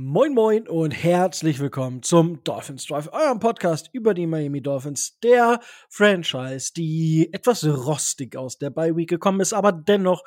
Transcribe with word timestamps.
Moin 0.00 0.32
Moin 0.32 0.68
und 0.68 0.92
herzlich 0.92 1.58
willkommen 1.58 2.04
zum 2.04 2.44
Dolphins 2.44 2.86
Drive, 2.86 3.08
eurem 3.10 3.40
Podcast 3.40 3.90
über 3.92 4.14
die 4.14 4.28
Miami 4.28 4.62
Dolphins, 4.62 5.18
der 5.24 5.58
Franchise, 5.88 6.72
die 6.72 7.28
etwas 7.32 7.64
rostig 7.66 8.36
aus 8.36 8.58
der 8.58 8.70
Bye 8.70 8.94
Week 8.94 9.08
gekommen 9.08 9.40
ist, 9.40 9.52
aber 9.52 9.72
dennoch 9.72 10.22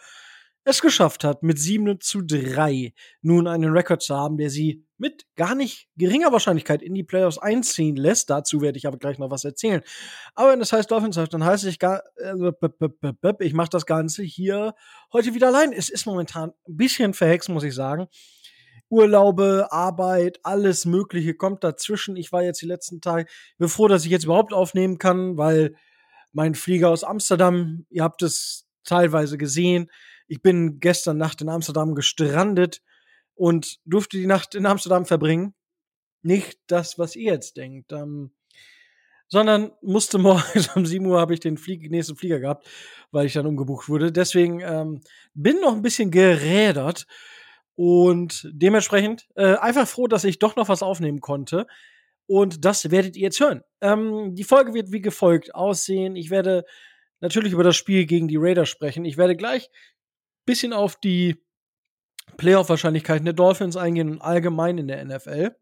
es 0.66 0.82
geschafft 0.82 1.24
hat, 1.24 1.42
mit 1.42 1.58
7 1.58 2.02
zu 2.02 2.22
3 2.22 2.94
nun 3.22 3.48
einen 3.48 3.72
Rekord 3.72 4.02
zu 4.02 4.14
haben, 4.14 4.38
der 4.38 4.50
sie 4.50 4.86
mit 4.98 5.26
gar 5.38 5.56
nicht 5.56 5.88
geringer 5.96 6.34
Wahrscheinlichkeit 6.34 6.82
in 6.82 6.94
die 6.94 7.06
Playoffs 7.06 7.38
einziehen 7.38 7.96
lässt. 7.96 8.30
Dazu 8.30 8.60
werde 8.60 8.78
ich 8.78 8.88
aber 8.88 8.98
gleich 8.98 9.20
noch 9.20 9.32
was 9.32 9.46
erzählen. 9.46 9.84
Aber 10.36 10.52
wenn 10.52 10.60
das 10.60 10.74
heißt 10.74 10.92
Dolphins 10.92 11.16
Drive, 11.16 11.30
dann 11.30 11.46
heißt 11.46 11.64
ich, 11.64 11.80
gar, 11.80 12.04
äh, 12.18 12.34
ich 13.40 13.54
mache 13.54 13.70
das 13.70 13.86
Ganze 13.86 14.22
hier 14.24 14.76
heute 15.14 15.34
wieder 15.34 15.48
allein. 15.48 15.72
Es 15.72 15.88
ist 15.88 16.06
momentan 16.06 16.50
ein 16.68 16.76
bisschen 16.76 17.14
verhext, 17.14 17.48
muss 17.48 17.64
ich 17.64 17.74
sagen. 17.74 18.10
Urlaube, 18.92 19.70
Arbeit, 19.72 20.40
alles 20.44 20.86
Mögliche 20.86 21.34
kommt 21.34 21.64
dazwischen. 21.64 22.18
Ich 22.18 22.32
war 22.32 22.44
jetzt 22.44 22.62
die 22.62 22.68
letzten 22.68 23.00
Tage, 23.00 23.26
bin 23.58 23.70
froh, 23.70 23.88
dass 23.88 24.04
ich 24.04 24.12
jetzt 24.12 24.26
überhaupt 24.26 24.54
aufnehmen 24.54 24.98
kann, 24.98 25.38
weil 25.38 25.76
mein 26.34 26.56
Flieger 26.56 26.90
aus 26.90 27.04
Amsterdam, 27.04 27.86
ihr 27.90 28.04
habt 28.04 28.22
es 28.22 28.68
teilweise 28.84 29.38
gesehen. 29.38 29.90
Ich 30.28 30.42
bin 30.42 30.80
gestern 30.80 31.18
Nacht 31.18 31.42
in 31.42 31.50
Amsterdam 31.50 31.96
gestrandet 31.96 32.82
und 33.34 33.80
durfte 33.86 34.18
die 34.18 34.28
Nacht 34.28 34.56
in 34.56 34.66
Amsterdam 34.66 35.06
verbringen. 35.06 35.54
Nicht 36.22 36.60
das, 36.68 37.00
was 37.00 37.16
ihr 37.16 37.34
jetzt 37.34 37.58
denkt, 37.58 37.94
ähm, 37.94 38.32
sondern 39.30 39.72
musste 39.82 40.18
morgens 40.20 40.76
um 40.76 40.86
7 40.86 41.06
Uhr 41.06 41.20
habe 41.20 41.34
ich 41.34 41.40
den 41.40 41.58
Flieg 41.58 41.90
nächsten 41.90 42.18
Flieger 42.18 42.42
gehabt, 42.42 42.68
weil 43.12 43.26
ich 43.26 43.34
dann 43.34 43.46
umgebucht 43.46 43.88
wurde. 43.88 44.12
Deswegen 44.12 44.60
ähm, 44.60 45.02
bin 45.34 45.62
noch 45.62 45.74
ein 45.74 45.82
bisschen 45.82 46.12
gerädert 46.12 47.08
und 47.76 48.50
dementsprechend 48.52 49.28
äh, 49.36 49.56
einfach 49.56 49.88
froh, 49.88 50.08
dass 50.08 50.24
ich 50.24 50.40
doch 50.40 50.56
noch 50.56 50.70
was 50.70 50.84
aufnehmen 50.84 51.22
konnte. 51.22 51.68
Und 52.28 52.66
das 52.66 52.92
werdet 52.92 53.16
ihr 53.16 53.24
jetzt 53.24 53.40
hören. 53.40 53.62
Ähm, 53.82 54.36
die 54.36 54.44
Folge 54.44 54.74
wird 54.74 54.92
wie 54.92 55.02
gefolgt 55.02 55.54
aussehen. 55.56 56.16
Ich 56.16 56.30
werde 56.30 56.66
natürlich 57.20 57.54
über 57.54 57.64
das 57.64 57.76
Spiel 57.76 58.06
gegen 58.06 58.28
die 58.28 58.38
Raiders 58.38 58.70
sprechen. 58.70 59.06
Ich 59.06 59.18
werde 59.18 59.36
gleich 59.36 59.70
ein 59.70 60.46
bisschen 60.46 60.74
auf 60.74 60.96
die 60.96 61.44
Playoff-Wahrscheinlichkeiten 62.38 63.26
der 63.26 63.34
Dolphins 63.34 63.78
eingehen 63.78 64.10
und 64.10 64.22
allgemein 64.22 64.78
in 64.78 64.88
der 64.88 65.04
NFL. 65.04 65.56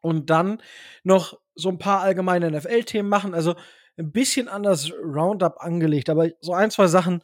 Und 0.00 0.30
dann 0.30 0.62
noch 1.02 1.38
so 1.54 1.68
ein 1.68 1.78
paar 1.78 2.00
allgemeine 2.00 2.50
NFL-Themen 2.50 3.08
machen. 3.08 3.34
Also 3.34 3.54
ein 3.98 4.12
bisschen 4.12 4.48
anders 4.48 4.92
Roundup 4.92 5.56
angelegt, 5.60 6.08
aber 6.08 6.30
so 6.40 6.54
ein, 6.54 6.70
zwei 6.70 6.86
Sachen, 6.86 7.22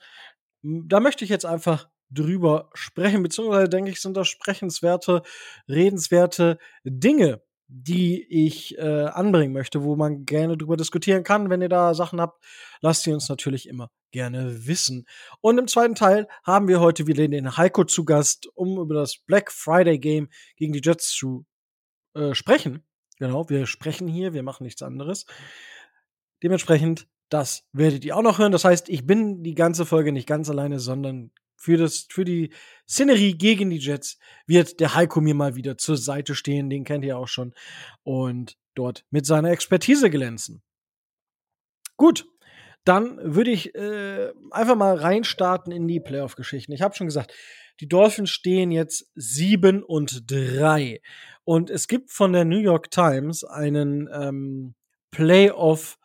da 0.63 1.01
möchte 1.01 1.25
ich 1.25 1.31
jetzt 1.31 1.47
einfach 1.47 1.89
drüber 2.11 2.71
sprechen, 2.75 3.23
beziehungsweise 3.23 3.69
denke 3.69 3.91
ich, 3.91 4.01
sind 4.01 4.17
das 4.17 4.29
sprechenswerte, 4.29 5.23
redenswerte 5.69 6.59
Dinge, 6.85 7.43
die 7.69 8.25
ich 8.29 8.79
äh, 8.79 9.07
anbringen 9.07 9.53
möchte, 9.53 9.83
wo 9.83 9.97
man 9.97 10.25
gerne 10.25 10.57
drüber 10.57 10.77
diskutieren 10.77 11.25
kann. 11.25 11.51
Wenn 11.51 11.63
ihr 11.63 11.69
da 11.69 11.95
Sachen 11.95 12.21
habt, 12.21 12.43
lasst 12.81 13.03
sie 13.03 13.13
uns 13.13 13.29
natürlich 13.29 13.69
immer 13.69 13.91
gerne 14.13 14.67
wissen. 14.67 15.07
Und 15.41 15.59
im 15.59 15.67
zweiten 15.67 15.97
Teil 15.97 16.29
haben 16.45 16.69
wir 16.69 16.81
heute 16.81 17.07
wieder 17.07 17.27
den 17.27 17.57
Heiko 17.57 17.85
zu 17.85 18.05
Gast, 18.05 18.49
um 18.55 18.79
über 18.79 18.95
das 18.95 19.19
Black 19.19 19.51
Friday 19.51 19.99
Game 19.99 20.29
gegen 20.57 20.73
die 20.73 20.81
Jets 20.83 21.11
zu 21.11 21.45
äh, 22.15 22.35
sprechen. 22.35 22.85
Genau, 23.19 23.49
wir 23.49 23.67
sprechen 23.67 24.07
hier, 24.07 24.33
wir 24.33 24.43
machen 24.43 24.65
nichts 24.65 24.83
anderes. 24.83 25.27
Dementsprechend, 26.43 27.09
das 27.31 27.65
werdet 27.73 28.05
ihr 28.05 28.17
auch 28.17 28.23
noch 28.23 28.39
hören. 28.39 28.53
Das 28.53 28.65
heißt, 28.65 28.89
ich 28.89 29.07
bin 29.07 29.43
die 29.43 29.55
ganze 29.55 29.87
Folge 29.87 30.13
nicht 30.13 30.29
ganz 30.29 30.49
alleine, 30.49 30.79
sondern 30.79 31.33
für, 31.57 31.77
das, 31.77 32.07
für 32.11 32.25
die 32.25 32.53
Szenerie 32.89 33.37
gegen 33.37 33.71
die 33.71 33.79
Jets 33.79 34.19
wird 34.47 34.81
der 34.81 34.95
Heiko 34.95 35.21
mir 35.21 35.35
mal 35.35 35.57
wieder 35.57 35.79
zur 35.79 35.97
Seite 35.97 36.35
stehen. 36.35 36.71
Den 36.71 36.85
kennt 36.85 37.05
ihr 37.05 37.19
auch 37.19 37.29
schon. 37.29 37.55
Und 38.03 38.57
dort 38.75 39.05
mit 39.11 39.27
seiner 39.27 39.51
Expertise 39.51 40.11
glänzen. 40.11 40.63
Gut, 41.97 42.27
dann 42.85 43.19
würde 43.35 43.51
ich 43.51 43.75
äh, 43.75 44.33
einfach 44.51 44.77
mal 44.77 44.97
reinstarten 44.97 45.73
in 45.73 45.89
die 45.89 46.01
Playoff-Geschichten. 46.01 46.73
Ich 46.73 46.83
habe 46.83 46.95
schon 46.95 47.09
gesagt, 47.09 47.35
die 47.81 47.89
Dolphins 47.89 48.31
stehen 48.31 48.71
jetzt 48.71 49.11
7 49.17 49.83
und 49.83 50.31
3. 50.31 51.01
Und 51.45 51.71
es 51.71 51.89
gibt 51.89 52.11
von 52.11 52.33
der 52.33 52.45
New 52.45 52.59
York 52.59 52.91
Times 52.91 53.45
einen 53.45 54.09
ähm, 54.13 54.75
Playoff 55.11 55.99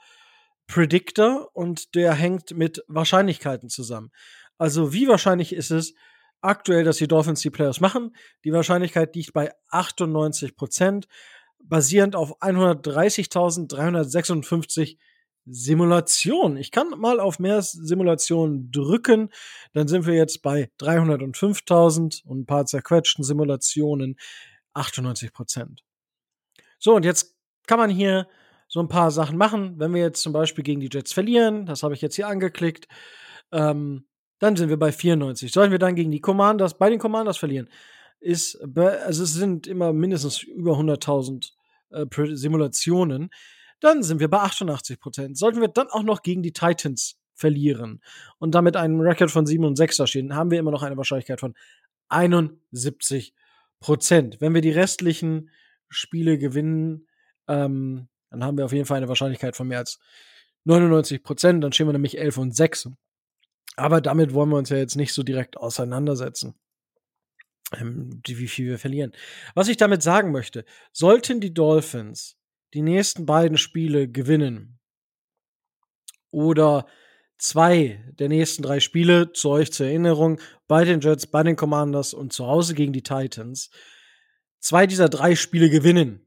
Predictor 0.68 1.50
und 1.53 1.95
der 1.95 2.13
hängt 2.13 2.56
mit 2.56 2.83
Wahrscheinlichkeiten 2.88 3.69
zusammen. 3.69 4.12
Also 4.61 4.94
wie 4.94 5.07
wahrscheinlich 5.07 5.53
ist 5.53 5.72
es 5.72 5.95
aktuell, 6.41 6.83
dass 6.83 6.97
die 6.97 7.07
Dolphins 7.07 7.41
die 7.41 7.49
Playoffs 7.49 7.79
machen? 7.79 8.16
Die 8.44 8.53
Wahrscheinlichkeit 8.53 9.16
liegt 9.16 9.33
bei 9.33 9.51
98 9.69 10.55
Prozent, 10.55 11.07
basierend 11.63 12.16
auf 12.16 12.39
130.356 12.44 15.00
Simulationen. 15.47 16.57
Ich 16.57 16.69
kann 16.69 16.91
mal 16.91 17.19
auf 17.19 17.39
mehr 17.39 17.63
Simulationen 17.63 18.71
drücken, 18.71 19.31
dann 19.73 19.88
sind 19.88 20.05
wir 20.05 20.13
jetzt 20.13 20.44
bei 20.44 20.69
305.000 20.79 22.23
und 22.23 22.41
ein 22.41 22.45
paar 22.45 22.67
zerquetschten 22.67 23.23
Simulationen 23.23 24.16
98 24.75 25.33
Prozent. 25.33 25.83
So, 26.77 26.95
und 26.95 27.03
jetzt 27.03 27.35
kann 27.66 27.79
man 27.79 27.89
hier 27.89 28.27
so 28.67 28.79
ein 28.79 28.89
paar 28.89 29.09
Sachen 29.09 29.38
machen. 29.38 29.79
Wenn 29.79 29.95
wir 29.95 30.03
jetzt 30.03 30.21
zum 30.21 30.33
Beispiel 30.33 30.63
gegen 30.63 30.81
die 30.81 30.89
Jets 30.91 31.13
verlieren, 31.13 31.66
das 31.66 31.81
habe 31.81 31.95
ich 31.95 32.01
jetzt 32.01 32.16
hier 32.16 32.27
angeklickt, 32.27 32.88
ähm, 33.51 34.05
dann 34.41 34.56
sind 34.56 34.69
wir 34.69 34.78
bei 34.78 34.91
94. 34.91 35.52
Sollten 35.52 35.72
wir 35.72 35.79
dann 35.79 35.96
gegen 35.96 36.12
die 36.12 36.19
Commanders, 36.19 36.75
bei 36.78 36.90
den 36.90 36.97
Commanders 36.97 37.38
verlieren, 37.38 37.69
ist, 38.19 38.59
also 38.75 39.24
es 39.24 39.34
sind 39.34 39.68
immer 39.68 39.94
mindestens 39.94 40.41
über 40.41 40.74
100.000 40.74 41.52
äh, 41.91 42.35
Simulationen, 42.35 43.30
dann 43.80 44.01
sind 44.01 44.19
wir 44.19 44.30
bei 44.30 44.40
88 44.40 45.00
Prozent. 45.00 45.38
Sollten 45.38 45.62
wir 45.62 45.68
dann 45.68 45.90
auch 45.90 46.01
noch 46.01 46.24
gegen 46.24 46.41
die 46.41 46.53
Titans 46.53 47.19
verlieren 47.35 48.01
und 48.40 48.56
damit 48.56 48.75
einen 48.75 49.00
Rekord 49.00 49.30
von 49.30 49.46
7 49.46 49.63
und 49.63 49.75
6 49.75 49.97
da 49.97 50.07
stehen, 50.07 50.35
haben 50.35 50.50
wir 50.50 50.59
immer 50.59 50.72
noch 50.72 50.84
eine 50.84 50.97
Wahrscheinlichkeit 50.97 51.40
von 51.40 51.56
71 52.09 53.35
Prozent. 53.80 54.41
Wenn 54.41 54.56
wir 54.56 54.62
die 54.62 54.72
restlichen 54.72 55.51
Spiele 55.88 56.40
gewinnen, 56.40 57.07
ähm, 57.47 58.07
dann 58.31 58.44
haben 58.44 58.57
wir 58.57 58.66
auf 58.66 58.74
jeden 58.74 58.85
Fall 58.85 58.97
eine 58.97 59.07
Wahrscheinlichkeit 59.07 59.56
von 59.56 59.68
mehr 59.68 59.80
als 59.80 60.00
99 60.63 61.22
Prozent. 61.22 61.63
Dann 61.63 61.74
stehen 61.74 61.88
wir 61.88 61.94
nämlich 61.94 62.18
11 62.18 62.38
und 62.38 62.56
6. 62.56 62.90
Aber 63.75 64.01
damit 64.01 64.33
wollen 64.33 64.49
wir 64.49 64.57
uns 64.57 64.69
ja 64.69 64.77
jetzt 64.77 64.95
nicht 64.95 65.13
so 65.13 65.23
direkt 65.23 65.57
auseinandersetzen, 65.57 66.55
ähm, 67.79 68.21
wie 68.25 68.47
viel 68.47 68.67
wir 68.67 68.79
verlieren. 68.79 69.13
Was 69.55 69.69
ich 69.69 69.77
damit 69.77 70.03
sagen 70.03 70.31
möchte, 70.31 70.65
sollten 70.91 71.39
die 71.39 71.53
Dolphins 71.53 72.37
die 72.73 72.81
nächsten 72.81 73.25
beiden 73.25 73.57
Spiele 73.57 74.07
gewinnen 74.09 74.79
oder 76.31 76.85
zwei 77.37 78.03
der 78.19 78.29
nächsten 78.29 78.63
drei 78.63 78.79
Spiele, 78.79 79.33
zu 79.33 79.49
euch 79.49 79.73
zur 79.73 79.88
Erinnerung, 79.88 80.39
bei 80.67 80.85
den 80.85 81.01
Jets, 81.01 81.27
bei 81.27 81.43
den 81.43 81.55
Commanders 81.55 82.13
und 82.13 82.31
zu 82.31 82.45
Hause 82.45 82.75
gegen 82.75 82.93
die 82.93 83.03
Titans, 83.03 83.71
zwei 84.59 84.85
dieser 84.88 85.09
drei 85.09 85.35
Spiele 85.35 85.69
gewinnen, 85.69 86.25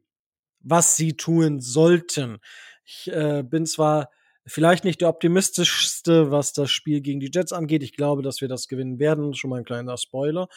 was 0.60 0.96
sie 0.96 1.16
tun 1.16 1.60
sollten. 1.60 2.38
Ich 2.84 3.10
äh, 3.12 3.42
bin 3.42 3.64
zwar 3.64 4.10
Vielleicht 4.46 4.84
nicht 4.84 5.00
der 5.00 5.08
optimistischste, 5.08 6.30
was 6.30 6.52
das 6.52 6.70
Spiel 6.70 7.00
gegen 7.00 7.20
die 7.20 7.30
Jets 7.32 7.52
angeht. 7.52 7.82
Ich 7.82 7.96
glaube, 7.96 8.22
dass 8.22 8.42
wir 8.42 8.48
das 8.48 8.68
gewinnen 8.68 8.98
werden. 8.98 9.32
Schon 9.34 9.50
mal 9.50 9.58
ein 9.58 9.64
kleiner 9.64 9.96
Spoiler. 9.96 10.48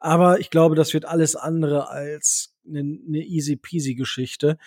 Aber 0.00 0.40
ich 0.40 0.50
glaube, 0.50 0.74
das 0.74 0.92
wird 0.92 1.04
alles 1.04 1.36
andere 1.36 1.88
als 1.88 2.56
eine, 2.66 2.80
eine 2.80 3.18
easy 3.18 3.56
peasy 3.56 3.94
Geschichte. 3.94 4.58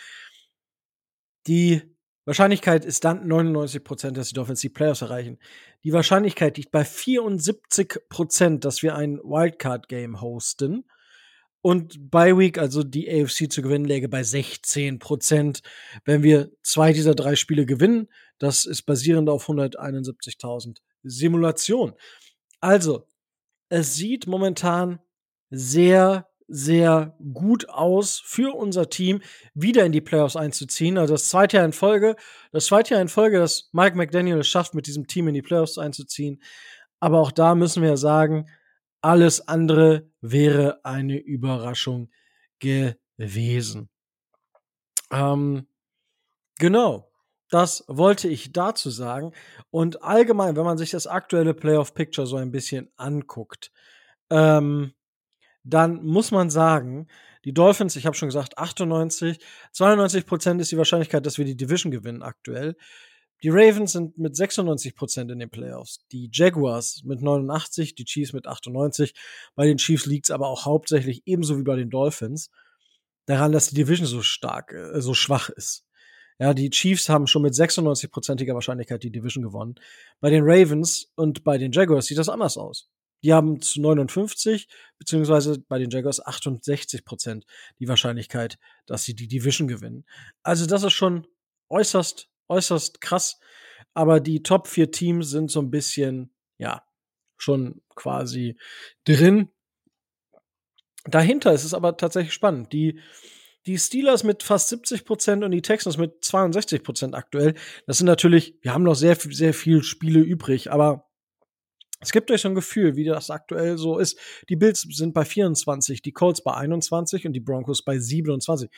Die 1.48 1.82
Wahrscheinlichkeit 2.26 2.86
ist 2.86 3.04
dann 3.04 3.28
99 3.28 3.84
Prozent, 3.84 4.16
dass 4.16 4.30
die 4.30 4.36
Dolphins 4.36 4.62
die 4.62 4.70
Playoffs 4.70 5.02
erreichen. 5.02 5.40
Die 5.84 5.92
Wahrscheinlichkeit 5.92 6.58
liegt 6.58 6.72
bei 6.72 6.86
74 6.86 8.00
Prozent, 8.10 8.64
dass 8.64 8.84
wir 8.84 8.96
ein 8.96 9.18
Wildcard-Game 9.18 10.22
hosten. 10.22 10.86
Und 11.62 12.10
bei 12.10 12.38
Week, 12.38 12.58
also 12.58 12.84
die 12.84 13.10
AFC 13.10 13.52
zu 13.52 13.62
gewinnen, 13.62 13.86
läge 13.86 14.08
bei 14.08 14.24
16 14.24 15.00
Prozent. 15.00 15.62
Wenn 16.06 16.24
wir 16.24 16.52
zwei 16.64 16.94
dieser 16.94 17.16
drei 17.16 17.36
Spiele 17.36 17.66
gewinnen, 17.66 18.08
das 18.42 18.66
ist 18.66 18.84
basierend 18.84 19.30
auf 19.30 19.48
171.000 19.48 20.78
Simulationen. 21.04 21.94
Also, 22.60 23.08
es 23.70 23.94
sieht 23.94 24.26
momentan 24.26 25.00
sehr, 25.52 26.28
sehr 26.48 27.16
gut 27.34 27.70
aus 27.70 28.20
für 28.20 28.56
unser 28.56 28.90
Team, 28.90 29.22
wieder 29.54 29.86
in 29.86 29.92
die 29.92 30.02
Playoffs 30.02 30.36
einzuziehen. 30.36 30.98
Also 30.98 31.14
das 31.14 31.30
zweite 31.30 31.58
Jahr 31.58 31.66
in 31.66 31.72
Folge, 31.72 32.16
das 32.52 32.66
zweite 32.66 32.96
Jahr 32.96 33.02
in 33.04 33.10
Folge, 33.10 33.38
dass 33.38 33.70
Mike 33.74 33.96
McDaniel 33.96 34.40
es 34.40 34.48
schafft, 34.48 34.74
mit 34.74 34.88
diesem 34.88 35.06
Team 35.06 35.28
in 35.28 35.36
die 35.36 35.44
Playoffs 35.44 35.78
einzuziehen. 35.78 36.42
Aber 37.00 37.20
auch 37.20 37.32
da 37.32 37.54
müssen 37.54 37.84
wir 37.84 37.96
sagen, 37.96 38.50
alles 39.02 39.48
andere 39.48 40.10
wäre 40.20 40.84
eine 40.84 41.20
Überraschung 41.20 42.10
gewesen. 42.58 43.90
Ähm, 45.12 45.68
genau. 46.58 47.11
Das 47.52 47.84
wollte 47.88 48.30
ich 48.30 48.54
dazu 48.54 48.90
sagen. 48.90 49.34
Und 49.70 50.04
allgemein, 50.04 50.56
wenn 50.56 50.64
man 50.64 50.78
sich 50.78 50.90
das 50.90 51.06
aktuelle 51.06 51.54
Playoff 51.54 51.94
Picture 51.94 52.26
so 52.26 52.38
ein 52.38 52.52
bisschen 52.52 52.90
anguckt, 52.96 53.72
ähm, 54.30 54.94
dann 55.64 56.04
muss 56.04 56.32
man 56.32 56.50
sagen, 56.50 57.08
die 57.44 57.54
Dolphins, 57.54 57.96
ich 57.98 58.06
habe 58.06 58.16
schon 58.16 58.30
gesagt, 58.30 58.58
98, 58.58 59.38
92 59.74 60.26
Prozent 60.26 60.62
ist 60.62 60.72
die 60.72 60.78
Wahrscheinlichkeit, 60.78 61.26
dass 61.26 61.38
wir 61.38 61.46
die 61.46 61.58
Division 61.58 61.92
gewinnen 61.92 62.24
aktuell. 62.24 62.76
Die 63.44 63.50
Ravens 63.50 63.92
sind 63.92 64.18
mit 64.18 64.36
96 64.36 64.96
Prozent 64.96 65.30
in 65.30 65.40
den 65.40 65.50
Playoffs. 65.50 66.06
Die 66.12 66.30
Jaguars 66.32 67.02
mit 67.04 67.22
89, 67.22 67.96
die 67.96 68.06
Chiefs 68.06 68.34
mit 68.34 68.48
98. 68.48 69.14
Bei 69.56 69.66
den 69.66 69.78
Chiefs 69.78 70.06
liegt 70.06 70.28
es 70.28 70.32
aber 70.32 70.48
auch 70.48 70.66
hauptsächlich 70.66 71.24
ebenso 71.26 71.58
wie 71.58 71.64
bei 71.64 71.76
den 71.76 71.90
Dolphins 71.90 72.50
daran, 73.26 73.52
dass 73.52 73.70
die 73.70 73.76
Division 73.76 74.08
so 74.08 74.22
stark, 74.22 74.72
äh, 74.72 75.02
so 75.02 75.14
schwach 75.14 75.50
ist. 75.50 75.86
Ja, 76.42 76.56
die 76.56 76.72
Chiefs 76.72 77.08
haben 77.08 77.28
schon 77.28 77.44
mit 77.44 77.54
96-prozentiger 77.54 78.56
Wahrscheinlichkeit 78.56 79.04
die 79.04 79.12
Division 79.12 79.44
gewonnen. 79.44 79.76
Bei 80.22 80.32
den 80.32 80.42
Ravens 80.44 81.12
und 81.14 81.44
bei 81.44 81.60
den 81.60 81.72
Jaguars 81.72 82.08
sieht 82.08 82.18
das 82.18 82.30
anders 82.30 82.58
aus. 82.58 82.90
Die 83.24 83.32
haben 83.32 83.62
zu 83.62 83.80
59, 83.80 84.68
beziehungsweise 84.98 85.60
bei 85.60 85.78
den 85.78 85.92
Jaguars 85.92 86.20
68 86.26 87.06
Prozent 87.06 87.46
die 87.78 87.88
Wahrscheinlichkeit, 87.88 88.58
dass 88.88 89.04
sie 89.04 89.14
die 89.14 89.28
Division 89.28 89.68
gewinnen. 89.68 90.04
Also 90.42 90.66
das 90.66 90.82
ist 90.82 90.94
schon 90.94 91.28
äußerst, 91.70 92.28
äußerst 92.48 93.02
krass. 93.02 93.40
Aber 93.94 94.20
die 94.20 94.42
Top 94.42 94.68
4 94.68 94.90
Teams 94.90 95.30
sind 95.30 95.52
so 95.52 95.62
ein 95.62 95.70
bisschen, 95.70 96.34
ja, 96.58 96.82
schon 97.38 97.84
quasi 97.94 98.58
drin. 99.04 99.50
Dahinter 101.04 101.54
ist 101.54 101.66
es 101.66 101.76
aber 101.76 101.98
tatsächlich 101.98 102.34
spannend. 102.34 102.74
Die, 102.74 103.00
die 103.66 103.78
Steelers 103.78 104.24
mit 104.24 104.44
fast 104.44 104.70
70 104.70 105.06
Prozent 105.06 105.44
und 105.44 105.52
die 105.52 105.62
Texans 105.62 105.98
mit 105.98 106.24
62 106.24 106.84
Prozent 106.84 107.16
aktuell. 107.16 107.54
Das 107.86 107.98
sind 107.98 108.08
natürlich, 108.08 108.56
wir 108.62 108.74
haben 108.74 108.84
noch 108.84 108.96
sehr, 108.96 109.16
sehr 109.16 109.54
viel 109.54 109.84
Spiele 109.84 110.20
übrig, 110.20 110.72
aber 110.72 111.08
es 112.00 112.12
gibt 112.12 112.32
euch 112.32 112.42
so 112.42 112.48
ein 112.48 112.56
Gefühl, 112.56 112.96
wie 112.96 113.04
das 113.04 113.30
aktuell 113.30 113.78
so 113.78 114.00
ist. 114.00 114.18
Die 114.50 114.56
Bills 114.56 114.82
sind 114.82 115.14
bei 115.14 115.24
24, 115.24 116.02
die 116.02 116.12
Colts 116.12 116.44
bei 116.44 116.54
21 116.54 117.28
und 117.28 117.34
die 117.34 117.40
Broncos 117.40 117.84
bei 117.84 118.00
27 118.00 118.72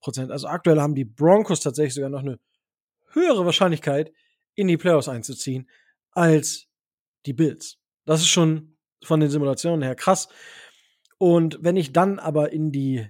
Prozent. 0.00 0.30
Also 0.30 0.46
aktuell 0.46 0.80
haben 0.80 0.94
die 0.94 1.04
Broncos 1.04 1.60
tatsächlich 1.60 1.94
sogar 1.94 2.10
noch 2.10 2.20
eine 2.20 2.38
höhere 3.12 3.44
Wahrscheinlichkeit, 3.44 4.12
in 4.54 4.68
die 4.68 4.76
Playoffs 4.76 5.08
einzuziehen, 5.08 5.68
als 6.12 6.66
die 7.26 7.32
Bills. 7.32 7.78
Das 8.04 8.20
ist 8.20 8.28
schon 8.28 8.76
von 9.02 9.20
den 9.20 9.30
Simulationen 9.30 9.82
her 9.82 9.96
krass. 9.96 10.28
Und 11.18 11.58
wenn 11.60 11.76
ich 11.76 11.92
dann 11.92 12.20
aber 12.20 12.52
in 12.52 12.70
die 12.70 13.08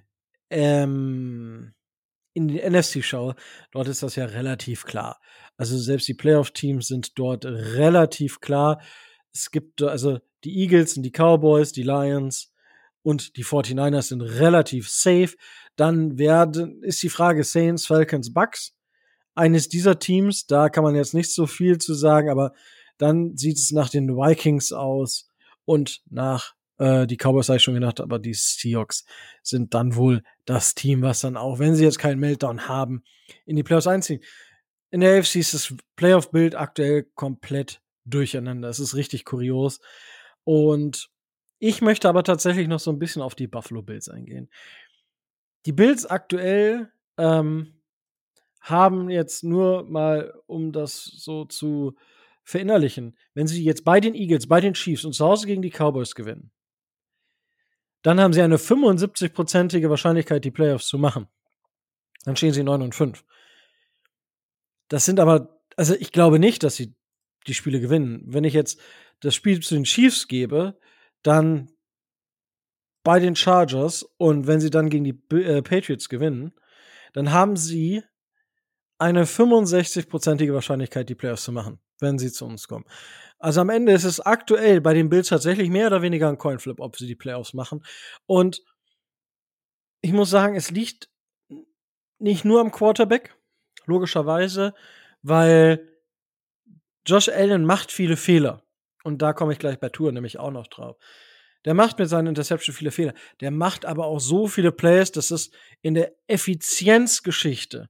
ähm, 0.51 1.75
in 2.35 2.49
die 2.49 2.61
NFC 2.61 3.03
schaue, 3.03 3.35
dort 3.73 3.89
ist 3.89 4.03
das 4.03 4.17
ja 4.17 4.25
relativ 4.27 4.85
klar. 4.85 5.21
Also 5.57 5.77
selbst 5.77 6.07
die 6.09 6.15
Playoff-Teams 6.15 6.87
sind 6.87 7.19
dort 7.19 7.45
relativ 7.45 8.41
klar. 8.41 8.81
Es 9.33 9.51
gibt 9.51 9.83
also 9.83 10.21
die 10.45 10.57
Eagles 10.61 10.97
und 10.97 11.03
die 11.03 11.11
Cowboys, 11.11 11.73
die 11.73 11.83
Lions 11.83 12.53
und 13.03 13.37
die 13.37 13.45
49ers 13.45 14.03
sind 14.03 14.23
relativ 14.23 14.89
safe. 14.89 15.35
Dann 15.77 16.19
werden, 16.19 16.83
ist 16.83 17.03
die 17.03 17.09
Frage 17.09 17.45
Saints, 17.45 17.87
Falcons, 17.87 18.33
Bucks. 18.33 18.75
Eines 19.35 19.69
dieser 19.69 19.99
Teams, 19.99 20.47
da 20.47 20.69
kann 20.69 20.85
man 20.85 20.95
jetzt 20.95 21.15
nicht 21.15 21.33
so 21.33 21.47
viel 21.47 21.79
zu 21.79 21.95
sagen, 21.95 22.29
aber 22.31 22.53
dann 22.99 23.37
sieht 23.37 23.57
es 23.57 23.71
nach 23.73 23.89
den 23.89 24.17
Vikings 24.17 24.73
aus 24.73 25.31
und 25.65 26.03
nach 26.11 26.55
äh, 26.79 27.07
die 27.07 27.17
Cowboys 27.17 27.49
habe 27.49 27.59
ich 27.59 27.63
schon 27.63 27.75
gedacht, 27.75 28.01
aber 28.01 28.19
die 28.19 28.35
Seahawks 28.35 29.05
sind 29.43 29.75
dann 29.75 29.97
wohl 29.97 30.23
das 30.45 30.75
Team, 30.75 31.03
was 31.03 31.21
dann 31.21 31.37
auch, 31.37 31.59
wenn 31.59 31.75
sie 31.75 31.85
jetzt 31.85 31.99
keinen 31.99 32.21
Meltdown 32.21 32.69
haben, 32.69 33.03
in 33.45 33.57
die 33.57 33.63
Playoffs 33.63 33.87
einziehen. 33.87 34.23
In 34.91 35.01
der 35.01 35.19
AFC 35.19 35.37
ist 35.37 35.55
das 35.55 35.75
Playoff-Bild 35.97 36.55
aktuell 36.55 37.05
komplett 37.15 37.83
durcheinander. 38.07 38.69
Es 38.69 38.81
ist 38.81 38.95
richtig 38.95 39.25
kurios. 39.25 39.81
Und 40.45 41.11
ich 41.59 41.83
möchte 41.83 42.09
aber 42.09 42.23
tatsächlich 42.23 42.69
noch 42.69 42.81
so 42.81 42.91
ein 42.91 42.99
bisschen 42.99 43.21
auf 43.21 43.35
die 43.35 43.49
Buffalo 43.49 43.83
Bills 43.83 44.09
eingehen. 44.09 44.49
Die 45.67 45.73
Bills 45.73 46.07
aktuell 46.07 46.91
ähm, 47.19 47.75
haben 48.61 49.11
jetzt 49.11 49.45
nur 49.45 49.85
mal, 49.85 50.33
um 50.47 50.73
das 50.73 51.05
so 51.05 51.45
zu 51.45 51.97
verinnerlichen, 52.45 53.19
wenn 53.35 53.47
sie 53.47 53.63
jetzt 53.63 53.85
bei 53.85 54.01
den 54.01 54.15
Eagles, 54.15 54.47
bei 54.47 54.61
den 54.61 54.73
Chiefs 54.73 55.05
und 55.05 55.13
zu 55.13 55.27
Hause 55.27 55.47
gegen 55.47 55.61
die 55.61 55.71
Cowboys 55.71 56.15
gewinnen, 56.15 56.51
dann 58.03 58.21
haben 58.21 58.33
sie 58.33 58.43
eine 58.43 58.57
75-prozentige 58.57 59.91
Wahrscheinlichkeit, 59.91 60.45
die 60.45 60.51
Playoffs 60.51 60.87
zu 60.87 60.99
machen. 60.99 61.29
Dann 62.25 62.37
stehen 62.37 62.53
sie 62.53 62.63
9 62.63 62.83
und 62.83 62.95
5. 62.95 63.25
Das 64.89 65.05
sind 65.05 65.21
aber, 65.21 65.61
also 65.77 65.95
ich 65.95 66.13
glaube 66.13 66.39
nicht, 66.39 66.63
dass 66.63 66.77
sie 66.77 66.95
die 67.47 67.55
Spiele 67.55 67.81
gewinnen. 67.81 68.23
Wenn 68.27 68.45
ich 68.45 68.55
jetzt 68.55 68.81
das 69.21 69.35
Spiel 69.35 69.61
zu 69.61 69.75
den 69.75 69.85
Chiefs 69.85 70.29
gebe, 70.29 70.79
dann 71.23 71.71
bei 73.03 73.21
den 73.21 73.37
Chargers 73.37 74.03
und 74.17 74.47
wenn 74.47 74.61
sie 74.61 74.71
dann 74.71 74.91
gegen 74.91 75.05
die 75.05 75.19
äh, 75.37 75.63
Patriots 75.63 76.09
gewinnen, 76.09 76.53
dann 77.15 77.33
haben 77.33 77.57
sie 77.57 78.03
eine 78.99 79.25
65-prozentige 79.25 80.53
Wahrscheinlichkeit, 80.53 81.09
die 81.09 81.15
Playoffs 81.15 81.45
zu 81.45 81.53
machen, 81.53 81.79
wenn 82.01 82.19
sie 82.19 82.33
zu 82.33 82.45
uns 82.45 82.69
kommen. 82.69 82.85
Also 83.39 83.61
am 83.61 83.71
Ende 83.71 83.93
ist 83.93 84.05
es 84.05 84.21
aktuell 84.21 84.81
bei 84.81 84.95
den 84.95 85.09
Bills 85.09 85.29
tatsächlich 85.29 85.71
mehr 85.71 85.87
oder 85.89 86.03
weniger 86.03 86.29
ein 86.29 86.39
Coinflip, 86.39 86.81
ob 86.81 86.97
sie 86.97 87.07
die 87.07 87.15
Playoffs 87.15 87.55
machen. 87.55 87.85
Und 88.27 88.63
ich 90.01 90.13
muss 90.13 90.31
sagen, 90.31 90.57
es 90.57 90.71
liegt 90.71 91.09
nicht 92.19 92.45
nur 92.45 92.61
am 92.61 92.73
Quarterback, 92.73 93.37
logischerweise, 93.87 94.75
weil 95.23 95.89
Josh 97.07 97.29
Allen 97.29 97.65
macht 97.65 97.93
viele 97.93 98.17
Fehler. 98.17 98.65
Und 99.05 99.23
da 99.23 99.33
komme 99.33 99.53
ich 99.53 99.59
gleich 99.59 99.79
bei 99.79 99.89
Tour 99.89 100.13
nämlich 100.13 100.39
auch 100.39 100.51
noch 100.51 100.67
drauf. 100.67 100.97
Der 101.65 101.75
macht 101.75 101.99
mit 101.99 102.09
seinen 102.09 102.29
Interception 102.29 102.75
viele 102.75 102.91
Fehler. 102.91 103.15
Der 103.41 103.51
macht 103.51 103.85
aber 103.85 104.07
auch 104.07 104.21
so 104.21 104.47
viele 104.47 104.73
Plays, 104.73 105.13
dass 105.13 105.31
es 105.31 105.51
in 105.81 105.95
der 105.95 106.13
Effizienzgeschichte, 106.27 107.89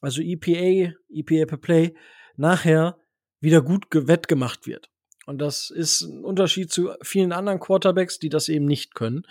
also 0.00 0.22
EPA, 0.22 0.94
EPA 1.08 1.46
per 1.46 1.58
Play, 1.58 1.94
nachher 2.36 2.98
wieder 3.40 3.62
gut 3.62 3.86
wettgemacht 3.90 4.66
wird. 4.66 4.90
Und 5.26 5.38
das 5.38 5.70
ist 5.70 6.02
ein 6.02 6.24
Unterschied 6.24 6.72
zu 6.72 6.90
vielen 7.02 7.32
anderen 7.32 7.60
Quarterbacks, 7.60 8.18
die 8.18 8.28
das 8.28 8.48
eben 8.48 8.64
nicht 8.64 8.94
können. 8.94 9.26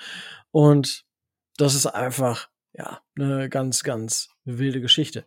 Und 0.52 1.06
das 1.58 1.76
ist 1.76 1.88
einfach, 1.88 2.50
ja, 2.74 3.02
eine 3.18 3.50
ganz, 3.50 3.84
ganz 3.84 4.30
wilde 4.46 4.82
Geschichte. 4.82 5.26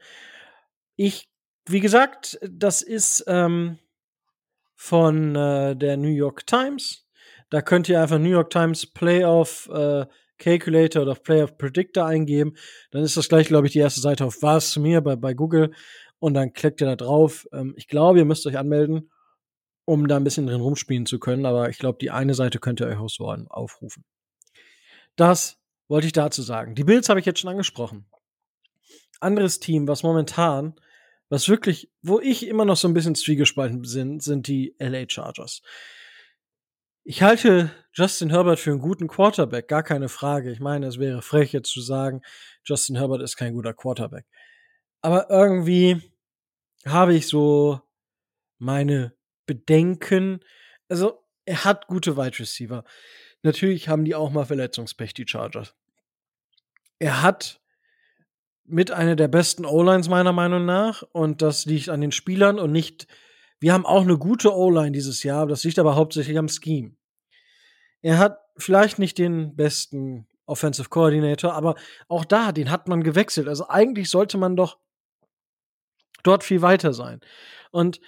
Ich, 0.96 1.28
wie 1.66 1.80
gesagt, 1.80 2.38
das 2.42 2.80
ist 2.82 3.24
ähm, 3.26 3.78
von 4.74 5.36
äh, 5.36 5.76
der 5.76 5.96
New 5.96 6.08
York 6.08 6.46
Times. 6.46 7.06
Da 7.50 7.60
könnt 7.60 7.88
ihr 7.88 8.00
einfach 8.00 8.18
New 8.18 8.30
York 8.30 8.50
Times 8.50 8.86
Playoff 8.86 9.68
äh, 9.72 10.06
Calculator 10.38 11.02
oder 11.02 11.14
Playoff 11.14 11.56
Predictor 11.56 12.06
eingeben. 12.06 12.56
Dann 12.90 13.04
ist 13.04 13.16
das 13.16 13.28
gleich, 13.28 13.46
glaube 13.46 13.66
ich, 13.66 13.74
die 13.74 13.78
erste 13.78 14.00
Seite 14.00 14.24
auf 14.24 14.38
was 14.40 14.76
mir 14.76 15.00
bei, 15.00 15.16
bei 15.16 15.34
Google 15.34 15.72
und 16.22 16.34
dann 16.34 16.52
klickt 16.52 16.80
ihr 16.80 16.86
da 16.86 16.94
drauf. 16.94 17.48
Ähm, 17.52 17.74
ich 17.76 17.88
glaube, 17.88 18.20
ihr 18.20 18.24
müsst 18.24 18.46
euch 18.46 18.56
anmelden, 18.56 19.10
um 19.84 20.06
da 20.06 20.16
ein 20.16 20.22
bisschen 20.22 20.46
drin 20.46 20.60
rumspielen 20.60 21.04
zu 21.04 21.18
können, 21.18 21.44
aber 21.44 21.68
ich 21.68 21.78
glaube, 21.78 21.98
die 22.00 22.12
eine 22.12 22.34
Seite 22.34 22.60
könnt 22.60 22.80
ihr 22.80 22.86
euch 22.86 22.96
auch 22.96 23.10
so 23.10 23.28
aufrufen. 23.28 24.04
Das 25.16 25.58
wollte 25.88 26.06
ich 26.06 26.12
dazu 26.12 26.42
sagen. 26.42 26.76
Die 26.76 26.84
Bills 26.84 27.08
habe 27.08 27.18
ich 27.18 27.26
jetzt 27.26 27.40
schon 27.40 27.50
angesprochen. 27.50 28.06
Anderes 29.18 29.58
Team, 29.58 29.88
was 29.88 30.04
momentan, 30.04 30.76
was 31.28 31.48
wirklich, 31.48 31.90
wo 32.02 32.20
ich 32.20 32.46
immer 32.46 32.64
noch 32.64 32.76
so 32.76 32.86
ein 32.86 32.94
bisschen 32.94 33.16
zwiegespalten 33.16 33.82
bin, 33.82 34.20
sind 34.20 34.46
die 34.46 34.76
LA 34.78 35.06
Chargers. 35.08 35.60
Ich 37.02 37.20
halte 37.20 37.72
Justin 37.92 38.30
Herbert 38.30 38.60
für 38.60 38.70
einen 38.70 38.78
guten 38.78 39.08
Quarterback, 39.08 39.66
gar 39.66 39.82
keine 39.82 40.08
Frage. 40.08 40.52
Ich 40.52 40.60
meine, 40.60 40.86
es 40.86 41.00
wäre 41.00 41.20
frech 41.20 41.52
jetzt 41.52 41.72
zu 41.72 41.80
sagen, 41.80 42.22
Justin 42.64 42.94
Herbert 42.94 43.22
ist 43.22 43.36
kein 43.36 43.54
guter 43.54 43.74
Quarterback. 43.74 44.24
Aber 45.00 45.28
irgendwie 45.28 46.11
habe 46.86 47.14
ich 47.14 47.26
so 47.28 47.80
meine 48.58 49.14
Bedenken. 49.46 50.40
Also, 50.88 51.24
er 51.44 51.64
hat 51.64 51.86
gute 51.86 52.16
Wide 52.16 52.38
Receiver. 52.38 52.84
Natürlich 53.42 53.88
haben 53.88 54.04
die 54.04 54.14
auch 54.14 54.30
mal 54.30 54.44
Verletzungspech, 54.44 55.14
die 55.14 55.26
Chargers. 55.26 55.74
Er 56.98 57.22
hat 57.22 57.60
mit 58.64 58.92
einer 58.92 59.16
der 59.16 59.28
besten 59.28 59.64
O-Lines 59.64 60.08
meiner 60.08 60.32
Meinung 60.32 60.64
nach 60.64 61.02
und 61.12 61.42
das 61.42 61.66
liegt 61.66 61.88
an 61.88 62.00
den 62.00 62.12
Spielern 62.12 62.60
und 62.60 62.70
nicht 62.70 63.08
wir 63.62 63.72
haben 63.72 63.86
auch 63.86 64.02
eine 64.02 64.18
gute 64.18 64.52
O-Line 64.52 64.90
dieses 64.90 65.22
Jahr, 65.22 65.46
das 65.46 65.62
liegt 65.62 65.78
aber 65.78 65.94
hauptsächlich 65.94 66.36
am 66.36 66.48
Scheme. 66.48 66.96
Er 68.00 68.18
hat 68.18 68.40
vielleicht 68.56 68.98
nicht 68.98 69.18
den 69.18 69.54
besten 69.54 70.26
Offensive 70.46 70.88
Coordinator, 70.88 71.54
aber 71.54 71.76
auch 72.08 72.24
da, 72.24 72.50
den 72.50 72.72
hat 72.72 72.88
man 72.88 73.04
gewechselt. 73.04 73.46
Also 73.46 73.68
eigentlich 73.68 74.10
sollte 74.10 74.36
man 74.36 74.56
doch 74.56 74.78
dort 76.22 76.44
viel 76.44 76.62
weiter 76.62 76.92
sein. 76.92 77.20
Und 77.70 78.00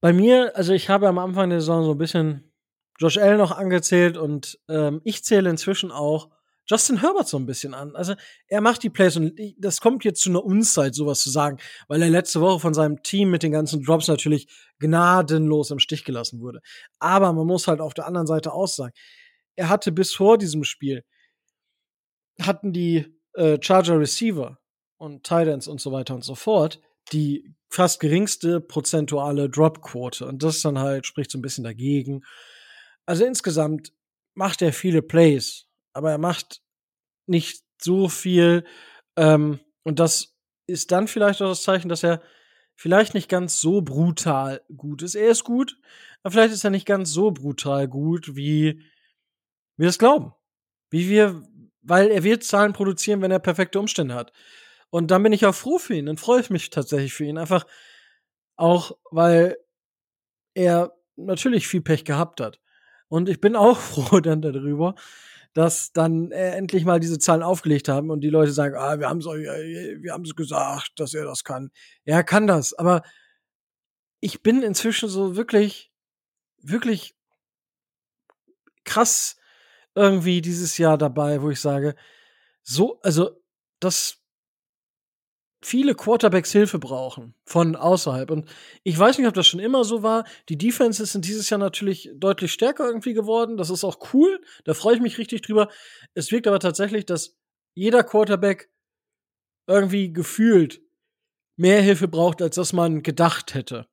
bei 0.00 0.12
mir, 0.12 0.56
also 0.56 0.72
ich 0.72 0.88
habe 0.88 1.08
am 1.08 1.18
Anfang 1.18 1.50
der 1.50 1.60
Saison 1.60 1.84
so 1.84 1.92
ein 1.92 1.98
bisschen 1.98 2.52
Josh 2.98 3.18
Allen 3.18 3.38
noch 3.38 3.52
angezählt 3.52 4.16
und 4.16 4.58
ähm, 4.68 5.00
ich 5.04 5.24
zähle 5.24 5.48
inzwischen 5.48 5.90
auch 5.90 6.28
Justin 6.66 7.00
Herbert 7.00 7.26
so 7.26 7.38
ein 7.38 7.46
bisschen 7.46 7.74
an. 7.74 7.96
Also 7.96 8.14
er 8.46 8.60
macht 8.60 8.82
die 8.82 8.90
Plays 8.90 9.16
und 9.16 9.38
das 9.58 9.80
kommt 9.80 10.04
jetzt 10.04 10.22
zu 10.22 10.30
einer 10.30 10.44
Unzeit, 10.44 10.94
sowas 10.94 11.20
zu 11.20 11.30
sagen, 11.30 11.58
weil 11.88 12.00
er 12.02 12.08
letzte 12.08 12.40
Woche 12.40 12.60
von 12.60 12.74
seinem 12.74 13.02
Team 13.02 13.30
mit 13.30 13.42
den 13.42 13.52
ganzen 13.52 13.82
Drops 13.82 14.08
natürlich 14.08 14.46
gnadenlos 14.78 15.70
im 15.70 15.80
Stich 15.80 16.04
gelassen 16.04 16.40
wurde. 16.40 16.60
Aber 16.98 17.32
man 17.32 17.46
muss 17.46 17.66
halt 17.66 17.80
auf 17.80 17.94
der 17.94 18.06
anderen 18.06 18.26
Seite 18.26 18.52
auch 18.52 18.68
sagen, 18.68 18.92
er 19.56 19.68
hatte 19.68 19.92
bis 19.92 20.14
vor 20.14 20.38
diesem 20.38 20.64
Spiel, 20.64 21.04
hatten 22.40 22.72
die 22.72 23.06
äh, 23.34 23.58
Charger 23.60 23.98
Receiver 23.98 24.58
und 24.96 25.24
Titans 25.24 25.68
und 25.68 25.80
so 25.80 25.92
weiter 25.92 26.14
und 26.14 26.24
so 26.24 26.34
fort 26.34 26.80
die 27.12 27.54
fast 27.68 28.00
geringste 28.00 28.60
prozentuale 28.60 29.48
Dropquote. 29.48 30.26
Und 30.26 30.42
das 30.42 30.60
dann 30.60 30.78
halt 30.78 31.06
spricht 31.06 31.30
so 31.30 31.38
ein 31.38 31.42
bisschen 31.42 31.64
dagegen. 31.64 32.22
Also 33.06 33.24
insgesamt 33.24 33.92
macht 34.34 34.62
er 34.62 34.72
viele 34.72 35.02
Plays, 35.02 35.66
aber 35.92 36.10
er 36.10 36.18
macht 36.18 36.62
nicht 37.26 37.64
so 37.80 38.08
viel. 38.08 38.64
Ähm, 39.16 39.60
und 39.82 39.98
das 39.98 40.36
ist 40.66 40.92
dann 40.92 41.08
vielleicht 41.08 41.42
auch 41.42 41.48
das 41.48 41.62
Zeichen, 41.62 41.88
dass 41.88 42.02
er 42.02 42.22
vielleicht 42.74 43.14
nicht 43.14 43.28
ganz 43.28 43.60
so 43.60 43.82
brutal 43.82 44.62
gut 44.76 45.02
ist. 45.02 45.14
Er 45.14 45.30
ist 45.30 45.44
gut, 45.44 45.78
aber 46.22 46.32
vielleicht 46.32 46.54
ist 46.54 46.64
er 46.64 46.70
nicht 46.70 46.86
ganz 46.86 47.10
so 47.10 47.30
brutal 47.30 47.88
gut, 47.88 48.36
wie 48.36 48.82
wir 49.76 49.88
es 49.88 49.98
glauben. 49.98 50.32
Wie 50.90 51.08
wir, 51.08 51.42
weil 51.82 52.10
er 52.10 52.22
wird 52.22 52.44
Zahlen 52.44 52.72
produzieren, 52.72 53.22
wenn 53.22 53.30
er 53.30 53.38
perfekte 53.38 53.80
Umstände 53.80 54.14
hat. 54.14 54.32
Und 54.92 55.10
dann 55.10 55.22
bin 55.22 55.32
ich 55.32 55.46
auch 55.46 55.54
froh 55.54 55.78
für 55.78 55.94
ihn. 55.94 56.04
Dann 56.04 56.18
freue 56.18 56.42
ich 56.42 56.50
mich 56.50 56.68
tatsächlich 56.68 57.14
für 57.14 57.24
ihn. 57.24 57.38
Einfach 57.38 57.66
auch, 58.56 58.98
weil 59.10 59.56
er 60.52 60.92
natürlich 61.16 61.66
viel 61.66 61.80
Pech 61.80 62.04
gehabt 62.04 62.42
hat. 62.42 62.60
Und 63.08 63.30
ich 63.30 63.40
bin 63.40 63.56
auch 63.56 63.78
froh 63.80 64.20
dann 64.20 64.42
darüber, 64.42 64.94
dass 65.54 65.94
dann 65.94 66.30
äh, 66.30 66.50
endlich 66.50 66.84
mal 66.84 67.00
diese 67.00 67.18
Zahlen 67.18 67.42
aufgelegt 67.42 67.88
haben 67.88 68.10
und 68.10 68.20
die 68.20 68.28
Leute 68.28 68.52
sagen, 68.52 68.74
ah, 68.76 68.98
wir 68.98 69.08
haben 69.08 69.20
es 69.20 69.24
wir 69.24 70.12
haben 70.12 70.24
es 70.26 70.36
gesagt, 70.36 70.92
dass 70.96 71.14
er 71.14 71.24
das 71.24 71.42
kann. 71.42 71.70
Er 72.04 72.22
kann 72.22 72.46
das, 72.46 72.74
aber 72.74 73.00
ich 74.20 74.42
bin 74.42 74.62
inzwischen 74.62 75.08
so 75.08 75.36
wirklich 75.36 75.90
wirklich 76.58 77.14
krass 78.84 79.36
irgendwie 79.94 80.42
dieses 80.42 80.76
Jahr 80.76 80.98
dabei, 80.98 81.40
wo 81.40 81.48
ich 81.48 81.60
sage, 81.60 81.96
so 82.62 83.00
also 83.00 83.42
das 83.80 84.21
viele 85.62 85.94
Quarterbacks 85.94 86.52
Hilfe 86.52 86.78
brauchen 86.78 87.34
von 87.44 87.76
außerhalb. 87.76 88.30
Und 88.30 88.48
ich 88.82 88.98
weiß 88.98 89.18
nicht, 89.18 89.26
ob 89.28 89.34
das 89.34 89.46
schon 89.46 89.60
immer 89.60 89.84
so 89.84 90.02
war. 90.02 90.24
Die 90.48 90.58
Defenses 90.58 91.12
sind 91.12 91.26
dieses 91.26 91.48
Jahr 91.50 91.58
natürlich 91.58 92.10
deutlich 92.14 92.52
stärker 92.52 92.86
irgendwie 92.86 93.14
geworden. 93.14 93.56
Das 93.56 93.70
ist 93.70 93.84
auch 93.84 94.12
cool. 94.12 94.40
Da 94.64 94.74
freue 94.74 94.96
ich 94.96 95.00
mich 95.00 95.18
richtig 95.18 95.42
drüber. 95.42 95.68
Es 96.14 96.32
wirkt 96.32 96.46
aber 96.46 96.58
tatsächlich, 96.58 97.06
dass 97.06 97.36
jeder 97.74 98.02
Quarterback 98.04 98.70
irgendwie 99.66 100.12
gefühlt 100.12 100.82
mehr 101.56 101.80
Hilfe 101.80 102.08
braucht, 102.08 102.42
als 102.42 102.56
dass 102.56 102.72
man 102.72 103.02
gedacht 103.02 103.54
hätte. 103.54 103.86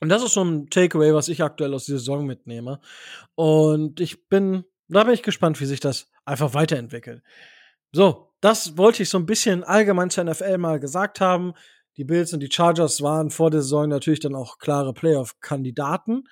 Und 0.00 0.08
das 0.08 0.22
ist 0.22 0.32
schon 0.32 0.54
ein 0.54 0.70
Takeaway, 0.70 1.14
was 1.14 1.28
ich 1.28 1.42
aktuell 1.42 1.74
aus 1.74 1.86
dieser 1.86 1.98
Saison 1.98 2.26
mitnehme. 2.26 2.80
Und 3.34 4.00
ich 4.00 4.28
bin, 4.28 4.64
da 4.88 5.04
bin 5.04 5.14
ich 5.14 5.22
gespannt, 5.22 5.60
wie 5.60 5.66
sich 5.66 5.80
das 5.80 6.10
einfach 6.24 6.54
weiterentwickelt. 6.54 7.22
So, 7.92 8.25
das 8.40 8.76
wollte 8.76 9.02
ich 9.02 9.08
so 9.08 9.18
ein 9.18 9.26
bisschen 9.26 9.64
allgemein 9.64 10.10
zur 10.10 10.24
NFL 10.24 10.58
mal 10.58 10.80
gesagt 10.80 11.20
haben. 11.20 11.54
Die 11.96 12.04
Bills 12.04 12.32
und 12.32 12.40
die 12.40 12.50
Chargers 12.50 13.00
waren 13.00 13.30
vor 13.30 13.50
der 13.50 13.62
Saison 13.62 13.88
natürlich 13.88 14.20
dann 14.20 14.34
auch 14.34 14.58
klare 14.58 14.92
Playoff-Kandidaten. 14.92 16.24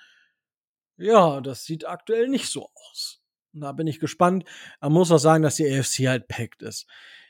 Ja, 0.97 1.41
das 1.41 1.65
sieht 1.65 1.87
aktuell 1.87 2.27
nicht 2.27 2.49
so 2.49 2.69
aus. 2.73 3.21
Da 3.53 3.71
bin 3.71 3.87
ich 3.87 3.99
gespannt. 3.99 4.45
Man 4.79 4.91
muss 4.91 5.11
auch 5.11 5.17
sagen, 5.17 5.43
dass 5.43 5.55
die 5.55 5.67
AFC 5.67 6.07
halt 6.07 6.27
packt 6.27 6.61
ist. 6.61 6.85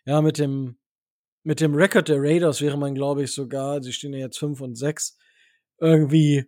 Ja, 0.05 0.22
mit 0.22 0.38
dem, 0.38 0.77
mit 1.44 1.62
dem 1.62 1.75
Record 1.75 2.10
der 2.10 2.20
Raiders 2.20 2.62
wäre 2.62 2.77
man, 2.77 2.96
glaube 2.96 3.24
ich, 3.24 3.32
sogar, 3.32 3.82
sie 3.82 3.94
stehen 3.94 4.13
ja 4.13 4.20
jetzt 4.20 4.39
5 4.39 4.60
und 4.62 4.75
6, 4.75 5.17
irgendwie 5.79 6.46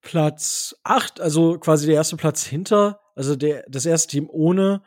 Platz 0.00 0.74
8, 0.84 1.20
also 1.20 1.58
quasi 1.58 1.86
der 1.86 1.96
erste 1.96 2.16
Platz 2.16 2.44
hinter, 2.44 3.00
also 3.14 3.36
der, 3.36 3.64
das 3.68 3.86
erste 3.86 4.08
Team 4.08 4.28
ohne 4.30 4.82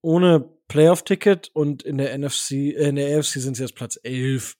ohne 0.00 0.48
Playoff-Ticket 0.68 1.50
und 1.54 1.82
in 1.82 1.98
der 1.98 2.16
NFC, 2.16 2.52
äh, 2.52 2.88
in 2.88 2.96
der 2.96 3.18
AFC 3.18 3.40
sind 3.40 3.56
sie 3.56 3.62
jetzt 3.62 3.74
Platz 3.74 3.98
11 4.02 4.56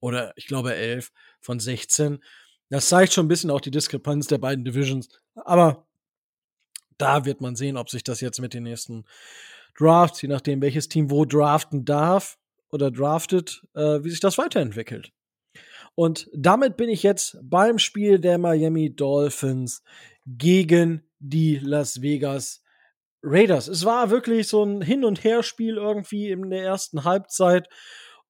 oder 0.00 0.32
ich 0.36 0.46
glaube 0.46 0.74
11 0.74 1.10
von 1.40 1.60
16. 1.60 2.22
Das 2.70 2.88
zeigt 2.88 3.12
schon 3.12 3.26
ein 3.26 3.28
bisschen 3.28 3.50
auch 3.50 3.60
die 3.60 3.70
Diskrepanz 3.70 4.26
der 4.26 4.38
beiden 4.38 4.64
Divisions. 4.64 5.08
Aber 5.34 5.86
da 6.98 7.24
wird 7.24 7.40
man 7.40 7.56
sehen, 7.56 7.76
ob 7.76 7.90
sich 7.90 8.04
das 8.04 8.20
jetzt 8.20 8.40
mit 8.40 8.54
den 8.54 8.64
nächsten 8.64 9.04
Drafts, 9.76 10.22
je 10.22 10.28
nachdem 10.28 10.60
welches 10.60 10.88
Team 10.88 11.10
wo 11.10 11.24
draften 11.24 11.84
darf 11.84 12.38
oder 12.70 12.90
draftet, 12.90 13.62
äh, 13.74 14.02
wie 14.02 14.10
sich 14.10 14.20
das 14.20 14.38
weiterentwickelt. 14.38 15.12
Und 15.94 16.28
damit 16.34 16.76
bin 16.76 16.88
ich 16.88 17.02
jetzt 17.02 17.38
beim 17.42 17.78
Spiel 17.78 18.18
der 18.18 18.38
Miami 18.38 18.94
Dolphins 18.94 19.82
gegen 20.26 21.02
die 21.18 21.56
Las 21.56 22.02
Vegas 22.02 22.62
Raiders. 23.22 23.68
Es 23.68 23.84
war 23.84 24.10
wirklich 24.10 24.48
so 24.48 24.64
ein 24.64 24.82
Hin- 24.82 25.04
und 25.04 25.24
Herspiel 25.24 25.76
irgendwie 25.76 26.30
in 26.30 26.50
der 26.50 26.62
ersten 26.62 27.04
Halbzeit. 27.04 27.68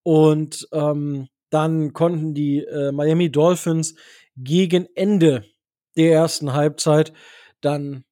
Und 0.02 0.68
ähm, 0.72 1.28
dann 1.50 1.92
konnten 1.92 2.34
die 2.34 2.64
äh, 2.64 2.92
Miami 2.92 3.30
Dolphins 3.30 3.94
gegen 4.36 4.86
Ende 4.94 5.44
der 5.96 6.12
ersten 6.12 6.52
Halbzeit 6.52 7.12
dann 7.60 8.04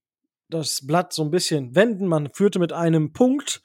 das 0.48 0.86
Blatt 0.86 1.12
so 1.12 1.22
ein 1.22 1.30
bisschen 1.30 1.74
wenden. 1.74 2.06
Man 2.06 2.32
führte 2.32 2.58
mit 2.58 2.72
einem 2.72 3.12
Punkt 3.12 3.62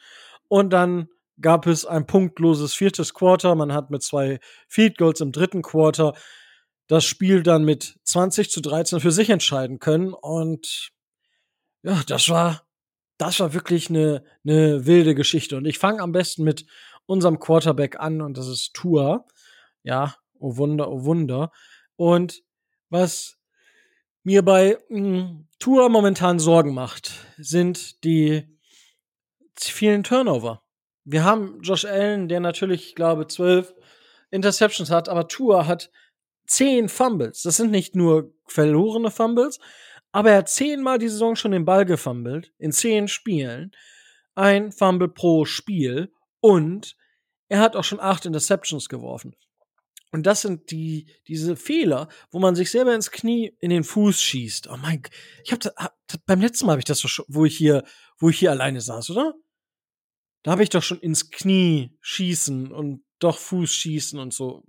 und 0.48 0.72
dann 0.72 1.10
gab 1.40 1.66
es 1.66 1.86
ein 1.86 2.06
punktloses 2.06 2.74
viertes 2.74 3.14
Quarter. 3.14 3.56
Man 3.56 3.74
hat 3.74 3.90
mit 3.90 4.04
zwei 4.04 4.40
Field 4.68 4.98
Goals 4.98 5.22
im 5.22 5.32
dritten 5.32 5.62
Quarter 5.62 6.14
das 6.88 7.06
Spiel 7.06 7.42
dann 7.42 7.64
mit 7.64 7.96
20 8.04 8.52
zu 8.52 8.62
13 8.62 9.00
für 9.00 9.12
sich 9.12 9.30
entscheiden 9.30 9.80
können. 9.80 10.14
Und 10.14 10.92
ja, 11.84 12.02
das 12.06 12.30
war 12.30 12.64
das 13.22 13.40
war 13.40 13.54
wirklich 13.54 13.92
eine, 13.92 14.24
eine 14.44 14.88
wilde 14.88 15.14
Geschichte. 15.14 15.56
Und 15.56 15.66
ich 15.66 15.78
fange 15.78 16.02
am 16.02 16.12
besten 16.12 16.44
mit 16.44 16.66
unserem 17.06 17.40
Quarterback 17.40 18.00
an 18.00 18.20
und 18.20 18.36
das 18.36 18.48
ist 18.48 18.74
Tua. 18.74 19.28
Ja, 19.84 20.16
oh 20.40 20.58
Wunder, 20.58 20.92
oh 20.92 21.04
Wunder. 21.06 21.52
Und 21.96 22.42
was 22.90 23.38
mir 24.24 24.44
bei 24.44 24.80
mh, 24.90 24.98
hm, 24.98 25.48
Tua 25.60 25.88
momentan 25.90 26.40
Sorgen 26.40 26.74
macht, 26.74 27.12
sind 27.38 28.04
die 28.04 28.58
vielen 29.56 30.04
Turnover. 30.04 30.64
Wir 31.04 31.24
haben 31.24 31.62
Josh 31.62 31.86
Allen, 31.86 32.28
der 32.28 32.40
natürlich, 32.40 32.88
ich 32.88 32.96
glaube, 32.96 33.28
zwölf 33.28 33.76
Interceptions 34.32 34.90
hat, 34.90 35.10
aber 35.10 35.28
Tua 35.28 35.68
hat 35.68 35.92
zehn 36.48 36.90
Fumbles. 36.90 37.44
Das 37.44 37.58
sind 37.58 37.70
nicht 37.70 37.96
nur 37.96 38.34
verlorene 38.48 39.12
Fumbles, 39.12 39.60
aber 40.12 40.32
er 40.32 40.38
hat 40.40 40.50
zehnmal 40.50 40.98
die 40.98 41.10
Saison 41.10 41.36
schon 41.36 41.52
den 41.52 41.66
Ball 41.66 41.86
gefummelt, 41.86 42.54
in 42.58 42.72
zehn 42.72 43.08
Spielen. 43.08 43.72
Ein 44.36 44.72
Fumble 44.72 45.08
pro 45.08 45.46
Spiel. 45.46 46.12
Und 46.40 46.96
er 47.48 47.60
hat 47.60 47.76
auch 47.76 47.84
schon 47.84 48.00
acht 48.00 48.26
Interceptions 48.26 48.90
geworfen. 48.90 49.36
Und 50.12 50.24
das 50.24 50.42
sind 50.42 50.72
die, 50.72 51.08
diese 51.28 51.56
Fehler, 51.56 52.10
wo 52.32 52.40
man 52.40 52.56
sich 52.56 52.70
selber 52.70 52.94
ins 52.94 53.12
Knie, 53.12 53.56
in 53.60 53.70
den 53.70 53.86
Fuß 53.86 54.22
schießt. 54.22 54.68
Oh 54.70 54.78
mein, 54.78 55.02
ich 55.44 55.54
hab, 55.54 55.64
hab 55.78 55.96
beim 56.26 56.42
letzten 56.42 56.66
Mal 56.66 56.74
habe 56.74 56.80
ich 56.80 56.86
das 56.86 57.00
doch 57.00 57.10
schon, 57.10 57.26
wo 57.30 57.46
ich 57.46 57.56
hier, 57.56 57.84
wo 58.18 58.30
ich 58.30 58.40
hier 58.40 58.52
alleine 58.52 58.82
saß, 58.82 59.10
oder? 59.12 59.34
Da 60.44 60.52
habe 60.52 60.64
ich 60.64 60.70
doch 60.70 60.84
schon 60.84 61.00
ins 61.00 61.30
Knie 61.30 61.96
schießen 62.02 62.72
und 62.72 63.04
doch 63.20 63.38
Fuß 63.38 63.74
schießen 63.74 64.20
und 64.20 64.34
so. 64.34 64.66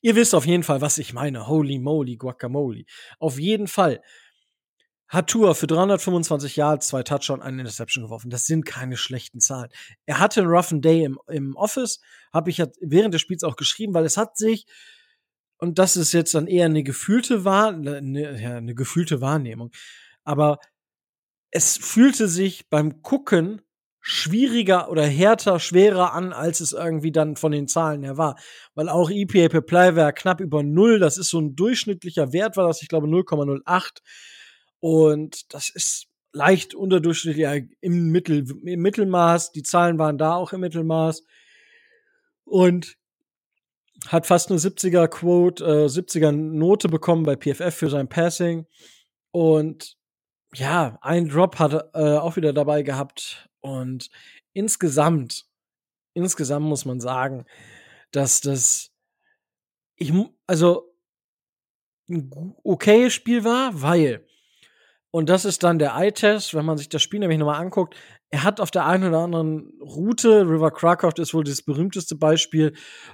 Ihr 0.00 0.16
wisst 0.16 0.34
auf 0.34 0.46
jeden 0.46 0.62
Fall, 0.62 0.80
was 0.80 0.98
ich 0.98 1.12
meine. 1.12 1.46
Holy 1.46 1.78
moly, 1.78 2.16
guacamole. 2.16 2.84
Auf 3.18 3.38
jeden 3.38 3.68
Fall 3.68 4.02
hat 5.12 5.28
Tour 5.28 5.54
für 5.54 5.66
325 5.66 6.56
Yards, 6.56 6.88
zwei 6.88 7.02
Touchdown, 7.02 7.42
eine 7.42 7.60
Interception 7.60 8.04
geworfen. 8.04 8.30
Das 8.30 8.46
sind 8.46 8.64
keine 8.64 8.96
schlechten 8.96 9.40
Zahlen. 9.40 9.68
Er 10.06 10.18
hatte 10.18 10.40
einen 10.40 10.50
roughen 10.50 10.80
Day 10.80 11.04
im, 11.04 11.18
im 11.28 11.54
Office, 11.54 12.00
habe 12.32 12.48
ich 12.48 12.62
während 12.80 13.12
des 13.12 13.20
Spiels 13.20 13.44
auch 13.44 13.56
geschrieben, 13.56 13.92
weil 13.92 14.06
es 14.06 14.16
hat 14.16 14.38
sich, 14.38 14.64
und 15.58 15.78
das 15.78 15.98
ist 15.98 16.12
jetzt 16.12 16.34
dann 16.34 16.46
eher 16.46 16.64
eine 16.64 16.82
gefühlte, 16.82 17.44
Wahr, 17.44 17.68
eine, 17.68 18.40
ja, 18.40 18.56
eine 18.56 18.74
gefühlte 18.74 19.20
Wahrnehmung, 19.20 19.70
aber 20.24 20.58
es 21.50 21.76
fühlte 21.76 22.26
sich 22.26 22.70
beim 22.70 23.02
Gucken 23.02 23.60
schwieriger 24.00 24.90
oder 24.90 25.04
härter, 25.04 25.60
schwerer 25.60 26.14
an, 26.14 26.32
als 26.32 26.60
es 26.60 26.72
irgendwie 26.72 27.12
dann 27.12 27.36
von 27.36 27.52
den 27.52 27.68
Zahlen 27.68 28.02
her 28.02 28.16
war. 28.16 28.36
Weil 28.74 28.88
auch 28.88 29.10
EPA 29.10 29.48
per 29.48 29.60
Play 29.60 29.94
war 29.94 30.12
knapp 30.12 30.40
über 30.40 30.62
null. 30.62 30.98
Das 30.98 31.18
ist 31.18 31.28
so 31.28 31.38
ein 31.38 31.54
durchschnittlicher 31.54 32.32
Wert, 32.32 32.56
war 32.56 32.66
das, 32.66 32.82
ich 32.82 32.88
glaube, 32.88 33.06
0,08. 33.06 34.00
Und 34.82 35.54
das 35.54 35.68
ist 35.68 36.08
leicht 36.32 36.74
unterdurchschnittlich 36.74 37.68
im, 37.80 38.10
Mittel, 38.10 38.44
im 38.66 38.82
Mittelmaß. 38.82 39.52
Die 39.52 39.62
Zahlen 39.62 39.96
waren 39.96 40.18
da 40.18 40.34
auch 40.34 40.52
im 40.52 40.60
Mittelmaß. 40.60 41.24
Und 42.44 42.96
hat 44.08 44.26
fast 44.26 44.50
eine 44.50 44.58
70er 44.58 45.06
Quote, 45.06 45.64
äh, 45.64 45.86
70er 45.86 46.32
Note 46.32 46.88
bekommen 46.88 47.22
bei 47.22 47.36
PFF 47.36 47.72
für 47.72 47.90
sein 47.90 48.08
Passing. 48.08 48.66
Und 49.30 49.96
ja, 50.52 50.98
ein 51.00 51.28
Drop 51.28 51.60
hat 51.60 51.74
er 51.74 51.90
äh, 51.94 52.18
auch 52.18 52.34
wieder 52.34 52.52
dabei 52.52 52.82
gehabt. 52.82 53.48
Und 53.60 54.10
insgesamt, 54.52 55.46
insgesamt 56.12 56.66
muss 56.66 56.84
man 56.84 56.98
sagen, 56.98 57.46
dass 58.10 58.40
das, 58.40 58.90
ich, 59.94 60.12
also, 60.48 60.92
ein 62.08 62.32
okayes 62.64 63.12
Spiel 63.12 63.44
war, 63.44 63.80
weil 63.80 64.26
Und 65.12 65.28
das 65.28 65.44
ist 65.44 65.62
dann 65.62 65.78
der 65.78 65.94
Eye-Test, 65.94 66.54
wenn 66.54 66.64
man 66.64 66.78
sich 66.78 66.88
das 66.88 67.02
Spiel 67.02 67.20
nämlich 67.20 67.38
nochmal 67.38 67.60
anguckt. 67.60 67.94
Er 68.30 68.44
hat 68.44 68.60
auf 68.60 68.70
der 68.70 68.86
einen 68.86 69.08
oder 69.08 69.18
anderen 69.18 69.70
Route, 69.80 70.40
River 70.48 70.70
Krakow 70.70 71.12
ist 71.18 71.34
wohl 71.34 71.44
das 71.44 71.60
berühmteste 71.60 72.16
Beispiel, 72.16 72.72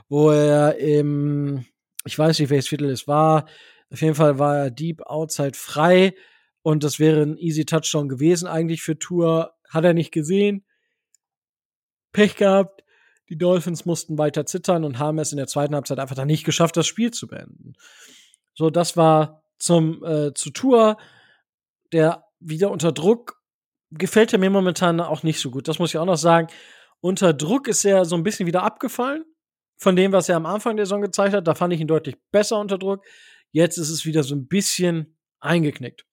wo 0.08 0.30
er 0.30 0.78
im, 0.78 1.66
ich 2.06 2.16
weiß 2.16 2.38
nicht, 2.38 2.50
welches 2.50 2.68
Viertel 2.68 2.88
es 2.88 3.08
war, 3.08 3.46
auf 3.90 4.00
jeden 4.00 4.14
Fall 4.14 4.38
war 4.38 4.56
er 4.56 4.70
deep 4.70 5.02
outside 5.02 5.56
frei 5.56 6.14
und 6.62 6.84
das 6.84 7.00
wäre 7.00 7.22
ein 7.22 7.36
easy 7.36 7.64
Touchdown 7.64 8.08
gewesen 8.08 8.46
eigentlich 8.46 8.82
für 8.82 8.98
Tour. 8.98 9.54
Hat 9.68 9.84
er 9.84 9.94
nicht 9.94 10.12
gesehen. 10.12 10.64
Pech 12.12 12.36
gehabt. 12.36 12.84
Die 13.28 13.36
Dolphins 13.36 13.84
mussten 13.84 14.18
weiter 14.18 14.46
zittern 14.46 14.84
und 14.84 14.98
haben 15.00 15.18
es 15.18 15.32
in 15.32 15.36
der 15.36 15.48
zweiten 15.48 15.74
Halbzeit 15.74 15.98
einfach 15.98 16.14
dann 16.16 16.28
nicht 16.28 16.44
geschafft, 16.44 16.76
das 16.76 16.86
Spiel 16.86 17.10
zu 17.10 17.26
beenden. 17.26 17.74
So, 18.54 18.70
das 18.70 18.96
war 18.96 19.42
zum 19.58 20.04
äh, 20.04 20.32
zu 20.32 20.50
Tour 20.50 20.96
der 21.92 22.24
wieder 22.40 22.70
unter 22.70 22.92
Druck 22.92 23.38
gefällt 23.90 24.32
er 24.32 24.38
mir 24.38 24.50
momentan 24.50 25.00
auch 25.00 25.22
nicht 25.22 25.40
so 25.40 25.50
gut. 25.50 25.68
Das 25.68 25.78
muss 25.78 25.90
ich 25.90 25.98
auch 25.98 26.04
noch 26.04 26.18
sagen. 26.18 26.48
Unter 27.00 27.32
Druck 27.32 27.68
ist 27.68 27.84
er 27.84 28.04
so 28.04 28.16
ein 28.16 28.22
bisschen 28.22 28.46
wieder 28.46 28.62
abgefallen 28.62 29.24
von 29.76 29.96
dem, 29.96 30.12
was 30.12 30.28
er 30.28 30.36
am 30.36 30.46
Anfang 30.46 30.76
der 30.76 30.86
Saison 30.86 31.00
gezeigt 31.00 31.34
hat. 31.34 31.46
Da 31.46 31.54
fand 31.54 31.72
ich 31.72 31.80
ihn 31.80 31.86
deutlich 31.86 32.16
besser 32.30 32.58
unter 32.58 32.78
Druck. 32.78 33.04
Jetzt 33.52 33.78
ist 33.78 33.88
es 33.88 34.04
wieder 34.04 34.22
so 34.24 34.34
ein 34.34 34.48
bisschen 34.48 35.16
eingeknickt. 35.40 36.04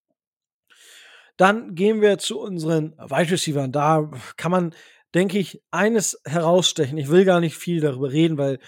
Dann 1.38 1.76
gehen 1.76 2.02
wir 2.02 2.18
zu 2.18 2.40
unseren 2.40 2.94
Wide 2.98 3.32
Receivers. 3.32 3.70
Da 3.72 4.10
kann 4.38 4.52
man, 4.52 4.76
denke 5.14 5.38
ich, 5.38 5.62
eines 5.72 6.22
herausstechen. 6.26 6.98
Ich 6.98 7.10
will 7.10 7.26
gar 7.26 7.42
nicht 7.42 7.58
viel 7.58 7.82
darüber 7.82 8.12
reden, 8.12 8.38
weil 8.38 8.60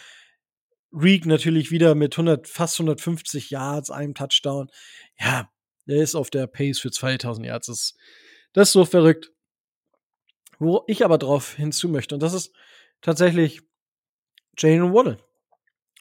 Reek 0.91 1.25
natürlich 1.25 1.71
wieder 1.71 1.95
mit 1.95 2.13
100, 2.15 2.47
fast 2.47 2.79
150 2.79 3.51
Yards, 3.51 3.91
einem 3.91 4.15
Touchdown. 4.15 4.69
Ja, 5.19 5.49
der 5.87 6.03
ist 6.03 6.15
auf 6.15 6.29
der 6.29 6.47
Pace 6.47 6.79
für 6.79 6.91
2000 6.91 7.47
Yards. 7.47 7.67
Das, 7.67 7.95
das 8.53 8.69
ist 8.69 8.73
so 8.73 8.85
verrückt. 8.85 9.31
Wo 10.59 10.83
ich 10.87 11.05
aber 11.05 11.17
drauf 11.17 11.53
hinzu 11.53 11.87
möchte, 11.87 12.15
und 12.15 12.23
das 12.23 12.33
ist 12.33 12.51
tatsächlich 13.01 13.61
Jalen 14.57 14.93
Waddle. 14.93 15.17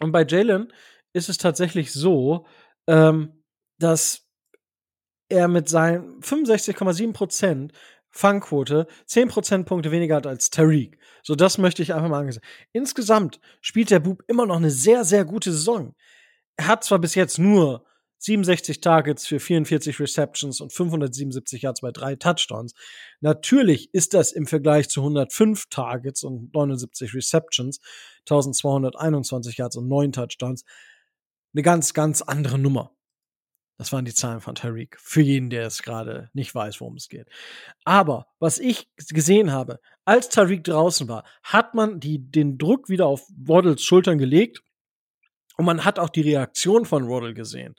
Und 0.00 0.12
bei 0.12 0.24
Jalen 0.24 0.72
ist 1.12 1.28
es 1.28 1.38
tatsächlich 1.38 1.92
so, 1.92 2.46
ähm, 2.86 3.42
dass 3.78 4.26
er 5.28 5.48
mit 5.48 5.68
seinen 5.68 6.20
65,7% 6.20 7.72
Fangquote 8.10 8.86
10 9.06 9.28
Prozentpunkte 9.28 9.90
weniger 9.90 10.16
hat 10.16 10.26
als 10.26 10.50
Tariq. 10.50 10.96
So, 11.22 11.34
das 11.34 11.58
möchte 11.58 11.82
ich 11.82 11.92
einfach 11.92 12.08
mal 12.08 12.20
angesehen. 12.20 12.42
Insgesamt 12.72 13.40
spielt 13.60 13.90
der 13.90 14.00
Bub 14.00 14.22
immer 14.26 14.46
noch 14.46 14.56
eine 14.56 14.70
sehr, 14.70 15.04
sehr 15.04 15.24
gute 15.24 15.52
Saison. 15.52 15.94
Er 16.56 16.68
hat 16.68 16.84
zwar 16.84 16.98
bis 16.98 17.14
jetzt 17.14 17.38
nur 17.38 17.84
67 18.18 18.80
Targets 18.80 19.26
für 19.26 19.40
44 19.40 20.00
Receptions 20.00 20.60
und 20.60 20.72
577 20.72 21.62
Yards 21.62 21.80
bei 21.80 21.92
drei 21.92 22.16
Touchdowns. 22.16 22.74
Natürlich 23.20 23.92
ist 23.92 24.14
das 24.14 24.32
im 24.32 24.46
Vergleich 24.46 24.88
zu 24.88 25.00
105 25.00 25.66
Targets 25.68 26.24
und 26.24 26.52
79 26.54 27.14
Receptions, 27.14 27.80
1221 28.20 29.58
Yards 29.58 29.76
und 29.76 29.88
9 29.88 30.12
Touchdowns 30.12 30.64
eine 31.54 31.62
ganz, 31.62 31.94
ganz 31.94 32.22
andere 32.22 32.58
Nummer. 32.58 32.92
Das 33.78 33.92
waren 33.92 34.06
die 34.06 34.14
Zahlen 34.14 34.40
von 34.40 34.54
Tariq. 34.54 34.96
Für 34.98 35.20
jeden, 35.20 35.50
der 35.50 35.66
es 35.66 35.82
gerade 35.82 36.30
nicht 36.32 36.54
weiß, 36.54 36.80
worum 36.80 36.96
es 36.96 37.08
geht. 37.08 37.28
Aber 37.84 38.26
was 38.38 38.58
ich 38.58 38.88
gesehen 38.96 39.52
habe, 39.52 39.80
als 40.06 40.30
Tariq 40.30 40.64
draußen 40.64 41.08
war, 41.08 41.24
hat 41.42 41.74
man 41.74 42.00
die, 42.00 42.30
den 42.30 42.56
Druck 42.56 42.88
wieder 42.88 43.06
auf 43.06 43.26
Waddles 43.36 43.82
Schultern 43.82 44.16
gelegt 44.16 44.62
und 45.58 45.66
man 45.66 45.84
hat 45.84 45.98
auch 45.98 46.08
die 46.08 46.22
Reaktion 46.22 46.86
von 46.86 47.08
Waddle 47.08 47.34
gesehen 47.34 47.74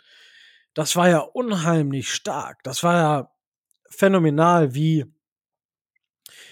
das 0.78 0.96
war 0.96 1.10
ja 1.10 1.22
unheimlich 1.22 2.14
stark. 2.14 2.62
Das 2.62 2.84
war 2.84 2.94
ja 2.94 3.32
phänomenal, 3.90 4.76
wie, 4.76 5.06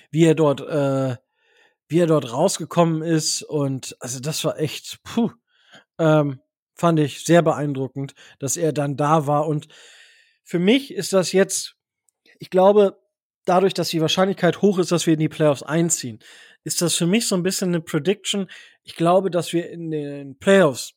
wie 0.10 0.26
er 0.26 0.34
dort, 0.34 0.62
äh, 0.62 1.16
wie 1.88 2.00
er 2.00 2.08
dort 2.08 2.34
rausgekommen 2.34 3.04
ist. 3.04 3.44
Und 3.44 3.96
also 4.00 4.20
das 4.20 4.44
war 4.44 4.58
echt, 4.58 5.04
puh, 5.04 5.30
ähm, 6.00 6.42
fand 6.74 7.00
ich 7.02 7.24
sehr 7.24 7.44
beeindruckend, 7.44 8.16
dass 8.40 8.58
er 8.58 8.74
dann 8.74 8.98
da 8.98 9.28
war. 9.28 9.46
Und 9.46 9.68
für 10.44 10.58
mich 10.58 10.92
ist 10.92 11.14
das 11.14 11.32
jetzt, 11.32 11.76
ich 12.40 12.50
glaube, 12.50 13.00
dadurch, 13.46 13.76
dass 13.76 13.90
die 13.90 14.02
Wahrscheinlichkeit 14.02 14.64
hoch 14.64 14.80
ist, 14.80 14.92
dass 14.92 15.06
wir 15.06 15.14
in 15.14 15.20
die 15.20 15.30
Playoffs 15.30 15.62
einziehen, 15.62 16.18
ist 16.64 16.82
das 16.82 16.96
für 16.96 17.06
mich 17.06 17.28
so 17.28 17.36
ein 17.36 17.44
bisschen 17.44 17.68
eine 17.68 17.82
Prediction. 17.82 18.50
Ich 18.82 18.96
glaube, 18.96 19.30
dass 19.30 19.54
wir 19.54 19.70
in 19.70 19.92
den 19.92 20.40
Playoffs 20.40 20.95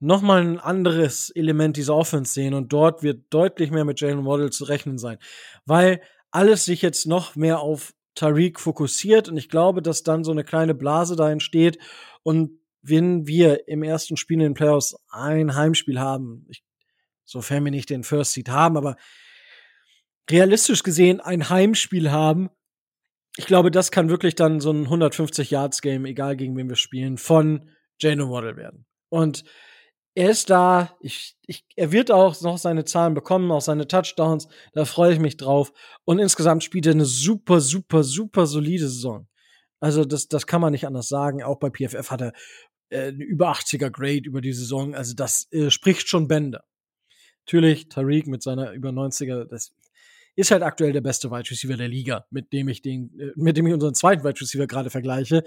nochmal 0.00 0.40
ein 0.40 0.58
anderes 0.58 1.30
Element 1.30 1.76
dieser 1.76 1.94
Offense 1.94 2.32
sehen 2.32 2.54
und 2.54 2.72
dort 2.72 3.02
wird 3.02 3.26
deutlich 3.30 3.70
mehr 3.70 3.84
mit 3.84 4.00
Jalen 4.00 4.24
Waddle 4.24 4.50
zu 4.50 4.64
rechnen 4.64 4.98
sein, 4.98 5.18
weil 5.66 6.00
alles 6.30 6.64
sich 6.64 6.82
jetzt 6.82 7.06
noch 7.06 7.36
mehr 7.36 7.60
auf 7.60 7.94
Tariq 8.14 8.58
fokussiert 8.58 9.28
und 9.28 9.36
ich 9.36 9.48
glaube, 9.48 9.82
dass 9.82 10.02
dann 10.02 10.24
so 10.24 10.32
eine 10.32 10.42
kleine 10.42 10.74
Blase 10.74 11.16
da 11.16 11.30
entsteht 11.30 11.78
und 12.22 12.58
wenn 12.82 13.26
wir 13.26 13.68
im 13.68 13.82
ersten 13.82 14.16
Spiel 14.16 14.36
in 14.36 14.40
den 14.44 14.54
Playoffs 14.54 14.96
ein 15.10 15.54
Heimspiel 15.54 16.00
haben, 16.00 16.46
ich, 16.48 16.64
sofern 17.24 17.64
wir 17.64 17.70
nicht 17.70 17.90
den 17.90 18.04
First 18.04 18.32
Seed 18.32 18.48
haben, 18.48 18.78
aber 18.78 18.96
realistisch 20.30 20.82
gesehen 20.82 21.20
ein 21.20 21.50
Heimspiel 21.50 22.10
haben, 22.10 22.48
ich 23.36 23.46
glaube, 23.46 23.70
das 23.70 23.90
kann 23.90 24.08
wirklich 24.08 24.34
dann 24.34 24.60
so 24.60 24.70
ein 24.70 24.84
150 24.84 25.50
Yards 25.50 25.82
Game, 25.82 26.04
egal 26.04 26.36
gegen 26.36 26.56
wen 26.56 26.68
wir 26.68 26.76
spielen, 26.76 27.18
von 27.18 27.70
Jalen 27.98 28.30
Waddle 28.30 28.56
werden. 28.56 28.86
Und 29.08 29.44
er 30.14 30.30
ist 30.30 30.50
da. 30.50 30.96
Ich, 31.00 31.36
ich, 31.46 31.64
er 31.76 31.92
wird 31.92 32.10
auch 32.10 32.40
noch 32.42 32.58
seine 32.58 32.84
Zahlen 32.84 33.14
bekommen, 33.14 33.50
auch 33.50 33.60
seine 33.60 33.86
Touchdowns. 33.86 34.48
Da 34.72 34.84
freue 34.84 35.14
ich 35.14 35.20
mich 35.20 35.36
drauf. 35.36 35.72
Und 36.04 36.18
insgesamt 36.18 36.64
spielt 36.64 36.86
er 36.86 36.92
eine 36.92 37.04
super, 37.04 37.60
super, 37.60 38.02
super 38.02 38.46
solide 38.46 38.88
Saison. 38.88 39.28
Also 39.78 40.04
das, 40.04 40.28
das 40.28 40.46
kann 40.46 40.60
man 40.60 40.72
nicht 40.72 40.86
anders 40.86 41.08
sagen. 41.08 41.42
Auch 41.42 41.58
bei 41.58 41.70
PFF 41.70 42.10
hat 42.10 42.20
er 42.22 42.32
äh, 42.90 43.08
eine 43.08 43.24
über 43.24 43.52
80er 43.52 43.90
Grade 43.90 44.22
über 44.26 44.40
die 44.40 44.52
Saison. 44.52 44.94
Also 44.94 45.14
das 45.14 45.50
äh, 45.52 45.70
spricht 45.70 46.08
schon 46.08 46.28
Bände. 46.28 46.62
Natürlich, 47.46 47.88
Tariq 47.88 48.26
mit 48.26 48.42
seiner 48.42 48.72
über 48.72 48.90
90er, 48.90 49.44
das 49.44 49.72
ist 50.36 50.50
halt 50.50 50.62
aktuell 50.62 50.92
der 50.92 51.00
beste 51.00 51.30
Wide 51.30 51.50
Receiver 51.50 51.76
der 51.76 51.88
Liga, 51.88 52.26
mit 52.30 52.52
dem 52.52 52.68
ich 52.68 52.82
den, 52.82 53.18
äh, 53.18 53.32
mit 53.36 53.56
dem 53.56 53.66
ich 53.66 53.74
unseren 53.74 53.94
zweiten 53.94 54.24
Wide 54.24 54.40
Receiver 54.40 54.66
gerade 54.66 54.90
vergleiche. 54.90 55.44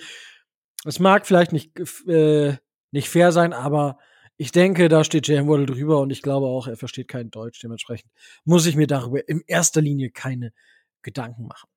Es 0.86 1.00
mag 1.00 1.28
vielleicht 1.28 1.54
nicht, 1.54 1.72
äh, 2.08 2.58
nicht 2.92 3.10
fair 3.10 3.32
sein, 3.32 3.54
aber 3.54 4.00
ich 4.38 4.52
denke, 4.52 4.90
da 4.90 5.04
steht 5.04 5.28
Jalen 5.28 5.48
Waddle 5.48 5.66
drüber 5.66 6.00
und 6.00 6.10
ich 6.10 6.22
glaube 6.22 6.48
auch, 6.48 6.68
er 6.68 6.78
versteht 6.78 7.08
kein 7.08 7.30
Deutsch. 7.30 7.60
Dementsprechend 7.62 8.12
muss 8.44 8.66
ich 8.66 8.76
mir 8.76 8.88
darüber 8.88 9.28
in 9.28 9.44
erster 9.46 9.82
Linie 9.82 10.10
keine 10.10 10.54
Gedanken 11.02 11.48
machen. 11.48 11.70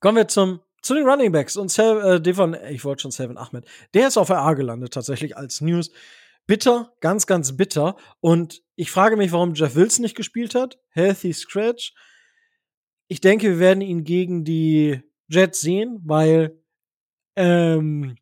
Kommen 0.00 0.16
wir 0.16 0.28
zum, 0.28 0.60
zu 0.82 0.94
den 0.94 1.08
Running 1.08 1.32
Backs 1.32 1.56
und 1.56 1.70
Sel, 1.70 2.00
äh, 2.02 2.20
Devon, 2.20 2.56
ich 2.70 2.84
wollte 2.84 3.02
schon 3.02 3.10
Selvin 3.10 3.38
Ahmed. 3.38 3.64
Der 3.94 4.08
ist 4.08 4.16
auf 4.16 4.30
RA 4.30 4.54
gelandet 4.54 4.92
tatsächlich 4.92 5.36
als 5.36 5.60
News. 5.60 5.90
Bitter, 6.46 6.92
ganz, 7.00 7.26
ganz 7.26 7.56
bitter. 7.56 7.96
Und 8.20 8.62
ich 8.74 8.90
frage 8.90 9.16
mich, 9.16 9.32
warum 9.32 9.54
Jeff 9.54 9.74
Wilson 9.74 10.02
nicht 10.02 10.16
gespielt 10.16 10.54
hat. 10.54 10.78
Healthy 10.90 11.32
Scratch. 11.32 11.94
Ich 13.06 13.20
denke, 13.20 13.48
wir 13.48 13.58
werden 13.58 13.80
ihn 13.80 14.04
gegen 14.04 14.44
die 14.44 15.02
Jets 15.28 15.60
sehen, 15.60 16.00
weil 16.04 16.62
ähm, 17.36 18.16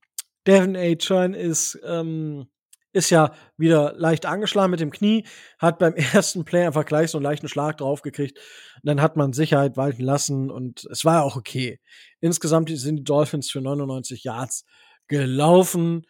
Devin 0.46 0.76
A. 0.76 0.94
Chan 0.96 1.34
ist 1.34 1.78
ähm, 1.84 2.48
ist 2.96 3.10
ja 3.10 3.32
wieder 3.56 3.92
leicht 3.96 4.24
angeschlagen 4.26 4.70
mit 4.70 4.80
dem 4.80 4.90
Knie, 4.90 5.24
hat 5.58 5.78
beim 5.78 5.94
ersten 6.14 6.44
Play 6.44 6.66
einfach 6.66 6.86
gleich 6.86 7.10
so 7.10 7.18
einen 7.18 7.24
leichten 7.24 7.48
Schlag 7.48 7.76
draufgekriegt. 7.76 8.38
Und 8.38 8.86
dann 8.88 9.02
hat 9.02 9.16
man 9.16 9.32
Sicherheit 9.32 9.76
walten 9.76 10.02
lassen 10.02 10.50
und 10.50 10.84
es 10.90 11.04
war 11.04 11.22
auch 11.22 11.36
okay. 11.36 11.78
Insgesamt 12.20 12.70
sind 12.70 12.96
die 12.96 13.04
Dolphins 13.04 13.50
für 13.50 13.60
99 13.60 14.24
Yards 14.24 14.64
gelaufen. 15.08 16.06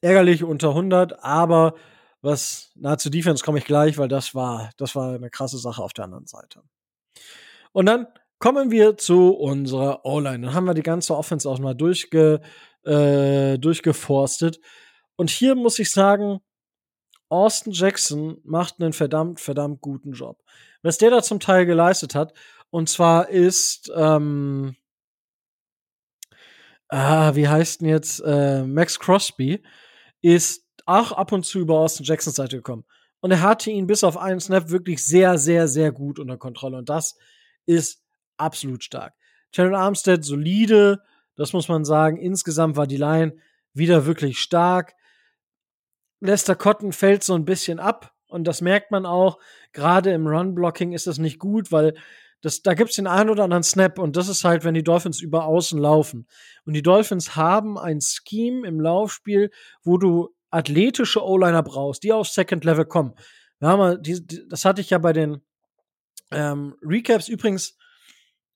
Ärgerlich 0.00 0.44
unter 0.44 0.68
100, 0.68 1.24
aber 1.24 1.74
was 2.22 2.70
nahezu 2.76 3.10
Defense 3.10 3.44
komme 3.44 3.58
ich 3.58 3.64
gleich, 3.64 3.98
weil 3.98 4.08
das 4.08 4.34
war, 4.34 4.70
das 4.76 4.94
war 4.94 5.14
eine 5.14 5.30
krasse 5.30 5.58
Sache 5.58 5.82
auf 5.82 5.92
der 5.92 6.04
anderen 6.04 6.26
Seite. 6.26 6.62
Und 7.72 7.86
dann 7.86 8.06
kommen 8.38 8.70
wir 8.70 8.96
zu 8.96 9.30
unserer 9.30 10.04
O-Line. 10.04 10.46
Dann 10.46 10.54
haben 10.54 10.66
wir 10.66 10.74
die 10.74 10.82
ganze 10.82 11.16
Offense 11.16 11.48
auch 11.48 11.58
mal 11.58 11.74
durchge, 11.74 12.40
äh, 12.84 13.58
durchgeforstet. 13.58 14.60
Und 15.16 15.30
hier 15.30 15.54
muss 15.54 15.78
ich 15.78 15.90
sagen, 15.90 16.40
Austin 17.28 17.72
Jackson 17.72 18.38
macht 18.44 18.80
einen 18.80 18.92
verdammt, 18.92 19.40
verdammt 19.40 19.80
guten 19.80 20.12
Job. 20.12 20.42
Was 20.82 20.98
der 20.98 21.10
da 21.10 21.22
zum 21.22 21.40
Teil 21.40 21.66
geleistet 21.66 22.14
hat, 22.14 22.32
und 22.70 22.88
zwar 22.88 23.28
ist, 23.28 23.90
ähm, 23.96 24.76
ah, 26.88 27.34
wie 27.34 27.48
heißt 27.48 27.80
denn 27.80 27.88
jetzt, 27.88 28.20
äh, 28.20 28.62
Max 28.64 28.98
Crosby, 29.00 29.62
ist 30.20 30.64
auch 30.84 31.12
ab 31.12 31.32
und 31.32 31.44
zu 31.44 31.58
über 31.58 31.78
Austin 31.78 32.04
Jacksons 32.04 32.36
Seite 32.36 32.56
gekommen. 32.56 32.84
Und 33.20 33.30
er 33.32 33.42
hatte 33.42 33.70
ihn 33.70 33.86
bis 33.86 34.04
auf 34.04 34.16
einen 34.16 34.40
Snap 34.40 34.70
wirklich 34.70 35.04
sehr, 35.04 35.38
sehr, 35.38 35.68
sehr 35.68 35.90
gut 35.90 36.18
unter 36.18 36.36
Kontrolle. 36.36 36.76
Und 36.78 36.88
das 36.88 37.16
ist 37.64 38.04
absolut 38.36 38.84
stark. 38.84 39.14
Jared 39.52 39.74
Armstead 39.74 40.24
solide, 40.24 41.02
das 41.34 41.52
muss 41.52 41.68
man 41.68 41.84
sagen. 41.84 42.18
Insgesamt 42.18 42.76
war 42.76 42.86
die 42.86 42.98
Line 42.98 43.36
wieder 43.72 44.06
wirklich 44.06 44.38
stark. 44.38 44.94
Lester 46.20 46.54
Cotton 46.54 46.92
fällt 46.92 47.24
so 47.24 47.34
ein 47.34 47.44
bisschen 47.44 47.78
ab. 47.78 48.12
Und 48.28 48.44
das 48.44 48.60
merkt 48.60 48.90
man 48.90 49.06
auch. 49.06 49.38
Gerade 49.72 50.12
im 50.12 50.26
Run-Blocking 50.26 50.92
ist 50.92 51.06
das 51.06 51.18
nicht 51.18 51.38
gut, 51.38 51.70
weil 51.70 51.94
das, 52.42 52.62
da 52.62 52.74
gibt 52.74 52.90
es 52.90 52.96
den 52.96 53.06
einen 53.06 53.30
oder 53.30 53.44
anderen 53.44 53.62
Snap 53.62 53.98
und 53.98 54.16
das 54.16 54.28
ist 54.28 54.44
halt, 54.44 54.64
wenn 54.64 54.74
die 54.74 54.84
Dolphins 54.84 55.20
über 55.20 55.46
außen 55.46 55.78
laufen. 55.80 56.26
Und 56.64 56.74
die 56.74 56.82
Dolphins 56.82 57.34
haben 57.34 57.78
ein 57.78 58.00
Scheme 58.00 58.66
im 58.66 58.80
Laufspiel, 58.80 59.50
wo 59.82 59.96
du 59.96 60.34
athletische 60.50 61.24
O-Liner 61.24 61.62
brauchst, 61.62 62.02
die 62.02 62.12
auf 62.12 62.28
Second 62.28 62.64
Level 62.64 62.84
kommen. 62.84 63.14
Wir 63.58 63.68
haben, 63.68 64.02
die, 64.02 64.24
die, 64.24 64.48
das 64.48 64.64
hatte 64.64 64.80
ich 64.80 64.90
ja 64.90 64.98
bei 64.98 65.12
den 65.12 65.40
ähm, 66.30 66.76
Recaps 66.82 67.28
übrigens. 67.28 67.76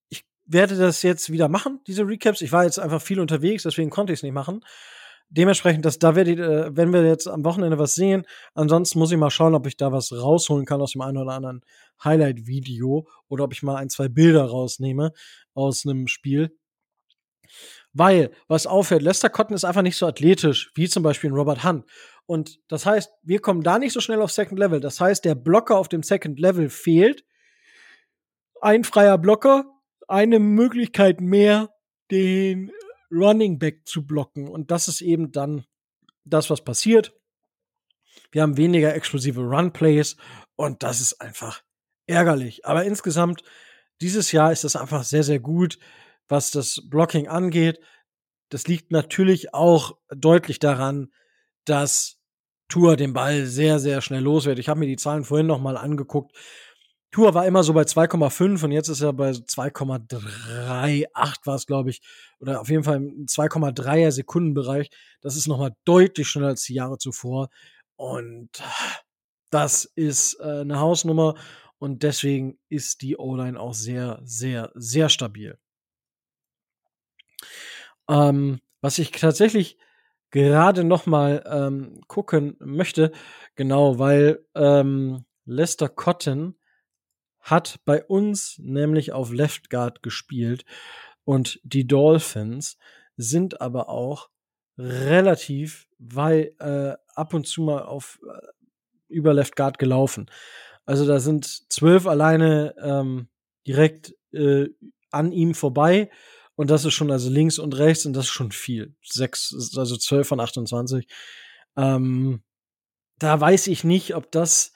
Ich 0.09 0.25
werde 0.45 0.77
das 0.77 1.03
jetzt 1.03 1.33
wieder 1.33 1.49
machen, 1.49 1.81
diese 1.87 2.07
Recaps. 2.07 2.43
Ich 2.43 2.53
war 2.53 2.65
jetzt 2.65 2.79
einfach 2.79 3.01
viel 3.01 3.19
unterwegs, 3.19 3.63
deswegen 3.63 3.91
konnte 3.91 4.13
ich 4.13 4.19
es 4.19 4.23
nicht 4.23 4.35
machen 4.35 4.63
dementsprechend, 5.31 5.85
dass 5.85 5.99
da 5.99 6.15
werdet, 6.15 6.39
äh, 6.39 6.77
wenn 6.77 6.93
wir 6.93 7.05
jetzt 7.05 7.29
am 7.29 7.45
Wochenende 7.45 7.79
was 7.79 7.95
sehen, 7.95 8.27
ansonsten 8.55 8.99
muss 8.99 9.13
ich 9.13 9.19
mal 9.19 9.31
schauen, 9.31 9.55
ob 9.55 9.67
ich 9.67 9.77
da 9.77 9.93
was 9.93 10.13
rausholen 10.13 10.67
kann 10.67 10.81
aus 10.81 10.93
dem 10.93 11.01
einen 11.01 11.19
oder 11.19 11.33
anderen 11.33 11.63
Highlight-Video 12.05 13.07
oder 13.29 13.45
ob 13.45 13.53
ich 13.53 13.63
mal 13.63 13.77
ein, 13.77 13.89
zwei 13.89 14.09
Bilder 14.09 14.45
rausnehme 14.45 15.13
aus 15.55 15.87
einem 15.87 16.07
Spiel. 16.09 16.57
Weil, 17.93 18.31
was 18.47 18.67
auffällt, 18.67 19.03
Lester 19.03 19.31
Cotton 19.31 19.57
ist 19.57 19.65
einfach 19.65 19.83
nicht 19.83 19.97
so 19.97 20.07
athletisch, 20.07 20.71
wie 20.75 20.89
zum 20.89 21.03
Beispiel 21.03 21.33
Robert 21.33 21.65
Hunt. 21.65 21.85
Und 22.27 22.61
das 22.69 22.87
heißt, 22.87 23.11
wir 23.23 23.41
kommen 23.41 23.63
da 23.63 23.79
nicht 23.79 23.93
so 23.93 24.01
schnell 24.01 24.23
auf 24.23 24.31
Second 24.31 24.59
Level. 24.59 24.79
Das 24.79 25.01
heißt, 25.01 25.25
der 25.25 25.35
Blocker 25.35 25.77
auf 25.77 25.89
dem 25.89 26.05
Second 26.05 26.39
Level 26.39 26.69
fehlt. 26.69 27.25
Ein 28.61 28.85
freier 28.85 29.19
Blocker, 29.19 29.65
eine 30.07 30.39
Möglichkeit 30.39 31.21
mehr, 31.21 31.71
den 32.13 32.71
Running 33.11 33.59
Back 33.59 33.87
zu 33.87 34.07
blocken. 34.07 34.49
Und 34.49 34.71
das 34.71 34.89
ist 34.89 35.01
eben 35.01 35.33
dann 35.33 35.65
das, 36.25 36.51
was 36.51 36.65
passiert. 36.65 37.15
Wir 38.33 38.43
haben 38.43 38.57
weniger 38.57 38.95
explosive 38.95 39.41
Run 39.41 39.73
Plays 39.73 40.17
und 40.57 40.83
das 40.83 41.01
ist 41.01 41.21
einfach 41.21 41.63
ärgerlich. 42.07 42.65
Aber 42.67 42.85
insgesamt, 42.85 43.43
dieses 44.01 44.33
Jahr 44.33 44.53
ist 44.53 44.65
das 44.65 44.77
einfach 44.77 45.05
sehr, 45.05 45.23
sehr 45.23 45.41
gut, 45.41 45.79
was 46.29 46.51
das 46.51 46.83
Blocking 46.89 47.29
angeht. 47.29 47.81
Das 48.51 48.67
liegt 48.67 48.91
natürlich 48.91 49.55
auch 49.55 49.97
deutlich 50.09 50.59
daran, 50.59 51.13
dass 51.65 52.21
Tour 52.69 52.97
den 52.97 53.13
Ball 53.13 53.47
sehr, 53.47 53.79
sehr 53.79 54.01
schnell 54.01 54.23
los 54.23 54.47
wird. 54.47 54.59
Ich 54.59 54.69
habe 54.69 54.81
mir 54.81 54.87
die 54.87 54.97
Zahlen 54.97 55.25
vorhin 55.25 55.47
noch 55.47 55.61
mal 55.61 55.77
angeguckt. 55.77 56.37
Tour 57.11 57.35
war 57.35 57.47
immer 57.47 57.65
so 57.65 57.73
bei 57.73 57.83
2,5 57.83 58.65
und 58.65 58.73
jetzt 58.73 58.89
ist 58.89 59.01
er 59.01 59.13
bei 59.13 59.31
2,38 59.31 61.07
war 61.45 61.55
es, 61.57 61.67
glaube 61.67 61.91
ich. 61.91 62.01
Oder 62.39 62.61
auf 62.61 62.69
jeden 62.69 62.85
Fall 62.85 62.97
im 62.99 63.27
2,3er 63.27 64.13
Sekundenbereich. 64.13 64.91
Das 65.21 65.37
ist 65.37 65.49
nochmal 65.49 65.75
deutlich 65.85 66.29
schneller 66.29 66.49
als 66.49 66.63
die 66.63 66.75
Jahre 66.75 66.99
zuvor. 66.99 67.49
Und 67.97 68.51
das 69.51 69.85
ist 69.97 70.39
äh, 70.41 70.61
eine 70.61 70.79
Hausnummer. 70.79 71.35
Und 71.79 72.03
deswegen 72.05 72.59
ist 72.69 73.03
die 73.03 73.17
O-Line 73.17 73.59
auch 73.59 73.75
sehr, 73.75 74.21
sehr, 74.23 74.71
sehr 74.75 75.09
stabil. 75.09 75.59
Ähm, 78.09 78.61
was 78.81 78.99
ich 78.99 79.11
tatsächlich 79.11 79.79
gerade 80.31 80.85
noch 80.85 81.07
mal 81.07 81.43
ähm, 81.47 82.01
gucken 82.07 82.57
möchte, 82.61 83.11
genau, 83.57 83.99
weil 83.99 84.45
ähm, 84.55 85.25
Lester 85.45 85.89
Cotton 85.89 86.55
hat 87.41 87.81
bei 87.85 88.05
uns 88.05 88.59
nämlich 88.59 89.13
auf 89.13 89.33
Left 89.33 89.71
Guard 89.71 90.03
gespielt 90.03 90.65
und 91.25 91.61
die 91.65 91.87
Dolphins 91.87 92.79
sind 93.17 93.61
aber 93.61 93.89
auch 93.89 94.31
relativ 94.79 95.87
weil 96.01 96.55
äh, 96.59 96.97
ab 97.15 97.35
und 97.35 97.47
zu 97.47 97.63
mal 97.63 97.83
auf 97.83 98.19
äh, 98.27 98.47
über 99.09 99.35
Left 99.35 99.55
Guard 99.55 99.79
gelaufen. 99.79 100.31
Also 100.87 101.07
da 101.07 101.21
sind 101.21 101.71
zwölf 101.71 102.07
alleine 102.07 102.75
ähm, 102.83 103.29
direkt 103.67 104.15
äh, 104.33 104.69
an 105.11 105.33
ihm 105.33 105.55
vorbei 105.55 106.11
und 106.57 106.71
das 106.71 106.85
ist 106.85 106.95
schon 106.95 107.11
also 107.11 107.31
links 107.31 107.59
und 107.59 107.77
rechts 107.77 108.07
und 108.07 108.15
das 108.15 108.25
ist 108.25 108.31
schon 108.31 108.51
viel. 108.51 108.95
Sechs, 109.03 109.55
also 109.77 109.97
zwölf 109.97 110.27
von 110.27 110.41
28. 110.41 111.07
Ähm, 111.77 112.43
da 113.19 113.39
weiß 113.39 113.67
ich 113.67 113.85
nicht, 113.85 114.15
ob 114.15 114.33
das, 114.33 114.73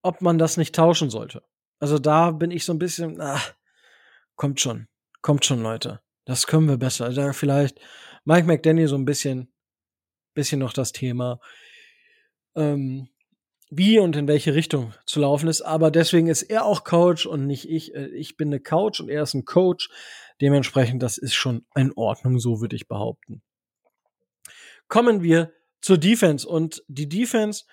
ob 0.00 0.22
man 0.22 0.38
das 0.38 0.56
nicht 0.56 0.74
tauschen 0.74 1.10
sollte. 1.10 1.42
Also 1.82 1.98
da 1.98 2.30
bin 2.30 2.52
ich 2.52 2.64
so 2.64 2.72
ein 2.72 2.78
bisschen, 2.78 3.20
ach, 3.20 3.54
kommt 4.36 4.60
schon, 4.60 4.86
kommt 5.20 5.44
schon, 5.44 5.64
Leute. 5.64 6.00
Das 6.24 6.46
können 6.46 6.68
wir 6.68 6.76
besser. 6.76 7.10
Da 7.10 7.32
vielleicht 7.32 7.80
Mike 8.24 8.46
McDaniel 8.46 8.86
so 8.86 8.94
ein 8.94 9.04
bisschen, 9.04 9.52
bisschen 10.32 10.60
noch 10.60 10.72
das 10.72 10.92
Thema, 10.92 11.40
ähm, 12.54 13.08
wie 13.68 13.98
und 13.98 14.14
in 14.14 14.28
welche 14.28 14.54
Richtung 14.54 14.94
zu 15.06 15.18
laufen 15.18 15.48
ist. 15.48 15.62
Aber 15.62 15.90
deswegen 15.90 16.28
ist 16.28 16.42
er 16.42 16.66
auch 16.66 16.84
Coach 16.84 17.26
und 17.26 17.48
nicht 17.48 17.68
ich. 17.68 17.92
Äh, 17.96 18.10
ich 18.10 18.36
bin 18.36 18.50
eine 18.50 18.60
Coach 18.60 19.00
und 19.00 19.08
er 19.08 19.24
ist 19.24 19.34
ein 19.34 19.44
Coach. 19.44 19.90
Dementsprechend, 20.40 21.02
das 21.02 21.18
ist 21.18 21.34
schon 21.34 21.66
in 21.74 21.92
Ordnung, 21.96 22.38
so 22.38 22.60
würde 22.60 22.76
ich 22.76 22.86
behaupten. 22.86 23.42
Kommen 24.86 25.24
wir 25.24 25.52
zur 25.80 25.98
Defense. 25.98 26.48
Und 26.48 26.84
die 26.86 27.08
Defense 27.08 27.64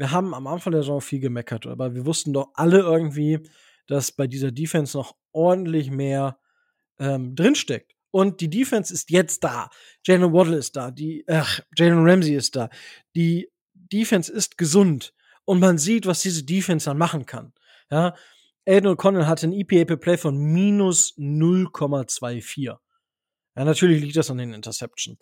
wir 0.00 0.12
haben 0.12 0.32
am 0.32 0.46
Anfang 0.46 0.72
der 0.72 0.80
Saison 0.80 1.02
viel 1.02 1.20
gemeckert, 1.20 1.66
aber 1.66 1.94
wir 1.94 2.06
wussten 2.06 2.32
doch 2.32 2.48
alle 2.54 2.78
irgendwie, 2.78 3.40
dass 3.86 4.12
bei 4.12 4.26
dieser 4.26 4.50
Defense 4.50 4.96
noch 4.96 5.14
ordentlich 5.32 5.90
mehr 5.90 6.38
ähm, 6.98 7.34
drinsteckt. 7.34 7.94
Und 8.10 8.40
die 8.40 8.48
Defense 8.48 8.94
ist 8.94 9.10
jetzt 9.10 9.44
da. 9.44 9.68
Jalen 10.06 10.32
Waddle 10.32 10.56
ist 10.56 10.74
da. 10.74 10.90
Die, 10.90 11.22
ach, 11.28 11.60
Jalen 11.76 12.08
Ramsey 12.08 12.34
ist 12.34 12.56
da. 12.56 12.70
Die 13.14 13.52
Defense 13.74 14.32
ist 14.32 14.56
gesund. 14.56 15.12
Und 15.44 15.60
man 15.60 15.76
sieht, 15.76 16.06
was 16.06 16.20
diese 16.20 16.44
Defense 16.44 16.86
dann 16.88 16.96
machen 16.96 17.26
kann. 17.26 17.52
Ja. 17.90 18.14
Aiden 18.66 18.90
O'Connell 18.90 19.26
hatte 19.26 19.48
ein 19.48 19.52
EPA 19.52 19.84
per 19.84 19.96
Play 19.98 20.16
von 20.16 20.38
minus 20.38 21.14
0,24. 21.18 22.64
Ja, 22.64 22.78
natürlich 23.54 24.00
liegt 24.00 24.16
das 24.16 24.30
an 24.30 24.38
den 24.38 24.54
Interception. 24.54 25.18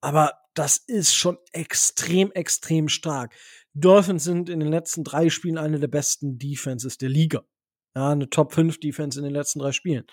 Aber 0.00 0.41
das 0.54 0.76
ist 0.76 1.14
schon 1.14 1.38
extrem, 1.52 2.30
extrem 2.32 2.88
stark. 2.88 3.34
Dolphins 3.74 4.24
sind 4.24 4.48
in 4.48 4.60
den 4.60 4.68
letzten 4.68 5.04
drei 5.04 5.30
Spielen 5.30 5.58
eine 5.58 5.80
der 5.80 5.88
besten 5.88 6.38
Defenses 6.38 6.98
der 6.98 7.08
Liga. 7.08 7.42
Ja, 7.94 8.10
eine 8.10 8.28
Top 8.28 8.52
5 8.52 8.80
Defense 8.80 9.18
in 9.18 9.24
den 9.24 9.34
letzten 9.34 9.60
drei 9.60 9.72
Spielen. 9.72 10.04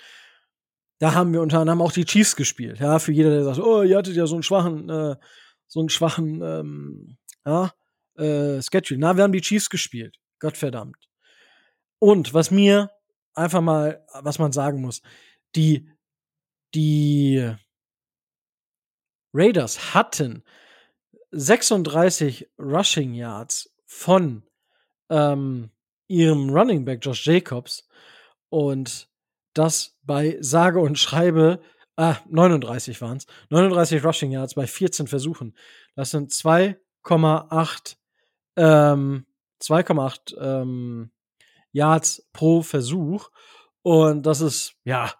Da 0.99 1.13
haben 1.13 1.31
wir 1.31 1.41
unter 1.41 1.59
anderem 1.59 1.81
auch 1.81 1.93
die 1.93 2.05
Chiefs 2.05 2.35
gespielt. 2.35 2.79
Ja, 2.79 2.99
für 2.99 3.13
jeder, 3.13 3.29
der 3.29 3.43
sagt, 3.43 3.59
oh, 3.59 3.83
ihr 3.83 3.97
hattet 3.97 4.15
ja 4.15 4.27
so 4.27 4.35
einen 4.35 4.43
schwachen, 4.43 4.89
äh, 4.89 5.15
so 5.67 5.79
einen 5.79 5.89
schwachen, 5.89 6.41
ähm, 6.41 7.17
ja, 7.45 7.71
äh, 8.17 8.61
Schedule. 8.61 8.99
Na, 8.99 9.15
wir 9.15 9.23
haben 9.23 9.31
die 9.31 9.41
Chiefs 9.41 9.69
gespielt. 9.69 10.17
Gottverdammt. 10.39 10.97
Und 11.99 12.33
was 12.33 12.51
mir 12.51 12.89
einfach 13.33 13.61
mal, 13.61 14.05
was 14.21 14.39
man 14.39 14.51
sagen 14.51 14.81
muss, 14.81 15.01
die, 15.55 15.89
die 16.75 17.55
Raiders 19.33 19.93
hatten 19.93 20.43
36 21.31 22.49
Rushing 22.57 23.13
Yards 23.13 23.71
von 23.85 24.43
ähm, 25.09 25.69
ihrem 26.07 26.49
Running 26.49 26.85
Back 26.85 27.05
Josh 27.05 27.25
Jacobs 27.25 27.87
und 28.49 29.07
das 29.53 29.95
bei 30.03 30.37
sage 30.41 30.79
und 30.79 30.97
schreibe, 30.97 31.61
ah, 31.95 32.17
39 32.29 33.01
waren 33.01 33.17
es, 33.17 33.27
39 33.49 34.03
Rushing 34.03 34.31
Yards 34.31 34.55
bei 34.55 34.67
14 34.67 35.07
Versuchen. 35.07 35.55
Das 35.95 36.11
sind 36.11 36.31
2,8 36.31 37.95
ähm, 38.55 39.25
2,8 39.61 40.37
ähm, 40.39 41.11
Yards 41.71 42.27
pro 42.33 42.61
Versuch 42.61 43.29
und 43.81 44.25
das 44.25 44.41
ist 44.41 44.75
ja 44.83 45.13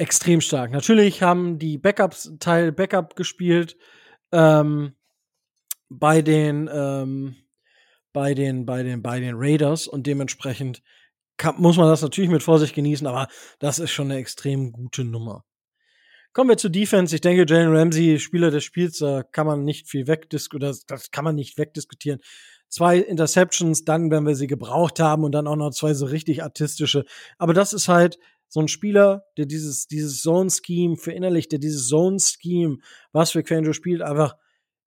extrem 0.00 0.40
stark. 0.40 0.70
Natürlich 0.70 1.22
haben 1.22 1.58
die 1.58 1.76
Backups 1.76 2.32
Teil 2.40 2.72
Backup 2.72 3.16
gespielt 3.16 3.76
ähm, 4.32 4.94
bei 5.90 6.22
den 6.22 6.70
ähm, 6.72 7.36
bei 8.12 8.34
den 8.34 8.64
bei 8.64 8.82
den 8.82 9.02
bei 9.02 9.20
den 9.20 9.34
Raiders 9.36 9.86
und 9.86 10.06
dementsprechend 10.06 10.82
kann, 11.36 11.60
muss 11.60 11.76
man 11.76 11.88
das 11.88 12.02
natürlich 12.02 12.30
mit 12.30 12.42
Vorsicht 12.42 12.74
genießen, 12.74 13.06
aber 13.06 13.28
das 13.58 13.78
ist 13.78 13.90
schon 13.90 14.10
eine 14.10 14.20
extrem 14.20 14.72
gute 14.72 15.04
Nummer. 15.04 15.44
Kommen 16.32 16.48
wir 16.50 16.56
zur 16.56 16.70
Defense. 16.70 17.14
Ich 17.14 17.22
denke, 17.22 17.44
Jalen 17.46 17.74
Ramsey, 17.74 18.20
Spieler 18.20 18.50
des 18.50 18.62
Spiels, 18.62 18.98
da 18.98 19.22
kann 19.22 19.46
man 19.46 19.64
nicht 19.64 19.88
viel 19.88 20.06
wegdiskutieren, 20.06 20.76
das 20.86 21.10
kann 21.10 21.24
man 21.24 21.34
nicht 21.34 21.58
wegdiskutieren. 21.58 22.20
Zwei 22.68 22.98
Interceptions, 22.98 23.84
dann, 23.84 24.10
wenn 24.12 24.26
wir 24.26 24.36
sie 24.36 24.46
gebraucht 24.46 25.00
haben 25.00 25.24
und 25.24 25.32
dann 25.32 25.48
auch 25.48 25.56
noch 25.56 25.72
zwei 25.72 25.92
so 25.92 26.06
richtig 26.06 26.42
artistische. 26.42 27.04
Aber 27.36 27.52
das 27.52 27.72
ist 27.72 27.88
halt 27.88 28.18
so 28.50 28.60
ein 28.60 28.68
Spieler, 28.68 29.24
der 29.38 29.46
dieses, 29.46 29.86
dieses 29.86 30.20
Zone-Scheme 30.22 30.96
verinnerlicht, 30.96 31.52
der 31.52 31.60
dieses 31.60 31.88
Zone-Scheme, 31.88 32.78
was 33.12 33.30
für 33.30 33.44
Quenjo 33.44 33.72
spielt, 33.72 34.02
einfach 34.02 34.36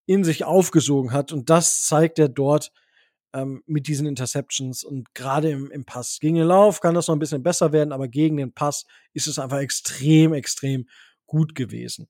in 0.06 0.26
sich 0.26 0.44
aufgesogen 0.44 1.14
hat. 1.14 1.32
Und 1.32 1.50
das 1.50 1.86
zeigt 1.86 2.20
er 2.20 2.28
dort 2.28 2.72
ähm, 3.34 3.64
mit 3.66 3.88
diesen 3.88 4.06
Interceptions 4.06 4.84
und 4.84 5.16
gerade 5.16 5.50
im, 5.50 5.72
im 5.72 5.86
Pass. 5.86 6.20
Gegen 6.20 6.36
den 6.36 6.48
Lauf 6.48 6.82
kann 6.82 6.94
das 6.94 7.08
noch 7.08 7.16
ein 7.16 7.20
bisschen 7.20 7.42
besser 7.42 7.72
werden, 7.72 7.94
aber 7.94 8.10
gegen 8.10 8.36
den 8.36 8.54
Pass 8.54 8.86
ist 9.14 9.28
es 9.28 9.40
einfach 9.40 9.60
extrem, 9.60 10.34
extrem 10.34 10.88
gut 11.26 11.56
gewesen. 11.56 12.10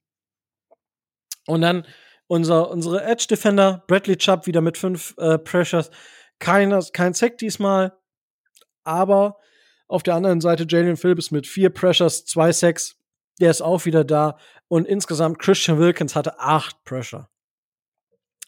Und 1.46 1.62
dann 1.62 1.86
unser, 2.26 2.72
unsere 2.72 3.04
Edge 3.04 3.28
Defender, 3.30 3.84
Bradley 3.88 4.18
Chubb 4.18 4.48
wieder 4.48 4.62
mit 4.62 4.78
fünf 4.78 5.14
äh, 5.18 5.38
Pressures, 5.38 5.92
Keiner, 6.40 6.84
kein 6.94 7.14
Sack 7.14 7.38
diesmal, 7.38 7.96
aber 8.84 9.38
auf 9.94 10.02
der 10.02 10.16
anderen 10.16 10.42
Seite 10.42 10.66
Jalen 10.68 10.98
Phillips 10.98 11.30
mit 11.30 11.46
vier 11.46 11.70
Pressures, 11.70 12.26
zwei 12.26 12.52
Sacks, 12.52 12.96
der 13.40 13.52
ist 13.52 13.62
auch 13.62 13.86
wieder 13.86 14.04
da. 14.04 14.40
Und 14.68 14.88
insgesamt 14.88 15.38
Christian 15.38 15.78
Wilkins 15.78 16.16
hatte 16.16 16.40
acht 16.40 16.84
Pressure. 16.84 17.30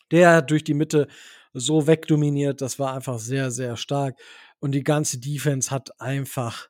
Der 0.10 0.38
hat 0.38 0.50
durch 0.50 0.64
die 0.64 0.74
Mitte 0.74 1.08
so 1.54 1.86
wegdominiert, 1.86 2.62
das 2.62 2.80
war 2.80 2.96
einfach 2.96 3.20
sehr, 3.20 3.52
sehr 3.52 3.78
stark. 3.78 4.18
Und 4.60 4.72
die 4.72 4.84
ganze 4.84 5.20
Defense 5.20 5.70
hat 5.70 6.02
einfach 6.02 6.68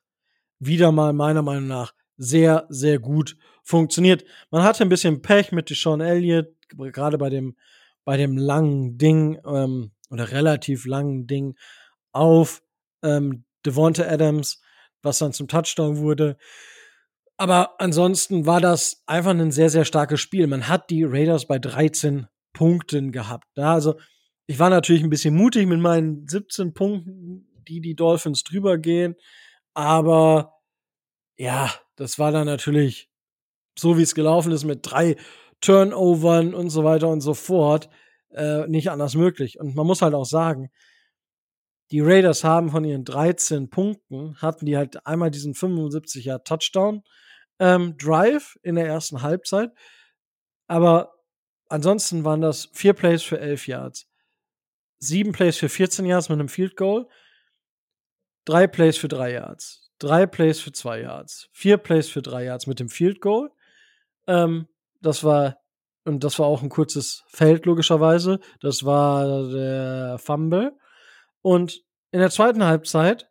wieder 0.58 0.92
mal 0.92 1.14
meiner 1.14 1.40
Meinung 1.40 1.68
nach 1.68 1.94
sehr, 2.18 2.66
sehr 2.68 2.98
gut 2.98 3.38
funktioniert. 3.62 4.24
Man 4.50 4.62
hatte 4.62 4.84
ein 4.84 4.90
bisschen 4.90 5.22
Pech 5.22 5.52
mit 5.52 5.70
Deshaun 5.70 6.02
Elliott, 6.02 6.48
gerade 6.76 7.16
bei 7.16 7.30
dem, 7.30 7.56
bei 8.04 8.18
dem 8.18 8.36
langen 8.36 8.98
Ding 8.98 9.40
ähm, 9.46 9.92
oder 10.10 10.32
relativ 10.32 10.84
langen 10.84 11.26
Ding 11.26 11.56
auf 12.12 12.62
ähm, 13.02 13.44
Devonta 13.64 14.04
Adams, 14.04 14.60
was 15.06 15.18
dann 15.18 15.32
zum 15.32 15.48
Touchdown 15.48 15.96
wurde. 15.96 16.36
Aber 17.38 17.80
ansonsten 17.80 18.46
war 18.46 18.60
das 18.60 19.02
einfach 19.06 19.30
ein 19.30 19.52
sehr, 19.52 19.70
sehr 19.70 19.84
starkes 19.84 20.20
Spiel. 20.20 20.46
Man 20.46 20.68
hat 20.68 20.90
die 20.90 21.04
Raiders 21.04 21.46
bei 21.46 21.58
13 21.58 22.26
Punkten 22.52 23.12
gehabt. 23.12 23.46
Ja, 23.56 23.72
also 23.74 23.96
ich 24.46 24.58
war 24.58 24.70
natürlich 24.70 25.02
ein 25.02 25.10
bisschen 25.10 25.34
mutig 25.34 25.66
mit 25.66 25.80
meinen 25.80 26.26
17 26.26 26.72
Punkten, 26.72 27.48
die 27.68 27.80
die 27.80 27.94
Dolphins 27.94 28.44
drüber 28.44 28.78
gehen. 28.78 29.16
Aber 29.74 30.54
ja, 31.36 31.70
das 31.96 32.18
war 32.18 32.32
dann 32.32 32.46
natürlich 32.46 33.10
so, 33.78 33.98
wie 33.98 34.02
es 34.02 34.14
gelaufen 34.14 34.52
ist, 34.52 34.64
mit 34.64 34.80
drei 34.82 35.16
Turnovern 35.60 36.54
und 36.54 36.70
so 36.70 36.84
weiter 36.84 37.08
und 37.08 37.20
so 37.20 37.34
fort, 37.34 37.90
äh, 38.30 38.66
nicht 38.68 38.90
anders 38.90 39.14
möglich. 39.14 39.58
Und 39.60 39.74
man 39.74 39.86
muss 39.86 40.00
halt 40.00 40.14
auch 40.14 40.24
sagen, 40.24 40.70
die 41.90 42.00
Raiders 42.00 42.44
haben 42.44 42.70
von 42.70 42.84
ihren 42.84 43.04
13 43.04 43.70
Punkten, 43.70 44.36
hatten 44.40 44.66
die 44.66 44.76
halt 44.76 45.06
einmal 45.06 45.30
diesen 45.30 45.54
75er 45.54 46.42
Touchdown 46.42 47.02
ähm, 47.58 47.96
Drive 47.96 48.58
in 48.62 48.74
der 48.74 48.86
ersten 48.86 49.22
Halbzeit. 49.22 49.70
Aber 50.66 51.14
ansonsten 51.68 52.24
waren 52.24 52.40
das 52.40 52.68
vier 52.72 52.92
Plays 52.92 53.22
für 53.22 53.38
11 53.38 53.68
Yards, 53.68 54.08
sieben 54.98 55.32
Plays 55.32 55.56
für 55.56 55.68
14 55.68 56.06
Yards 56.06 56.28
mit 56.28 56.38
einem 56.38 56.48
Field 56.48 56.76
Goal, 56.76 57.08
drei 58.44 58.66
Plays 58.66 58.96
für 58.96 59.08
drei 59.08 59.32
Yards, 59.32 59.92
drei 59.98 60.26
Plays 60.26 60.60
für 60.60 60.72
zwei 60.72 61.00
Yards, 61.02 61.48
vier 61.52 61.76
Plays 61.76 62.08
für 62.08 62.22
drei 62.22 62.44
Yards 62.44 62.66
mit 62.66 62.80
dem 62.80 62.88
Field 62.88 63.20
Goal. 63.20 63.52
Ähm, 64.26 64.66
das 65.00 65.22
war 65.22 65.58
und 66.04 66.22
das 66.22 66.38
war 66.38 66.46
auch 66.46 66.62
ein 66.62 66.68
kurzes 66.68 67.24
Feld 67.26 67.66
logischerweise. 67.66 68.38
Das 68.60 68.84
war 68.84 69.48
der 69.48 70.18
Fumble. 70.18 70.72
Und 71.46 71.84
in 72.10 72.18
der 72.18 72.30
zweiten 72.30 72.64
Halbzeit, 72.64 73.30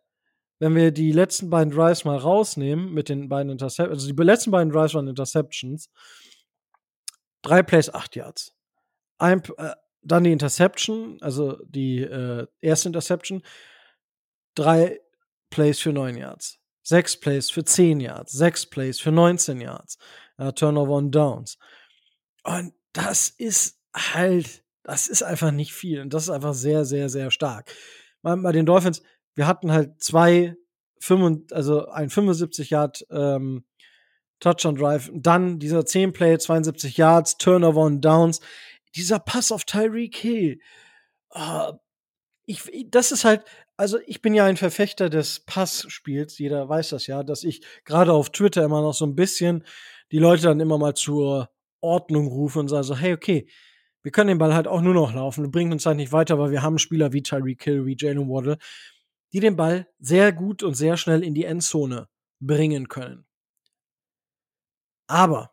wenn 0.58 0.74
wir 0.74 0.90
die 0.90 1.12
letzten 1.12 1.50
beiden 1.50 1.70
Drives 1.70 2.06
mal 2.06 2.16
rausnehmen 2.16 2.94
mit 2.94 3.10
den 3.10 3.28
beiden 3.28 3.52
Interceptions, 3.52 3.90
also 3.90 4.10
die 4.10 4.22
letzten 4.22 4.50
beiden 4.50 4.72
Drives 4.72 4.94
waren 4.94 5.06
Interceptions, 5.06 5.90
drei 7.42 7.62
Plays, 7.62 7.92
acht 7.92 8.16
Yards. 8.16 8.56
Ein, 9.18 9.42
äh, 9.58 9.74
dann 10.00 10.24
die 10.24 10.32
Interception, 10.32 11.18
also 11.20 11.62
die 11.66 11.98
äh, 12.00 12.46
erste 12.62 12.88
Interception, 12.88 13.42
drei 14.54 14.98
Plays 15.50 15.80
für 15.80 15.92
neun 15.92 16.16
Yards. 16.16 16.58
Sechs 16.82 17.20
Plays 17.20 17.50
für 17.50 17.64
zehn 17.64 18.00
Yards. 18.00 18.32
Sechs 18.32 18.64
Plays 18.64 18.98
für 18.98 19.12
19 19.12 19.60
Yards. 19.60 19.98
Ja, 20.38 20.52
Turnover 20.52 20.92
on 20.92 21.10
Downs. 21.10 21.58
Und 22.44 22.72
das 22.94 23.28
ist 23.28 23.78
halt, 23.94 24.64
das 24.84 25.06
ist 25.06 25.22
einfach 25.22 25.50
nicht 25.50 25.74
viel. 25.74 26.00
Und 26.00 26.14
das 26.14 26.22
ist 26.22 26.30
einfach 26.30 26.54
sehr, 26.54 26.86
sehr, 26.86 27.10
sehr 27.10 27.30
stark. 27.30 27.70
Bei 28.34 28.52
den 28.52 28.66
Dolphins, 28.66 29.02
wir 29.34 29.46
hatten 29.46 29.70
halt 29.70 30.02
zwei, 30.02 30.56
also 31.52 31.86
ein 31.88 32.10
75 32.10 32.70
Yard 32.70 33.06
ähm, 33.10 33.64
Touchdown 34.40 34.74
Drive, 34.74 35.10
dann 35.14 35.58
dieser 35.58 35.86
10 35.86 36.12
Play, 36.12 36.36
72 36.36 36.96
Yards, 36.96 37.38
Turnover 37.38 37.82
on 37.82 38.00
Downs, 38.00 38.40
dieser 38.96 39.18
Pass 39.18 39.52
auf 39.52 39.64
Tyreek 39.64 40.16
Hill. 40.16 40.58
Uh, 41.34 41.72
ich, 42.46 42.62
das 42.90 43.12
ist 43.12 43.24
halt, 43.24 43.44
also 43.76 43.98
ich 44.06 44.22
bin 44.22 44.34
ja 44.34 44.44
ein 44.44 44.56
Verfechter 44.56 45.08
des 45.08 45.40
Passspiels, 45.40 46.38
jeder 46.38 46.68
weiß 46.68 46.90
das 46.90 47.06
ja, 47.06 47.22
dass 47.22 47.44
ich 47.44 47.62
gerade 47.84 48.12
auf 48.12 48.30
Twitter 48.30 48.64
immer 48.64 48.82
noch 48.82 48.94
so 48.94 49.06
ein 49.06 49.14
bisschen 49.14 49.64
die 50.12 50.18
Leute 50.18 50.42
dann 50.44 50.60
immer 50.60 50.78
mal 50.78 50.94
zur 50.94 51.50
Ordnung 51.80 52.28
rufe 52.28 52.58
und 52.58 52.68
sage 52.68 52.84
so, 52.84 52.96
hey, 52.96 53.12
okay, 53.12 53.48
wir 54.06 54.12
können 54.12 54.28
den 54.28 54.38
Ball 54.38 54.54
halt 54.54 54.68
auch 54.68 54.82
nur 54.82 54.94
noch 54.94 55.12
laufen, 55.12 55.50
bringt 55.50 55.72
uns 55.72 55.84
halt 55.84 55.96
nicht 55.96 56.12
weiter, 56.12 56.38
weil 56.38 56.52
wir 56.52 56.62
haben 56.62 56.78
Spieler 56.78 57.12
wie 57.12 57.24
Tyreek 57.24 57.64
Hill, 57.64 57.86
wie 57.86 57.96
Jalen 57.98 58.28
Waddle, 58.28 58.56
die 59.32 59.40
den 59.40 59.56
Ball 59.56 59.88
sehr 59.98 60.30
gut 60.32 60.62
und 60.62 60.74
sehr 60.74 60.96
schnell 60.96 61.24
in 61.24 61.34
die 61.34 61.42
Endzone 61.42 62.06
bringen 62.38 62.86
können. 62.86 63.26
Aber, 65.08 65.50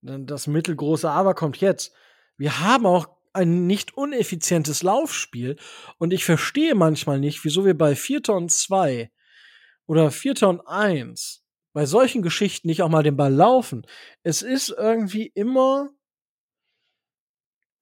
das 0.00 0.48
mittelgroße 0.48 1.08
Aber 1.08 1.36
kommt 1.36 1.58
jetzt. 1.58 1.94
Wir 2.38 2.58
haben 2.58 2.86
auch 2.86 3.06
ein 3.32 3.68
nicht 3.68 3.96
uneffizientes 3.96 4.82
Laufspiel 4.82 5.54
und 5.98 6.12
ich 6.12 6.24
verstehe 6.24 6.74
manchmal 6.74 7.20
nicht, 7.20 7.44
wieso 7.44 7.64
wir 7.64 7.78
bei 7.78 7.94
Vierter 7.94 8.34
und 8.34 8.50
zwei 8.50 9.12
oder 9.86 10.10
Vierter 10.10 10.48
und 10.48 10.66
eins 10.66 11.44
bei 11.72 11.86
solchen 11.86 12.22
Geschichten 12.22 12.66
nicht 12.66 12.82
auch 12.82 12.88
mal 12.88 13.04
den 13.04 13.16
Ball 13.16 13.32
laufen. 13.32 13.86
Es 14.24 14.42
ist 14.42 14.70
irgendwie 14.70 15.28
immer 15.36 15.88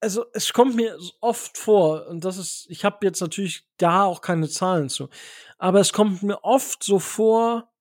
also 0.01 0.25
es 0.33 0.51
kommt 0.51 0.75
mir 0.75 0.97
oft 1.21 1.57
vor 1.57 2.07
und 2.07 2.25
das 2.25 2.37
ist 2.37 2.65
ich 2.69 2.83
habe 2.83 3.05
jetzt 3.05 3.21
natürlich 3.21 3.67
da 3.77 4.03
auch 4.03 4.21
keine 4.21 4.49
Zahlen 4.49 4.89
zu, 4.89 5.09
aber 5.57 5.79
es 5.79 5.93
kommt 5.93 6.23
mir 6.23 6.43
oft 6.43 6.83
so 6.83 6.99
vor, 6.99 7.71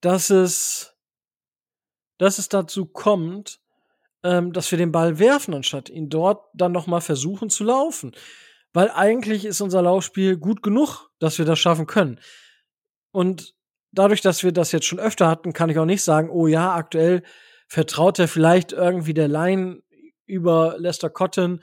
dass 0.00 0.30
es 0.30 0.94
dass 2.18 2.38
es 2.38 2.48
dazu 2.48 2.86
kommt, 2.86 3.60
ähm, 4.22 4.52
dass 4.52 4.70
wir 4.70 4.78
den 4.78 4.92
Ball 4.92 5.18
werfen, 5.18 5.54
anstatt 5.54 5.88
ihn 5.88 6.08
dort 6.08 6.44
dann 6.54 6.72
noch 6.72 6.86
mal 6.86 7.00
versuchen 7.00 7.50
zu 7.50 7.64
laufen. 7.64 8.12
Weil 8.72 8.90
eigentlich 8.90 9.44
ist 9.44 9.60
unser 9.60 9.82
Laufspiel 9.82 10.36
gut 10.36 10.62
genug, 10.62 11.10
dass 11.18 11.38
wir 11.38 11.44
das 11.44 11.58
schaffen 11.58 11.86
können. 11.86 12.20
Und 13.12 13.54
dadurch, 13.92 14.20
dass 14.20 14.42
wir 14.42 14.52
das 14.52 14.72
jetzt 14.72 14.86
schon 14.86 14.98
öfter 14.98 15.28
hatten, 15.28 15.52
kann 15.52 15.70
ich 15.70 15.78
auch 15.78 15.84
nicht 15.84 16.02
sagen, 16.02 16.28
oh 16.30 16.46
ja, 16.46 16.74
aktuell 16.74 17.22
vertraut 17.68 18.18
er 18.18 18.28
vielleicht 18.28 18.72
irgendwie 18.72 19.14
der 19.14 19.28
Line 19.28 19.82
über 20.26 20.76
Lester 20.78 21.10
Cotton 21.10 21.62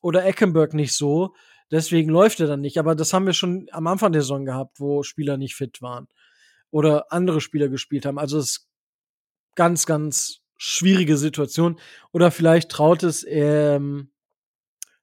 oder 0.00 0.24
Eckenberg 0.24 0.74
nicht 0.74 0.94
so. 0.94 1.34
Deswegen 1.70 2.10
läuft 2.10 2.40
er 2.40 2.46
dann 2.46 2.60
nicht. 2.60 2.78
Aber 2.78 2.94
das 2.94 3.12
haben 3.12 3.26
wir 3.26 3.32
schon 3.32 3.66
am 3.72 3.86
Anfang 3.86 4.12
der 4.12 4.22
Saison 4.22 4.44
gehabt, 4.44 4.78
wo 4.78 5.02
Spieler 5.02 5.36
nicht 5.36 5.56
fit 5.56 5.82
waren. 5.82 6.08
Oder 6.70 7.12
andere 7.12 7.40
Spieler 7.40 7.68
gespielt 7.68 8.06
haben. 8.06 8.18
Also 8.18 8.38
es 8.38 8.50
ist 8.50 8.68
ganz, 9.54 9.86
ganz 9.86 10.40
schwierige 10.56 11.16
Situation. 11.16 11.78
Oder 12.12 12.30
vielleicht 12.30 12.70
traut 12.70 13.02
es, 13.02 13.24
ähm, 13.28 14.12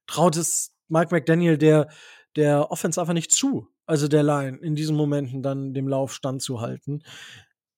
traut 0.06 0.36
es 0.36 0.74
Mike 0.88 1.14
McDaniel 1.14 1.58
der, 1.58 1.88
der 2.36 2.70
Offense 2.70 3.00
einfach 3.00 3.14
nicht 3.14 3.32
zu. 3.32 3.68
Also 3.86 4.08
der 4.08 4.22
Line 4.22 4.58
in 4.58 4.74
diesen 4.74 4.96
Momenten 4.96 5.42
dann 5.42 5.74
dem 5.74 5.88
Lauf 5.88 6.14
standzuhalten. 6.14 7.04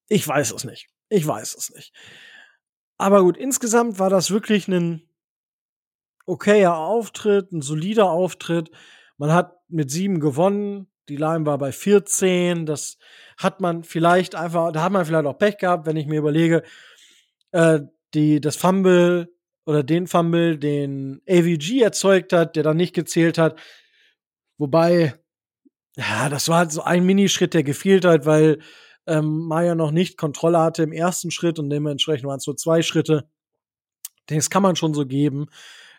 Ich 0.09 0.27
weiß 0.27 0.53
es 0.53 0.65
nicht. 0.65 0.89
Ich 1.09 1.27
weiß 1.27 1.57
es 1.57 1.71
nicht. 1.75 1.93
Aber 2.99 3.23
gut, 3.23 3.37
insgesamt 3.37 3.99
war 3.99 4.11
das 4.11 4.31
wirklich 4.31 4.69
ein 4.69 5.09
okayer 6.27 6.77
Auftritt, 6.77 7.53
ein 7.53 7.63
solider 7.63 8.11
Auftritt. 8.11 8.71
Man 9.17 9.33
hat 9.33 9.57
mit 9.69 9.91
sieben 9.91 10.21
gewonnen. 10.21 10.89
Die 11.09 11.17
Line 11.17 11.47
war 11.47 11.59
bei 11.59 11.73
14. 11.73 12.67
Das 12.67 12.99
hat 13.37 13.61
man 13.61 13.85
vielleicht 13.85 14.35
einfach, 14.35 14.73
da 14.73 14.83
hat 14.83 14.93
man 14.93 15.05
vielleicht 15.05 15.27
auch 15.27 15.39
Pech 15.39 15.59
gehabt, 15.59 15.87
wenn 15.87 15.97
ich 15.97 16.07
mir 16.07 16.19
überlege, 16.19 16.63
äh, 17.53 17.81
die, 18.15 18.41
das 18.41 18.57
Fumble 18.57 19.33
oder 19.67 19.83
den 19.83 20.07
Fumble, 20.07 20.59
den 20.59 21.23
AVG 21.29 21.81
erzeugt 21.83 22.33
hat, 22.33 22.57
der 22.57 22.63
dann 22.63 22.77
nicht 22.77 22.95
gezählt 22.95 23.39
hat. 23.39 23.59
Wobei, 24.59 25.15
ja, 25.97 26.29
das 26.29 26.49
war 26.49 26.71
so 26.71 26.83
ein 26.83 27.05
Minischritt, 27.05 27.55
der 27.55 27.63
gefehlt 27.63 28.05
hat, 28.05 28.27
weil 28.27 28.61
ähm, 29.07 29.47
Maya 29.47 29.75
noch 29.75 29.91
nicht 29.91 30.17
Kontrolle 30.19 30.59
hatte 30.59 30.83
im 30.83 30.93
ersten 30.93 31.31
Schritt 31.31 31.59
und 31.59 31.71
dementsprechend 31.71 32.27
waren 32.27 32.39
es 32.39 32.45
so 32.45 32.55
zwei 32.55 32.83
Schritte. 32.83 33.29
Das 34.27 34.51
kann 34.51 34.63
man 34.63 34.77
schon 34.77 34.95
so 34.95 35.07
geben. 35.07 35.47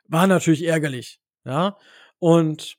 War 0.07 0.27
natürlich 0.27 0.63
ärgerlich, 0.63 1.19
ja. 1.45 1.77
Und 2.19 2.77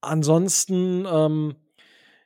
ansonsten, 0.00 1.06
ähm, 1.06 1.56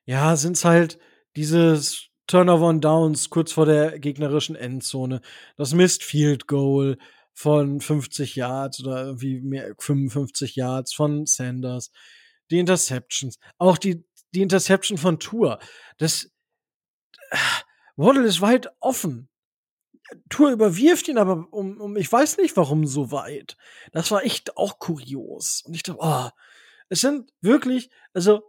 ja, 0.04 0.36
sind's 0.36 0.64
halt 0.64 0.98
dieses 1.36 2.08
Turnover 2.26 2.68
und 2.68 2.84
Downs 2.84 3.30
kurz 3.30 3.52
vor 3.52 3.66
der 3.66 3.98
gegnerischen 3.98 4.56
Endzone, 4.56 5.20
das 5.56 5.74
Missed 5.74 6.02
Field 6.02 6.46
Goal 6.46 6.98
von 7.34 7.80
50 7.80 8.36
Yards 8.36 8.80
oder 8.82 9.04
irgendwie 9.04 9.40
mehr 9.40 9.74
55 9.78 10.56
Yards 10.56 10.94
von 10.94 11.26
Sanders, 11.26 11.90
die 12.50 12.58
Interceptions, 12.58 13.38
auch 13.58 13.78
die 13.78 14.04
die 14.36 14.42
Interception 14.42 14.98
von 14.98 15.18
Tour. 15.18 15.58
Das 15.98 16.30
äh, 17.30 17.36
Waddle 17.96 18.24
ist 18.24 18.40
weit 18.40 18.68
offen. 18.80 19.28
Tour 20.28 20.50
überwirft 20.50 21.08
ihn 21.08 21.18
aber 21.18 21.48
um, 21.50 21.80
um 21.80 21.96
ich 21.96 22.10
weiß 22.10 22.38
nicht 22.38 22.56
warum 22.56 22.86
so 22.86 23.10
weit. 23.10 23.56
Das 23.92 24.10
war 24.10 24.24
echt 24.24 24.56
auch 24.56 24.78
kurios 24.78 25.62
und 25.66 25.74
ich 25.74 25.82
dachte, 25.82 26.00
oh, 26.02 26.28
Es 26.88 27.00
sind 27.00 27.32
wirklich, 27.40 27.90
also 28.14 28.42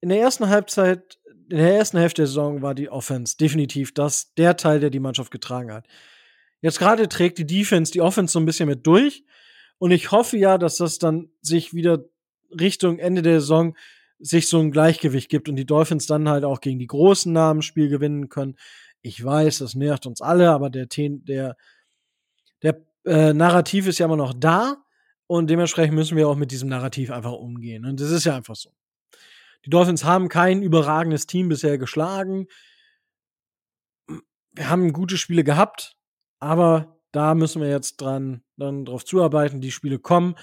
in 0.00 0.08
der 0.08 0.20
ersten 0.20 0.48
Halbzeit, 0.48 1.18
in 1.48 1.58
der 1.58 1.74
ersten 1.74 1.98
Hälfte 1.98 2.22
der 2.22 2.26
Saison 2.26 2.62
war 2.62 2.74
die 2.74 2.90
Offense 2.90 3.36
definitiv 3.36 3.94
das, 3.94 4.34
der 4.34 4.56
Teil, 4.56 4.80
der 4.80 4.90
die 4.90 5.00
Mannschaft 5.00 5.30
getragen 5.30 5.72
hat. 5.72 5.86
Jetzt 6.60 6.78
gerade 6.78 7.08
trägt 7.08 7.38
die 7.38 7.46
Defense 7.46 7.92
die 7.92 8.00
Offense 8.00 8.32
so 8.32 8.40
ein 8.40 8.46
bisschen 8.46 8.68
mit 8.68 8.86
durch. 8.86 9.24
Und 9.78 9.92
ich 9.92 10.10
hoffe 10.10 10.36
ja, 10.36 10.58
dass 10.58 10.76
das 10.76 10.98
dann 10.98 11.30
sich 11.40 11.72
wieder 11.72 12.04
Richtung 12.50 12.98
Ende 12.98 13.22
der 13.22 13.40
Saison 13.40 13.76
sich 14.18 14.48
so 14.48 14.58
ein 14.58 14.72
Gleichgewicht 14.72 15.28
gibt 15.28 15.48
und 15.48 15.56
die 15.56 15.66
Dolphins 15.66 16.06
dann 16.06 16.28
halt 16.28 16.44
auch 16.44 16.60
gegen 16.60 16.80
die 16.80 16.88
großen 16.88 17.32
Namen 17.32 17.62
Spiel 17.62 17.88
gewinnen 17.88 18.28
können. 18.28 18.56
Ich 19.02 19.22
weiß, 19.22 19.58
das 19.58 19.74
nervt 19.74 20.06
uns 20.06 20.20
alle, 20.20 20.50
aber 20.50 20.70
der, 20.70 20.86
der, 20.86 21.56
der 22.62 22.86
äh, 23.04 23.32
Narrativ 23.32 23.86
ist 23.86 23.98
ja 23.98 24.06
immer 24.06 24.16
noch 24.16 24.34
da 24.36 24.76
und 25.26 25.48
dementsprechend 25.48 25.94
müssen 25.94 26.16
wir 26.16 26.28
auch 26.28 26.36
mit 26.36 26.50
diesem 26.50 26.68
Narrativ 26.68 27.10
einfach 27.10 27.32
umgehen. 27.32 27.84
Und 27.84 28.00
das 28.00 28.10
ist 28.10 28.24
ja 28.24 28.34
einfach 28.34 28.56
so. 28.56 28.70
Die 29.64 29.70
Dolphins 29.70 30.04
haben 30.04 30.28
kein 30.28 30.62
überragendes 30.62 31.26
Team 31.26 31.48
bisher 31.48 31.78
geschlagen. 31.78 32.46
Wir 34.52 34.70
haben 34.70 34.92
gute 34.92 35.18
Spiele 35.18 35.44
gehabt, 35.44 35.96
aber 36.40 36.98
da 37.12 37.34
müssen 37.34 37.60
wir 37.62 37.68
jetzt 37.68 38.00
dran 38.00 38.42
dann 38.56 38.84
drauf 38.84 39.04
zuarbeiten. 39.04 39.60
Die 39.60 39.70
Spiele 39.70 39.98
kommen, 39.98 40.34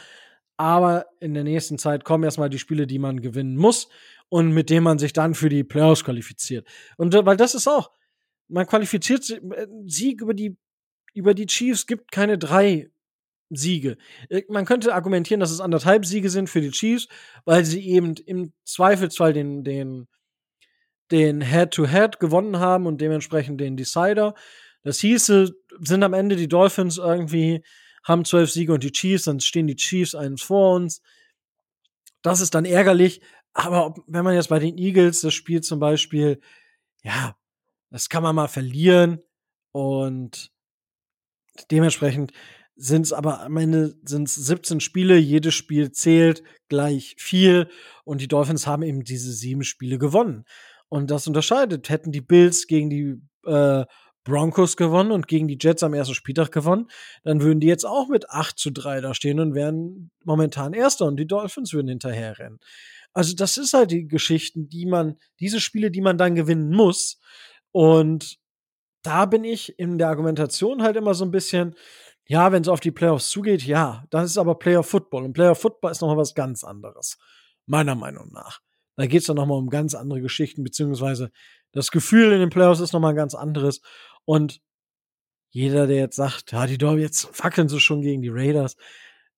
aber 0.57 1.07
in 1.19 1.33
der 1.33 1.43
nächsten 1.43 1.77
Zeit 1.77 2.05
kommen 2.05 2.23
erstmal 2.23 2.49
die 2.49 2.59
Spiele, 2.59 2.87
die 2.87 2.99
man 2.99 3.21
gewinnen 3.21 3.57
muss 3.57 3.89
und 4.29 4.51
mit 4.53 4.69
denen 4.69 4.83
man 4.83 4.99
sich 4.99 5.13
dann 5.13 5.35
für 5.35 5.49
die 5.49 5.63
Playoffs 5.63 6.03
qualifiziert. 6.03 6.67
Und 6.97 7.13
äh, 7.13 7.25
weil 7.25 7.37
das 7.37 7.55
ist 7.55 7.67
auch, 7.67 7.91
man 8.47 8.67
qualifiziert 8.67 9.29
äh, 9.29 9.67
Sieg 9.85 10.21
über 10.21 10.33
die 10.33 10.57
über 11.13 11.33
die 11.33 11.47
Chiefs 11.47 11.87
gibt 11.87 12.11
keine 12.11 12.37
drei 12.37 12.89
Siege. 13.49 13.97
Äh, 14.29 14.43
man 14.49 14.65
könnte 14.65 14.93
argumentieren, 14.93 15.39
dass 15.39 15.51
es 15.51 15.61
anderthalb 15.61 16.05
Siege 16.05 16.29
sind 16.29 16.49
für 16.49 16.61
die 16.61 16.71
Chiefs, 16.71 17.07
weil 17.45 17.65
sie 17.65 17.87
eben 17.87 18.15
im 18.25 18.53
Zweifelsfall 18.63 19.33
den, 19.33 19.63
den, 19.63 20.07
den 21.11 21.41
Head-to-Head 21.41 22.15
-Head 22.15 22.19
gewonnen 22.19 22.59
haben 22.59 22.85
und 22.85 23.01
dementsprechend 23.01 23.59
den 23.61 23.77
Decider. 23.77 24.35
Das 24.83 24.99
hieße, 24.99 25.55
sind 25.79 26.03
am 26.03 26.13
Ende 26.13 26.35
die 26.35 26.47
Dolphins 26.47 26.97
irgendwie, 26.97 27.63
haben 28.03 28.25
zwölf 28.25 28.51
Siege 28.51 28.73
und 28.73 28.83
die 28.83 28.91
Chiefs, 28.91 29.23
dann 29.23 29.39
stehen 29.39 29.67
die 29.67 29.75
Chiefs 29.75 30.15
eins 30.15 30.43
vor 30.43 30.75
uns. 30.75 31.01
Das 32.21 32.41
ist 32.41 32.53
dann 32.55 32.65
ärgerlich. 32.65 33.21
Aber 33.53 33.85
ob, 33.85 34.03
wenn 34.07 34.25
man 34.25 34.35
jetzt 34.35 34.49
bei 34.49 34.59
den 34.59 34.77
Eagles 34.77 35.21
das 35.21 35.33
Spiel 35.33 35.61
zum 35.61 35.79
Beispiel, 35.79 36.41
ja, 37.03 37.37
das 37.89 38.09
kann 38.09 38.23
man 38.23 38.35
mal 38.35 38.47
verlieren 38.47 39.19
und 39.71 40.51
dementsprechend 41.71 42.31
sind 42.75 43.03
es 43.03 43.13
aber 43.13 43.41
am 43.41 43.55
Ende 43.57 43.95
sind 44.03 44.27
es 44.27 44.35
17 44.35 44.81
Spiele, 44.81 45.17
jedes 45.17 45.53
Spiel 45.53 45.91
zählt 45.91 46.43
gleich 46.67 47.15
viel 47.17 47.69
und 48.03 48.19
die 48.19 48.27
Dolphins 48.27 48.67
haben 48.67 48.83
eben 48.83 49.03
diese 49.03 49.31
sieben 49.31 49.63
Spiele 49.63 49.97
gewonnen. 49.97 50.43
Und 50.89 51.09
das 51.09 51.27
unterscheidet. 51.27 51.89
Hätten 51.89 52.11
die 52.11 52.21
Bills 52.21 52.67
gegen 52.67 52.89
die 52.89 53.21
äh, 53.45 53.85
Broncos 54.25 54.75
gewonnen 54.75 55.11
und 55.11 55.27
gegen 55.27 55.47
die 55.47 55.57
Jets 55.59 55.83
am 55.83 55.93
ersten 55.93 56.15
Spieltag 56.15 56.51
gewonnen, 56.51 56.87
dann 57.23 57.41
würden 57.41 57.59
die 57.59 57.67
jetzt 57.67 57.85
auch 57.85 58.09
mit 58.09 58.29
8 58.29 58.57
zu 58.57 58.71
3 58.71 58.99
da 58.99 59.13
stehen 59.13 59.39
und 59.39 59.53
wären 59.53 60.11
momentan 60.25 60.73
Erster 60.73 61.05
und 61.05 61.17
die 61.17 61.27
Dolphins 61.27 61.73
würden 61.73 61.87
hinterher 61.87 62.37
rennen. 62.37 62.59
Also 63.13 63.33
das 63.35 63.55
ist 63.55 63.73
halt 63.73 63.91
die 63.91 64.07
Geschichten, 64.07 64.67
die 64.67 64.85
man, 64.85 65.17
diese 65.39 65.61
Spiele, 65.61 65.91
die 65.91 66.01
man 66.01 66.17
dann 66.17 66.35
gewinnen 66.35 66.71
muss. 66.71 67.19
Und 67.75 68.37
da 69.03 69.25
bin 69.25 69.43
ich 69.43 69.77
in 69.77 69.97
der 69.97 70.07
Argumentation 70.07 70.81
halt 70.81 70.95
immer 70.95 71.13
so 71.13 71.25
ein 71.25 71.31
bisschen, 71.31 71.75
ja, 72.25 72.53
wenn 72.53 72.61
es 72.61 72.69
auf 72.69 72.79
die 72.79 72.91
Playoffs 72.91 73.29
zugeht, 73.29 73.63
ja, 73.63 74.05
das 74.11 74.29
ist 74.29 74.37
aber 74.37 74.57
Playoff 74.57 74.87
Football. 74.87 75.25
Und 75.25 75.33
Playoff 75.33 75.59
Football 75.59 75.91
ist 75.91 75.99
nochmal 75.99 76.15
was 76.15 76.33
ganz 76.35 76.63
anderes. 76.63 77.17
Meiner 77.65 77.95
Meinung 77.95 78.31
nach. 78.31 78.61
Da 78.95 79.07
geht 79.07 79.19
es 79.19 79.27
dann 79.27 79.35
nochmal 79.35 79.57
um 79.57 79.69
ganz 79.69 79.93
andere 79.93 80.21
Geschichten, 80.21 80.63
beziehungsweise 80.63 81.31
das 81.73 81.91
Gefühl 81.91 82.31
in 82.31 82.39
den 82.39 82.49
Playoffs 82.49 82.79
ist 82.79 82.93
nochmal 82.93 83.11
ein 83.11 83.17
ganz 83.17 83.35
anderes. 83.35 83.81
Und 84.23 84.61
jeder, 85.49 85.85
der 85.85 85.97
jetzt 85.97 86.15
sagt, 86.15 86.53
ja, 86.53 86.67
die 86.67 86.77
Dolphins, 86.77 87.23
jetzt 87.23 87.35
fackeln 87.35 87.67
sie 87.67 87.81
schon 87.81 87.99
gegen 87.99 88.21
die 88.21 88.31
Raiders. 88.31 88.77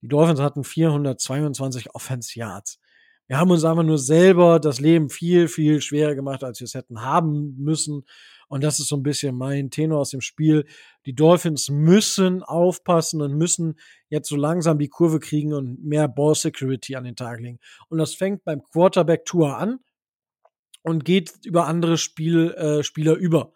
Die 0.04 0.10
Dolphins 0.10 0.41
hatten 0.41 0.63
422 0.63 1.95
Offense 1.95 2.38
Yards. 2.38 2.80
Wir 3.27 3.37
haben 3.37 3.51
uns 3.51 3.65
einfach 3.65 3.83
nur 3.83 3.97
selber 3.97 4.59
das 4.59 4.79
Leben 4.79 5.09
viel, 5.09 5.47
viel 5.47 5.81
schwerer 5.81 6.15
gemacht, 6.15 6.43
als 6.43 6.59
wir 6.61 6.65
es 6.65 6.73
hätten 6.73 7.01
haben 7.01 7.55
müssen. 7.57 8.05
Und 8.47 8.63
das 8.63 8.79
ist 8.79 8.87
so 8.87 8.95
ein 8.95 9.03
bisschen 9.03 9.35
mein 9.35 9.69
Tenor 9.69 9.99
aus 9.99 10.11
dem 10.11 10.21
Spiel. 10.21 10.65
Die 11.05 11.13
Dolphins 11.13 11.69
müssen 11.69 12.41
aufpassen 12.41 13.21
und 13.21 13.33
müssen 13.37 13.75
jetzt 14.07 14.29
so 14.29 14.37
langsam 14.37 14.79
die 14.79 14.87
Kurve 14.87 15.19
kriegen 15.19 15.53
und 15.53 15.83
mehr 15.83 16.07
Ball 16.07 16.35
Security 16.35 16.95
an 16.95 17.03
den 17.03 17.17
Tag 17.17 17.41
legen. 17.41 17.59
Und 17.89 17.97
das 17.97 18.15
fängt 18.15 18.45
beim 18.45 18.63
Quarterback 18.63 19.25
Tour 19.25 19.57
an 19.57 19.79
und 20.81 21.03
geht 21.03 21.33
über 21.45 21.67
andere 21.67 21.97
Spiel, 21.97 22.51
äh, 22.51 22.83
Spieler 22.83 23.15
über. 23.15 23.51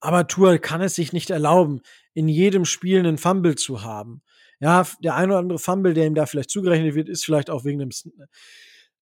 Aber 0.00 0.26
Tour 0.26 0.58
kann 0.58 0.82
es 0.82 0.96
sich 0.96 1.12
nicht 1.12 1.30
erlauben, 1.30 1.80
in 2.12 2.28
jedem 2.28 2.64
Spiel 2.64 2.98
einen 2.98 3.16
Fumble 3.16 3.54
zu 3.54 3.82
haben. 3.82 4.22
Ja, 4.58 4.86
der 5.02 5.14
ein 5.14 5.30
oder 5.30 5.38
andere 5.38 5.58
Fumble, 5.58 5.94
der 5.94 6.06
ihm 6.06 6.14
da 6.14 6.26
vielleicht 6.26 6.50
zugerechnet 6.50 6.94
wird, 6.94 7.08
ist 7.08 7.24
vielleicht 7.24 7.48
auch 7.48 7.64
wegen 7.64 7.80
einem, 7.80 7.90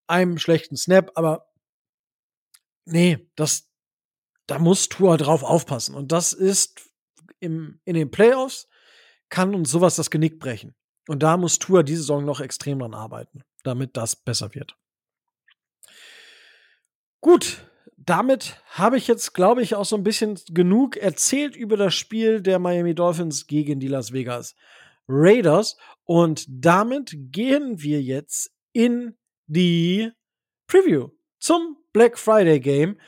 einem 0.07 0.38
schlechten 0.38 0.77
Snap, 0.77 1.12
aber 1.15 1.53
nee, 2.85 3.31
das, 3.37 3.71
da 4.47 4.59
muss 4.59 4.88
Tour 4.88 5.17
drauf 5.17 5.43
aufpassen. 5.43 5.95
Und 5.95 6.12
das 6.12 6.33
ist 6.33 6.81
im, 7.41 7.81
in 7.85 7.95
den 7.95 8.11
Playoffs 8.11 8.69
kann 9.29 9.55
uns 9.55 9.71
sowas 9.71 9.97
das 9.97 10.11
Genick 10.11 10.38
brechen. 10.38 10.75
Und 11.09 11.23
da 11.23 11.37
muss 11.37 11.59
Tour 11.59 11.83
diese 11.83 12.03
Saison 12.03 12.25
noch 12.25 12.41
extrem 12.41 12.79
dran 12.79 12.95
arbeiten, 12.95 13.43
damit 13.65 13.97
das 13.97 14.15
besser 14.15 14.55
wird. 14.55 14.77
Gut, 17.21 17.65
damit 17.97 18.61
habe 18.67 18.99
ich 18.99 19.07
jetzt, 19.07 19.33
glaube 19.33 19.62
ich, 19.62 19.75
auch 19.75 19.85
so 19.85 19.97
ein 19.97 20.03
bisschen 20.03 20.38
genug 20.49 20.97
erzählt 20.97 21.57
über 21.57 21.77
das 21.77 21.95
Spiel 21.95 22.41
der 22.41 22.59
Miami 22.59 22.95
Dolphins 22.95 23.47
gegen 23.47 23.81
die 23.81 23.88
Las 23.88 24.12
Vegas 24.12 24.55
Raiders. 25.09 25.77
Und 26.05 26.45
damit 26.49 27.15
gehen 27.17 27.81
wir 27.81 28.03
jetzt 28.03 28.53
in 28.73 29.17
die 29.53 30.11
Preview 30.67 31.09
zum 31.38 31.77
Black 31.93 32.19
Friday 32.19 32.61
Game. 32.61 32.99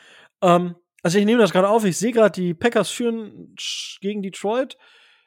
Ähm, 0.43 0.77
also 1.03 1.19
ich 1.19 1.25
nehme 1.25 1.41
das 1.41 1.53
gerade 1.53 1.69
auf, 1.69 1.85
ich 1.85 1.97
sehe 1.97 2.13
gerade, 2.13 2.31
die 2.31 2.55
Packers 2.55 2.91
führen 2.91 3.55
gegen 4.01 4.23
Detroit 4.23 4.77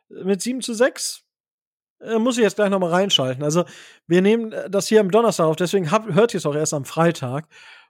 mit 0.09 0.41
7 0.41 0.61
zu 0.61 0.73
6. 0.73 1.23
Äh, 2.01 2.19
muss 2.19 2.37
ich 2.37 2.43
jetzt 2.43 2.55
gleich 2.55 2.69
nochmal 2.69 2.91
reinschalten. 2.91 3.43
Also, 3.43 3.65
wir 4.05 4.21
nehmen 4.21 4.53
das 4.69 4.87
hier 4.87 4.99
am 4.99 5.11
Donnerstag 5.11 5.45
auf, 5.45 5.55
deswegen 5.55 5.91
hab, 5.91 6.07
hört 6.13 6.33
ihr 6.33 6.37
es 6.37 6.45
auch 6.45 6.55
erst 6.55 6.73
am 6.73 6.85
Freitag 6.85 7.47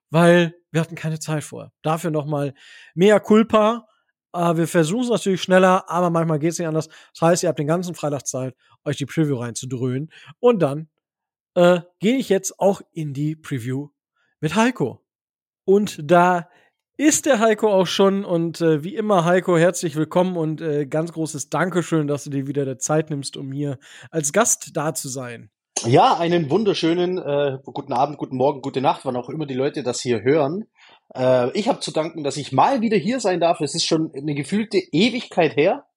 weil 0.10 0.56
wir 0.72 0.82
hatten 0.82 0.96
keine 0.96 1.20
Zeit 1.20 1.44
vor. 1.44 1.72
Dafür 1.82 2.12
nochmal 2.12 2.54
mehr 2.96 3.20
Culpa. 3.20 3.88
Äh, 4.34 4.56
wir 4.56 4.68
versuchen 4.68 5.04
es 5.04 5.10
natürlich 5.10 5.42
schneller, 5.42 5.90
aber 5.90 6.10
manchmal 6.10 6.40
geht 6.40 6.52
es 6.52 6.60
nicht 6.60 6.68
anders. 6.68 6.88
Das 7.14 7.22
heißt, 7.22 7.44
ihr 7.44 7.50
habt 7.50 7.60
den 7.60 7.68
ganzen 7.68 7.96
Freitag 7.96 8.26
Zeit, 8.26 8.56
euch 8.86 8.98
die 8.98 9.06
Preview 9.06 9.38
reinzudröhnen. 9.38 10.12
Und 10.40 10.60
dann 10.60 10.90
äh, 11.58 11.82
gehe 12.00 12.18
ich 12.18 12.30
jetzt 12.30 12.60
auch 12.60 12.82
in 12.92 13.14
die 13.14 13.36
Preview 13.36 13.90
mit 14.40 14.56
Heiko. 14.56 15.04
Und 15.66 16.00
da 16.04 16.50
ist 16.98 17.26
der 17.26 17.40
Heiko 17.40 17.74
auch 17.74 17.88
schon. 17.88 18.26
Und 18.26 18.62
äh, 18.62 18.84
wie 18.84 18.96
immer, 18.96 19.26
Heiko, 19.26 19.58
herzlich 19.58 19.96
willkommen 19.96 20.38
und 20.38 20.62
äh, 20.62 20.86
ganz 20.86 21.14
großes 21.14 21.50
Dankeschön, 21.50 22.08
dass 22.08 22.24
du 22.26 22.30
dir 22.30 22.46
wieder 22.46 22.64
der 22.64 22.78
Zeit 22.78 23.10
nimmst, 23.10 23.38
um 23.38 23.52
hier 23.52 23.80
als 24.12 24.34
Gast 24.34 24.78
da 24.78 24.94
zu 24.94 25.10
sein. 25.10 25.50
Ja, 25.84 26.16
einen 26.18 26.52
wunderschönen 26.52 27.18
äh, 27.18 27.58
guten 27.64 27.94
Abend, 27.94 28.20
guten 28.20 28.38
Morgen, 28.38 28.62
gute 28.62 28.82
Nacht, 28.82 29.04
wann 29.06 29.16
auch 29.16 29.30
immer 29.30 29.48
die 29.48 29.56
Leute 29.56 29.82
das 29.82 30.00
hier 30.00 30.22
hören. 30.22 30.66
Äh, 31.16 31.50
ich 31.58 31.68
habe 31.68 31.80
zu 31.80 31.92
danken, 31.92 32.24
dass 32.24 32.38
ich 32.38 32.52
mal 32.52 32.82
wieder 32.82 32.98
hier 32.98 33.20
sein 33.20 33.40
darf. 33.40 33.62
Es 33.62 33.74
ist 33.74 33.86
schon 33.86 34.12
eine 34.16 34.36
gefühlte 34.36 34.78
Ewigkeit 34.78 35.56
her, 35.56 35.88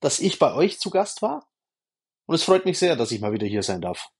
dass 0.00 0.18
ich 0.18 0.40
bei 0.40 0.52
euch 0.52 0.80
zu 0.80 0.90
Gast 0.90 1.22
war. 1.22 1.46
Und 2.26 2.34
es 2.34 2.42
freut 2.42 2.64
mich 2.64 2.78
sehr, 2.78 2.96
dass 2.96 3.12
ich 3.12 3.20
mal 3.20 3.32
wieder 3.32 3.46
hier 3.46 3.62
sein 3.62 3.80
darf. 3.80 4.10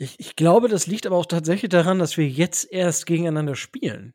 Ich, 0.00 0.18
ich 0.18 0.34
glaube, 0.34 0.68
das 0.68 0.86
liegt 0.86 1.06
aber 1.06 1.16
auch 1.16 1.26
tatsächlich 1.26 1.68
daran, 1.68 1.98
dass 1.98 2.16
wir 2.16 2.26
jetzt 2.26 2.72
erst 2.72 3.04
gegeneinander 3.04 3.54
spielen. 3.54 4.14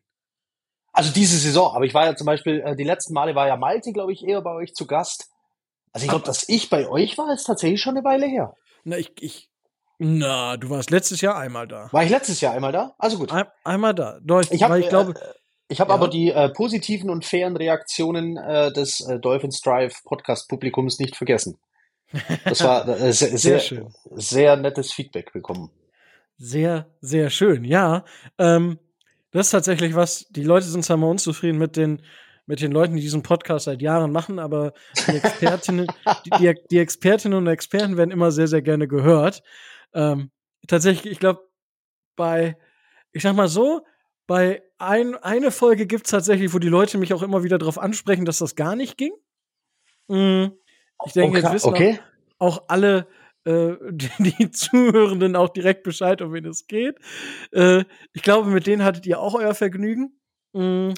Also 0.92 1.12
diese 1.12 1.38
Saison, 1.38 1.76
aber 1.76 1.84
ich 1.84 1.94
war 1.94 2.06
ja 2.06 2.16
zum 2.16 2.26
Beispiel, 2.26 2.60
äh, 2.60 2.74
die 2.74 2.82
letzten 2.82 3.14
Male 3.14 3.36
war 3.36 3.46
ja 3.46 3.56
Malte, 3.56 3.92
glaube 3.92 4.12
ich, 4.12 4.24
eher 4.24 4.42
bei 4.42 4.52
euch 4.52 4.74
zu 4.74 4.88
Gast. 4.88 5.30
Also 5.92 6.04
ich 6.04 6.10
glaube, 6.10 6.24
dass 6.24 6.48
ich 6.48 6.70
bei 6.70 6.88
euch 6.88 7.16
war, 7.18 7.32
ist 7.32 7.44
tatsächlich 7.44 7.80
schon 7.80 7.96
eine 7.96 8.04
Weile 8.04 8.26
her. 8.26 8.56
Na, 8.82 8.98
ich, 8.98 9.12
ich 9.20 9.48
na, 9.98 10.56
du 10.56 10.70
warst 10.70 10.90
letztes 10.90 11.20
Jahr 11.20 11.38
einmal 11.38 11.68
da. 11.68 11.88
War 11.92 12.02
ich 12.02 12.10
letztes 12.10 12.40
Jahr 12.40 12.52
einmal 12.52 12.72
da? 12.72 12.96
Also 12.98 13.18
gut. 13.18 13.30
Ein, 13.30 13.46
einmal 13.62 13.94
da. 13.94 14.18
Doch, 14.24 14.42
ich, 14.50 14.62
habe, 14.64 14.78
äh, 14.78 15.14
ich 15.68 15.80
habe 15.80 15.90
ja. 15.90 15.94
aber 15.94 16.08
die 16.08 16.30
äh, 16.32 16.48
positiven 16.48 17.10
und 17.10 17.24
fairen 17.24 17.56
Reaktionen 17.56 18.36
äh, 18.36 18.72
des 18.72 19.00
äh, 19.02 19.20
Dolphins 19.20 19.60
Drive 19.60 20.02
Podcast 20.02 20.48
Publikums 20.48 20.98
nicht 20.98 21.14
vergessen. 21.14 21.58
Das 22.44 22.62
war 22.62 22.88
äh, 22.88 23.12
sehr, 23.12 23.36
sehr, 23.36 23.60
sehr, 23.60 23.86
sehr, 24.14 24.56
nettes 24.56 24.92
Feedback 24.92 25.32
bekommen. 25.32 25.70
Sehr, 26.38 26.86
sehr 27.00 27.30
schön. 27.30 27.64
Ja, 27.64 28.04
ähm, 28.38 28.78
das 29.30 29.46
ist 29.46 29.52
tatsächlich 29.52 29.94
was. 29.94 30.26
Die 30.30 30.44
Leute 30.44 30.66
sind 30.66 30.84
zwar 30.84 30.96
mal 30.96 31.08
unzufrieden 31.08 31.58
mit 31.58 31.76
den 31.76 32.02
mit 32.46 32.60
den 32.60 32.70
Leuten, 32.70 32.94
die 32.94 33.02
diesen 33.02 33.24
Podcast 33.24 33.64
seit 33.64 33.82
Jahren 33.82 34.12
machen, 34.12 34.38
aber 34.38 34.72
die 35.08 35.16
Expertinnen, 35.16 35.88
die, 36.24 36.54
die, 36.70 36.78
Expertinnen 36.78 37.36
und 37.36 37.48
Experten 37.48 37.96
werden 37.96 38.12
immer 38.12 38.30
sehr, 38.30 38.46
sehr 38.46 38.62
gerne 38.62 38.86
gehört. 38.86 39.42
Ähm, 39.92 40.30
tatsächlich, 40.68 41.12
ich 41.12 41.18
glaube, 41.18 41.40
bei, 42.14 42.56
ich 43.12 43.22
sag 43.22 43.34
mal 43.34 43.48
so, 43.48 43.84
bei 44.28 44.62
ein, 44.78 45.16
eine 45.16 45.50
Folge 45.50 45.86
gibt's 45.86 46.10
tatsächlich, 46.10 46.54
wo 46.54 46.58
die 46.58 46.68
Leute 46.68 46.98
mich 46.98 47.12
auch 47.14 47.22
immer 47.22 47.42
wieder 47.42 47.58
darauf 47.58 47.78
ansprechen, 47.78 48.24
dass 48.24 48.38
das 48.38 48.54
gar 48.54 48.76
nicht 48.76 48.96
ging. 48.96 49.12
Mhm. 50.08 50.52
Ich 51.06 51.12
denke, 51.12 51.38
okay. 51.38 51.44
jetzt 51.44 51.54
wissen 51.54 51.68
okay. 51.68 52.00
auch, 52.38 52.58
auch 52.58 52.64
alle 52.68 53.06
äh, 53.44 53.76
die, 53.90 54.10
die 54.18 54.50
Zuhörenden 54.50 55.36
auch 55.36 55.48
direkt 55.48 55.82
Bescheid, 55.84 56.20
um 56.20 56.32
wen 56.32 56.44
es 56.44 56.66
geht. 56.66 56.98
Äh, 57.52 57.84
ich 58.12 58.22
glaube, 58.22 58.50
mit 58.50 58.66
denen 58.66 58.84
hattet 58.84 59.06
ihr 59.06 59.20
auch 59.20 59.34
euer 59.34 59.54
Vergnügen. 59.54 60.18
Mhm. 60.52 60.94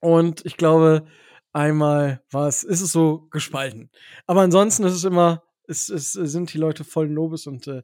Und 0.00 0.46
ich 0.46 0.56
glaube, 0.56 1.06
einmal 1.52 2.22
war 2.30 2.48
es, 2.48 2.64
ist 2.64 2.80
es 2.80 2.92
so 2.92 3.26
gespalten. 3.30 3.90
Aber 4.26 4.40
ansonsten 4.42 4.84
ist 4.84 4.94
es 4.94 5.04
immer, 5.04 5.42
es, 5.66 5.88
es 5.88 6.12
sind 6.12 6.52
die 6.52 6.58
Leute 6.58 6.84
voll 6.84 7.08
Lobes 7.08 7.46
und 7.46 7.66
äh, 7.66 7.82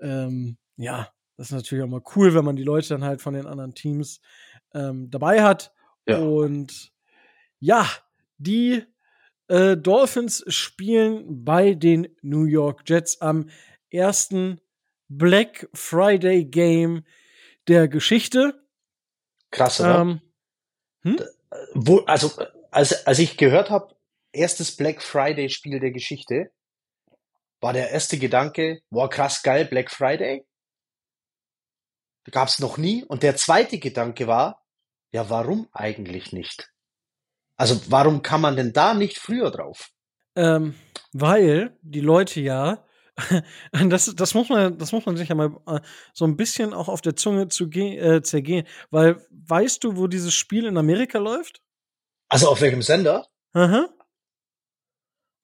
ähm, 0.00 0.56
ja, 0.76 1.08
das 1.36 1.48
ist 1.48 1.52
natürlich 1.52 1.84
auch 1.84 1.88
mal 1.88 2.02
cool, 2.14 2.34
wenn 2.34 2.44
man 2.44 2.56
die 2.56 2.64
Leute 2.64 2.88
dann 2.88 3.04
halt 3.04 3.20
von 3.20 3.34
den 3.34 3.46
anderen 3.46 3.74
Teams 3.74 4.20
ähm, 4.74 5.10
dabei 5.10 5.42
hat. 5.42 5.72
Ja. 6.06 6.18
Und 6.18 6.92
ja, 7.58 7.86
die 8.38 8.84
äh, 9.48 9.76
Dolphins 9.76 10.44
spielen 10.48 11.44
bei 11.44 11.74
den 11.74 12.08
New 12.22 12.44
York 12.44 12.82
Jets 12.86 13.20
am 13.20 13.50
ersten 13.90 14.60
Black 15.08 15.68
Friday 15.72 16.44
Game 16.44 17.04
der 17.68 17.88
Geschichte. 17.88 18.66
Krass, 19.50 19.80
oder? 19.80 20.00
Ähm, 20.00 20.20
hm? 21.02 21.20
Wo, 21.74 21.98
also, 22.00 22.30
als, 22.70 23.06
als 23.06 23.18
ich 23.18 23.36
gehört 23.36 23.70
habe, 23.70 23.94
erstes 24.32 24.76
Black 24.76 25.02
Friday 25.02 25.48
Spiel 25.48 25.80
der 25.80 25.92
Geschichte, 25.92 26.50
war 27.60 27.72
der 27.72 27.90
erste 27.90 28.18
Gedanke, 28.18 28.82
boah, 28.90 29.08
krass 29.08 29.42
geil, 29.42 29.64
Black 29.64 29.90
Friday. 29.90 30.46
Gab's 32.30 32.58
noch 32.58 32.76
nie. 32.76 33.04
Und 33.04 33.22
der 33.22 33.36
zweite 33.36 33.78
Gedanke 33.78 34.26
war, 34.26 34.64
ja, 35.12 35.30
warum 35.30 35.68
eigentlich 35.72 36.32
nicht? 36.32 36.68
Also 37.56 37.80
warum 37.88 38.22
kann 38.22 38.40
man 38.40 38.56
denn 38.56 38.72
da 38.72 38.94
nicht 38.94 39.18
früher 39.18 39.50
drauf? 39.50 39.90
Ähm, 40.34 40.74
weil 41.12 41.76
die 41.82 42.00
Leute 42.00 42.40
ja, 42.40 42.84
das, 43.72 44.14
das, 44.14 44.34
muss 44.34 44.48
man, 44.50 44.76
das 44.78 44.92
muss 44.92 45.06
man 45.06 45.16
sich 45.16 45.28
ja 45.28 45.34
mal 45.34 45.56
äh, 45.66 45.80
so 46.12 46.26
ein 46.26 46.36
bisschen 46.36 46.74
auch 46.74 46.88
auf 46.88 47.00
der 47.00 47.16
Zunge 47.16 47.48
zu 47.48 47.64
äh, 47.70 48.22
zergehen. 48.22 48.66
Weil 48.90 49.26
weißt 49.30 49.82
du, 49.84 49.96
wo 49.96 50.06
dieses 50.06 50.34
Spiel 50.34 50.66
in 50.66 50.76
Amerika 50.76 51.18
läuft? 51.18 51.62
Also 52.28 52.48
auf 52.48 52.60
welchem 52.60 52.82
Sender? 52.82 53.26
Aha. 53.54 53.88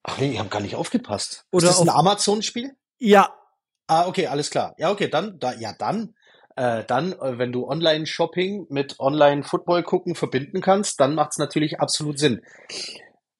Ach 0.02 0.18
nee, 0.18 0.32
ich 0.32 0.38
habe 0.38 0.48
gar 0.48 0.60
nicht 0.60 0.74
aufgepasst. 0.74 1.46
Oder 1.52 1.70
ist 1.70 1.78
das 1.78 1.80
ein 1.80 1.88
Amazon-Spiel? 1.88 2.76
Ja. 2.98 3.34
Ah, 3.86 4.06
okay, 4.06 4.26
alles 4.26 4.50
klar. 4.50 4.74
Ja, 4.78 4.90
okay, 4.90 5.08
dann, 5.08 5.38
da, 5.38 5.54
ja, 5.54 5.72
dann 5.78 6.14
äh, 6.56 6.84
dann, 6.86 7.12
äh, 7.12 7.38
wenn 7.38 7.52
du 7.52 7.66
Online-Shopping 7.66 8.66
mit 8.68 8.98
Online-Football 9.00 9.82
gucken 9.82 10.14
verbinden 10.14 10.60
kannst, 10.60 11.00
dann 11.00 11.14
macht 11.14 11.32
es 11.32 11.38
natürlich 11.38 11.80
absolut 11.80 12.18
Sinn. 12.18 12.42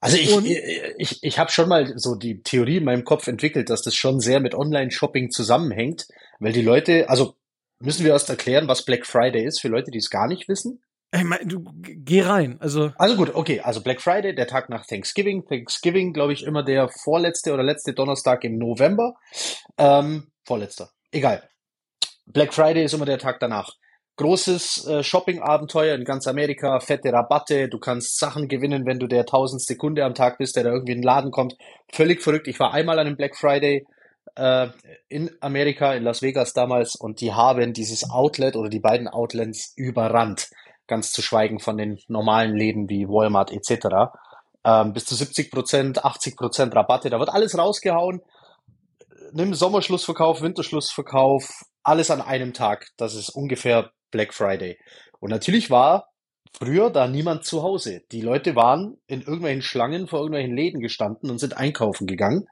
Also 0.01 0.17
ich, 0.17 0.35
Und? 0.35 0.47
ich, 0.47 0.61
ich, 0.99 1.19
ich 1.23 1.39
habe 1.39 1.51
schon 1.51 1.69
mal 1.69 1.97
so 1.97 2.17
die 2.17 2.43
Theorie 2.43 2.79
in 2.79 2.85
meinem 2.85 3.05
Kopf 3.05 3.29
entwickelt, 3.29 3.71
dass 3.71 3.83
das 3.83 3.95
schon 3.95 4.19
sehr 4.19 4.41
mit 4.41 4.55
Online-Shopping 4.55 5.31
zusammenhängt, 5.31 6.09
weil 6.41 6.53
die 6.53 6.63
Leute, 6.63 7.09
also 7.09 7.35
müssen 7.79 8.05
wir 8.05 8.13
erst 8.13 8.29
erklären, 8.29 8.69
was 8.69 8.85
Black 8.85 9.07
Friday 9.07 9.45
ist 9.45 9.61
für 9.61 9.69
Leute, 9.69 9.91
die 9.91 9.99
es 9.99 10.11
gar 10.11 10.27
nicht 10.27 10.49
wissen. 10.49 10.83
Ich 11.15 11.25
mein, 11.25 11.47
du 11.47 11.63
geh 11.83 12.23
rein. 12.23 12.57
Also 12.61 12.91
also 12.97 13.17
gut, 13.17 13.35
okay. 13.35 13.61
Also 13.61 13.83
Black 13.83 14.01
Friday, 14.01 14.35
der 14.35 14.47
Tag 14.47 14.71
nach 14.71 14.87
Thanksgiving. 14.87 15.45
Thanksgiving, 15.47 16.15
glaube 16.15 16.33
ich, 16.33 16.45
immer 16.45 16.65
der 16.65 16.89
vorletzte 16.89 17.53
oder 17.53 17.63
letzte 17.63 17.93
Donnerstag 17.93 18.45
im 18.45 18.57
November. 18.57 19.15
Ähm, 19.77 20.33
vorletzter. 20.45 20.91
Egal. 21.11 21.49
Black 22.27 22.55
Friday 22.55 22.85
ist 22.85 22.95
immer 22.95 23.07
der 23.07 23.19
Tag 23.19 23.41
danach. 23.41 23.73
Großes 24.17 24.87
äh, 24.87 25.03
Shopping-Abenteuer 25.03 25.95
in 25.95 26.05
ganz 26.05 26.27
Amerika, 26.27 26.81
fette 26.81 27.13
Rabatte, 27.13 27.69
du 27.69 27.79
kannst 27.79 28.19
Sachen 28.19 28.47
gewinnen, 28.47 28.85
wenn 28.85 28.99
du 28.99 29.07
der 29.07 29.25
tausendste 29.25 29.77
Kunde 29.77 30.05
am 30.05 30.15
Tag 30.15 30.37
bist, 30.37 30.55
der 30.57 30.65
da 30.65 30.71
irgendwie 30.71 30.93
in 30.93 30.99
den 30.99 31.07
Laden 31.07 31.31
kommt. 31.31 31.57
Völlig 31.91 32.23
verrückt. 32.23 32.47
Ich 32.47 32.61
war 32.61 32.75
einmal 32.75 32.99
an 32.99 33.07
einem 33.07 33.17
Black 33.17 33.37
Friday 33.37 33.87
äh, 34.37 34.69
in 35.09 35.31
Amerika, 35.41 35.95
in 35.95 36.05
Las 36.05 36.21
Vegas 36.21 36.53
damals, 36.53 36.95
und 36.95 37.21
die 37.21 37.33
haben 37.33 37.73
dieses 37.73 38.11
Outlet 38.11 38.55
oder 38.55 38.69
die 38.69 38.81
beiden 38.81 39.09
Outlets 39.09 39.73
überrannt. 39.77 40.51
Ganz 40.87 41.13
zu 41.13 41.23
schweigen 41.23 41.59
von 41.59 41.79
den 41.79 41.99
normalen 42.09 42.55
Läden 42.55 42.91
wie 42.91 43.09
Walmart 43.09 43.51
etc. 43.51 44.13
Ähm, 44.65 44.93
bis 44.93 45.07
zu 45.07 45.15
70 45.15 45.51
Prozent, 45.51 46.05
80 46.05 46.37
Prozent 46.37 46.77
Rabatte, 46.77 47.09
da 47.09 47.19
wird 47.19 47.31
alles 47.31 47.57
rausgehauen. 47.57 48.21
Nimm 49.33 49.55
Sommerschlussverkauf, 49.55 50.43
Winterschlussverkauf, 50.43 51.49
alles 51.83 52.11
an 52.11 52.21
einem 52.21 52.53
Tag. 52.53 52.89
Das 52.97 53.15
ist 53.15 53.31
ungefähr 53.31 53.93
Black 54.11 54.35
Friday. 54.35 54.79
Und 55.21 55.31
natürlich 55.31 55.71
war 55.71 56.13
früher 56.53 56.91
da 56.91 57.09
niemand 57.09 57.45
zu 57.45 57.63
Hause. 57.63 58.03
Die 58.13 58.21
Leute 58.21 58.55
waren 58.57 58.99
in 59.07 59.23
irgendwelchen 59.23 59.63
Schlangen 59.63 60.07
vor 60.07 60.21
irgendwelchen 60.21 60.55
Läden 60.55 60.81
gestanden 60.81 61.31
und 61.31 61.39
sind 61.39 61.57
einkaufen 61.57 62.07
gegangen. 62.07 62.47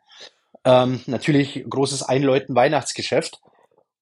Ähm, 0.64 1.00
natürlich 1.06 1.64
großes 1.68 2.02
Einläuten 2.02 2.54
Weihnachtsgeschäft. 2.54 3.40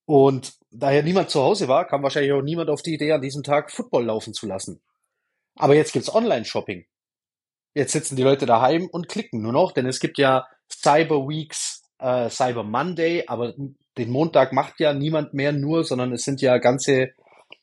Und 0.05 0.53
daher 0.71 1.03
niemand 1.03 1.29
zu 1.29 1.41
Hause 1.41 1.67
war, 1.67 1.85
kam 1.85 2.03
wahrscheinlich 2.03 2.31
auch 2.31 2.41
niemand 2.41 2.69
auf 2.69 2.81
die 2.81 2.93
Idee, 2.93 3.11
an 3.11 3.21
diesem 3.21 3.43
Tag 3.43 3.71
Football 3.71 4.05
laufen 4.05 4.33
zu 4.33 4.47
lassen. 4.47 4.81
Aber 5.55 5.75
jetzt 5.75 5.93
gibt's 5.93 6.13
Online-Shopping. 6.13 6.85
Jetzt 7.75 7.91
sitzen 7.91 8.15
die 8.15 8.23
Leute 8.23 8.45
daheim 8.45 8.87
und 8.91 9.07
klicken 9.07 9.41
nur 9.41 9.53
noch, 9.53 9.71
denn 9.71 9.85
es 9.85 9.99
gibt 9.99 10.17
ja 10.17 10.47
Cyber 10.71 11.27
Weeks, 11.27 11.83
äh, 11.99 12.29
Cyber 12.29 12.63
Monday, 12.63 13.25
aber 13.27 13.53
den 13.97 14.09
Montag 14.09 14.53
macht 14.53 14.79
ja 14.79 14.93
niemand 14.93 15.33
mehr 15.33 15.51
nur, 15.51 15.83
sondern 15.83 16.13
es 16.13 16.23
sind 16.23 16.41
ja 16.41 16.57
ganze, 16.57 17.09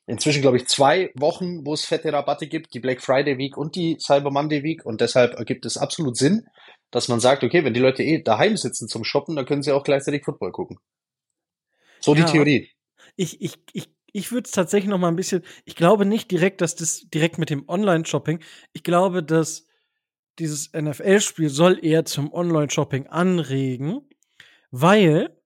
inzwischen 0.05 0.41
glaube 0.41 0.57
ich 0.57 0.67
zwei 0.67 1.11
Wochen, 1.15 1.65
wo 1.65 1.73
es 1.73 1.85
fette 1.85 2.11
Rabatte 2.11 2.47
gibt, 2.47 2.73
die 2.73 2.79
Black 2.79 3.01
Friday 3.01 3.37
Week 3.37 3.57
und 3.57 3.75
die 3.75 3.97
Cyber 3.99 4.31
Monday 4.31 4.63
Week 4.63 4.85
und 4.85 5.01
deshalb 5.01 5.35
ergibt 5.35 5.65
es 5.65 5.77
absolut 5.77 6.17
Sinn, 6.17 6.45
dass 6.91 7.07
man 7.07 7.19
sagt, 7.19 7.43
okay, 7.43 7.63
wenn 7.63 7.73
die 7.73 7.79
Leute 7.79 8.03
eh 8.03 8.21
daheim 8.21 8.57
sitzen 8.57 8.87
zum 8.87 9.03
Shoppen, 9.03 9.35
dann 9.35 9.45
können 9.45 9.63
sie 9.63 9.71
auch 9.71 9.83
gleichzeitig 9.83 10.23
Football 10.23 10.51
gucken. 10.51 10.77
So 11.99 12.15
ja, 12.15 12.25
die 12.25 12.31
Theorie. 12.31 12.69
Ich, 13.15 13.41
ich, 13.41 13.55
ich, 13.73 13.89
ich 14.13 14.31
würde 14.31 14.45
es 14.45 14.51
tatsächlich 14.51 14.89
noch 14.89 14.99
mal 14.99 15.09
ein 15.09 15.15
bisschen, 15.15 15.43
ich 15.65 15.75
glaube 15.75 16.05
nicht 16.05 16.31
direkt, 16.31 16.61
dass 16.61 16.75
das 16.75 17.01
direkt 17.13 17.37
mit 17.37 17.49
dem 17.49 17.67
Online-Shopping, 17.67 18.39
ich 18.73 18.83
glaube, 18.83 19.23
dass 19.23 19.65
dieses 20.39 20.71
NFL-Spiel 20.73 21.49
soll 21.49 21.83
eher 21.83 22.05
zum 22.05 22.31
Online-Shopping 22.31 23.07
anregen, 23.07 24.07
weil 24.71 25.36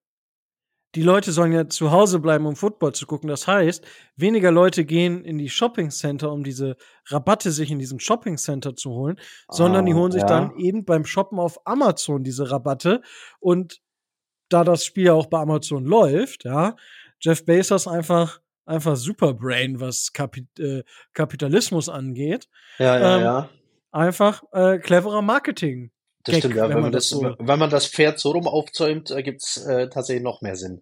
die 0.95 1.03
Leute 1.03 1.31
sollen 1.31 1.53
ja 1.53 1.67
zu 1.67 1.91
Hause 1.91 2.19
bleiben, 2.19 2.45
um 2.45 2.55
Football 2.55 2.93
zu 2.93 3.05
gucken. 3.05 3.29
Das 3.29 3.47
heißt, 3.47 3.85
weniger 4.17 4.51
Leute 4.51 4.83
gehen 4.83 5.23
in 5.23 5.37
die 5.37 5.49
Shopping 5.49 5.89
Center, 5.89 6.31
um 6.31 6.43
diese 6.43 6.75
Rabatte 7.07 7.51
sich 7.51 7.71
in 7.71 7.79
diesem 7.79 7.99
Shopping 7.99 8.37
Center 8.37 8.75
zu 8.75 8.91
holen, 8.91 9.17
ah, 9.47 9.53
sondern 9.53 9.85
die 9.85 9.93
ah, 9.93 9.95
holen 9.95 10.11
sich 10.11 10.21
ja. 10.21 10.27
dann 10.27 10.55
eben 10.57 10.83
beim 10.83 11.05
Shoppen 11.05 11.39
auf 11.39 11.65
Amazon 11.65 12.23
diese 12.23 12.51
Rabatte. 12.51 13.01
Und 13.39 13.81
da 14.49 14.63
das 14.63 14.83
Spiel 14.83 15.05
ja 15.05 15.13
auch 15.13 15.27
bei 15.27 15.39
Amazon 15.39 15.85
läuft, 15.85 16.43
ja, 16.43 16.75
Jeff 17.21 17.45
Bezos 17.45 17.87
einfach 17.87 18.41
einfach 18.65 18.95
Superbrain, 18.95 19.79
was 19.79 20.11
Kapi 20.13 20.47
äh, 20.59 20.83
Kapitalismus 21.13 21.89
angeht. 21.89 22.47
Ja, 22.79 22.99
ja, 22.99 23.17
ähm, 23.17 23.23
ja. 23.23 23.49
Einfach 23.91 24.43
äh, 24.53 24.77
cleverer 24.79 25.21
Marketing. 25.21 25.91
Das 26.23 26.33
Gag, 26.33 26.41
stimmt, 26.41 26.55
ja. 26.55 26.69
Wenn, 26.69 26.75
wenn 26.75 26.83
man 26.83 26.91
das, 26.91 27.09
so 27.09 27.35
wenn 27.39 27.59
man 27.59 27.69
das 27.69 27.87
Pferd 27.87 28.19
so 28.19 28.31
rum 28.31 28.47
aufzäumt, 28.47 29.11
ergibt 29.11 29.41
es 29.43 29.57
äh, 29.57 29.89
tatsächlich 29.89 30.23
noch 30.23 30.41
mehr 30.41 30.55
Sinn. 30.55 30.81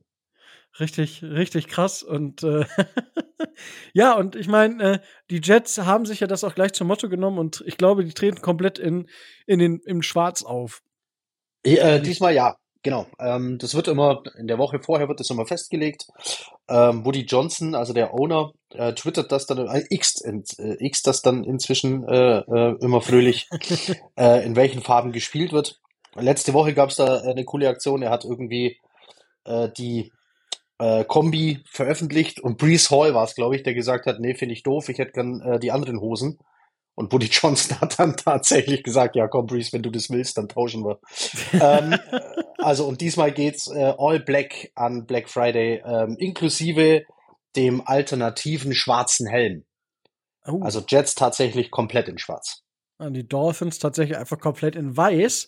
Richtig, 0.80 1.24
richtig 1.24 1.68
krass. 1.68 2.04
Und 2.04 2.44
äh, 2.44 2.66
ja, 3.94 4.14
und 4.14 4.36
ich 4.36 4.48
meine, 4.48 4.84
äh, 4.84 5.00
die 5.30 5.42
Jets 5.44 5.78
haben 5.80 6.06
sich 6.06 6.20
ja 6.20 6.28
das 6.28 6.44
auch 6.44 6.56
gleich 6.56 6.74
zum 6.74 6.88
Motto 6.88 7.10
genommen 7.10 7.40
und 7.40 7.64
ich 7.66 7.78
glaube, 7.78 8.04
die 8.04 8.14
treten 8.14 8.42
komplett 8.42 8.80
in, 8.80 9.10
in 9.46 9.60
den, 9.60 9.80
im 9.86 10.02
Schwarz 10.02 10.44
auf. 10.44 10.82
Ja, 11.66 11.96
äh, 11.96 12.02
diesmal 12.02 12.34
ja. 12.34 12.56
Genau, 12.82 13.08
ähm, 13.20 13.58
das 13.58 13.76
wird 13.76 13.90
immer, 13.90 14.24
in 14.38 14.48
der 14.48 14.58
Woche 14.58 14.80
vorher 14.80 15.10
wird 15.10 15.20
das 15.20 15.30
immer 15.30 15.46
festgelegt. 15.46 16.08
Ähm, 16.70 17.04
Woody 17.04 17.22
Johnson, 17.22 17.74
also 17.74 17.94
der 17.94 18.14
Owner, 18.14 18.52
äh, 18.72 18.94
twittert 18.94 19.32
das 19.32 19.48
dann, 19.48 19.68
äh, 19.68 19.84
X, 19.90 20.22
äh, 20.22 20.76
X 20.80 21.02
das 21.02 21.22
dann 21.22 21.44
inzwischen 21.44 22.08
äh, 22.08 22.40
äh, 22.40 22.76
immer 22.80 23.02
fröhlich, 23.02 23.50
äh, 24.16 24.46
in 24.46 24.56
welchen 24.56 24.82
Farben 24.82 25.12
gespielt 25.12 25.52
wird. 25.52 25.80
Letzte 26.16 26.54
Woche 26.54 26.74
gab 26.74 26.90
es 26.90 26.96
da 26.98 27.22
eine 27.22 27.46
coole 27.46 27.70
Aktion, 27.70 28.02
er 28.02 28.12
hat 28.12 28.24
irgendwie 28.24 28.78
äh, 29.46 29.70
die 29.78 30.12
äh, 30.80 31.04
Kombi 31.04 31.64
veröffentlicht 31.66 32.40
und 32.40 32.58
Brees 32.58 32.90
Hall 32.92 33.14
war 33.14 33.24
es, 33.24 33.36
glaube 33.36 33.56
ich, 33.56 33.64
der 33.64 33.74
gesagt 33.74 34.06
hat, 34.06 34.20
nee, 34.20 34.36
finde 34.36 34.54
ich 34.54 34.64
doof, 34.64 34.90
ich 34.90 34.98
hätte 34.98 35.12
gern 35.12 35.42
äh, 35.42 35.60
die 35.60 35.72
anderen 35.72 36.00
Hosen. 36.00 36.40
Und 37.00 37.14
Woody 37.14 37.28
Johnson 37.32 37.80
hat 37.80 37.98
dann 37.98 38.18
tatsächlich 38.18 38.84
gesagt, 38.84 39.16
ja 39.16 39.30
komm 39.30 39.46
Breeze, 39.46 39.72
wenn 39.72 39.82
du 39.82 39.90
das 39.90 40.10
willst, 40.10 40.38
dann 40.38 40.50
tauschen 40.50 40.84
wir. 40.84 41.00
ähm, 41.54 41.98
also 42.58 42.86
und 42.86 43.00
diesmal 43.00 43.32
geht's 43.32 43.68
äh, 43.68 43.94
all 43.98 44.20
black 44.20 44.74
an 44.76 45.06
Black 45.06 45.30
Friday, 45.30 45.82
ähm, 45.86 46.18
inklusive 46.20 47.06
dem 47.56 47.82
alternativen 47.88 48.74
schwarzen 48.74 49.28
Helm. 49.28 49.64
Oh. 50.46 50.60
Also 50.62 50.84
Jets 50.86 51.16
tatsächlich 51.16 51.72
komplett 51.72 52.10
in 52.10 52.18
schwarz. 52.18 52.64
Und 52.98 53.14
die 53.14 53.26
Dolphins 53.26 53.80
tatsächlich 53.80 54.18
einfach 54.18 54.38
komplett 54.38 54.76
in 54.76 54.98
weiß. 54.98 55.48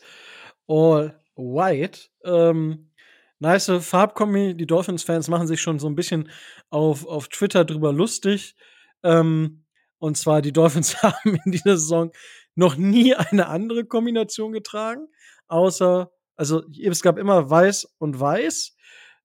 All 0.68 1.20
white. 1.36 1.99
Ähm, 2.24 2.91
nice 3.39 3.70
Farbkombi. 3.82 4.56
Die 4.56 4.68
Dolphins-Fans 4.68 5.28
machen 5.28 5.47
sich 5.47 5.60
schon 5.60 5.80
so 5.80 5.89
ein 5.89 5.95
bisschen 5.95 6.32
auf, 6.70 7.06
auf 7.06 7.28
Twitter 7.28 7.66
drüber 7.66 7.91
lustig. 7.91 8.56
Ähm, 9.04 9.66
und 10.02 10.18
zwar, 10.18 10.41
die 10.41 10.52
Dolphins 10.52 10.97
haben 11.04 11.39
in 11.45 11.52
dieser 11.52 11.78
Saison 11.78 12.12
noch 12.56 12.76
nie 12.76 13.16
eine 13.16 13.47
andere 13.47 13.86
Kombination 13.86 14.52
getragen, 14.52 15.08
außer, 15.47 16.12
also 16.36 16.64
es 16.82 17.02
gab 17.02 17.18
immer 17.18 17.49
weiß 17.49 17.88
und 17.99 18.20
weiß. 18.20 18.76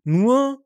Nur 0.04 0.64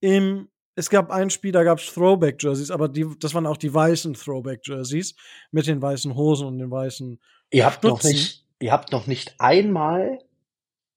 im, 0.00 0.48
es 0.74 0.90
gab 0.90 1.10
ein 1.10 1.30
Spiel, 1.30 1.52
da 1.52 1.62
gab 1.62 1.78
es 1.78 1.86
Throwback-Jerseys, 1.94 2.70
aber 2.72 2.88
die, 2.88 3.06
das 3.20 3.32
waren 3.32 3.46
auch 3.46 3.56
die 3.56 3.72
weißen 3.72 4.14
Throwback-Jerseys 4.14 5.14
mit 5.52 5.66
den 5.68 5.80
weißen 5.80 6.14
Hosen 6.16 6.48
und 6.48 6.58
den 6.58 6.70
weißen. 6.70 7.20
Ihr 7.50 7.64
habt 7.64 7.78
Stutzen. 7.78 7.90
noch 7.90 8.02
nicht, 8.02 8.44
ihr 8.58 8.72
habt 8.72 8.92
noch 8.92 9.06
nicht 9.06 9.36
einmal 9.38 10.18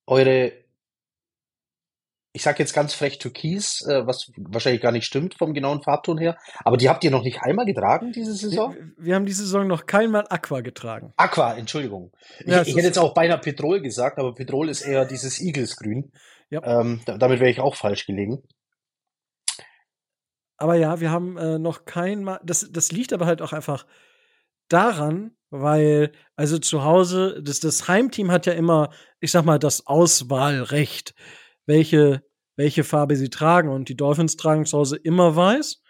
eure 0.08 0.52
ich 2.34 2.44
sag 2.44 2.60
jetzt 2.60 2.74
ganz 2.74 2.94
frech 2.94 3.20
Türkis, 3.20 3.82
äh, 3.88 4.08
was 4.08 4.32
wahrscheinlich 4.38 4.82
gar 4.82 4.92
nicht 4.92 5.06
stimmt 5.06 5.36
vom 5.38 5.54
genauen 5.54 5.82
Farbton 5.84 6.18
her, 6.18 6.38
aber 6.64 6.78
die 6.78 6.90
habt 6.90 7.04
ihr 7.04 7.12
noch 7.12 7.24
nicht 7.24 7.42
einmal 7.42 7.66
getragen 7.66 8.12
diese 8.14 8.34
Saison? 8.34 8.74
Wir, 8.74 8.92
wir 8.98 9.16
haben 9.16 9.26
diese 9.26 9.44
Saison 9.44 9.68
noch 9.68 9.86
keinmal 9.86 10.26
Aqua 10.30 10.62
getragen. 10.62 11.14
Aqua, 11.18 11.56
Entschuldigung. 11.56 12.12
Ja, 12.46 12.62
ich, 12.62 12.70
ich 12.70 12.76
hätte 12.76 12.88
jetzt 12.88 13.00
auch 13.00 13.14
beinahe 13.14 13.40
Petrol 13.40 13.82
gesagt, 13.82 14.18
aber 14.18 14.34
Petrol 14.34 14.70
ist 14.70 14.82
eher 14.82 15.06
dieses 15.06 15.42
Igelsgrün. 15.42 16.12
Ja. 16.50 16.64
Ähm, 16.64 17.02
damit 17.06 17.40
wäre 17.40 17.50
ich 17.50 17.60
auch 17.60 17.76
falsch 17.76 18.06
gelegen. 18.06 18.44
Aber 20.58 20.76
ja, 20.76 21.00
wir 21.00 21.12
haben 21.12 21.38
äh, 21.38 21.58
noch 21.58 21.86
keinmal. 21.86 22.40
Das, 22.44 22.68
das 22.72 22.92
liegt 22.92 23.14
aber 23.14 23.26
halt 23.26 23.42
auch 23.42 23.52
einfach 23.52 23.86
daran, 24.70 25.36
weil, 25.50 26.12
also 26.36 26.60
zu 26.60 26.84
Hause, 26.84 27.42
das, 27.44 27.60
das 27.60 27.88
Heimteam 27.88 28.32
hat 28.32 28.46
ja 28.46 28.54
immer, 28.54 28.92
ich 29.20 29.32
sag 29.32 29.44
mal, 29.44 29.60
das 29.60 29.88
Auswahlrecht 29.88 31.14
welche, 31.66 32.24
welche 32.56 32.84
Farbe 32.84 33.16
sie 33.16 33.30
tragen. 33.30 33.70
Und 33.70 33.90
die 33.90 33.98
Dolphins 33.98 34.38
tragen 34.38 34.66
zu 34.66 34.78
Hause 34.78 34.98
immer 34.98 35.36
weiß, 35.36 35.82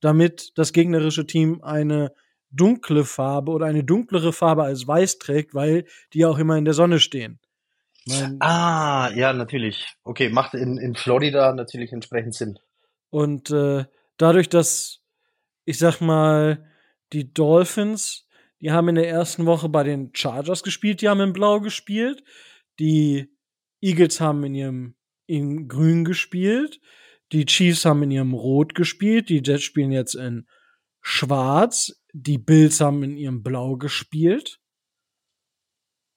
damit 0.00 0.52
das 0.56 0.72
gegnerische 0.72 1.26
Team 1.26 1.62
eine 1.62 2.12
dunkle 2.50 3.04
Farbe 3.04 3.52
oder 3.52 3.66
eine 3.66 3.84
dunklere 3.84 4.32
Farbe 4.32 4.64
als 4.64 4.86
weiß 4.86 5.18
trägt, 5.18 5.54
weil 5.54 5.86
die 6.12 6.24
auch 6.24 6.38
immer 6.38 6.56
in 6.56 6.64
der 6.64 6.74
Sonne 6.74 7.00
stehen. 7.00 7.40
Mein 8.06 8.36
ah, 8.40 9.10
ja, 9.14 9.32
natürlich. 9.32 9.86
Okay, 10.04 10.28
macht 10.28 10.54
in, 10.54 10.76
in 10.76 10.94
Florida 10.94 11.52
natürlich 11.54 11.92
entsprechend 11.92 12.34
Sinn. 12.34 12.58
Und 13.10 13.50
äh, 13.50 13.86
dadurch, 14.18 14.48
dass, 14.48 15.00
ich 15.64 15.78
sag 15.78 16.00
mal, 16.00 16.68
die 17.12 17.32
Dolphins, 17.32 18.28
die 18.60 18.72
haben 18.72 18.88
in 18.88 18.96
der 18.96 19.08
ersten 19.08 19.46
Woche 19.46 19.68
bei 19.68 19.84
den 19.84 20.10
Chargers 20.14 20.62
gespielt, 20.62 21.00
die 21.00 21.08
haben 21.08 21.20
in 21.20 21.32
Blau 21.32 21.60
gespielt. 21.60 22.22
Die 22.78 23.33
Eagles 23.84 24.20
haben 24.20 24.42
in 24.44 24.54
ihrem 24.54 24.94
in 25.26 25.68
Grün 25.68 26.04
gespielt. 26.04 26.80
Die 27.32 27.44
Chiefs 27.44 27.84
haben 27.84 28.02
in 28.02 28.10
ihrem 28.10 28.32
Rot 28.32 28.74
gespielt. 28.74 29.28
Die 29.28 29.42
Jets 29.44 29.62
spielen 29.62 29.92
jetzt 29.92 30.14
in 30.14 30.46
Schwarz. 31.00 32.02
Die 32.12 32.38
Bills 32.38 32.80
haben 32.80 33.02
in 33.02 33.16
ihrem 33.16 33.42
Blau 33.42 33.76
gespielt. 33.76 34.60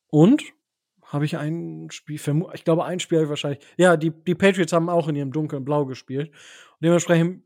Und 0.10 0.44
habe 1.04 1.26
ich 1.26 1.38
ein 1.38 1.88
Spiel, 1.92 2.20
ich 2.54 2.64
glaube, 2.64 2.86
ein 2.86 3.00
Spiel 3.00 3.18
habe 3.18 3.26
ich 3.26 3.30
wahrscheinlich. 3.30 3.66
Ja, 3.78 3.98
die, 3.98 4.12
die 4.12 4.36
Patriots 4.36 4.74
haben 4.74 4.90
auch 4.90 5.08
in 5.08 5.16
ihrem 5.16 5.32
dunklen 5.32 5.66
Blau 5.66 5.86
gespielt. 5.86 6.30
Und 6.30 6.84
dementsprechend 6.84 7.44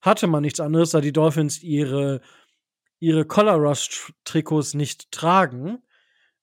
hatte 0.00 0.26
man 0.26 0.42
nichts 0.42 0.60
anderes, 0.60 0.90
da 0.90 1.00
die 1.00 1.12
Dolphins 1.12 1.62
ihre, 1.62 2.20
ihre 3.00 3.26
Collar 3.26 3.56
Rush 3.56 4.12
Trikots 4.24 4.74
nicht 4.74 5.10
tragen 5.12 5.82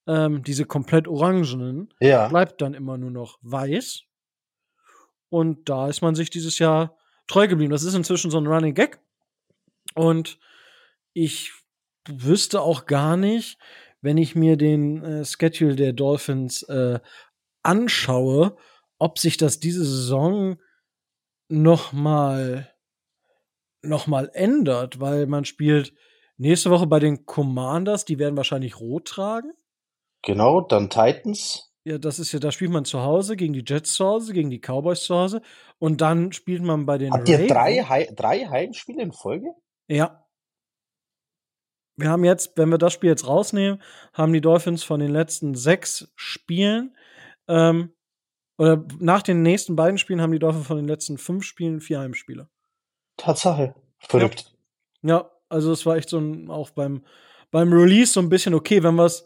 ähm, 0.07 0.43
diese 0.43 0.65
komplett 0.65 1.07
orangenen, 1.07 1.93
ja. 1.99 2.27
bleibt 2.27 2.61
dann 2.61 2.73
immer 2.73 2.97
nur 2.97 3.11
noch 3.11 3.39
weiß. 3.41 4.03
Und 5.29 5.69
da 5.69 5.89
ist 5.89 6.01
man 6.01 6.15
sich 6.15 6.29
dieses 6.29 6.59
Jahr 6.59 6.97
treu 7.27 7.47
geblieben. 7.47 7.71
Das 7.71 7.83
ist 7.83 7.95
inzwischen 7.95 8.31
so 8.31 8.37
ein 8.37 8.47
Running 8.47 8.73
Gag. 8.73 8.99
Und 9.95 10.39
ich 11.13 11.51
wüsste 12.07 12.61
auch 12.61 12.85
gar 12.85 13.17
nicht, 13.17 13.57
wenn 14.01 14.17
ich 14.17 14.35
mir 14.35 14.57
den 14.57 15.03
äh, 15.03 15.25
Schedule 15.25 15.75
der 15.75 15.93
Dolphins 15.93 16.63
äh, 16.63 16.99
anschaue, 17.63 18.55
ob 18.99 19.17
sich 19.17 19.37
das 19.37 19.59
diese 19.59 19.83
Saison 19.83 20.57
noch 21.47 21.91
mal 21.93 22.71
noch 23.81 24.07
mal 24.07 24.31
ändert, 24.33 24.99
weil 24.99 25.27
man 25.27 25.45
spielt 25.45 25.93
nächste 26.37 26.71
Woche 26.71 26.87
bei 26.87 26.99
den 26.99 27.25
Commanders, 27.25 28.05
die 28.05 28.19
werden 28.19 28.37
wahrscheinlich 28.37 28.79
rot 28.79 29.07
tragen. 29.07 29.53
Genau, 30.25 30.61
dann 30.61 30.89
Titans. 30.89 31.71
Ja, 31.85 31.99
das 31.99 32.17
ist 32.17 32.31
ja, 32.31 32.39
da 32.39 32.51
spielt 32.51 32.71
man 32.71 32.83
zu 32.83 33.01
Hause 33.01 33.35
gegen 33.37 33.53
die 33.53 33.63
Jets 33.65 33.93
zu 33.93 34.05
Hause, 34.05 34.33
gegen 34.33 34.49
die 34.49 34.59
Cowboys 34.59 35.03
zu 35.03 35.15
Hause 35.15 35.41
und 35.77 36.01
dann 36.01 36.31
spielt 36.31 36.63
man 36.63 36.87
bei 36.87 36.97
den 36.97 37.13
Habt 37.13 37.29
ihr 37.29 37.47
drei, 37.47 37.83
Hei 37.83 38.09
drei 38.15 38.47
Heimspiele 38.47 39.03
in 39.03 39.11
Folge? 39.13 39.53
Ja. 39.87 40.25
Wir 41.95 42.09
haben 42.09 42.25
jetzt, 42.25 42.57
wenn 42.57 42.69
wir 42.69 42.79
das 42.79 42.91
Spiel 42.91 43.11
jetzt 43.11 43.27
rausnehmen, 43.27 43.81
haben 44.13 44.33
die 44.33 44.41
Dolphins 44.41 44.83
von 44.83 44.99
den 44.99 45.11
letzten 45.11 45.53
sechs 45.53 46.11
Spielen 46.15 46.97
ähm, 47.47 47.93
oder 48.57 48.83
nach 48.99 49.21
den 49.21 49.43
nächsten 49.43 49.75
beiden 49.75 49.99
Spielen 49.99 50.21
haben 50.21 50.31
die 50.31 50.39
Dolphins 50.39 50.65
von 50.65 50.77
den 50.77 50.87
letzten 50.87 51.19
fünf 51.19 51.45
Spielen 51.45 51.81
vier 51.81 51.99
Heimspiele. 51.99 52.49
Tatsache. 53.17 53.75
Verrückt. 53.99 54.55
Ja, 55.03 55.17
ja 55.17 55.31
also 55.49 55.71
es 55.71 55.85
war 55.85 55.97
echt 55.97 56.09
so 56.09 56.17
ein, 56.17 56.49
auch 56.49 56.71
beim, 56.71 57.05
beim 57.51 57.71
Release 57.71 58.11
so 58.11 58.21
ein 58.21 58.29
bisschen 58.29 58.55
okay, 58.55 58.81
wenn 58.81 58.95
wir 58.95 59.05
es 59.05 59.25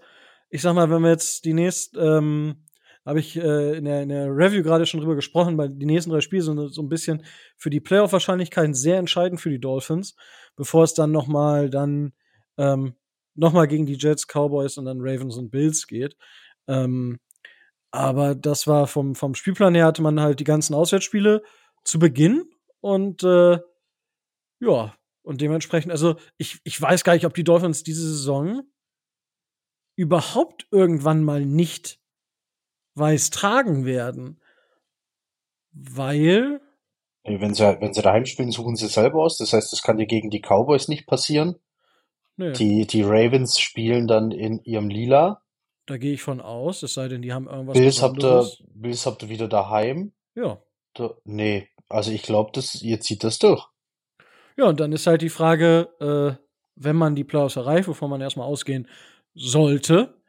ich 0.50 0.62
sag 0.62 0.74
mal, 0.74 0.89
wenn 0.89 1.02
wir 1.02 1.12
jetzt 1.12 1.45
die 1.45 1.54
nächsten, 1.54 1.97
ähm, 2.00 2.66
habe 3.06 3.20
ich 3.20 3.38
äh, 3.38 3.78
in, 3.78 3.86
der, 3.86 4.04
in 4.04 4.10
der 4.10 4.28
Review 4.28 4.64
gerade 4.64 4.86
schon 4.86 5.00
drüber 5.00 5.16
gesprochen, 5.16 5.58
weil 5.58 5.70
die 5.70 5.86
nächsten 5.86 6.12
drei 6.12 6.22
Spiele 6.22 6.43
sind 6.43 6.74
so 6.74 6.82
ein 6.82 6.89
bisschen 6.89 7.24
für 7.58 7.70
die 7.70 7.80
Playoff-Wahrscheinlichkeiten 7.80 8.74
sehr 8.74 8.97
entscheidend 8.97 9.41
für 9.41 9.50
die 9.50 9.60
Dolphins, 9.60 10.16
bevor 10.56 10.84
es 10.84 10.93
dann 10.93 11.12
nochmal 11.12 11.70
dann 11.70 12.14
ähm, 12.58 12.95
noch 13.36 13.54
gegen 13.68 13.86
die 13.86 13.97
Jets, 13.97 14.28
Cowboys 14.28 14.78
und 14.78 14.86
dann 14.86 15.00
Ravens 15.00 15.38
und 15.38 15.50
Bills 15.50 15.88
geht. 15.88 16.18
Ähm, 16.68 17.20
aber 17.91 18.36
das 18.36 18.68
war 18.68 18.86
vom, 18.86 19.16
vom 19.16 19.34
Spielplan 19.34 19.76
her 19.76 19.86
hatte 19.86 20.02
man 20.02 20.20
halt 20.20 20.39
die 20.39 20.45
ganzen 20.45 20.76
Auswärtsspiele 20.76 21.41
zu 21.84 22.00
Beginn 22.00 22.43
und 22.82 23.24
äh, 23.24 23.60
ja, 24.60 24.93
und 25.22 25.41
dementsprechend, 25.41 25.91
also 25.91 26.16
ich, 26.38 26.60
ich 26.64 26.80
weiß 26.80 27.04
gar 27.04 27.14
nicht, 27.14 27.26
ob 27.26 27.34
die 27.34 27.43
Dolphins 27.43 27.84
diese 27.84 28.08
Saison 28.08 28.64
überhaupt 30.00 30.66
irgendwann 30.72 31.26
mal 31.26 31.45
nicht 31.45 32.00
weiß 32.95 33.32
tragen 33.32 33.86
werden. 33.86 34.39
Weil. 35.74 36.62
Wenn 37.26 37.54
sie, 37.54 37.64
wenn 37.82 37.93
sie 37.93 38.02
daheim 38.02 38.26
spielen, 38.26 38.52
suchen 38.52 38.78
sie 38.78 38.88
selber 38.88 39.22
aus. 39.22 39.38
Das 39.38 39.52
heißt, 39.52 39.74
das 39.74 39.84
kann 39.84 39.97
dir 39.97 40.06
gegen 40.06 40.30
die 40.30 40.39
Cowboys 40.39 40.88
nicht 40.88 41.06
passieren. 41.06 41.58
Nee. 42.38 42.54
Die, 42.54 42.88
die 42.88 43.02
Ravens 43.02 43.60
spielen 43.60 44.08
dann 44.08 44.32
in 44.32 44.64
ihrem 44.64 44.88
Lila. 44.88 45.41
Da 45.86 45.97
gehe 45.97 46.14
ich 46.14 46.22
von 46.22 46.39
aus, 46.39 46.82
es 46.82 46.93
sei 46.93 47.10
denn, 47.10 47.22
die 47.22 47.34
haben 47.34 47.50
irgendwas. 47.50 47.78
Bills 47.78 48.02
habt, 48.02 48.24
ihr, 48.24 48.47
Bills 48.74 49.06
habt 49.06 49.24
ihr 49.24 49.30
wieder 49.30 49.50
daheim. 49.50 50.14
Ja. 50.34 50.62
Da, 50.93 51.14
nee, 51.26 51.68
also 51.89 52.12
ich 52.12 52.22
glaube, 52.22 52.58
ihr 52.82 53.02
zieht 53.02 53.26
das 53.26 53.38
durch. 53.38 53.68
Ja, 54.56 54.66
und 54.66 54.80
dann 54.80 54.93
ist 54.93 55.08
halt 55.08 55.22
die 55.22 55.30
Frage, 55.30 55.89
äh, 56.00 56.41
wenn 56.76 56.95
man 56.95 57.16
die 57.16 57.26
Playoffs 57.26 57.58
erreicht, 57.58 57.89
wovon 57.89 58.10
man 58.10 58.22
erstmal 58.22 58.47
ausgehen 58.47 58.88
sollte. 59.40 60.22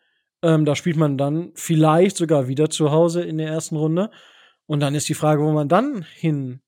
Ähm, 0.42 0.64
da 0.64 0.74
spielt 0.74 0.96
man 0.96 1.18
dann 1.18 1.52
vielleicht 1.54 2.16
sogar 2.16 2.48
wieder 2.48 2.70
zu 2.70 2.90
Hause 2.90 3.22
in 3.22 3.38
der 3.38 3.48
ersten 3.48 3.76
Runde. 3.76 4.10
Und 4.66 4.80
dann 4.80 4.94
ist 4.94 5.08
die 5.08 5.14
Frage, 5.14 5.42
wo 5.42 5.50
man 5.50 5.68
dann 5.68 6.02
hin, 6.02 6.62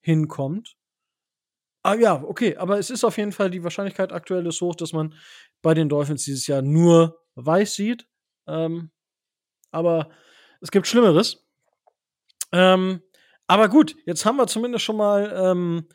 hinkommt. 0.00 0.76
Ah 1.82 1.94
ja, 1.94 2.22
okay, 2.22 2.56
aber 2.56 2.78
es 2.78 2.90
ist 2.90 3.04
auf 3.04 3.16
jeden 3.16 3.32
Fall 3.32 3.50
die 3.50 3.64
Wahrscheinlichkeit 3.64 4.12
aktuell 4.12 4.46
ist 4.46 4.60
hoch, 4.60 4.74
dass 4.74 4.92
man 4.92 5.14
bei 5.62 5.72
den 5.72 5.88
Dolphins 5.88 6.24
dieses 6.24 6.46
Jahr 6.46 6.60
nur 6.60 7.18
weiß 7.36 7.74
sieht. 7.74 8.06
Ähm, 8.46 8.90
aber 9.70 10.10
es 10.60 10.70
gibt 10.70 10.86
Schlimmeres. 10.86 11.46
Ähm, 12.52 13.02
aber 13.46 13.68
gut, 13.68 13.96
jetzt 14.04 14.26
haben 14.26 14.36
wir 14.36 14.46
zumindest 14.46 14.84
schon 14.84 14.96
mal 14.96 15.32
ähm, 15.34 15.88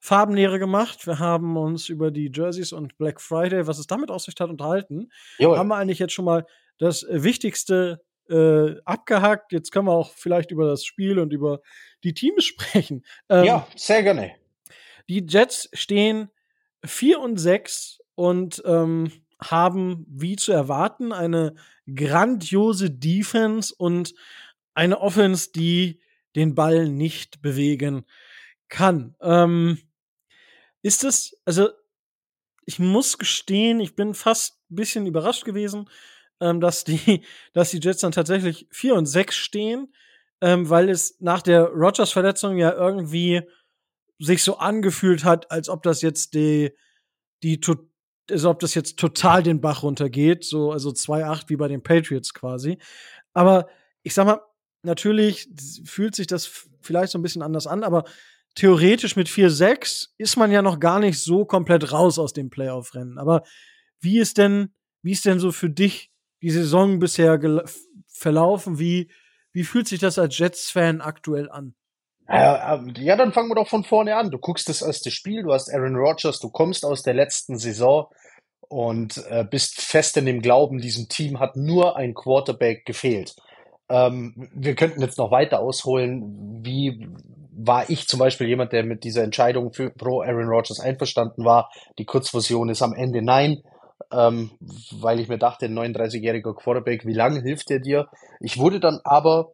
Farbenlehre 0.00 0.58
gemacht. 0.58 1.06
Wir 1.06 1.18
haben 1.18 1.56
uns 1.56 1.88
über 1.88 2.10
die 2.10 2.30
Jerseys 2.32 2.72
und 2.72 2.96
Black 2.98 3.20
Friday, 3.20 3.66
was 3.66 3.78
es 3.78 3.86
damit 3.86 4.10
aus 4.10 4.24
sich 4.24 4.34
hat, 4.38 4.50
unterhalten. 4.50 5.10
Jawohl. 5.38 5.58
Haben 5.58 5.68
wir 5.68 5.76
eigentlich 5.76 5.98
jetzt 5.98 6.12
schon 6.12 6.24
mal 6.24 6.46
das 6.78 7.04
Wichtigste 7.08 8.00
äh, 8.28 8.76
abgehakt. 8.84 9.52
Jetzt 9.52 9.72
können 9.72 9.86
wir 9.86 9.92
auch 9.92 10.12
vielleicht 10.14 10.50
über 10.50 10.66
das 10.66 10.84
Spiel 10.84 11.18
und 11.18 11.32
über 11.32 11.60
die 12.04 12.14
Teams 12.14 12.44
sprechen. 12.44 13.04
Ähm, 13.28 13.44
ja, 13.44 13.66
sehr 13.74 14.02
gerne. 14.02 14.32
Die 15.08 15.24
Jets 15.26 15.68
stehen 15.72 16.28
4 16.84 17.20
und 17.20 17.38
6 17.38 18.00
und 18.14 18.62
ähm, 18.66 19.10
haben, 19.42 20.04
wie 20.08 20.36
zu 20.36 20.52
erwarten, 20.52 21.12
eine 21.12 21.54
grandiose 21.92 22.90
Defense 22.90 23.74
und 23.76 24.14
eine 24.74 25.00
Offense, 25.00 25.50
die 25.52 26.00
den 26.36 26.54
Ball 26.54 26.88
nicht 26.88 27.40
bewegen 27.40 28.04
kann. 28.68 29.16
Ähm, 29.20 29.78
ist 30.82 31.04
es, 31.04 31.40
also 31.44 31.70
ich 32.66 32.78
muss 32.78 33.18
gestehen, 33.18 33.80
ich 33.80 33.96
bin 33.96 34.14
fast 34.14 34.58
ein 34.70 34.76
bisschen 34.76 35.06
überrascht 35.06 35.44
gewesen, 35.44 35.88
ähm, 36.40 36.60
dass 36.60 36.84
die, 36.84 37.24
dass 37.54 37.70
die 37.70 37.80
Jets 37.80 38.00
dann 38.02 38.12
tatsächlich 38.12 38.66
4 38.70 38.94
und 38.94 39.06
6 39.06 39.36
stehen. 39.36 39.92
ähm, 40.40 40.70
weil 40.70 40.88
es 40.90 41.16
nach 41.20 41.42
der 41.42 41.66
Rogers-Verletzung 41.68 42.58
ja 42.58 42.72
irgendwie 42.74 43.42
sich 44.20 44.42
so 44.42 44.58
angefühlt 44.58 45.24
hat, 45.24 45.50
als 45.50 45.68
ob 45.68 45.82
das 45.82 46.02
jetzt 46.02 46.34
die, 46.34 46.72
die, 47.42 47.60
also 48.30 48.50
ob 48.50 48.60
das 48.60 48.74
jetzt 48.74 48.98
total 48.98 49.42
den 49.42 49.60
Bach 49.60 49.82
runtergeht, 49.82 50.44
so, 50.44 50.72
also 50.72 50.90
2-8 50.90 51.48
wie 51.48 51.56
bei 51.56 51.68
den 51.68 51.82
Patriots 51.82 52.34
quasi. 52.34 52.78
Aber 53.32 53.68
ich 54.02 54.14
sag 54.14 54.26
mal, 54.26 54.40
natürlich 54.82 55.48
fühlt 55.84 56.14
sich 56.14 56.26
das 56.26 56.46
vielleicht 56.82 57.12
so 57.12 57.18
ein 57.18 57.22
bisschen 57.22 57.42
anders 57.42 57.66
an, 57.66 57.84
aber 57.84 58.04
theoretisch 58.58 59.14
mit 59.14 59.28
4-6 59.28 60.08
ist 60.18 60.36
man 60.36 60.50
ja 60.50 60.62
noch 60.62 60.80
gar 60.80 60.98
nicht 60.98 61.20
so 61.20 61.44
komplett 61.44 61.92
raus 61.92 62.18
aus 62.18 62.32
dem 62.32 62.50
Playoff-Rennen. 62.50 63.16
Aber 63.16 63.44
wie 64.00 64.18
ist 64.18 64.36
denn, 64.36 64.74
wie 65.00 65.12
ist 65.12 65.24
denn 65.24 65.38
so 65.38 65.52
für 65.52 65.70
dich 65.70 66.10
die 66.42 66.50
Saison 66.50 66.98
bisher 66.98 67.38
verlaufen? 68.08 68.80
Wie, 68.80 69.12
wie 69.52 69.62
fühlt 69.62 69.86
sich 69.86 70.00
das 70.00 70.18
als 70.18 70.36
Jets-Fan 70.36 71.00
aktuell 71.00 71.48
an? 71.48 71.76
Ja, 72.28 72.82
ja, 72.96 73.16
dann 73.16 73.32
fangen 73.32 73.48
wir 73.48 73.54
doch 73.54 73.68
von 73.68 73.84
vorne 73.84 74.16
an. 74.16 74.32
Du 74.32 74.38
guckst 74.38 74.68
das 74.68 74.82
erste 74.82 75.12
Spiel, 75.12 75.44
du 75.44 75.52
hast 75.52 75.72
Aaron 75.72 75.94
Rodgers, 75.94 76.40
du 76.40 76.50
kommst 76.50 76.84
aus 76.84 77.02
der 77.02 77.14
letzten 77.14 77.58
Saison 77.58 78.08
und 78.68 79.24
äh, 79.28 79.44
bist 79.48 79.80
fest 79.80 80.16
in 80.16 80.26
dem 80.26 80.42
Glauben, 80.42 80.78
diesem 80.78 81.08
Team 81.08 81.38
hat 81.38 81.56
nur 81.56 81.96
ein 81.96 82.12
Quarterback 82.12 82.84
gefehlt. 82.84 83.36
Ähm, 83.88 84.48
wir 84.54 84.74
könnten 84.74 85.00
jetzt 85.00 85.18
noch 85.18 85.30
weiter 85.30 85.60
ausholen, 85.60 86.60
wie 86.62 87.08
war 87.60 87.90
ich 87.90 88.06
zum 88.06 88.20
Beispiel 88.20 88.46
jemand, 88.46 88.72
der 88.72 88.84
mit 88.84 89.02
dieser 89.02 89.24
Entscheidung 89.24 89.72
für 89.72 89.90
pro 89.90 90.22
Aaron 90.22 90.48
Rodgers 90.48 90.80
einverstanden 90.80 91.44
war. 91.44 91.70
Die 91.98 92.04
Kurzversion 92.04 92.68
ist 92.68 92.82
am 92.82 92.94
Ende 92.94 93.20
nein, 93.20 93.62
ähm, 94.12 94.52
weil 94.92 95.18
ich 95.18 95.28
mir 95.28 95.38
dachte, 95.38 95.66
ein 95.66 95.76
39-jähriger 95.76 96.54
Quarterback, 96.54 97.04
wie 97.04 97.14
lange 97.14 97.40
hilft 97.40 97.70
der 97.70 97.80
dir? 97.80 98.08
Ich 98.40 98.58
wurde 98.58 98.78
dann 98.78 99.00
aber 99.02 99.52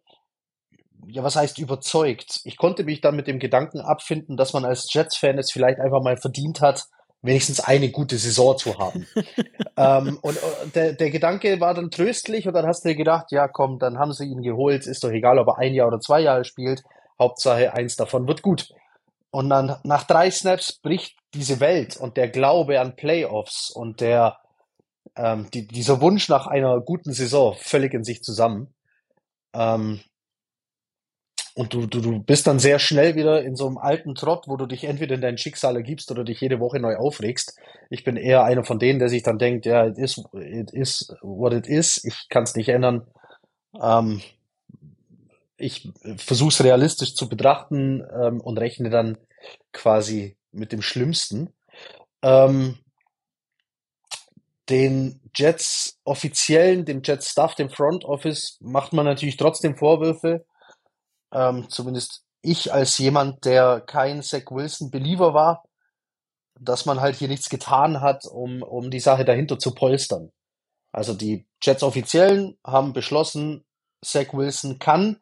ja, 1.07 1.23
was 1.23 1.37
heißt 1.37 1.59
überzeugt? 1.59 2.41
Ich 2.45 2.57
konnte 2.57 2.85
mich 2.85 3.01
dann 3.01 3.17
mit 3.17 3.27
dem 3.27 3.39
Gedanken 3.39 3.81
abfinden, 3.81 4.37
dass 4.37 4.53
man 4.53 4.65
als 4.65 4.93
Jets-Fan 4.93 5.39
es 5.39 5.51
vielleicht 5.51 5.81
einfach 5.81 6.03
mal 6.03 6.17
verdient 6.17 6.61
hat, 6.61 6.85
wenigstens 7.25 7.61
eine 7.61 7.91
gute 7.91 8.19
Saison 8.19 8.57
zu 8.57 8.79
haben. 8.79 9.07
ähm, 9.77 10.19
und 10.23 10.39
der, 10.75 10.93
der 10.93 11.11
Gedanke 11.11 11.59
war 11.61 11.75
dann 11.75 11.91
tröstlich 11.91 12.47
und 12.47 12.55
dann 12.55 12.67
hast 12.67 12.85
du 12.85 12.91
dir 12.91 12.97
gedacht, 12.97 13.33
ja 13.33 13.49
komm, 13.49 13.79
dann 13.79 13.99
haben 13.99 14.13
sie 14.13 14.27
ihn 14.27 14.43
geholt, 14.43 14.87
ist 14.87 15.03
doch 15.03 15.11
egal, 15.11 15.39
ob 15.39 15.49
er 15.49 15.59
ein 15.59 15.75
Jahr 15.75 15.89
oder 15.89 16.01
zwei 16.01 16.21
Jahre 16.21 16.45
spielt, 16.45 16.83
Hauptsache 17.19 17.73
eins 17.73 17.97
davon 17.97 18.29
wird 18.29 18.43
gut. 18.43 18.69
Und 19.31 19.51
dann 19.51 19.77
nach 19.83 20.05
drei 20.05 20.31
Snaps 20.31 20.75
bricht 20.75 21.17
diese 21.33 21.59
Welt 21.59 21.97
und 21.97 22.17
der 22.17 22.29
Glaube 22.29 22.81
an 22.81 22.95
Playoffs 22.95 23.71
und 23.71 24.01
der 24.01 24.39
ähm, 25.17 25.49
die, 25.53 25.67
dieser 25.67 26.01
Wunsch 26.01 26.29
nach 26.29 26.47
einer 26.47 26.81
guten 26.81 27.13
Saison 27.13 27.55
völlig 27.59 27.95
in 27.95 28.05
sich 28.05 28.23
zusammen. 28.23 28.75
Ähm, 29.53 30.01
und 31.55 31.73
du, 31.73 31.87
du, 31.87 32.01
du 32.01 32.19
bist 32.19 32.49
dann 32.49 32.59
sehr 32.59 32.81
schnell 32.81 33.15
wieder 33.15 33.43
in 33.43 33.55
so 33.55 33.69
einem 33.69 33.79
alten 33.79 34.17
Trott, 34.17 34.49
wo 34.49 34.57
du 34.57 34.67
dich 34.67 34.85
entweder 34.85 35.15
in 35.15 35.21
dein 35.21 35.39
Schicksal 35.39 35.77
ergibst 35.77 36.11
oder 36.11 36.25
dich 36.25 36.41
jede 36.41 36.59
Woche 36.59 36.81
neu 36.81 36.97
aufregst. 36.97 37.57
Ich 37.91 38.03
bin 38.03 38.17
eher 38.17 38.43
einer 38.43 38.65
von 38.65 38.81
denen, 38.81 38.99
der 38.99 39.09
sich 39.09 39.23
dann 39.23 39.39
denkt, 39.39 39.65
ja, 39.65 39.87
it 39.87 39.97
is, 39.97 40.21
it 40.33 40.73
is 40.73 41.15
what 41.23 41.53
it 41.53 41.69
is. 41.69 42.03
Ich 42.05 42.29
kann 42.29 42.43
es 42.43 42.57
nicht 42.57 42.71
ändern. 42.71 43.07
Ähm, 43.81 44.21
ich 45.57 45.93
versuche 46.17 46.49
es 46.49 46.65
realistisch 46.65 47.15
zu 47.15 47.29
betrachten 47.29 48.03
ähm, 48.13 48.41
und 48.41 48.59
rechne 48.59 48.91
dann 48.91 49.17
quasi 49.73 50.37
mit 50.51 50.73
dem 50.73 50.83
Schlimmsten. 50.83 51.53
Ähm, 52.23 52.79
den 54.69 55.21
Jets 55.37 56.01
offiziellen, 56.03 56.85
dem 56.85 57.03
Jets 57.05 57.31
Staff, 57.31 57.55
dem 57.55 57.71
Front 57.71 58.05
Office 58.05 58.59
macht 58.61 58.93
man 58.93 59.05
natürlich 59.05 59.37
trotzdem 59.37 59.77
Vorwürfe 59.77 60.45
ähm, 61.35 61.69
zumindest 61.69 62.25
ich 62.41 62.73
als 62.73 62.99
jemand, 62.99 63.45
der 63.45 63.81
kein 63.81 64.23
Zach 64.23 64.51
Wilson 64.51 64.91
Believer 64.91 65.35
war, 65.35 65.65
dass 66.61 66.87
man 66.87 67.01
halt 67.01 67.17
hier 67.17 67.29
nichts 67.29 67.49
getan 67.49 68.01
hat, 68.01 68.27
um, 68.27 68.63
um 68.63 68.91
die 68.91 69.01
Sache 69.01 69.25
dahinter 69.25 69.59
zu 69.59 69.75
polstern. 69.75 70.31
Also 70.93 71.15
die 71.15 71.47
Jets 71.63 71.83
Offiziellen 71.83 72.57
haben 72.65 72.93
beschlossen, 72.93 73.65
Zach 74.05 74.33
Wilson 74.33 74.79
kann 74.79 75.21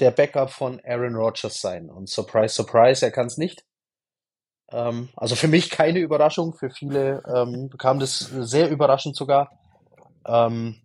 der 0.00 0.10
Backup 0.10 0.50
von 0.50 0.80
Aaron 0.84 1.14
Rodgers 1.14 1.60
sein. 1.60 1.90
Und 1.90 2.08
surprise, 2.08 2.54
surprise, 2.54 3.04
er 3.04 3.12
kann 3.12 3.26
es 3.26 3.36
nicht. 3.36 3.64
Ähm, 4.70 5.10
also 5.16 5.36
für 5.36 5.48
mich 5.48 5.70
keine 5.70 6.00
Überraschung, 6.00 6.54
für 6.54 6.70
viele 6.70 7.22
ähm, 7.26 7.70
kam 7.78 8.00
das 8.00 8.18
sehr 8.18 8.70
überraschend 8.70 9.16
sogar. 9.16 9.50
Ähm, 10.26 10.82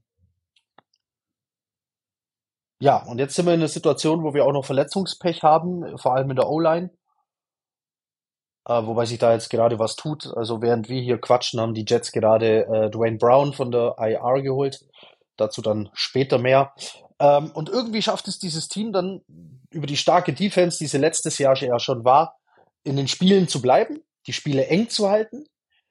ja, 2.80 3.04
und 3.04 3.20
jetzt 3.20 3.36
sind 3.36 3.46
wir 3.46 3.54
in 3.54 3.60
einer 3.60 3.68
Situation, 3.68 4.24
wo 4.24 4.34
wir 4.34 4.46
auch 4.46 4.54
noch 4.54 4.66
Verletzungspech 4.66 5.44
haben, 5.44 5.98
vor 5.98 6.16
allem 6.16 6.30
in 6.30 6.36
der 6.36 6.50
O-Line. 6.50 6.92
Äh, 8.68 8.86
wobei 8.86 9.06
sich 9.06 9.18
da 9.18 9.34
jetzt 9.34 9.50
gerade 9.50 9.80
was 9.80 9.96
tut. 9.96 10.28
Also 10.36 10.62
während 10.62 10.90
wir 10.90 11.02
hier 11.02 11.20
quatschen, 11.20 11.60
haben 11.60 11.74
die 11.74 11.86
Jets 11.88 12.12
gerade 12.12 12.66
äh, 12.66 12.90
Dwayne 12.92 13.18
Brown 13.18 13.54
von 13.54 13.72
der 13.72 13.96
IR 13.98 14.42
geholt. 14.42 14.86
Dazu 15.38 15.62
dann 15.62 15.90
später 15.94 16.38
mehr. 16.38 16.74
Ähm, 17.20 17.52
und 17.52 17.70
irgendwie 17.70 18.02
schafft 18.02 18.28
es 18.28 18.40
dieses 18.40 18.68
Team 18.68 18.92
dann 18.92 19.22
über 19.72 19.88
die 19.88 19.98
starke 19.98 20.34
Defense, 20.34 20.78
die 20.78 20.88
sie 20.88 20.98
letztes 20.98 21.38
Jahr 21.38 21.56
ja 21.58 21.80
schon 21.80 22.04
war, 22.04 22.38
in 22.84 22.96
den 22.96 23.08
Spielen 23.08 23.48
zu 23.48 23.62
bleiben, 23.62 24.04
die 24.28 24.34
Spiele 24.34 24.68
eng 24.68 24.90
zu 24.90 25.10
halten. 25.10 25.46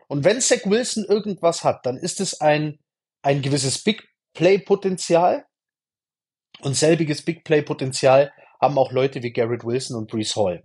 Und 0.07 0.24
wenn 0.24 0.41
Zach 0.41 0.64
Wilson 0.66 1.05
irgendwas 1.05 1.64
hat, 1.64 1.84
dann 1.84 1.97
ist 1.97 2.20
es 2.20 2.41
ein, 2.41 2.78
ein 3.22 3.43
gewisses 3.43 3.82
Big 3.82 4.07
Play 4.34 4.59
Potenzial, 4.59 5.45
und 6.61 6.74
selbiges 6.74 7.22
Big 7.22 7.44
Play 7.44 7.62
Potenzial 7.62 8.32
haben 8.61 8.78
auch 8.78 8.92
Leute 8.92 9.22
wie 9.22 9.32
Garrett 9.32 9.64
Wilson 9.64 9.96
und 9.96 10.11
Brees 10.11 10.34
Hall. 10.36 10.64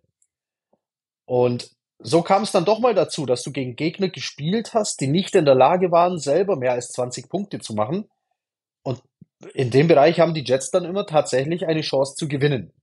Und 1.25 1.71
so 1.99 2.21
kam 2.23 2.43
es 2.43 2.51
dann 2.51 2.65
doch 2.65 2.79
mal 2.79 2.95
dazu, 2.95 3.25
dass 3.25 3.43
du 3.43 3.51
gegen 3.51 3.75
Gegner 3.75 4.09
gespielt 4.09 4.73
hast, 4.73 5.01
die 5.01 5.07
nicht 5.07 5.35
in 5.35 5.45
der 5.45 5.55
Lage 5.55 5.91
waren, 5.91 6.17
selber 6.17 6.55
mehr 6.55 6.71
als 6.71 6.89
20 6.89 7.29
Punkte 7.29 7.59
zu 7.59 7.73
machen. 7.73 8.09
Und 8.83 9.01
in 9.53 9.69
dem 9.69 9.87
Bereich 9.87 10.19
haben 10.19 10.33
die 10.33 10.43
Jets 10.43 10.71
dann 10.71 10.85
immer 10.85 11.05
tatsächlich 11.05 11.67
eine 11.67 11.81
Chance 11.81 12.15
zu 12.15 12.27
gewinnen. 12.27 12.73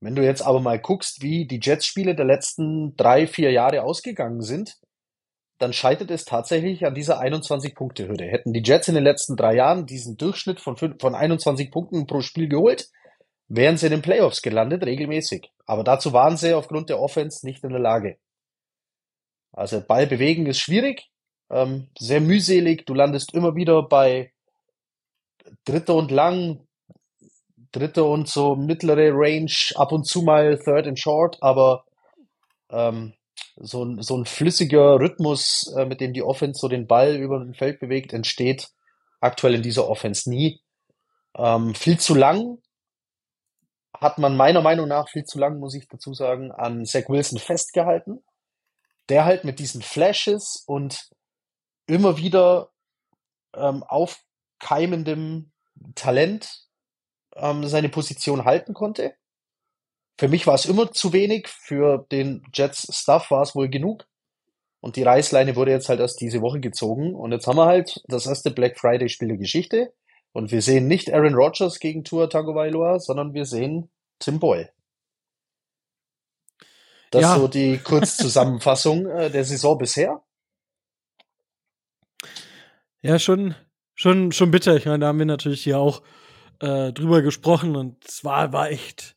Wenn 0.00 0.16
du 0.16 0.24
jetzt 0.24 0.42
aber 0.42 0.60
mal 0.60 0.80
guckst, 0.80 1.22
wie 1.22 1.46
die 1.46 1.60
Jets-Spiele 1.62 2.16
der 2.16 2.24
letzten 2.24 2.96
drei, 2.96 3.26
vier 3.26 3.52
Jahre 3.52 3.82
ausgegangen 3.82 4.40
sind, 4.40 4.78
dann 5.62 5.72
scheitert 5.72 6.10
es 6.10 6.24
tatsächlich 6.24 6.84
an 6.84 6.94
dieser 6.94 7.20
21-Punkte-Hürde. 7.20 8.24
Hätten 8.24 8.52
die 8.52 8.62
Jets 8.64 8.88
in 8.88 8.94
den 8.94 9.04
letzten 9.04 9.36
drei 9.36 9.54
Jahren 9.54 9.86
diesen 9.86 10.16
Durchschnitt 10.16 10.60
von, 10.60 10.76
von 10.76 11.14
21 11.14 11.70
Punkten 11.70 12.06
pro 12.06 12.20
Spiel 12.20 12.48
geholt, 12.48 12.88
wären 13.48 13.76
sie 13.76 13.86
in 13.86 13.92
den 13.92 14.02
Playoffs 14.02 14.42
gelandet, 14.42 14.84
regelmäßig. 14.84 15.50
Aber 15.64 15.84
dazu 15.84 16.12
waren 16.12 16.36
sie 16.36 16.54
aufgrund 16.54 16.88
der 16.88 17.00
Offense 17.00 17.46
nicht 17.46 17.62
in 17.62 17.70
der 17.70 17.78
Lage. 17.78 18.18
Also 19.52 19.80
Ball 19.80 20.06
bewegen 20.06 20.46
ist 20.46 20.58
schwierig, 20.58 21.08
ähm, 21.50 21.88
sehr 21.98 22.20
mühselig. 22.20 22.84
Du 22.86 22.94
landest 22.94 23.34
immer 23.34 23.54
wieder 23.54 23.82
bei 23.82 24.32
Dritter 25.64 25.94
und 25.94 26.10
Lang, 26.10 26.66
Dritte 27.70 28.04
und 28.04 28.28
so 28.28 28.56
mittlere 28.56 29.10
Range, 29.12 29.52
ab 29.76 29.92
und 29.92 30.06
zu 30.06 30.22
mal 30.22 30.58
Third 30.58 30.88
and 30.88 30.98
Short, 30.98 31.38
aber 31.40 31.84
ähm, 32.70 33.14
so 33.56 33.84
ein, 33.84 34.02
so 34.02 34.16
ein 34.16 34.24
flüssiger 34.24 34.98
Rhythmus, 34.98 35.72
äh, 35.76 35.84
mit 35.84 36.00
dem 36.00 36.12
die 36.12 36.22
Offense 36.22 36.60
so 36.60 36.68
den 36.68 36.86
Ball 36.86 37.16
über 37.16 37.38
den 37.38 37.54
Feld 37.54 37.80
bewegt, 37.80 38.12
entsteht 38.12 38.68
aktuell 39.20 39.54
in 39.54 39.62
dieser 39.62 39.88
Offense 39.88 40.28
nie. 40.28 40.60
Ähm, 41.36 41.74
viel 41.74 41.98
zu 41.98 42.14
lang 42.14 42.58
hat 43.98 44.18
man 44.18 44.36
meiner 44.36 44.62
Meinung 44.62 44.88
nach 44.88 45.08
viel 45.08 45.24
zu 45.24 45.38
lang, 45.38 45.58
muss 45.58 45.74
ich 45.74 45.86
dazu 45.88 46.12
sagen, 46.12 46.50
an 46.50 46.84
Zach 46.84 47.08
Wilson 47.08 47.38
festgehalten, 47.38 48.24
der 49.08 49.24
halt 49.24 49.44
mit 49.44 49.58
diesen 49.58 49.82
Flashes 49.82 50.64
und 50.66 51.08
immer 51.86 52.16
wieder 52.16 52.70
ähm, 53.54 53.84
aufkeimendem 53.84 55.52
Talent 55.94 56.66
ähm, 57.36 57.66
seine 57.66 57.88
Position 57.88 58.44
halten 58.44 58.74
konnte. 58.74 59.14
Für 60.18 60.28
mich 60.28 60.46
war 60.46 60.54
es 60.54 60.66
immer 60.66 60.92
zu 60.92 61.12
wenig, 61.12 61.48
für 61.48 62.06
den 62.12 62.44
Jets 62.52 62.88
Stuff 62.96 63.30
war 63.30 63.42
es 63.42 63.54
wohl 63.54 63.68
genug. 63.68 64.06
Und 64.80 64.96
die 64.96 65.02
Reißleine 65.02 65.56
wurde 65.56 65.70
jetzt 65.70 65.88
halt 65.88 66.00
erst 66.00 66.20
diese 66.20 66.40
Woche 66.40 66.60
gezogen. 66.60 67.14
Und 67.14 67.32
jetzt 67.32 67.46
haben 67.46 67.56
wir 67.56 67.66
halt 67.66 68.02
das 68.08 68.26
erste 68.26 68.50
Black 68.50 68.78
Friday 68.78 69.08
Spiel 69.08 69.28
der 69.28 69.36
Geschichte. 69.36 69.92
Und 70.32 70.50
wir 70.50 70.62
sehen 70.62 70.88
nicht 70.88 71.12
Aaron 71.12 71.34
Rodgers 71.34 71.78
gegen 71.78 72.04
Tua 72.04 72.26
Tagovailoa, 72.26 72.98
sondern 72.98 73.34
wir 73.34 73.44
sehen 73.44 73.90
Tim 74.18 74.40
Boyle. 74.40 74.70
Das 77.12 77.22
ja. 77.22 77.34
ist 77.34 77.40
so 77.40 77.48
die 77.48 77.78
Kurzzusammenfassung 77.78 79.06
äh, 79.10 79.30
der 79.30 79.44
Saison 79.44 79.78
bisher. 79.78 80.22
Ja, 83.02 83.18
schon, 83.18 83.54
schon, 83.94 84.32
schon 84.32 84.50
bitter. 84.50 84.76
Ich 84.76 84.86
meine, 84.86 85.00
da 85.00 85.08
haben 85.08 85.18
wir 85.18 85.26
natürlich 85.26 85.62
hier 85.62 85.78
auch 85.78 86.02
äh, 86.60 86.92
drüber 86.92 87.20
gesprochen 87.20 87.76
und 87.76 88.04
es 88.06 88.24
war, 88.24 88.52
war 88.52 88.70
echt, 88.70 89.16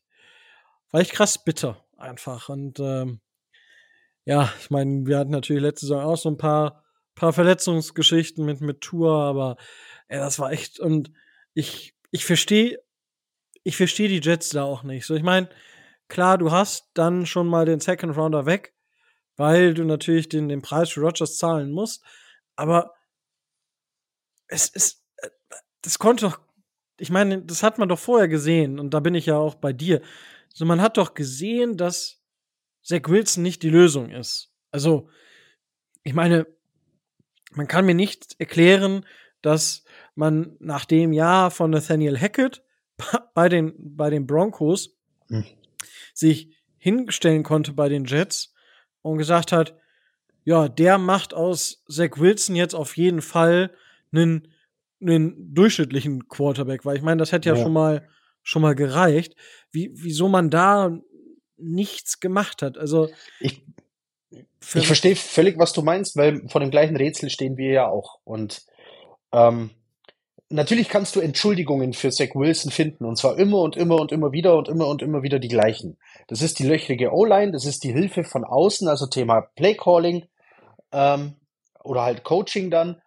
war 0.96 1.02
echt 1.02 1.12
krass 1.12 1.44
bitter 1.44 1.84
einfach. 1.98 2.48
Und 2.48 2.80
ähm, 2.80 3.20
ja, 4.24 4.50
ich 4.58 4.70
meine, 4.70 5.06
wir 5.06 5.18
hatten 5.18 5.30
natürlich 5.30 5.60
letzte 5.60 5.84
Saison 5.84 6.02
auch 6.02 6.16
so 6.16 6.30
ein 6.30 6.38
paar, 6.38 6.84
paar 7.14 7.34
Verletzungsgeschichten 7.34 8.46
mit, 8.46 8.62
mit 8.62 8.80
Tour, 8.80 9.12
aber 9.12 9.58
ey, 10.08 10.18
das 10.18 10.38
war 10.38 10.52
echt, 10.52 10.80
und 10.80 11.12
ich, 11.52 11.94
ich 12.12 12.24
verstehe, 12.24 12.82
ich 13.62 13.76
verstehe 13.76 14.08
die 14.08 14.26
Jets 14.26 14.48
da 14.48 14.62
auch 14.62 14.84
nicht. 14.84 15.04
So, 15.04 15.14
ich 15.14 15.22
meine, 15.22 15.50
klar, 16.08 16.38
du 16.38 16.50
hast 16.50 16.88
dann 16.94 17.26
schon 17.26 17.46
mal 17.46 17.66
den 17.66 17.80
Second 17.80 18.16
Rounder 18.16 18.46
weg, 18.46 18.72
weil 19.36 19.74
du 19.74 19.84
natürlich 19.84 20.30
den, 20.30 20.48
den 20.48 20.62
Preis 20.62 20.88
für 20.88 21.02
Rogers 21.02 21.36
zahlen 21.36 21.72
musst. 21.72 22.02
Aber 22.54 22.94
es 24.46 24.68
ist, 24.68 25.04
äh, 25.18 25.28
das 25.82 25.98
konnte 25.98 26.24
doch, 26.24 26.40
ich 26.98 27.10
meine, 27.10 27.42
das 27.42 27.62
hat 27.62 27.76
man 27.76 27.90
doch 27.90 27.98
vorher 27.98 28.28
gesehen 28.28 28.78
und 28.78 28.94
da 28.94 29.00
bin 29.00 29.14
ich 29.14 29.26
ja 29.26 29.36
auch 29.36 29.56
bei 29.56 29.74
dir. 29.74 30.00
So, 30.56 30.64
man 30.64 30.80
hat 30.80 30.96
doch 30.96 31.12
gesehen, 31.12 31.76
dass 31.76 32.22
Zach 32.82 33.02
Wilson 33.08 33.42
nicht 33.42 33.62
die 33.62 33.68
Lösung 33.68 34.08
ist. 34.08 34.54
Also, 34.70 35.10
ich 36.02 36.14
meine, 36.14 36.46
man 37.52 37.68
kann 37.68 37.84
mir 37.84 37.94
nicht 37.94 38.36
erklären, 38.38 39.04
dass 39.42 39.84
man 40.14 40.56
nach 40.58 40.86
dem 40.86 41.12
Jahr 41.12 41.50
von 41.50 41.72
Nathaniel 41.72 42.18
Hackett 42.18 42.64
bei 43.34 43.50
den, 43.50 43.74
bei 43.76 44.08
den 44.08 44.26
Broncos 44.26 44.96
hm. 45.28 45.44
sich 46.14 46.56
hinstellen 46.78 47.42
konnte 47.42 47.74
bei 47.74 47.90
den 47.90 48.06
Jets 48.06 48.54
und 49.02 49.18
gesagt 49.18 49.52
hat, 49.52 49.76
ja, 50.44 50.70
der 50.70 50.96
macht 50.96 51.34
aus 51.34 51.84
Zach 51.86 52.16
Wilson 52.16 52.56
jetzt 52.56 52.74
auf 52.74 52.96
jeden 52.96 53.20
Fall 53.20 53.76
einen, 54.10 54.48
einen 55.02 55.54
durchschnittlichen 55.54 56.28
Quarterback, 56.28 56.86
weil 56.86 56.96
ich 56.96 57.02
meine, 57.02 57.18
das 57.18 57.32
hätte 57.32 57.50
ja, 57.50 57.56
ja, 57.56 57.62
schon 57.62 57.74
mal 57.74 58.08
schon 58.46 58.62
mal 58.62 58.76
gereicht. 58.76 59.34
Wie, 59.72 59.90
wieso 59.92 60.28
man 60.28 60.50
da 60.50 60.96
nichts 61.56 62.20
gemacht 62.20 62.62
hat. 62.62 62.78
Also 62.78 63.08
ich, 63.40 63.62
ich 64.30 64.86
verstehe 64.86 65.16
völlig, 65.16 65.58
was 65.58 65.72
du 65.72 65.82
meinst, 65.82 66.16
weil 66.16 66.48
vor 66.48 66.60
dem 66.60 66.70
gleichen 66.70 66.96
Rätsel 66.96 67.28
stehen 67.28 67.56
wir 67.56 67.72
ja 67.72 67.88
auch. 67.88 68.20
Und 68.24 68.62
ähm, 69.32 69.70
natürlich 70.48 70.88
kannst 70.88 71.16
du 71.16 71.20
Entschuldigungen 71.20 71.92
für 71.92 72.10
Zach 72.10 72.34
Wilson 72.34 72.70
finden 72.70 73.04
und 73.04 73.16
zwar 73.16 73.36
immer 73.36 73.58
und 73.58 73.76
immer 73.76 73.96
und 73.96 74.12
immer 74.12 74.30
wieder 74.30 74.56
und 74.56 74.68
immer 74.68 74.86
und 74.86 75.02
immer 75.02 75.22
wieder 75.22 75.40
die 75.40 75.48
gleichen. 75.48 75.98
Das 76.28 76.40
ist 76.40 76.60
die 76.60 76.66
löchrige 76.66 77.12
O-Line, 77.12 77.50
das 77.50 77.64
ist 77.64 77.82
die 77.82 77.92
Hilfe 77.92 78.22
von 78.22 78.44
außen, 78.44 78.86
also 78.86 79.06
Thema 79.06 79.40
Playcalling 79.40 80.26
ähm, 80.92 81.34
oder 81.82 82.02
halt 82.02 82.22
Coaching 82.22 82.70
dann 82.70 83.02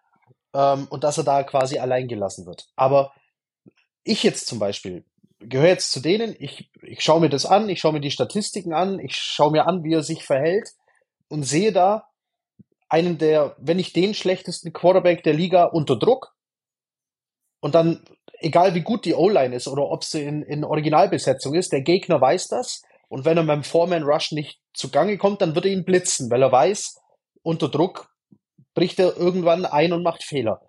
ähm, 0.52 0.86
und 0.90 1.02
dass 1.02 1.16
er 1.16 1.24
da 1.24 1.42
quasi 1.44 1.78
allein 1.78 2.08
gelassen 2.08 2.44
wird. 2.44 2.68
Aber 2.76 3.14
ich 4.04 4.22
jetzt 4.22 4.46
zum 4.46 4.58
Beispiel 4.58 5.04
gehöre 5.40 5.68
jetzt 5.68 5.92
zu 5.92 6.00
denen, 6.00 6.36
ich, 6.38 6.70
ich 6.82 7.00
schaue 7.02 7.20
mir 7.20 7.30
das 7.30 7.46
an, 7.46 7.68
ich 7.68 7.80
schaue 7.80 7.94
mir 7.94 8.00
die 8.00 8.10
Statistiken 8.10 8.72
an, 8.72 8.98
ich 8.98 9.16
schaue 9.16 9.52
mir 9.52 9.66
an, 9.66 9.82
wie 9.84 9.94
er 9.94 10.02
sich 10.02 10.24
verhält 10.24 10.70
und 11.28 11.44
sehe 11.44 11.72
da 11.72 12.08
einen 12.88 13.18
der, 13.18 13.56
wenn 13.58 13.76
nicht 13.76 13.96
den 13.96 14.14
schlechtesten 14.14 14.72
Quarterback 14.72 15.22
der 15.22 15.32
Liga 15.32 15.64
unter 15.64 15.96
Druck 15.96 16.34
und 17.60 17.74
dann, 17.74 18.04
egal 18.38 18.74
wie 18.74 18.82
gut 18.82 19.04
die 19.04 19.14
O-Line 19.14 19.54
ist 19.54 19.68
oder 19.68 19.88
ob 19.90 20.04
sie 20.04 20.22
in, 20.22 20.42
in 20.42 20.64
Originalbesetzung 20.64 21.54
ist, 21.54 21.72
der 21.72 21.82
Gegner 21.82 22.20
weiß 22.20 22.48
das. 22.48 22.82
Und 23.08 23.24
wenn 23.24 23.36
er 23.36 23.44
beim 23.44 23.64
Foreman 23.64 24.04
Rush 24.04 24.32
nicht 24.32 24.60
zugange 24.72 25.18
kommt, 25.18 25.42
dann 25.42 25.54
wird 25.54 25.66
er 25.66 25.72
ihn 25.72 25.84
blitzen, 25.84 26.30
weil 26.30 26.42
er 26.42 26.52
weiß, 26.52 27.00
unter 27.42 27.68
Druck 27.68 28.08
bricht 28.74 28.98
er 28.98 29.16
irgendwann 29.16 29.66
ein 29.66 29.92
und 29.92 30.02
macht 30.02 30.22
Fehler. 30.22 30.60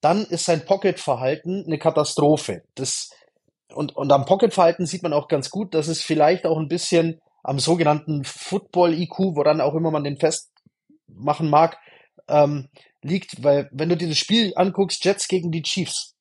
Dann 0.00 0.24
ist 0.24 0.44
sein 0.44 0.64
Pocket-Verhalten 0.64 1.64
eine 1.66 1.78
Katastrophe. 1.78 2.62
Das, 2.74 3.10
und, 3.72 3.96
und 3.96 4.12
am 4.12 4.24
Pocket-Verhalten 4.24 4.86
sieht 4.86 5.02
man 5.02 5.12
auch 5.12 5.28
ganz 5.28 5.50
gut, 5.50 5.74
dass 5.74 5.88
es 5.88 6.02
vielleicht 6.02 6.46
auch 6.46 6.58
ein 6.58 6.68
bisschen 6.68 7.20
am 7.42 7.58
sogenannten 7.58 8.24
Football-IQ, 8.24 9.18
woran 9.36 9.60
auch 9.60 9.74
immer 9.74 9.90
man 9.90 10.04
den 10.04 10.18
festmachen 10.18 11.48
mag, 11.48 11.78
ähm, 12.28 12.68
liegt, 13.02 13.42
weil 13.44 13.68
wenn 13.72 13.88
du 13.88 13.96
dir 13.96 14.08
das 14.08 14.18
Spiel 14.18 14.52
anguckst, 14.56 15.04
Jets 15.04 15.28
gegen 15.28 15.52
die 15.52 15.62
Chiefs, 15.62 16.16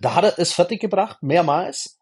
da 0.00 0.14
hat 0.14 0.24
er 0.24 0.38
es 0.38 0.52
fertiggebracht, 0.52 1.22
mehrmals 1.22 1.98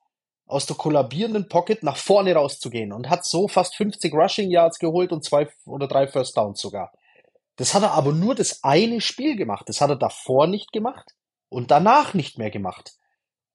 aus 0.46 0.66
der 0.66 0.76
kollabierenden 0.76 1.48
Pocket 1.48 1.82
nach 1.82 1.96
vorne 1.96 2.34
rauszugehen 2.34 2.92
und 2.92 3.10
hat 3.10 3.24
so 3.24 3.48
fast 3.48 3.76
50 3.76 4.12
Rushing 4.14 4.50
Yards 4.50 4.78
geholt 4.78 5.12
und 5.12 5.24
zwei 5.24 5.48
oder 5.66 5.86
drei 5.86 6.08
First 6.08 6.36
Downs 6.36 6.60
sogar. 6.60 6.92
Das 7.56 7.74
hat 7.74 7.82
er 7.82 7.92
aber 7.92 8.12
nur 8.12 8.34
das 8.34 8.62
eine 8.62 9.00
Spiel 9.00 9.36
gemacht. 9.36 9.68
Das 9.68 9.80
hat 9.80 9.90
er 9.90 9.96
davor 9.96 10.46
nicht 10.46 10.72
gemacht 10.72 11.14
und 11.48 11.70
danach 11.70 12.14
nicht 12.14 12.38
mehr 12.38 12.50
gemacht. 12.50 12.94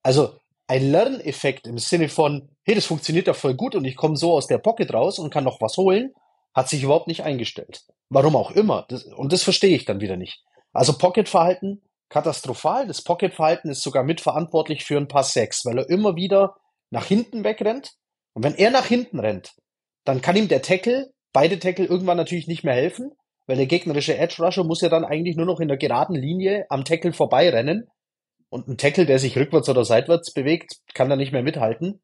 Also 0.02 0.38
ein 0.66 0.90
Lerneffekt 0.90 1.66
im 1.66 1.78
Sinne 1.78 2.08
von, 2.08 2.48
hey, 2.62 2.74
das 2.74 2.86
funktioniert 2.86 3.26
ja 3.26 3.34
voll 3.34 3.54
gut 3.54 3.74
und 3.74 3.84
ich 3.84 3.96
komme 3.96 4.16
so 4.16 4.32
aus 4.32 4.46
der 4.46 4.58
Pocket 4.58 4.92
raus 4.92 5.18
und 5.18 5.30
kann 5.30 5.44
noch 5.44 5.60
was 5.60 5.76
holen, 5.76 6.14
hat 6.54 6.68
sich 6.68 6.82
überhaupt 6.82 7.08
nicht 7.08 7.22
eingestellt. 7.22 7.84
Warum 8.08 8.36
auch 8.36 8.50
immer. 8.50 8.86
Das, 8.88 9.04
und 9.04 9.32
das 9.32 9.42
verstehe 9.42 9.76
ich 9.76 9.84
dann 9.84 10.00
wieder 10.00 10.16
nicht. 10.16 10.42
Also 10.72 10.96
Pocket-Verhalten 10.96 11.82
katastrophal. 12.08 12.86
Das 12.86 13.02
Pocket-Verhalten 13.02 13.70
ist 13.70 13.82
sogar 13.82 14.04
mitverantwortlich 14.04 14.84
für 14.84 14.96
ein 14.96 15.08
paar 15.08 15.24
Sacks, 15.24 15.64
weil 15.64 15.78
er 15.78 15.90
immer 15.90 16.16
wieder 16.16 16.56
nach 16.90 17.06
hinten 17.06 17.44
wegrennt. 17.44 17.94
Und 18.34 18.44
wenn 18.44 18.54
er 18.54 18.70
nach 18.70 18.86
hinten 18.86 19.18
rennt, 19.18 19.54
dann 20.04 20.20
kann 20.20 20.36
ihm 20.36 20.48
der 20.48 20.62
Tackle, 20.62 21.12
beide 21.32 21.58
Tackle 21.58 21.86
irgendwann 21.86 22.16
natürlich 22.16 22.46
nicht 22.46 22.62
mehr 22.62 22.74
helfen, 22.74 23.12
weil 23.46 23.56
der 23.56 23.66
gegnerische 23.66 24.16
Edge 24.16 24.42
Rusher 24.42 24.64
muss 24.64 24.80
ja 24.80 24.88
dann 24.88 25.04
eigentlich 25.04 25.36
nur 25.36 25.46
noch 25.46 25.60
in 25.60 25.68
der 25.68 25.76
geraden 25.76 26.14
Linie 26.14 26.66
am 26.68 26.84
Tackle 26.84 27.12
vorbeirennen. 27.12 27.88
Und 28.54 28.68
ein 28.68 28.78
Tackle, 28.78 29.04
der 29.04 29.18
sich 29.18 29.36
rückwärts 29.36 29.68
oder 29.68 29.84
seitwärts 29.84 30.32
bewegt, 30.32 30.76
kann 30.94 31.08
da 31.08 31.16
nicht 31.16 31.32
mehr 31.32 31.42
mithalten. 31.42 32.00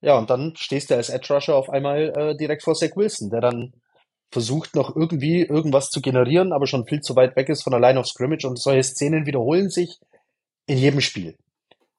Ja, 0.00 0.18
und 0.18 0.28
dann 0.28 0.54
stehst 0.56 0.90
du 0.90 0.96
als 0.96 1.08
Edge 1.08 1.32
Rusher 1.32 1.54
auf 1.54 1.70
einmal 1.70 2.12
äh, 2.16 2.36
direkt 2.36 2.64
vor 2.64 2.74
Zach 2.74 2.96
Wilson, 2.96 3.30
der 3.30 3.40
dann 3.40 3.72
versucht 4.32 4.74
noch 4.74 4.96
irgendwie 4.96 5.42
irgendwas 5.42 5.90
zu 5.90 6.00
generieren, 6.00 6.52
aber 6.52 6.66
schon 6.66 6.84
viel 6.84 6.98
zu 6.98 7.14
weit 7.14 7.36
weg 7.36 7.48
ist 7.48 7.62
von 7.62 7.70
der 7.70 7.78
Line 7.78 8.00
of 8.00 8.08
Scrimmage 8.08 8.44
und 8.44 8.60
solche 8.60 8.82
Szenen 8.82 9.24
wiederholen 9.24 9.70
sich 9.70 10.00
in 10.66 10.78
jedem 10.78 11.00
Spiel. 11.00 11.36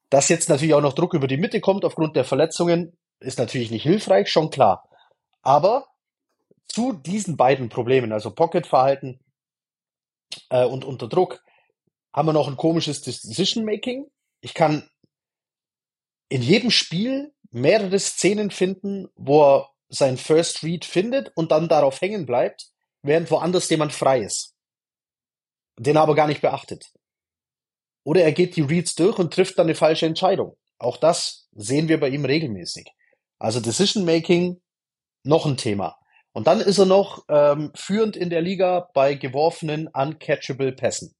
Dass 0.09 0.27
jetzt 0.27 0.49
natürlich 0.49 0.73
auch 0.73 0.81
noch 0.81 0.91
Druck 0.91 1.13
über 1.13 1.27
die 1.27 1.37
Mitte 1.37 1.61
kommt 1.61 1.85
aufgrund 1.85 2.17
der 2.17 2.25
Verletzungen, 2.25 2.97
ist 3.21 3.39
natürlich 3.39 3.71
nicht 3.71 3.83
hilfreich, 3.83 4.29
schon 4.29 4.49
klar. 4.49 4.89
Aber 5.41 5.85
zu 6.67 6.91
diesen 6.91 7.37
beiden 7.37 7.69
Problemen, 7.69 8.11
also 8.11 8.31
Pocket-Verhalten 8.31 9.21
äh, 10.49 10.65
und 10.65 10.83
unter 10.83 11.07
Druck, 11.07 11.41
haben 12.13 12.27
wir 12.27 12.33
noch 12.33 12.47
ein 12.47 12.57
komisches 12.57 13.01
Decision-Making. 13.01 14.05
Ich 14.41 14.53
kann 14.53 14.89
in 16.29 16.41
jedem 16.41 16.71
Spiel 16.71 17.33
mehrere 17.51 17.99
Szenen 17.99 18.51
finden, 18.51 19.07
wo 19.15 19.43
er 19.43 19.69
sein 19.89 20.17
First 20.17 20.63
Read 20.63 20.85
findet 20.85 21.31
und 21.35 21.51
dann 21.51 21.67
darauf 21.67 21.99
hängen 22.01 22.25
bleibt, 22.25 22.69
während 23.01 23.29
woanders 23.31 23.69
jemand 23.69 23.91
frei 23.91 24.19
ist. 24.21 24.55
Den 25.77 25.95
er 25.95 26.03
aber 26.03 26.15
gar 26.15 26.27
nicht 26.27 26.41
beachtet. 26.41 26.91
Oder 28.03 28.23
er 28.23 28.31
geht 28.31 28.55
die 28.55 28.61
Reads 28.61 28.95
durch 28.95 29.17
und 29.17 29.33
trifft 29.33 29.57
dann 29.57 29.67
eine 29.67 29.75
falsche 29.75 30.05
Entscheidung. 30.05 30.57
Auch 30.77 30.97
das 30.97 31.47
sehen 31.51 31.87
wir 31.87 31.99
bei 31.99 32.09
ihm 32.09 32.25
regelmäßig. 32.25 32.87
Also 33.39 33.59
Decision 33.59 34.05
Making 34.05 34.61
noch 35.23 35.45
ein 35.45 35.57
Thema. 35.57 35.97
Und 36.31 36.47
dann 36.47 36.61
ist 36.61 36.77
er 36.77 36.85
noch 36.85 37.25
ähm, 37.27 37.71
führend 37.75 38.15
in 38.15 38.29
der 38.29 38.41
Liga 38.41 38.89
bei 38.93 39.15
geworfenen 39.15 39.87
uncatchable 39.87 40.71
Pässen. 40.71 41.15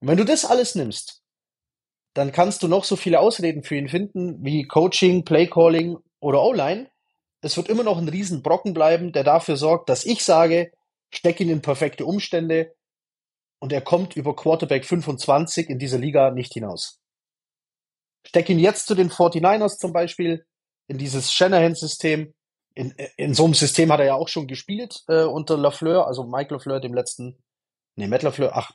Und 0.00 0.08
wenn 0.08 0.18
du 0.18 0.24
das 0.24 0.44
alles 0.44 0.74
nimmst, 0.74 1.22
dann 2.14 2.32
kannst 2.32 2.62
du 2.62 2.68
noch 2.68 2.84
so 2.84 2.96
viele 2.96 3.20
Ausreden 3.20 3.62
für 3.62 3.76
ihn 3.76 3.88
finden, 3.88 4.44
wie 4.44 4.66
Coaching, 4.66 5.24
Playcalling 5.24 5.98
oder 6.20 6.42
O-Line 6.42 6.88
es 7.40 7.56
wird 7.56 7.68
immer 7.68 7.84
noch 7.84 7.98
ein 7.98 8.08
Riesenbrocken 8.08 8.74
bleiben, 8.74 9.12
der 9.12 9.24
dafür 9.24 9.56
sorgt, 9.56 9.88
dass 9.88 10.04
ich 10.04 10.24
sage, 10.24 10.72
steck 11.10 11.40
ihn 11.40 11.50
in 11.50 11.62
perfekte 11.62 12.04
Umstände 12.04 12.74
und 13.60 13.72
er 13.72 13.80
kommt 13.80 14.16
über 14.16 14.34
Quarterback 14.34 14.84
25 14.84 15.70
in 15.70 15.78
dieser 15.78 15.98
Liga 15.98 16.30
nicht 16.30 16.52
hinaus. 16.52 17.00
Steck 18.26 18.48
ihn 18.48 18.58
jetzt 18.58 18.86
zu 18.86 18.94
den 18.94 19.10
49ers 19.10 19.78
zum 19.78 19.92
Beispiel, 19.92 20.44
in 20.88 20.98
dieses 20.98 21.32
Shanahan-System. 21.32 22.34
In, 22.74 22.94
in 23.16 23.34
so 23.34 23.44
einem 23.44 23.54
System 23.54 23.92
hat 23.92 24.00
er 24.00 24.06
ja 24.06 24.14
auch 24.14 24.28
schon 24.28 24.46
gespielt 24.46 25.02
äh, 25.08 25.24
unter 25.24 25.56
Lafleur, 25.56 26.06
also 26.06 26.24
Mike 26.24 26.52
Lafleur, 26.52 26.80
dem 26.80 26.94
letzten, 26.94 27.38
nee, 27.96 28.06
Matt 28.06 28.22
Lafleur, 28.22 28.52
ach, 28.54 28.72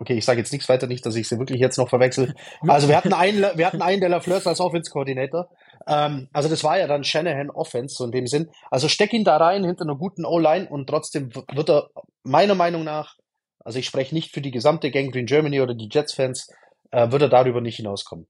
okay, 0.00 0.14
ich 0.14 0.24
sage 0.24 0.38
jetzt 0.38 0.52
nichts 0.52 0.68
weiter, 0.68 0.86
nicht, 0.86 1.04
dass 1.04 1.16
ich 1.16 1.28
sie 1.28 1.38
wirklich 1.38 1.60
jetzt 1.60 1.76
noch 1.76 1.88
verwechsel. 1.88 2.34
Also 2.66 2.88
wir 2.88 2.96
hatten 2.96 3.12
einen, 3.12 3.44
wir 3.56 3.66
hatten 3.66 3.82
einen 3.82 4.00
der 4.00 4.10
Lafleurs 4.10 4.46
als 4.46 4.60
Offense-Koordinator. 4.60 5.48
Ähm, 5.86 6.28
also 6.32 6.48
das 6.48 6.62
war 6.62 6.78
ja 6.78 6.86
dann 6.86 7.04
Shanahan 7.04 7.50
Offense, 7.50 7.96
so 7.96 8.04
in 8.04 8.12
dem 8.12 8.26
Sinn. 8.26 8.50
Also 8.70 8.88
steck 8.88 9.12
ihn 9.12 9.24
da 9.24 9.36
rein 9.36 9.64
hinter 9.64 9.82
einer 9.82 9.96
guten 9.96 10.24
O-Line 10.24 10.68
und 10.68 10.86
trotzdem 10.88 11.34
wird 11.34 11.68
er 11.68 11.88
meiner 12.22 12.54
Meinung 12.54 12.84
nach, 12.84 13.16
also 13.64 13.78
ich 13.78 13.86
spreche 13.86 14.14
nicht 14.14 14.32
für 14.32 14.40
die 14.40 14.52
gesamte 14.52 14.90
Gang 14.90 15.12
Green 15.12 15.26
Germany 15.26 15.60
oder 15.60 15.74
die 15.74 15.88
Jets-Fans, 15.90 16.48
äh, 16.92 17.10
wird 17.10 17.22
er 17.22 17.28
darüber 17.28 17.60
nicht 17.60 17.76
hinauskommen. 17.76 18.26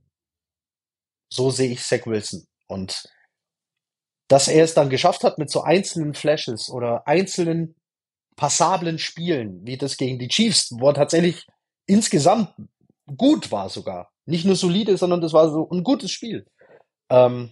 So 1.31 1.51
sehe 1.51 1.71
ich 1.71 1.83
Zach 1.83 2.07
Wilson. 2.07 2.47
Und 2.67 3.05
dass 4.29 4.49
er 4.49 4.65
es 4.65 4.75
dann 4.75 4.89
geschafft 4.89 5.23
hat 5.25 5.39
mit 5.39 5.51
so 5.51 5.63
einzelnen 5.63 6.15
Flashes 6.15 6.71
oder 6.71 7.07
einzelnen 7.07 7.75
passablen 8.37 8.99
Spielen, 8.99 9.67
wie 9.67 9.77
das 9.77 9.97
gegen 9.97 10.19
die 10.19 10.29
Chiefs, 10.29 10.71
wo 10.79 10.89
er 10.89 10.95
tatsächlich 10.95 11.47
insgesamt 11.89 12.55
gut 13.17 13.51
war 13.51 13.69
sogar. 13.69 14.13
Nicht 14.27 14.45
nur 14.45 14.55
solide, 14.55 14.97
sondern 14.97 15.21
das 15.21 15.33
war 15.33 15.51
so 15.51 15.69
ein 15.71 15.83
gutes 15.83 16.13
Spiel. 16.13 16.47
Ähm, 17.11 17.51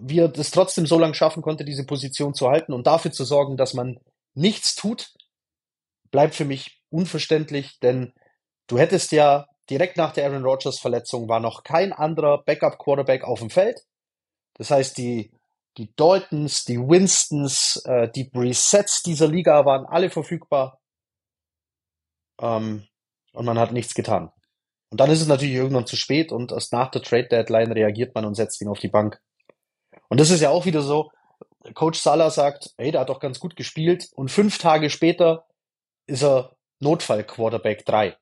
wie 0.00 0.18
er 0.18 0.28
das 0.28 0.50
trotzdem 0.50 0.86
so 0.86 0.98
lange 0.98 1.14
schaffen 1.14 1.42
konnte, 1.42 1.64
diese 1.64 1.86
Position 1.86 2.34
zu 2.34 2.48
halten 2.48 2.72
und 2.72 2.86
dafür 2.86 3.12
zu 3.12 3.24
sorgen, 3.24 3.56
dass 3.56 3.74
man 3.74 4.00
nichts 4.34 4.74
tut, 4.74 5.12
bleibt 6.10 6.34
für 6.34 6.44
mich 6.44 6.82
unverständlich, 6.90 7.78
denn 7.80 8.12
du 8.66 8.78
hättest 8.78 9.12
ja 9.12 9.46
direkt 9.68 9.96
nach 9.96 10.12
der 10.12 10.26
Aaron 10.26 10.44
Rodgers 10.44 10.78
Verletzung 10.78 11.28
war 11.28 11.40
noch 11.40 11.62
kein 11.62 11.92
anderer 11.92 12.42
Backup 12.42 12.78
Quarterback 12.78 13.24
auf 13.24 13.40
dem 13.40 13.50
Feld. 13.50 13.82
Das 14.54 14.70
heißt, 14.70 14.96
die, 14.96 15.30
die 15.76 15.94
Daltons, 15.94 16.64
die 16.64 16.78
Winstons, 16.78 17.82
äh, 17.84 18.08
die 18.10 18.30
Resets 18.34 19.02
dieser 19.02 19.28
Liga 19.28 19.64
waren 19.66 19.86
alle 19.86 20.10
verfügbar. 20.10 20.77
Ähm, 22.40 22.86
und 23.32 23.44
man 23.44 23.58
hat 23.58 23.72
nichts 23.72 23.94
getan. 23.94 24.32
Und 24.90 25.00
dann 25.00 25.10
ist 25.10 25.20
es 25.20 25.26
natürlich 25.26 25.54
irgendwann 25.54 25.86
zu 25.86 25.96
spät 25.96 26.32
und 26.32 26.52
erst 26.52 26.72
nach 26.72 26.90
der 26.90 27.02
Trade 27.02 27.28
Deadline 27.28 27.72
reagiert 27.72 28.14
man 28.14 28.24
und 28.24 28.34
setzt 28.34 28.60
ihn 28.60 28.68
auf 28.68 28.78
die 28.78 28.88
Bank. 28.88 29.20
Und 30.08 30.18
das 30.18 30.30
ist 30.30 30.40
ja 30.40 30.50
auch 30.50 30.64
wieder 30.64 30.82
so, 30.82 31.10
Coach 31.74 32.00
Salah 32.00 32.30
sagt, 32.30 32.72
ey, 32.78 32.90
der 32.90 33.02
hat 33.02 33.10
doch 33.10 33.20
ganz 33.20 33.40
gut 33.40 33.56
gespielt 33.56 34.08
und 34.14 34.30
fünf 34.30 34.58
Tage 34.58 34.88
später 34.88 35.46
ist 36.06 36.22
er 36.22 36.56
Notfall 36.80 37.24
Quarterback 37.24 37.84
3. 37.84 38.16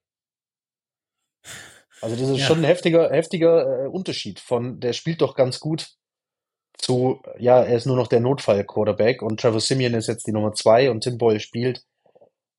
Also 2.00 2.16
das 2.16 2.28
ist 2.28 2.40
ja. 2.40 2.46
schon 2.46 2.58
ein 2.58 2.64
heftiger, 2.64 3.10
heftiger 3.10 3.84
äh, 3.84 3.88
Unterschied 3.88 4.40
von, 4.40 4.80
der 4.80 4.92
spielt 4.92 5.20
doch 5.22 5.34
ganz 5.34 5.60
gut 5.60 5.90
zu, 6.76 7.22
ja, 7.38 7.62
er 7.62 7.76
ist 7.76 7.86
nur 7.86 7.96
noch 7.96 8.08
der 8.08 8.20
Notfall 8.20 8.64
Quarterback 8.64 9.22
und 9.22 9.40
Trevor 9.40 9.60
Simeon 9.60 9.94
ist 9.94 10.08
jetzt 10.08 10.26
die 10.26 10.32
Nummer 10.32 10.52
zwei 10.52 10.90
und 10.90 11.02
Tim 11.02 11.16
Boyle 11.16 11.40
spielt. 11.40 11.84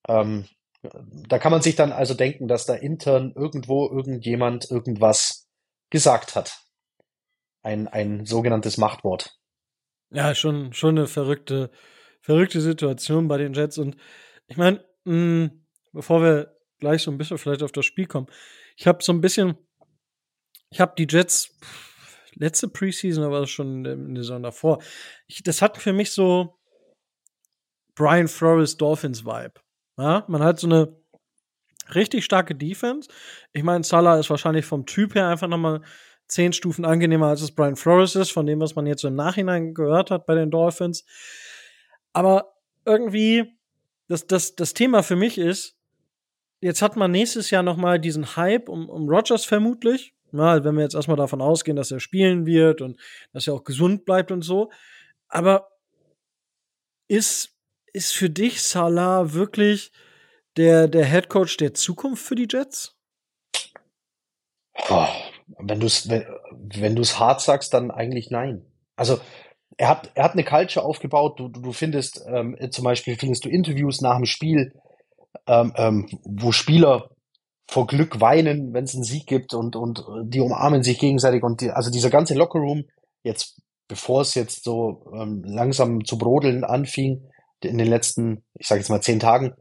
Ähm, 0.07 0.47
da 0.81 1.39
kann 1.39 1.51
man 1.51 1.61
sich 1.61 1.75
dann 1.75 1.91
also 1.91 2.13
denken, 2.13 2.47
dass 2.47 2.65
da 2.65 2.75
intern 2.75 3.33
irgendwo 3.35 3.89
irgendjemand 3.89 4.69
irgendwas 4.69 5.47
gesagt 5.89 6.35
hat. 6.35 6.59
Ein, 7.63 7.87
ein 7.87 8.25
sogenanntes 8.25 8.77
Machtwort. 8.77 9.37
Ja, 10.11 10.35
schon, 10.35 10.73
schon 10.73 10.97
eine 10.97 11.07
verrückte, 11.07 11.71
verrückte 12.21 12.61
Situation 12.61 13.27
bei 13.27 13.37
den 13.37 13.53
Jets. 13.53 13.77
Und 13.77 13.97
ich 14.47 14.57
meine, 14.57 14.85
hm, 15.05 15.65
bevor 15.91 16.21
wir 16.21 16.57
gleich 16.79 17.01
so 17.01 17.11
ein 17.11 17.17
bisschen 17.17 17.37
vielleicht 17.37 17.63
auf 17.63 17.71
das 17.71 17.85
Spiel 17.85 18.05
kommen, 18.05 18.27
ich 18.77 18.87
habe 18.87 19.03
so 19.03 19.11
ein 19.11 19.21
bisschen, 19.21 19.57
ich 20.69 20.79
habe 20.79 20.93
die 20.97 21.07
Jets 21.09 21.57
letzte 22.35 22.67
Preseason, 22.67 23.23
aber 23.23 23.41
das 23.41 23.49
schon 23.49 23.83
in 23.83 24.15
der 24.15 24.23
Saison 24.23 24.43
davor. 24.43 24.81
Ich, 25.25 25.41
das 25.43 25.61
hat 25.61 25.77
für 25.77 25.93
mich 25.93 26.11
so 26.11 26.59
Brian 27.95 28.27
Flores 28.27 28.77
Dolphins 28.77 29.25
Vibe. 29.25 29.59
Ja, 29.97 30.23
man 30.27 30.43
hat 30.43 30.59
so 30.59 30.67
eine 30.67 30.95
richtig 31.93 32.25
starke 32.25 32.55
Defense. 32.55 33.09
Ich 33.53 33.63
meine, 33.63 33.83
Salah 33.83 34.19
ist 34.19 34.29
wahrscheinlich 34.29 34.65
vom 34.65 34.85
Typ 34.85 35.15
her 35.15 35.27
einfach 35.27 35.47
nochmal 35.47 35.81
zehn 36.27 36.53
Stufen 36.53 36.85
angenehmer, 36.85 37.27
als 37.27 37.41
es 37.41 37.51
Brian 37.51 37.75
Flores 37.75 38.15
ist, 38.15 38.31
von 38.31 38.45
dem, 38.45 38.59
was 38.59 38.75
man 38.75 38.85
jetzt 38.85 39.01
so 39.01 39.07
im 39.07 39.15
Nachhinein 39.15 39.73
gehört 39.73 40.11
hat 40.11 40.25
bei 40.25 40.35
den 40.35 40.51
Dolphins. 40.51 41.05
Aber 42.13 42.53
irgendwie, 42.85 43.57
das, 44.07 44.27
das, 44.27 44.55
das 44.55 44.73
Thema 44.73 45.03
für 45.03 45.15
mich 45.15 45.37
ist, 45.37 45.77
jetzt 46.61 46.81
hat 46.81 46.95
man 46.95 47.11
nächstes 47.11 47.49
Jahr 47.49 47.63
nochmal 47.63 47.99
diesen 47.99 48.35
Hype 48.35 48.69
um, 48.69 48.89
um 48.89 49.07
Rogers 49.09 49.45
vermutlich. 49.45 50.13
Na, 50.31 50.63
wenn 50.63 50.75
wir 50.75 50.83
jetzt 50.83 50.95
erstmal 50.95 51.17
davon 51.17 51.41
ausgehen, 51.41 51.77
dass 51.77 51.91
er 51.91 52.01
spielen 52.01 52.45
wird 52.45 52.81
und 52.81 52.99
dass 53.31 53.47
er 53.47 53.53
auch 53.53 53.63
gesund 53.63 54.03
bleibt 54.03 54.31
und 54.31 54.41
so. 54.41 54.71
Aber 55.29 55.69
ist 57.07 57.56
ist 57.97 58.13
für 58.13 58.29
dich 58.29 58.61
Salah 58.61 59.33
wirklich 59.33 59.91
der, 60.55 60.87
der 60.87 61.05
Head 61.05 61.29
Coach 61.29 61.57
der 61.57 61.73
Zukunft 61.73 62.23
für 62.23 62.35
die 62.35 62.47
Jets? 62.49 62.95
Oh, 64.89 65.07
wenn 65.57 65.79
du 65.79 65.87
es 65.87 66.07
wenn, 66.07 66.23
wenn 66.75 66.95
hart 66.95 67.41
sagst, 67.41 67.73
dann 67.73 67.89
eigentlich 67.89 68.29
nein. 68.29 68.65
Also 68.95 69.19
er 69.77 69.89
hat, 69.89 70.11
er 70.13 70.23
hat 70.23 70.33
eine 70.33 70.43
Culture 70.43 70.85
aufgebaut. 70.85 71.39
Du, 71.39 71.49
du, 71.49 71.61
du 71.61 71.71
findest 71.71 72.23
ähm, 72.27 72.55
zum 72.69 72.83
Beispiel 72.83 73.15
findest 73.17 73.45
du 73.45 73.49
Interviews 73.49 74.01
nach 74.01 74.17
dem 74.17 74.25
Spiel, 74.25 74.73
ähm, 75.47 75.73
ähm, 75.75 76.07
wo 76.23 76.51
Spieler 76.51 77.09
vor 77.67 77.87
Glück 77.87 78.21
weinen, 78.21 78.73
wenn 78.73 78.85
es 78.85 78.93
einen 78.93 79.03
Sieg 79.03 79.25
gibt 79.25 79.55
und 79.55 79.75
und 79.75 80.05
die 80.23 80.39
umarmen 80.39 80.83
sich 80.83 80.99
gegenseitig 80.99 81.43
und 81.43 81.61
die, 81.61 81.71
also 81.71 81.89
dieser 81.89 82.11
ganze 82.11 82.35
Lockerroom 82.35 82.85
jetzt 83.23 83.59
bevor 83.87 84.21
es 84.21 84.35
jetzt 84.35 84.63
so 84.63 85.05
ähm, 85.13 85.43
langsam 85.43 86.05
zu 86.05 86.17
brodeln 86.17 86.63
anfing, 86.63 87.23
in 87.61 87.77
den 87.77 87.87
letzten, 87.87 88.43
ich 88.53 88.67
sage 88.67 88.81
jetzt 88.81 88.89
mal 88.89 89.01
zehn 89.01 89.19
Tagen, 89.19 89.55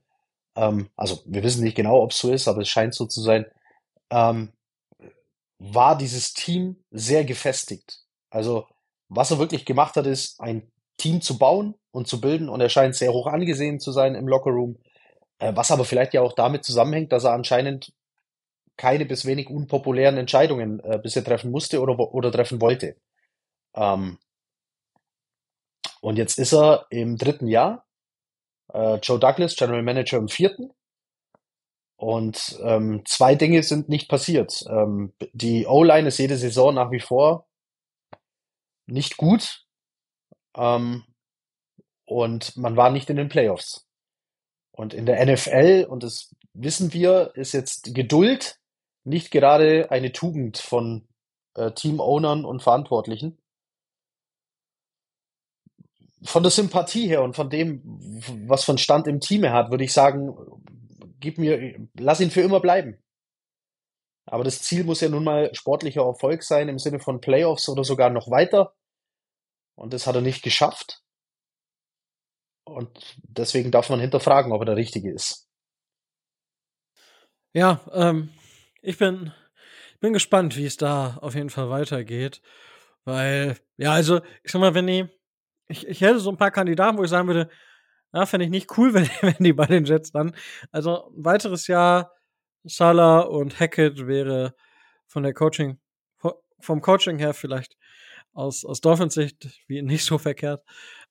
ähm, 0.56 0.88
also 0.96 1.20
wir 1.26 1.42
wissen 1.42 1.64
nicht 1.64 1.76
genau, 1.76 2.02
ob 2.02 2.12
es 2.12 2.18
so 2.18 2.32
ist, 2.32 2.48
aber 2.48 2.62
es 2.62 2.68
scheint 2.68 2.94
so 2.94 3.06
zu 3.06 3.20
sein, 3.20 3.46
ähm, 4.10 4.52
war 5.58 5.96
dieses 5.96 6.34
Team 6.34 6.84
sehr 6.90 7.24
gefestigt. 7.24 8.00
Also 8.30 8.66
was 9.08 9.30
er 9.30 9.38
wirklich 9.38 9.64
gemacht 9.64 9.96
hat, 9.96 10.06
ist 10.06 10.40
ein 10.40 10.70
Team 10.98 11.20
zu 11.20 11.38
bauen 11.38 11.74
und 11.90 12.08
zu 12.08 12.20
bilden 12.20 12.48
und 12.48 12.60
er 12.60 12.68
scheint 12.68 12.94
sehr 12.94 13.12
hoch 13.12 13.26
angesehen 13.26 13.80
zu 13.80 13.92
sein 13.92 14.14
im 14.14 14.28
Lockerroom, 14.28 14.78
äh, 15.38 15.52
was 15.54 15.70
aber 15.70 15.84
vielleicht 15.84 16.14
ja 16.14 16.22
auch 16.22 16.32
damit 16.32 16.64
zusammenhängt, 16.64 17.12
dass 17.12 17.24
er 17.24 17.32
anscheinend 17.32 17.92
keine 18.76 19.06
bis 19.06 19.24
wenig 19.24 19.48
unpopulären 19.48 20.18
Entscheidungen 20.18 20.80
äh, 20.80 20.98
bisher 21.02 21.24
treffen 21.24 21.50
musste 21.50 21.80
oder, 21.80 21.98
oder 21.98 22.30
treffen 22.30 22.60
wollte. 22.60 22.96
Ähm, 23.74 24.18
und 26.00 26.18
jetzt 26.18 26.38
ist 26.38 26.52
er 26.52 26.86
im 26.90 27.16
dritten 27.16 27.48
Jahr 27.48 27.85
äh, 28.72 28.96
Joe 28.96 29.18
Douglas, 29.18 29.56
General 29.56 29.82
Manager 29.82 30.18
im 30.18 30.28
vierten. 30.28 30.72
Und 31.96 32.58
ähm, 32.62 33.02
zwei 33.06 33.34
Dinge 33.34 33.62
sind 33.62 33.88
nicht 33.88 34.08
passiert. 34.08 34.64
Ähm, 34.68 35.14
die 35.32 35.66
O-Line 35.66 36.08
ist 36.08 36.18
jede 36.18 36.36
Saison 36.36 36.74
nach 36.74 36.90
wie 36.90 37.00
vor 37.00 37.46
nicht 38.86 39.16
gut. 39.16 39.64
Ähm, 40.56 41.04
und 42.04 42.56
man 42.56 42.76
war 42.76 42.90
nicht 42.90 43.10
in 43.10 43.16
den 43.16 43.28
Playoffs. 43.28 43.86
Und 44.70 44.94
in 44.94 45.06
der 45.06 45.24
NFL, 45.24 45.86
und 45.88 46.02
das 46.02 46.34
wissen 46.52 46.92
wir, 46.92 47.32
ist 47.34 47.52
jetzt 47.52 47.94
Geduld 47.94 48.60
nicht 49.04 49.30
gerade 49.30 49.90
eine 49.90 50.12
Tugend 50.12 50.58
von 50.58 51.08
äh, 51.54 51.72
Team-Ownern 51.72 52.44
und 52.44 52.62
Verantwortlichen 52.62 53.38
von 56.26 56.42
der 56.42 56.50
Sympathie 56.50 57.08
her 57.08 57.22
und 57.22 57.34
von 57.34 57.48
dem, 57.48 57.82
was 58.46 58.64
von 58.64 58.78
Stand 58.78 59.06
im 59.06 59.20
Team 59.20 59.44
er 59.44 59.52
hat, 59.52 59.70
würde 59.70 59.84
ich 59.84 59.92
sagen, 59.92 60.36
gib 61.20 61.38
mir, 61.38 61.88
lass 61.98 62.20
ihn 62.20 62.30
für 62.30 62.40
immer 62.40 62.60
bleiben. 62.60 62.98
Aber 64.26 64.42
das 64.42 64.60
Ziel 64.62 64.84
muss 64.84 65.00
ja 65.00 65.08
nun 65.08 65.24
mal 65.24 65.54
sportlicher 65.54 66.02
Erfolg 66.02 66.42
sein 66.42 66.68
im 66.68 66.78
Sinne 66.78 66.98
von 66.98 67.20
Playoffs 67.20 67.68
oder 67.68 67.84
sogar 67.84 68.10
noch 68.10 68.28
weiter. 68.28 68.74
Und 69.76 69.92
das 69.92 70.06
hat 70.06 70.16
er 70.16 70.20
nicht 70.20 70.42
geschafft. 70.42 71.02
Und 72.64 73.16
deswegen 73.22 73.70
darf 73.70 73.88
man 73.88 74.00
hinterfragen, 74.00 74.52
ob 74.52 74.62
er 74.62 74.66
der 74.66 74.76
Richtige 74.76 75.12
ist. 75.12 75.48
Ja, 77.52 77.80
ähm, 77.92 78.30
ich 78.82 78.98
bin, 78.98 79.32
bin 80.00 80.12
gespannt, 80.12 80.56
wie 80.56 80.66
es 80.66 80.76
da 80.76 81.18
auf 81.22 81.36
jeden 81.36 81.50
Fall 81.50 81.70
weitergeht. 81.70 82.42
Weil, 83.04 83.56
ja, 83.76 83.92
also, 83.92 84.20
ich 84.42 84.50
sag 84.50 84.60
mal, 84.60 84.74
wenn 84.74 84.88
die, 84.88 85.08
ich, 85.68 85.86
ich 85.86 86.00
hätte 86.00 86.20
so 86.20 86.30
ein 86.30 86.36
paar 86.36 86.50
Kandidaten, 86.50 86.98
wo 86.98 87.04
ich 87.04 87.10
sagen 87.10 87.28
würde, 87.28 87.48
ja, 88.12 88.26
fände 88.26 88.44
ich 88.44 88.50
nicht 88.50 88.76
cool, 88.78 88.94
wenn, 88.94 89.08
wenn 89.20 89.36
die 89.40 89.52
bei 89.52 89.66
den 89.66 89.84
Jets 89.84 90.12
dann. 90.12 90.34
Also 90.70 91.08
ein 91.08 91.24
weiteres 91.24 91.66
Jahr 91.66 92.12
Salah 92.64 93.20
und 93.20 93.60
Hackett 93.60 94.06
wäre 94.06 94.54
von 95.06 95.22
der 95.22 95.34
Coaching, 95.34 95.78
vom 96.60 96.80
Coaching 96.80 97.18
her 97.18 97.34
vielleicht 97.34 97.76
aus, 98.32 98.64
aus 98.64 98.80
Dolphins 98.80 99.14
Sicht 99.14 99.48
wie 99.66 99.82
nicht 99.82 100.04
so 100.04 100.18
verkehrt. 100.18 100.62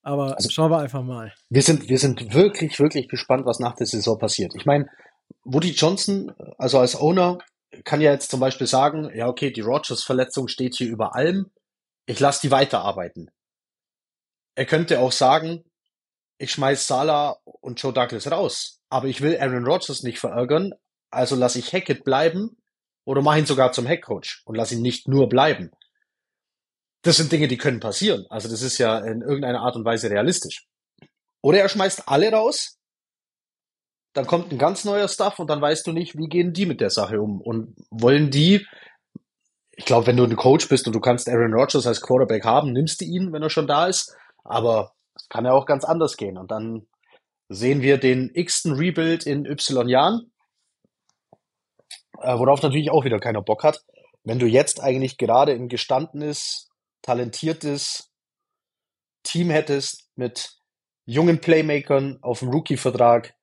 Aber 0.01 0.35
also, 0.35 0.49
schauen 0.49 0.71
wir 0.71 0.79
einfach 0.79 1.01
mal. 1.01 1.33
Wir 1.49 1.63
sind, 1.63 1.89
wir 1.89 1.97
sind 1.97 2.33
wirklich, 2.33 2.79
wirklich 2.79 3.07
gespannt, 3.07 3.45
was 3.45 3.59
nach 3.59 3.75
der 3.75 3.87
Saison 3.87 4.19
passiert. 4.19 4.53
Ich 4.55 4.65
meine, 4.65 4.87
Woody 5.43 5.71
Johnson, 5.71 6.31
also 6.57 6.79
als 6.79 6.95
Owner, 6.99 7.39
kann 7.83 8.01
ja 8.01 8.11
jetzt 8.11 8.29
zum 8.29 8.39
Beispiel 8.39 8.67
sagen, 8.67 9.09
ja, 9.15 9.27
okay, 9.27 9.51
die 9.51 9.61
Rogers-Verletzung 9.61 10.47
steht 10.47 10.75
hier 10.75 10.87
über 10.87 11.15
allem. 11.15 11.51
Ich 12.05 12.19
lasse 12.19 12.41
die 12.41 12.51
weiterarbeiten. 12.51 13.31
Er 14.55 14.65
könnte 14.65 14.99
auch 14.99 15.11
sagen, 15.11 15.63
ich 16.37 16.51
schmeiß 16.51 16.87
Salah 16.87 17.37
und 17.43 17.81
Joe 17.81 17.93
Douglas 17.93 18.31
raus. 18.31 18.81
Aber 18.89 19.07
ich 19.07 19.21
will 19.21 19.37
Aaron 19.37 19.65
Rodgers 19.65 20.03
nicht 20.03 20.19
verärgern, 20.19 20.73
also 21.11 21.35
lasse 21.35 21.59
ich 21.59 21.73
Hackett 21.73 22.03
bleiben 22.03 22.57
oder 23.05 23.21
mache 23.21 23.39
ihn 23.39 23.45
sogar 23.45 23.71
zum 23.71 23.85
Headcoach 23.85 24.41
und 24.45 24.55
lasse 24.55 24.75
ihn 24.75 24.81
nicht 24.81 25.07
nur 25.07 25.29
bleiben. 25.29 25.71
Das 27.01 27.17
sind 27.17 27.31
Dinge, 27.31 27.47
die 27.47 27.57
können 27.57 27.79
passieren. 27.79 28.25
Also 28.29 28.49
das 28.49 28.61
ist 28.61 28.77
ja 28.77 28.97
in 28.99 29.21
irgendeiner 29.21 29.61
Art 29.61 29.75
und 29.75 29.85
Weise 29.85 30.09
realistisch. 30.09 30.65
Oder 31.41 31.59
er 31.59 31.69
schmeißt 31.69 32.07
alle 32.07 32.31
raus, 32.31 32.79
dann 34.13 34.25
kommt 34.25 34.51
ein 34.51 34.57
ganz 34.57 34.85
neuer 34.85 35.07
Stuff 35.07 35.39
und 35.39 35.49
dann 35.49 35.61
weißt 35.61 35.85
du 35.85 35.91
nicht, 35.91 36.17
wie 36.17 36.27
gehen 36.27 36.53
die 36.53 36.65
mit 36.65 36.81
der 36.81 36.89
Sache 36.89 37.21
um 37.21 37.41
und 37.41 37.75
wollen 37.91 38.31
die 38.31 38.65
ich 39.77 39.85
glaube, 39.85 40.07
wenn 40.07 40.17
du 40.17 40.23
ein 40.23 40.35
Coach 40.35 40.69
bist 40.69 40.87
und 40.87 40.93
du 40.93 41.01
kannst 41.01 41.27
Aaron 41.27 41.53
Rodgers 41.53 41.85
als 41.85 42.01
Quarterback 42.01 42.45
haben, 42.45 42.71
nimmst 42.71 43.01
du 43.01 43.05
ihn, 43.05 43.33
wenn 43.33 43.43
er 43.43 43.49
schon 43.49 43.67
da 43.67 43.87
ist. 43.87 44.15
Aber 44.45 44.93
es 45.15 45.27
kann 45.27 45.45
ja 45.45 45.51
auch 45.51 45.65
ganz 45.65 45.83
anders 45.83 46.15
gehen. 46.15 46.37
Und 46.37 46.51
dann 46.51 46.87
sehen 47.49 47.81
wir 47.81 47.97
den 47.97 48.31
x-ten 48.33 48.73
Rebuild 48.73 49.25
in 49.25 49.45
Y 49.45 49.89
Jahren, 49.89 50.31
äh, 52.21 52.37
worauf 52.37 52.61
natürlich 52.61 52.91
auch 52.91 53.03
wieder 53.03 53.19
keiner 53.19 53.41
Bock 53.41 53.63
hat. 53.63 53.83
Wenn 54.23 54.39
du 54.39 54.47
jetzt 54.47 54.81
eigentlich 54.81 55.17
gerade 55.17 55.51
ein 55.51 55.67
gestandenes, 55.67 56.69
talentiertes 57.01 58.11
Team 59.23 59.49
hättest 59.49 60.09
mit 60.15 60.55
jungen 61.05 61.39
Playmakern 61.39 62.19
auf 62.21 62.39
dem 62.39 62.49
Rookie-Vertrag, 62.49 63.35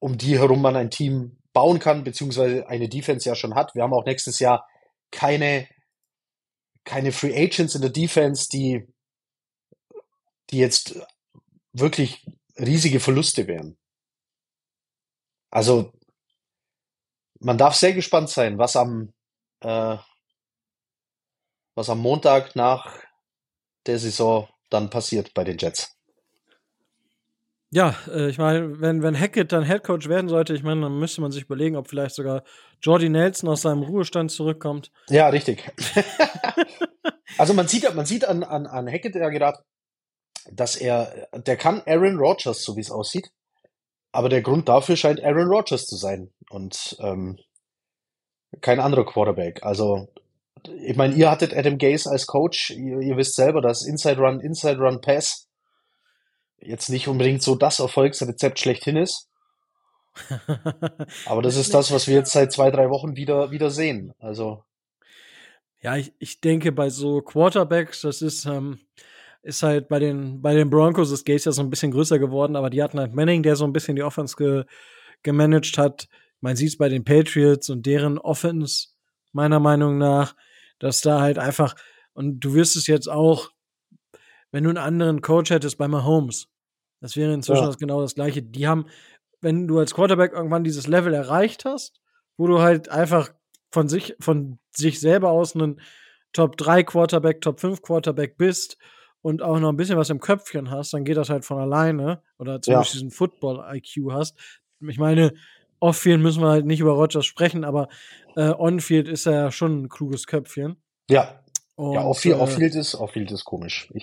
um 0.00 0.18
die 0.18 0.38
herum 0.38 0.62
man 0.62 0.76
ein 0.76 0.90
Team 0.90 1.38
bauen 1.52 1.78
kann, 1.78 2.04
beziehungsweise 2.04 2.66
eine 2.68 2.88
Defense 2.88 3.28
ja 3.28 3.34
schon 3.34 3.54
hat. 3.54 3.74
Wir 3.74 3.82
haben 3.82 3.92
auch 3.92 4.04
nächstes 4.04 4.38
Jahr 4.38 4.66
keine, 5.10 5.68
keine 6.84 7.12
Free 7.12 7.36
Agents 7.36 7.74
in 7.74 7.82
der 7.82 7.90
Defense, 7.90 8.48
die, 8.48 8.88
die 10.50 10.58
jetzt 10.58 11.00
wirklich 11.72 12.26
riesige 12.58 13.00
Verluste 13.00 13.46
wären. 13.46 13.76
Also, 15.50 15.92
man 17.40 17.58
darf 17.58 17.74
sehr 17.74 17.92
gespannt 17.92 18.30
sein, 18.30 18.58
was 18.58 18.76
am, 18.76 19.12
äh, 19.60 19.96
was 21.74 21.88
am 21.88 21.98
Montag 21.98 22.54
nach 22.54 22.98
der 23.86 23.98
Saison 23.98 24.48
dann 24.68 24.90
passiert 24.90 25.34
bei 25.34 25.44
den 25.44 25.58
Jets. 25.58 25.96
Ja, 27.72 27.94
äh, 28.08 28.28
ich 28.28 28.38
meine, 28.38 28.80
wenn, 28.80 29.02
wenn 29.02 29.18
Hackett 29.18 29.52
dann 29.52 29.62
Headcoach 29.62 30.08
werden 30.08 30.28
sollte, 30.28 30.54
ich 30.54 30.64
meine, 30.64 30.82
dann 30.82 30.98
müsste 30.98 31.20
man 31.20 31.30
sich 31.30 31.44
überlegen, 31.44 31.76
ob 31.76 31.88
vielleicht 31.88 32.16
sogar 32.16 32.42
Jordi 32.82 33.08
Nelson 33.08 33.48
aus 33.48 33.62
seinem 33.62 33.82
Ruhestand 33.82 34.32
zurückkommt. 34.32 34.90
Ja, 35.08 35.28
richtig. 35.28 35.70
also 37.38 37.54
man 37.54 37.68
sieht, 37.68 37.94
man 37.94 38.06
sieht 38.06 38.24
an, 38.24 38.42
an, 38.42 38.66
an 38.66 38.88
Hackett 38.88 39.14
ja 39.14 39.28
gerade, 39.28 39.60
dass 40.50 40.76
er, 40.76 41.28
der 41.32 41.56
kann 41.56 41.82
Aaron 41.86 42.18
Rodgers, 42.18 42.62
so 42.62 42.76
wie 42.76 42.80
es 42.80 42.90
aussieht. 42.90 43.30
Aber 44.12 44.28
der 44.28 44.42
Grund 44.42 44.68
dafür 44.68 44.96
scheint 44.96 45.22
Aaron 45.22 45.48
Rodgers 45.48 45.86
zu 45.86 45.96
sein 45.96 46.32
und 46.50 46.96
ähm, 47.00 47.38
kein 48.60 48.80
anderer 48.80 49.06
Quarterback. 49.06 49.62
Also 49.62 50.08
ich 50.82 50.96
meine, 50.96 51.14
ihr 51.14 51.30
hattet 51.30 51.56
Adam 51.56 51.78
Gase 51.78 52.10
als 52.10 52.26
Coach, 52.26 52.70
ihr, 52.70 53.00
ihr 53.00 53.16
wisst 53.16 53.36
selber, 53.36 53.60
dass 53.60 53.86
Inside 53.86 54.20
Run, 54.20 54.40
Inside 54.40 54.78
Run 54.78 55.00
Pass 55.00 55.48
jetzt 56.60 56.90
nicht 56.90 57.08
unbedingt 57.08 57.42
so 57.42 57.54
das 57.54 57.80
Erfolgsrezept 57.80 58.58
schlechthin 58.58 58.96
ist. 58.96 59.28
Aber 61.26 61.40
das 61.40 61.56
ist 61.56 61.72
das, 61.72 61.90
was 61.92 62.08
wir 62.08 62.16
jetzt 62.16 62.32
seit 62.32 62.52
zwei, 62.52 62.70
drei 62.70 62.90
Wochen 62.90 63.16
wieder, 63.16 63.50
wieder 63.50 63.70
sehen. 63.70 64.12
Also. 64.18 64.64
Ja, 65.80 65.96
ich, 65.96 66.12
ich 66.18 66.40
denke, 66.40 66.72
bei 66.72 66.90
so 66.90 67.22
Quarterbacks, 67.22 68.02
das 68.02 68.20
ist, 68.20 68.44
ähm, 68.44 68.80
ist 69.42 69.62
halt 69.62 69.88
bei 69.88 69.98
den, 69.98 70.42
bei 70.42 70.54
den 70.54 70.70
Broncos 70.70 71.10
ist 71.10 71.24
Gates 71.24 71.44
ja 71.46 71.52
so 71.52 71.62
ein 71.62 71.70
bisschen 71.70 71.92
größer 71.92 72.18
geworden, 72.18 72.56
aber 72.56 72.70
die 72.70 72.82
hatten 72.82 73.00
halt 73.00 73.14
Manning, 73.14 73.42
der 73.42 73.56
so 73.56 73.64
ein 73.64 73.72
bisschen 73.72 73.96
die 73.96 74.02
Offense 74.02 74.36
ge, 74.36 74.64
gemanagt 75.22 75.78
hat. 75.78 76.08
Man 76.40 76.56
sieht 76.56 76.70
es 76.70 76.78
bei 76.78 76.88
den 76.88 77.04
Patriots 77.04 77.70
und 77.70 77.86
deren 77.86 78.18
Offense, 78.18 78.88
meiner 79.32 79.60
Meinung 79.60 79.98
nach, 79.98 80.34
dass 80.78 81.00
da 81.00 81.20
halt 81.20 81.38
einfach, 81.38 81.74
und 82.12 82.40
du 82.40 82.54
wirst 82.54 82.76
es 82.76 82.86
jetzt 82.86 83.08
auch, 83.08 83.50
wenn 84.50 84.64
du 84.64 84.70
einen 84.70 84.78
anderen 84.78 85.22
Coach 85.22 85.50
hättest 85.50 85.78
bei 85.78 85.88
Mahomes, 85.88 86.48
das 87.00 87.16
wäre 87.16 87.32
inzwischen 87.32 87.62
ja. 87.62 87.66
das 87.66 87.78
genau 87.78 88.00
das 88.02 88.14
Gleiche. 88.14 88.42
Die 88.42 88.66
haben, 88.66 88.86
wenn 89.40 89.66
du 89.66 89.78
als 89.78 89.94
Quarterback 89.94 90.32
irgendwann 90.32 90.64
dieses 90.64 90.86
Level 90.86 91.14
erreicht 91.14 91.64
hast, 91.64 92.00
wo 92.36 92.46
du 92.46 92.60
halt 92.60 92.90
einfach 92.90 93.30
von 93.70 93.88
sich, 93.88 94.16
von 94.20 94.58
sich 94.70 95.00
selber 95.00 95.30
aus 95.30 95.54
einen 95.54 95.80
Top 96.32 96.56
3 96.56 96.82
Quarterback, 96.82 97.40
Top 97.40 97.60
5 97.60 97.80
Quarterback 97.80 98.36
bist 98.36 98.76
und 99.22 99.42
auch 99.42 99.58
noch 99.58 99.68
ein 99.68 99.76
bisschen 99.76 99.96
was 99.96 100.10
im 100.10 100.20
Köpfchen 100.20 100.70
hast, 100.70 100.92
dann 100.92 101.04
geht 101.04 101.16
das 101.16 101.28
halt 101.28 101.44
von 101.44 101.58
alleine 101.58 102.22
oder 102.38 102.60
zumindest 102.60 102.94
ja. 102.94 102.98
diesen 102.98 103.10
Football-IQ 103.10 104.12
hast. 104.12 104.38
Ich 104.80 104.98
meine, 104.98 105.32
Off-Field 105.78 106.20
müssen 106.20 106.42
wir 106.42 106.48
halt 106.48 106.66
nicht 106.66 106.80
über 106.80 106.92
Rogers 106.92 107.26
sprechen, 107.26 107.64
aber 107.64 107.88
äh, 108.36 108.50
On-Field 108.50 109.08
ist 109.08 109.26
er 109.26 109.32
ja 109.32 109.52
schon 109.52 109.82
ein 109.82 109.88
kluges 109.88 110.26
Köpfchen. 110.26 110.76
Ja. 111.08 111.42
Und, 111.74 111.94
ja, 111.94 112.04
Off-Field 112.04 112.36
äh, 112.36 112.38
off 112.38 112.58
ist, 112.58 112.94
off 112.94 113.16
ist 113.16 113.44
komisch. 113.44 113.90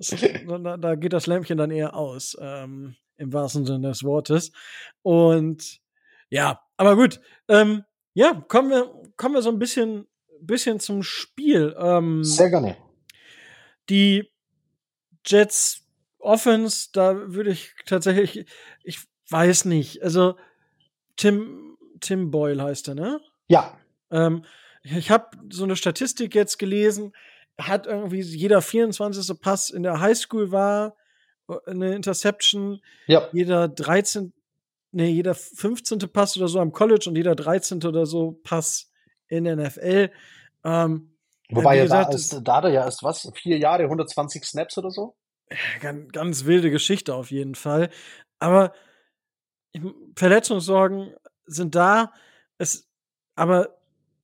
da, 0.48 0.76
da, 0.76 0.94
geht 0.94 1.12
das 1.12 1.26
Lämpchen 1.26 1.58
dann 1.58 1.70
eher 1.70 1.94
aus, 1.94 2.36
ähm, 2.40 2.94
im 3.18 3.32
wahrsten 3.32 3.66
Sinne 3.66 3.88
des 3.88 4.02
Wortes. 4.02 4.52
Und 5.02 5.80
ja, 6.30 6.60
aber 6.76 6.96
gut. 6.96 7.20
Ähm, 7.48 7.84
ja, 8.14 8.44
kommen 8.48 8.70
wir, 8.70 8.90
kommen 9.16 9.34
wir 9.34 9.42
so 9.42 9.50
ein 9.50 9.58
bisschen, 9.58 10.06
bisschen 10.40 10.80
zum 10.80 11.02
Spiel. 11.02 11.74
Ähm, 11.78 12.24
Sehr 12.24 12.50
gerne. 12.50 12.76
Die 13.90 14.30
Jets 15.26 15.86
Offense, 16.18 16.88
da 16.92 17.34
würde 17.34 17.50
ich 17.50 17.74
tatsächlich, 17.86 18.46
ich 18.82 19.00
weiß 19.28 19.64
nicht, 19.66 20.02
also 20.02 20.36
Tim, 21.16 21.76
Tim 22.00 22.30
Boyle 22.30 22.62
heißt 22.62 22.88
er, 22.88 22.94
ne? 22.94 23.20
Ja. 23.48 23.78
Ähm, 24.10 24.44
ich 24.82 25.10
habe 25.10 25.36
so 25.50 25.64
eine 25.64 25.76
Statistik 25.76 26.34
jetzt 26.34 26.58
gelesen, 26.58 27.12
hat 27.58 27.86
irgendwie 27.86 28.20
jeder 28.20 28.62
24. 28.62 29.38
Pass 29.40 29.70
in 29.70 29.82
der 29.82 30.00
Highschool 30.00 30.50
war 30.50 30.96
äh, 31.48 31.54
eine 31.66 31.94
Interception. 31.94 32.80
Ja. 33.06 33.28
Jeder 33.32 33.68
13. 33.68 34.32
Nee, 34.92 35.10
jeder 35.10 35.34
15. 35.34 35.98
Pass 36.12 36.36
oder 36.36 36.48
so 36.48 36.58
am 36.58 36.72
College 36.72 37.08
und 37.08 37.16
jeder 37.16 37.34
13. 37.34 37.84
oder 37.84 38.06
so 38.06 38.40
Pass 38.42 38.90
in 39.28 39.44
der 39.44 39.56
NFL. 39.56 40.10
Ähm, 40.64 41.09
Wobei 41.50 41.78
ja, 41.78 41.86
da, 41.86 42.02
ist, 42.02 42.40
da 42.42 42.68
ja 42.68 42.84
erst 42.84 43.02
was, 43.02 43.30
vier 43.34 43.58
Jahre, 43.58 43.84
120 43.84 44.44
Snaps 44.44 44.78
oder 44.78 44.90
so? 44.90 45.16
Ganz, 45.80 46.12
ganz 46.12 46.44
wilde 46.44 46.70
Geschichte 46.70 47.14
auf 47.14 47.30
jeden 47.30 47.54
Fall. 47.54 47.90
Aber 48.38 48.72
Verletzungssorgen 50.16 51.14
sind 51.46 51.74
da. 51.74 52.12
Es, 52.58 52.88
aber 53.34 53.78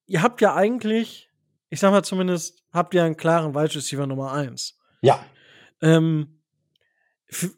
ihr 0.06 0.22
habt 0.22 0.40
ja 0.40 0.54
eigentlich, 0.54 1.30
ich 1.68 1.80
sag 1.80 1.90
mal 1.90 2.04
zumindest, 2.04 2.62
habt 2.72 2.94
ihr 2.94 3.04
einen 3.04 3.16
klaren 3.16 3.54
Wide 3.54 3.74
Receiver 3.74 4.06
Nummer 4.06 4.32
1. 4.32 4.78
Ja. 5.02 5.24
Ähm, 5.82 6.40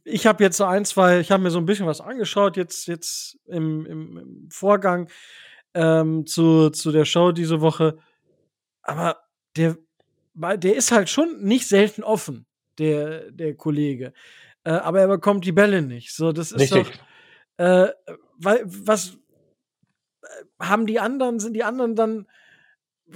ich 0.04 0.26
habe 0.26 0.42
jetzt 0.42 0.56
so 0.56 0.64
ein, 0.64 0.84
zwei, 0.84 1.20
ich 1.20 1.30
habe 1.30 1.42
mir 1.42 1.50
so 1.50 1.58
ein 1.58 1.66
bisschen 1.66 1.86
was 1.86 2.00
angeschaut, 2.00 2.56
jetzt, 2.56 2.86
jetzt 2.86 3.38
im, 3.46 3.84
im, 3.84 4.16
im 4.16 4.48
Vorgang 4.50 5.10
ähm, 5.74 6.26
zu, 6.26 6.70
zu 6.70 6.90
der 6.90 7.04
Show 7.04 7.32
diese 7.32 7.60
Woche. 7.60 7.98
Aber 8.82 9.18
der, 9.56 9.76
der 10.34 10.76
ist 10.76 10.92
halt 10.92 11.08
schon 11.08 11.42
nicht 11.42 11.68
selten 11.68 12.02
offen, 12.02 12.46
der, 12.78 13.30
der 13.30 13.54
Kollege. 13.54 14.12
Äh, 14.64 14.70
aber 14.70 15.00
er 15.00 15.08
bekommt 15.08 15.44
die 15.44 15.52
Bälle 15.52 15.82
nicht. 15.82 16.14
So, 16.14 16.32
das 16.32 16.52
ist 16.52 16.60
Richtig. 16.60 16.98
doch. 17.56 17.64
Äh, 17.64 17.92
weil, 18.38 18.62
was 18.66 19.18
äh, 20.22 20.26
haben 20.60 20.86
die 20.86 21.00
anderen, 21.00 21.40
sind 21.40 21.54
die 21.54 21.64
anderen 21.64 21.96
dann 21.96 22.26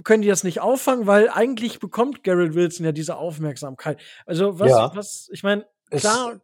können 0.04 0.22
die 0.22 0.28
das 0.28 0.44
nicht 0.44 0.60
auffangen, 0.60 1.06
weil 1.06 1.28
eigentlich 1.28 1.78
bekommt 1.78 2.24
Garrett 2.24 2.54
Wilson 2.54 2.86
ja 2.86 2.92
diese 2.92 3.16
Aufmerksamkeit. 3.16 4.00
Also 4.26 4.58
was, 4.58 4.70
ja. 4.70 4.90
was, 4.94 5.28
ich 5.32 5.42
meine, 5.42 5.66
klar. 5.90 6.40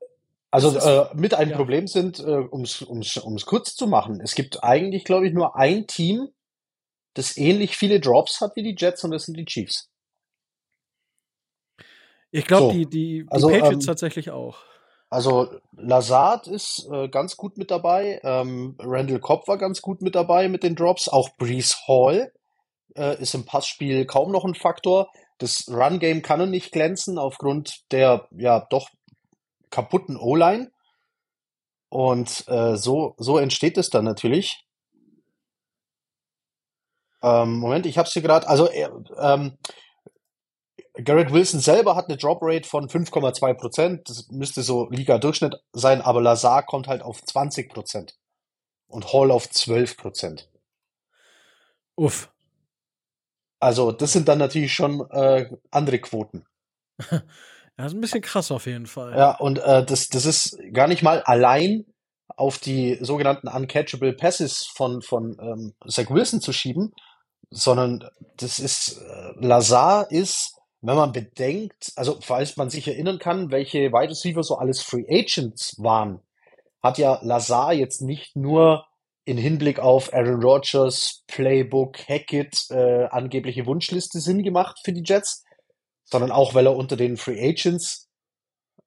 also 0.51 0.77
äh, 0.77 1.07
mit 1.15 1.35
einem 1.35 1.53
ja. 1.53 1.57
Problem 1.57 1.87
sind, 1.87 2.21
äh, 2.21 2.23
um 2.23 2.63
es 2.63 3.47
kurz 3.47 3.75
zu 3.75 3.87
machen, 3.87 4.21
es 4.21 4.35
gibt 4.35 4.63
eigentlich, 4.63 5.05
glaube 5.05 5.27
ich, 5.27 5.33
nur 5.33 5.57
ein 5.57 5.87
Team, 5.87 6.29
das 7.15 7.37
ähnlich 7.37 7.77
viele 7.77 8.01
Drops 8.01 8.41
hat 8.41 8.57
wie 8.57 8.63
die 8.63 8.77
Jets 8.77 9.05
und 9.05 9.11
das 9.11 9.25
sind 9.25 9.37
die 9.37 9.45
Chiefs. 9.45 9.91
Ich 12.31 12.47
glaube, 12.47 12.67
so. 12.67 12.73
die, 12.73 12.87
die, 12.87 13.23
die 13.23 13.27
also, 13.29 13.49
Patriots 13.49 13.85
ähm, 13.85 13.87
tatsächlich 13.87 14.31
auch. 14.31 14.59
Also 15.11 15.49
Lazard 15.73 16.47
ist 16.47 16.87
äh, 16.93 17.09
ganz 17.09 17.39
gut 17.39 17.57
mit 17.57 17.71
dabei, 17.71 18.21
ähm, 18.23 18.77
Randall 18.79 19.21
Cobb 19.21 19.49
war 19.49 19.57
ganz 19.57 19.81
gut 19.81 20.03
mit 20.03 20.15
dabei 20.15 20.49
mit 20.49 20.63
den 20.63 20.77
Drops, 20.77 21.09
auch 21.09 21.31
Brees 21.39 21.87
Hall 21.89 22.31
äh, 22.99 23.21
ist 23.21 23.35
im 23.35 23.47
Passspiel 23.47 24.05
kaum 24.05 24.33
noch 24.33 24.45
ein 24.45 24.55
Faktor. 24.55 25.11
Das 25.39 25.69
Run-Game 25.69 26.23
kann 26.23 26.41
er 26.41 26.47
nicht 26.47 26.73
glänzen 26.73 27.19
aufgrund 27.19 27.91
der 27.93 28.29
ja 28.37 28.67
doch 28.71 28.91
kaputten 29.71 30.17
O-Line. 30.17 30.71
Und 31.89 32.45
äh, 32.49 32.77
so, 32.77 33.15
so 33.17 33.39
entsteht 33.39 33.79
es 33.79 33.89
dann 33.89 34.05
natürlich. 34.05 34.65
Ähm, 37.23 37.59
Moment, 37.59 37.87
ich 37.87 37.99
habe 37.99 38.07
es 38.07 38.13
hier 38.13 38.23
gerade. 38.23 38.49
Also 38.49 38.71
ähm, 38.71 39.59
Garrett 40.95 41.33
Wilson 41.33 41.61
selber 41.61 41.95
hat 41.95 42.09
eine 42.09 42.17
Drop 42.17 42.39
Rate 42.43 42.69
von 42.69 42.89
5,2 42.89 43.55
Prozent. 43.55 44.09
Das 44.09 44.29
müsste 44.31 44.63
so 44.63 44.89
Liga-Durchschnitt 44.91 45.57
sein, 45.73 46.03
aber 46.03 46.21
Lazar 46.21 46.65
kommt 46.65 46.89
halt 46.89 47.03
auf 47.03 47.23
20 47.23 47.71
Prozent 47.71 48.17
und 48.89 49.13
Hall 49.13 49.31
auf 49.31 49.49
12 49.49 49.97
Prozent. 49.97 50.49
Uff. 51.97 52.33
Also, 53.61 53.93
das 53.93 54.13
sind 54.13 54.29
dann 54.29 54.39
natürlich 54.39 54.73
schon 54.73 55.09
äh, 55.11 55.51
andere 55.71 55.99
Quoten. 55.99 56.45
Ja, 57.81 57.87
ist 57.87 57.95
ein 57.95 58.01
bisschen 58.01 58.23
krass 58.23 58.51
auf 58.51 58.67
jeden 58.67 58.87
Fall. 58.87 59.17
Ja, 59.17 59.37
und 59.37 59.61
äh, 59.61 59.85
das, 59.85 60.09
das 60.09 60.27
ist 60.27 60.59
gar 60.73 60.89
nicht 60.89 61.05
mal 61.05 61.23
allein 61.23 61.85
auf 62.27 62.59
die 62.59 62.99
sogenannten 63.01 63.47
uncatchable 63.47 64.15
Passes 64.15 64.67
von, 64.67 65.01
von 65.01 65.37
ähm, 65.41 65.75
Zach 65.89 66.11
Wilson 66.11 66.41
zu 66.41 66.53
schieben, 66.53 66.93
sondern 67.51 68.09
das 68.37 68.59
ist, 68.59 69.01
äh, 69.01 69.33
Lazar 69.37 70.11
ist, 70.11 70.55
wenn 70.81 70.97
man 70.97 71.13
bedenkt, 71.13 71.93
also 71.97 72.19
falls 72.21 72.57
man 72.57 72.71
sich 72.71 72.87
erinnern 72.87 73.19
kann, 73.19 73.51
welche 73.51 73.93
Wide 73.93 74.11
Receiver 74.11 74.43
so 74.43 74.57
alles 74.57 74.81
Free 74.81 75.05
Agents 75.09 75.75
waren, 75.79 76.21
hat 76.83 76.99
ja 76.99 77.19
Lazar 77.23 77.73
jetzt 77.73 78.01
nicht 78.01 78.37
nur 78.37 78.87
in 79.25 79.37
Hinblick 79.37 79.79
auf 79.79 80.15
Aaron 80.15 80.43
Rodgers, 80.43 81.25
Playbook, 81.27 81.99
Hackett, 82.09 82.67
äh, 82.71 83.07
angebliche 83.07 83.67
Wunschliste 83.67 84.21
Sinn 84.21 84.43
gemacht 84.43 84.79
für 84.85 84.93
die 84.93 85.03
Jets, 85.05 85.45
sondern 86.05 86.31
auch, 86.31 86.55
weil 86.55 86.67
er 86.67 86.77
unter 86.77 86.97
den 86.97 87.17
Free 87.17 87.39
Agents, 87.47 88.09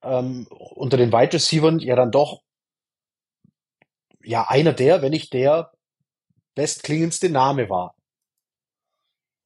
ähm, 0.01 0.47
unter 0.49 0.97
den 0.97 1.11
Wide 1.11 1.33
Receivers 1.33 1.83
ja 1.83 1.95
dann 1.95 2.11
doch 2.11 2.41
ja 4.23 4.47
einer 4.47 4.73
der, 4.73 5.01
wenn 5.01 5.11
nicht 5.11 5.33
der 5.33 5.71
bestklingendste 6.55 7.29
Name 7.29 7.69
war. 7.69 7.95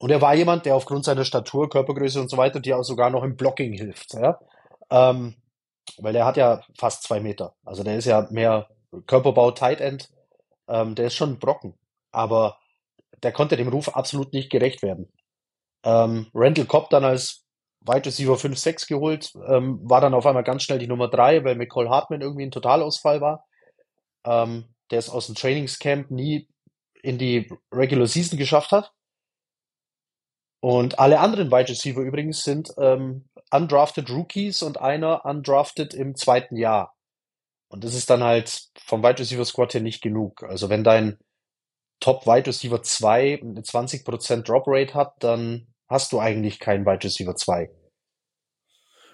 Und 0.06 0.12
er 0.12 0.22
war 0.22 0.36
jemand, 0.36 0.68
der 0.68 0.76
aufgrund 0.76 1.04
seiner 1.04 1.26
Statur, 1.26 1.68
Körpergröße 1.68 2.22
und 2.22 2.30
so 2.30 2.38
weiter, 2.38 2.60
dir 2.60 2.78
auch 2.78 2.84
sogar 2.84 3.10
noch 3.10 3.24
im 3.24 3.36
Blocking 3.36 3.74
hilft. 3.74 4.14
Ja? 4.14 4.40
Ähm, 4.92 5.34
weil 5.98 6.16
er 6.16 6.28
hat 6.28 6.38
ja 6.38 6.62
fast 6.78 7.02
zwei 7.02 7.20
Meter. 7.20 7.56
Also 7.64 7.82
der 7.82 7.98
ist 7.98 8.06
ja 8.06 8.28
mehr 8.30 8.70
Körperbau 9.08 9.50
Tight 9.50 9.82
End. 9.82 10.12
Ähm, 10.68 10.94
der 10.94 11.08
ist 11.08 11.16
schon 11.16 11.32
ein 11.32 11.40
Brocken. 11.40 11.74
Aber 12.12 12.60
der 13.24 13.32
konnte 13.32 13.58
dem 13.58 13.68
Ruf 13.68 13.96
absolut 13.96 14.32
nicht 14.32 14.52
gerecht 14.52 14.84
werden. 14.84 15.12
Ähm, 15.84 16.28
Randall 16.36 16.66
Cobb 16.66 16.92
dann 16.92 17.04
als 17.04 17.44
Wide 17.82 18.06
Receiver 18.06 18.36
5-6 18.36 18.88
geholt, 18.88 19.34
ähm, 19.48 19.80
war 19.90 20.02
dann 20.02 20.14
auf 20.14 20.28
einmal 20.28 20.44
ganz 20.44 20.62
schnell 20.62 20.78
die 20.78 20.86
Nummer 20.86 21.08
3, 21.08 21.44
weil 21.44 21.56
McCall 21.56 21.90
Hartman 21.90 22.22
irgendwie 22.22 22.46
ein 22.46 22.52
Totalausfall 22.52 23.22
war. 23.22 23.48
Ähm, 24.24 24.66
der 24.92 25.00
es 25.00 25.10
aus 25.10 25.26
dem 25.26 25.34
Trainingscamp 25.34 26.12
nie 26.12 26.48
in 27.02 27.18
die 27.18 27.52
Regular 27.72 28.06
Season 28.06 28.38
geschafft 28.38 28.72
hat. 28.72 28.92
Und 30.66 30.98
alle 30.98 31.20
anderen 31.20 31.52
Wide 31.52 31.70
Receiver 31.70 32.02
übrigens 32.02 32.42
sind 32.42 32.74
ähm, 32.80 33.30
undrafted 33.52 34.10
Rookies 34.10 34.64
und 34.64 34.82
einer 34.82 35.24
undrafted 35.24 35.94
im 35.94 36.16
zweiten 36.16 36.58
Jahr. 36.58 36.96
Und 37.68 37.84
das 37.84 37.94
ist 37.94 38.10
dann 38.10 38.24
halt 38.24 38.72
vom 38.80 39.04
Wide 39.04 39.20
Receiver 39.20 39.46
Squad 39.46 39.76
her 39.76 39.82
nicht 39.82 40.02
genug. 40.02 40.42
Also 40.42 40.68
wenn 40.68 40.84
dein 40.84 41.20
Top 42.00 42.26
Wide 42.26 42.48
Receiver 42.48 42.82
2 42.82 43.42
eine 43.44 43.62
20% 43.62 44.42
Drop 44.42 44.64
Rate 44.66 44.96
hat, 44.96 45.14
dann 45.20 45.68
hast 45.88 46.12
du 46.12 46.20
eigentlich 46.20 46.58
keinen 46.58 46.88
Wide 46.88 47.04
Receiver 47.04 47.36
2. 47.36 47.70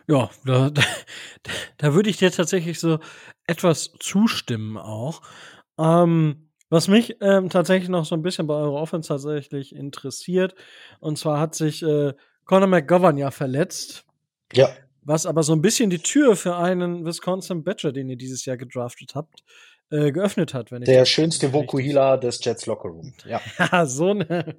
Ja, 0.07 0.29
da, 0.45 0.69
da, 0.69 0.81
da 1.75 1.93
würde 1.93 2.09
ich 2.09 2.15
dir 2.15 2.31
tatsächlich 2.31 2.79
so 2.79 2.99
etwas 3.45 3.91
zustimmen 3.99 4.77
auch. 4.77 5.21
Ähm, 5.77 6.49
was 6.71 6.87
mich 6.87 7.17
ähm, 7.21 7.49
tatsächlich 7.49 7.89
noch 7.89 8.05
so 8.05 8.15
ein 8.15 8.23
bisschen 8.23 8.47
bei 8.47 8.55
eurer 8.55 8.81
Offense 8.81 9.09
tatsächlich 9.09 9.75
interessiert, 9.75 10.55
und 10.99 11.19
zwar 11.19 11.39
hat 11.39 11.53
sich 11.53 11.83
äh, 11.83 12.13
Conor 12.45 12.67
McGovern 12.67 13.17
ja 13.17 13.29
verletzt. 13.29 14.05
Ja. 14.53 14.69
Was 15.03 15.25
aber 15.25 15.43
so 15.43 15.53
ein 15.53 15.61
bisschen 15.61 15.89
die 15.89 15.99
Tür 15.99 16.35
für 16.35 16.55
einen 16.55 17.05
Wisconsin 17.05 17.63
Badger, 17.63 17.91
den 17.91 18.07
ihr 18.09 18.17
dieses 18.17 18.45
Jahr 18.45 18.57
gedraftet 18.57 19.15
habt, 19.15 19.43
äh, 19.91 20.11
geöffnet 20.11 20.53
hat. 20.53 20.71
Wenn 20.71 20.81
ich 20.81 20.85
Der 20.87 21.05
schönste 21.05 21.53
Vokuhila 21.53 22.17
des 22.17 22.43
Jets 22.43 22.65
Locker 22.65 22.89
Room. 22.89 23.13
Ja, 23.25 23.41
ja 23.59 23.85
so 23.85 24.13
ne. 24.13 24.55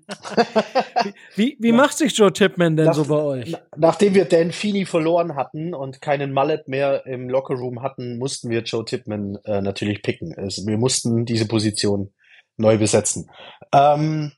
wie 1.36 1.42
wie, 1.42 1.56
wie 1.58 1.72
macht 1.72 1.98
sich 1.98 2.16
Joe 2.16 2.32
Tipman 2.32 2.76
denn 2.76 2.86
Nach, 2.86 2.94
so 2.94 3.04
bei 3.04 3.22
euch? 3.22 3.56
Nachdem 3.76 4.14
wir 4.14 4.24
Dan 4.24 4.52
Feeney 4.52 4.86
verloren 4.86 5.34
hatten 5.34 5.74
und 5.74 6.00
keinen 6.00 6.32
Mallet 6.32 6.68
mehr 6.68 7.06
im 7.06 7.28
Locker 7.28 7.54
Room 7.54 7.82
hatten, 7.82 8.18
mussten 8.18 8.50
wir 8.50 8.62
Joe 8.62 8.84
Tipman 8.84 9.38
äh, 9.44 9.60
natürlich 9.60 10.02
picken. 10.02 10.34
Also 10.36 10.66
wir 10.66 10.78
mussten 10.78 11.24
diese 11.24 11.46
Position 11.46 12.12
neu 12.56 12.78
besetzen. 12.78 13.30
Ähm, 13.72 14.32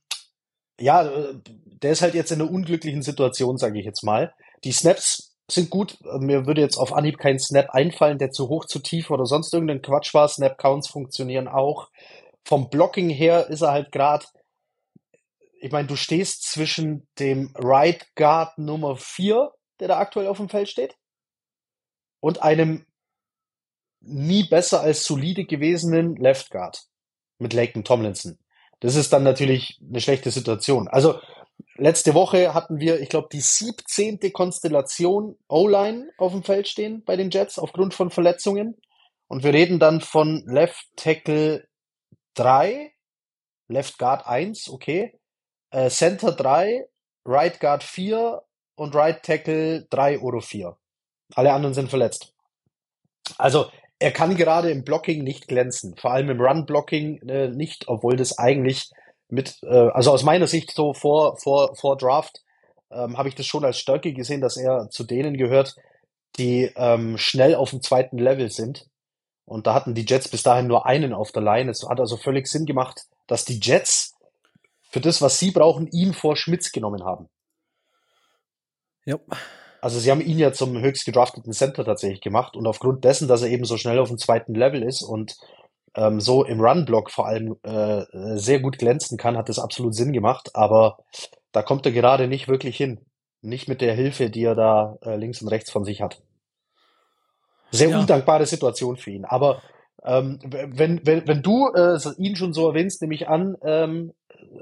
ja, 0.81 1.07
äh, 1.07 1.35
der 1.83 1.93
ist 1.93 2.03
halt 2.03 2.15
jetzt 2.15 2.33
in 2.33 2.41
einer 2.41 2.51
unglücklichen 2.51 3.03
Situation, 3.03 3.59
sage 3.59 3.79
ich 3.79 3.85
jetzt 3.85 4.03
mal. 4.03 4.33
Die 4.65 4.73
Snaps 4.73 5.34
sind 5.51 5.71
gut. 5.71 5.99
Mir 6.21 6.47
würde 6.47 6.61
jetzt 6.61 6.77
auf 6.77 6.93
Anhieb 6.93 7.19
kein 7.19 7.39
Snap 7.39 7.71
einfallen, 7.71 8.19
der 8.19 8.31
zu 8.31 8.49
hoch, 8.49 8.65
zu 8.65 8.79
tief 8.79 9.11
oder 9.11 9.27
sonst 9.27 9.53
irgendein 9.53 9.83
Quatsch 9.83 10.15
war. 10.15 10.29
Snap-Counts 10.29 10.89
funktionieren 10.89 11.49
auch. 11.49 11.91
Vom 12.45 12.71
Blocking 12.71 13.11
her 13.11 13.49
ist 13.49 13.63
er 13.63 13.73
halt 13.73 13.93
gerade, 13.93 14.27
ich 15.61 15.73
meine, 15.73 15.89
du 15.89 15.97
stehst 15.97 16.43
zwischen 16.51 17.07
dem 17.19 17.55
Right 17.57 18.07
Guard 18.17 18.59
Nummer 18.59 18.97
4, 18.97 19.51
der 19.81 19.89
da 19.89 19.99
aktuell 19.99 20.29
auf 20.29 20.37
dem 20.37 20.49
Feld 20.49 20.69
steht, 20.69 20.97
und 22.21 22.43
einem 22.43 22.87
nie 24.01 24.45
besser 24.45 24.81
als 24.81 25.05
solide 25.05 25.45
gewesenen 25.45 26.17
Left 26.17 26.51
Guard 26.51 26.83
mit 27.39 27.53
Laken 27.53 27.85
Tomlinson. 27.85 28.39
Das 28.81 28.97
ist 28.97 29.13
dann 29.13 29.23
natürlich 29.23 29.81
eine 29.87 30.01
schlechte 30.01 30.31
Situation. 30.31 30.89
Also 30.89 31.19
Letzte 31.77 32.15
Woche 32.15 32.55
hatten 32.55 32.79
wir, 32.79 33.01
ich 33.01 33.09
glaube, 33.09 33.29
die 33.33 33.41
17. 33.41 34.33
Konstellation 34.33 35.37
O-Line 35.49 36.11
auf 36.19 36.33
dem 36.33 36.45
Feld 36.45 36.69
stehen 36.69 37.05
bei 37.05 37.17
den 37.17 37.31
Jets 37.31 37.59
aufgrund 37.59 37.95
von 37.95 38.11
Verletzungen. 38.11 38.77
Und 39.27 39.43
wir 39.43 39.53
reden 39.53 39.79
dann 39.79 40.01
von 40.01 40.45
Left 40.47 40.87
Tackle 40.97 41.67
3, 42.35 42.93
Left 43.69 43.99
Guard 43.99 44.27
1, 44.27 44.69
okay, 44.69 45.19
äh, 45.71 45.91
Center 45.91 46.33
3, 46.33 46.87
Right 47.25 47.59
Guard 47.59 47.83
4 47.83 48.43
und 48.77 48.95
Right 48.95 49.23
Tackle 49.23 49.87
3 49.91 50.21
oder 50.21 50.41
4. 50.41 50.77
Alle 51.35 51.53
anderen 51.53 51.75
sind 51.75 51.91
verletzt. 51.91 52.35
Also 53.39 53.71
er 53.99 54.13
kann 54.13 54.37
gerade 54.37 54.71
im 54.71 54.85
Blocking 54.85 55.25
nicht 55.25 55.49
glänzen, 55.49 55.97
vor 55.97 56.13
allem 56.13 56.29
im 56.29 56.41
Run-Blocking 56.41 57.29
äh, 57.29 57.49
nicht, 57.49 57.89
obwohl 57.89 58.17
das 58.17 58.39
eigentlich 58.39 58.91
mit, 59.29 59.59
äh, 59.63 59.89
also 59.89 60.13
aus 60.13 60.23
meiner 60.23 60.47
Sicht 60.47 60.73
so 60.73 60.95
vor, 60.95 61.37
vor, 61.39 61.75
vor 61.77 61.97
Draft 61.97 62.43
ähm, 62.91 63.19
habe 63.19 63.29
ich 63.29 63.35
das 63.35 63.47
schon 63.47 63.65
als 63.65 63.79
Stärke 63.79 64.13
gesehen, 64.13 64.41
dass 64.41 64.57
er 64.57 64.89
zu 64.91 65.05
denen 65.05 65.37
gehört, 65.37 65.77
die 66.39 66.71
ähm, 66.77 67.19
schnell 67.19 67.55
auf 67.55 67.71
dem 67.71 67.83
zweiten 67.83 68.19
Level 68.19 68.51
sind. 68.51 68.87
Und 69.47 69.67
da 69.67 69.75
hatten 69.75 69.95
die 69.95 70.07
Jets 70.07 70.29
bis 70.29 70.43
dahin 70.43 70.67
nur 70.67 70.87
einen 70.87 71.13
auf 71.13 71.33
der 71.33 71.43
Line. 71.43 71.71
Es 71.71 71.87
hat 71.87 72.01
also 72.01 72.17
völlig 72.17 72.47
Sinn 72.47 72.67
gemacht, 72.67 73.03
dass 73.27 73.45
die 73.45 73.61
Jets 73.61 74.15
für 74.91 75.01
das, 75.01 75.21
was 75.21 75.39
sie 75.39 75.51
brauchen, 75.51 75.89
ihn 75.89 76.15
vor 76.15 76.37
Schmitz 76.37 76.73
genommen 76.73 77.05
haben. 77.05 77.29
Ja. 79.05 79.19
Also 79.81 79.99
sie 79.99 80.11
haben 80.11 80.23
ihn 80.23 80.39
ja 80.39 80.53
zum 80.53 80.79
höchst 80.81 81.05
gedrafteten 81.05 81.53
Center 81.53 81.85
tatsächlich 81.85 82.23
gemacht 82.23 82.57
und 82.57 82.67
aufgrund 82.67 83.05
dessen, 83.05 83.29
dass 83.29 83.43
er 83.43 83.49
eben 83.49 83.67
so 83.67 83.77
schnell 83.77 83.99
auf 83.99 84.09
dem 84.09 84.17
zweiten 84.17 84.55
Level 84.55 84.83
ist 84.83 85.03
und 85.03 85.37
ähm, 85.95 86.21
so 86.21 86.45
im 86.45 86.61
Run-Block 86.61 87.11
vor 87.11 87.27
allem 87.27 87.57
äh, 87.63 88.05
sehr 88.37 88.61
gut 88.61 88.79
glänzen 88.79 89.19
kann, 89.19 89.37
hat 89.37 89.49
das 89.49 89.59
absolut 89.59 89.95
Sinn 89.95 90.13
gemacht, 90.13 90.51
aber 90.55 90.99
da 91.53 91.63
kommt 91.63 91.87
er 91.87 91.93
gerade 91.93 92.29
nicht 92.29 92.49
wirklich 92.49 92.77
hin. 92.77 93.01
Nicht 93.43 93.69
mit 93.69 93.81
der 93.81 93.95
Hilfe, 93.95 94.31
die 94.31 94.45
er 94.45 94.55
da 94.55 94.97
äh, 95.03 95.17
links 95.17 95.43
und 95.43 95.49
rechts 95.49 95.71
von 95.71 95.85
sich 95.85 96.01
hat. 96.01 96.23
Sehr 97.71 97.91
ja. 97.91 98.01
undankbare 98.01 98.47
Situation 98.47 98.97
für 98.97 99.11
ihn. 99.11 99.25
Aber 99.25 99.63
ähm, 100.05 100.39
wenn, 100.45 101.07
wenn, 101.07 101.27
wenn 101.27 101.43
du 101.43 101.69
äh, 101.75 101.99
ihn 102.19 102.37
schon 102.37 102.53
so 102.53 102.69
erwähnst, 102.69 103.03
nehme 103.03 103.15
ich 103.15 103.29
an, 103.29 103.57
ähm, 103.63 104.13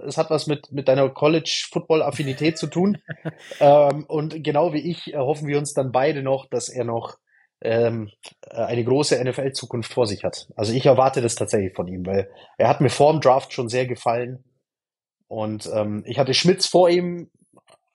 es 0.07 0.17
hat 0.17 0.31
was 0.31 0.47
mit, 0.47 0.73
mit 0.73 0.89
deiner 0.89 1.09
College-Football-Affinität 1.09 2.59
zu 2.59 2.67
tun. 2.67 2.99
ähm, 3.61 4.05
und 4.07 4.43
genau 4.43 4.73
wie 4.73 4.91
ich 4.91 5.15
äh, 5.15 5.19
hoffen 5.19 5.49
wir 5.49 5.59
uns 5.59 5.73
dann 5.75 5.93
beide 5.93 6.23
noch, 6.23 6.47
dass 6.47 6.69
er 6.69 6.85
noch 6.85 7.17
ähm, 7.63 8.11
äh, 8.51 8.57
eine 8.57 8.85
große 8.85 9.23
NFL-Zukunft 9.23 9.93
vor 9.93 10.07
sich 10.07 10.25
hat. 10.25 10.49
Also 10.57 10.73
ich 10.73 10.87
erwarte 10.87 11.21
das 11.21 11.35
tatsächlich 11.35 11.75
von 11.75 11.89
ihm, 11.89 12.05
weil 12.07 12.31
er 12.59 12.69
hat 12.69 12.81
mir 12.81 12.91
vor 12.91 13.13
dem 13.13 13.21
Draft 13.21 13.53
schon 13.53 13.69
sehr 13.69 13.87
gefallen. 13.87 14.45
Und 15.29 15.71
ähm, 15.73 16.03
ich 16.07 16.19
hatte 16.19 16.35
Schmitz 16.35 16.67
vor 16.67 16.91
ihm 16.91 17.31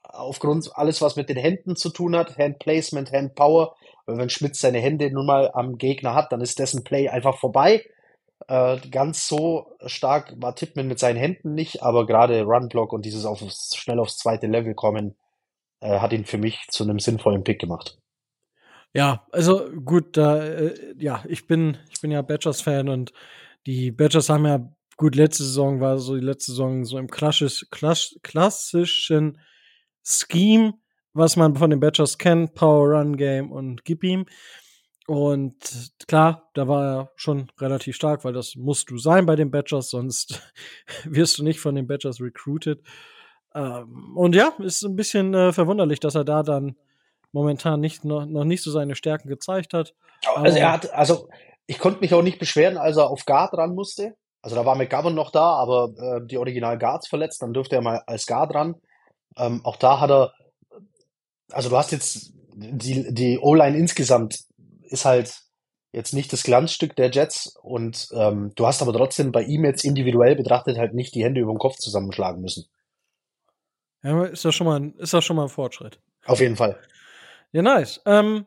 aufgrund 0.01 0.71
alles, 0.75 1.01
was 1.01 1.15
mit 1.15 1.29
den 1.29 1.37
Händen 1.37 1.75
zu 1.75 1.89
tun 1.89 2.15
hat, 2.15 2.37
Hand 2.37 2.59
Placement, 2.59 3.11
Hand 3.11 3.35
Power. 3.35 3.75
Weil 4.05 4.17
wenn 4.17 4.29
Schmitz 4.29 4.59
seine 4.59 4.79
Hände 4.79 5.11
nun 5.11 5.25
mal 5.25 5.51
am 5.53 5.77
Gegner 5.77 6.15
hat, 6.15 6.31
dann 6.31 6.41
ist 6.41 6.59
dessen 6.59 6.83
Play 6.83 7.09
einfach 7.09 7.37
vorbei. 7.37 7.83
Äh, 8.47 8.77
ganz 8.89 9.27
so 9.27 9.73
stark 9.85 10.33
war 10.37 10.55
Tippmann 10.55 10.87
mit 10.87 10.99
seinen 10.99 11.17
Händen 11.17 11.53
nicht, 11.53 11.83
aber 11.83 12.05
gerade 12.05 12.43
Runblock 12.43 12.93
und 12.93 13.05
dieses 13.05 13.25
auf, 13.25 13.43
schnell 13.75 13.99
aufs 13.99 14.17
zweite 14.17 14.47
Level 14.47 14.75
kommen, 14.75 15.17
äh, 15.81 15.99
hat 15.99 16.13
ihn 16.13 16.25
für 16.25 16.37
mich 16.37 16.67
zu 16.69 16.83
einem 16.83 16.99
sinnvollen 16.99 17.43
Pick 17.43 17.59
gemacht. 17.59 17.97
Ja, 18.93 19.27
also 19.31 19.69
gut, 19.85 20.17
da, 20.17 20.43
äh, 20.43 20.95
ja, 20.97 21.23
ich 21.27 21.47
bin, 21.47 21.77
ich 21.91 22.01
bin 22.01 22.11
ja 22.11 22.21
Badgers-Fan 22.21 22.89
und 22.89 23.13
die 23.65 23.91
Badgers 23.91 24.29
haben 24.29 24.45
ja, 24.45 24.67
gut, 24.95 25.15
letzte 25.15 25.43
Saison 25.43 25.79
war 25.79 25.99
so 25.99 26.15
die 26.15 26.25
letzte 26.25 26.51
Saison 26.51 26.85
so 26.85 26.97
im 26.97 27.07
klassisch, 27.07 27.67
klass, 27.69 28.15
klassischen 28.23 29.39
Scheme, 30.03 30.73
was 31.13 31.35
man 31.35 31.55
von 31.55 31.69
den 31.69 31.79
Badgers 31.79 32.17
kennt, 32.17 32.55
Power 32.55 32.97
Run 32.97 33.17
Game 33.17 33.51
und 33.51 33.83
Gib 33.85 34.03
ihm. 34.03 34.25
Und 35.07 35.55
klar, 36.07 36.49
da 36.53 36.67
war 36.67 36.85
er 36.85 37.11
schon 37.15 37.49
relativ 37.59 37.95
stark, 37.95 38.25
weil 38.25 38.33
das 38.33 38.55
musst 38.55 38.89
du 38.89 38.97
sein 38.97 39.25
bei 39.25 39.37
den 39.37 39.51
Badgers, 39.51 39.89
sonst 39.89 40.41
wirst 41.05 41.37
du 41.37 41.43
nicht 41.43 41.59
von 41.59 41.75
den 41.75 41.87
Badgers 41.87 42.19
recruited. 42.19 42.81
Ähm, 43.55 44.17
und 44.17 44.35
ja, 44.35 44.53
ist 44.59 44.83
ein 44.83 44.95
bisschen 44.95 45.33
äh, 45.33 45.53
verwunderlich, 45.53 45.99
dass 46.01 46.15
er 46.15 46.25
da 46.25 46.43
dann 46.43 46.75
momentan 47.31 47.79
nicht, 47.79 48.05
noch, 48.05 48.25
noch 48.25 48.43
nicht 48.43 48.63
so 48.63 48.71
seine 48.71 48.95
Stärken 48.95 49.29
gezeigt 49.29 49.73
hat. 49.73 49.93
Also 50.35 50.57
er 50.57 50.71
hat, 50.71 50.93
also 50.93 51.29
ich 51.67 51.79
konnte 51.79 51.99
mich 51.99 52.13
auch 52.13 52.23
nicht 52.23 52.39
beschweren, 52.39 52.77
als 52.77 52.97
er 52.97 53.09
auf 53.09 53.25
Guard 53.25 53.53
ran 53.53 53.75
musste. 53.75 54.15
Also 54.41 54.55
da 54.55 54.65
war 54.65 54.75
McGovern 54.75 55.15
noch 55.15 55.31
da, 55.31 55.55
aber 55.55 55.93
äh, 55.97 56.25
die 56.25 56.37
Original 56.37 56.77
Guards 56.77 57.07
verletzt, 57.07 57.41
dann 57.41 57.53
dürfte 57.53 57.75
er 57.75 57.81
mal 57.81 58.01
als 58.07 58.25
Guard 58.25 58.53
ran. 58.55 58.75
Ähm, 59.37 59.61
auch 59.63 59.75
da 59.75 59.99
hat 59.99 60.09
er, 60.09 60.33
also 61.51 61.69
du 61.69 61.77
hast 61.77 61.91
jetzt 61.91 62.33
die, 62.55 63.13
die 63.13 63.39
O-Line 63.39 63.77
insgesamt 63.77 64.39
ist 64.83 65.05
halt 65.05 65.41
jetzt 65.91 66.13
nicht 66.13 66.31
das 66.33 66.43
Glanzstück 66.43 66.95
der 66.95 67.11
Jets 67.11 67.55
und 67.61 68.07
ähm, 68.13 68.51
du 68.55 68.65
hast 68.65 68.81
aber 68.81 68.93
trotzdem 68.93 69.31
bei 69.31 69.43
ihm 69.43 69.65
jetzt 69.65 69.83
individuell 69.83 70.35
betrachtet 70.35 70.77
halt 70.77 70.93
nicht 70.93 71.15
die 71.15 71.23
Hände 71.23 71.41
über 71.41 71.53
den 71.53 71.59
Kopf 71.59 71.75
zusammenschlagen 71.75 72.41
müssen. 72.41 72.65
Ja, 74.03 74.25
ist 74.25 74.45
das 74.45 74.55
schon 74.55 74.67
mal 74.67 74.79
ein, 74.79 74.93
ist 74.95 75.13
das 75.13 75.25
schon 75.25 75.35
mal 75.35 75.43
ein 75.43 75.49
Fortschritt. 75.49 75.99
Auf 76.25 76.39
jeden 76.39 76.55
Fall. 76.55 76.79
Ja, 77.51 77.61
nice. 77.61 78.01
Ähm, 78.05 78.45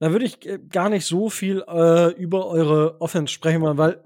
da 0.00 0.10
würde 0.10 0.24
ich 0.24 0.44
äh, 0.46 0.58
gar 0.58 0.88
nicht 0.88 1.06
so 1.06 1.30
viel 1.30 1.64
äh, 1.66 2.12
über 2.12 2.46
eure 2.46 3.00
Offense 3.00 3.32
sprechen 3.32 3.62
wollen, 3.62 3.78
weil 3.78 4.02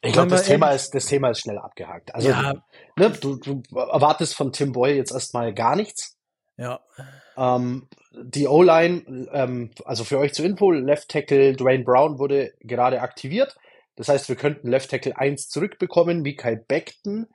Ich 0.00 0.12
glaube, 0.12 0.30
das 0.30 0.44
Thema 0.44 0.70
ist, 0.70 0.94
das 0.94 1.06
Thema 1.06 1.30
ist 1.30 1.40
schnell 1.40 1.58
abgehakt. 1.58 2.14
Also, 2.14 2.28
ja. 2.28 2.54
ne, 2.96 3.10
du, 3.10 3.36
du 3.36 3.62
erwartest 3.74 4.34
von 4.34 4.52
Tim 4.52 4.72
Boyle 4.72 4.96
jetzt 4.96 5.12
erstmal 5.12 5.52
gar 5.54 5.76
nichts. 5.76 6.16
Ja. 6.56 6.80
Ähm, 7.36 7.88
die 8.12 8.46
O-Line, 8.46 9.28
ähm, 9.32 9.70
also 9.84 10.04
für 10.04 10.18
euch 10.18 10.34
zur 10.34 10.44
Info, 10.44 10.70
Left 10.70 11.08
Tackle 11.08 11.54
Dwayne 11.54 11.84
Brown 11.84 12.18
wurde 12.18 12.52
gerade 12.60 13.00
aktiviert. 13.00 13.56
Das 13.96 14.08
heißt, 14.08 14.28
wir 14.28 14.36
könnten 14.36 14.68
Left 14.68 14.90
Tackle 14.90 15.16
1 15.16 15.48
zurückbekommen. 15.48 16.22
Mikael 16.22 16.56
Beckton, 16.56 17.28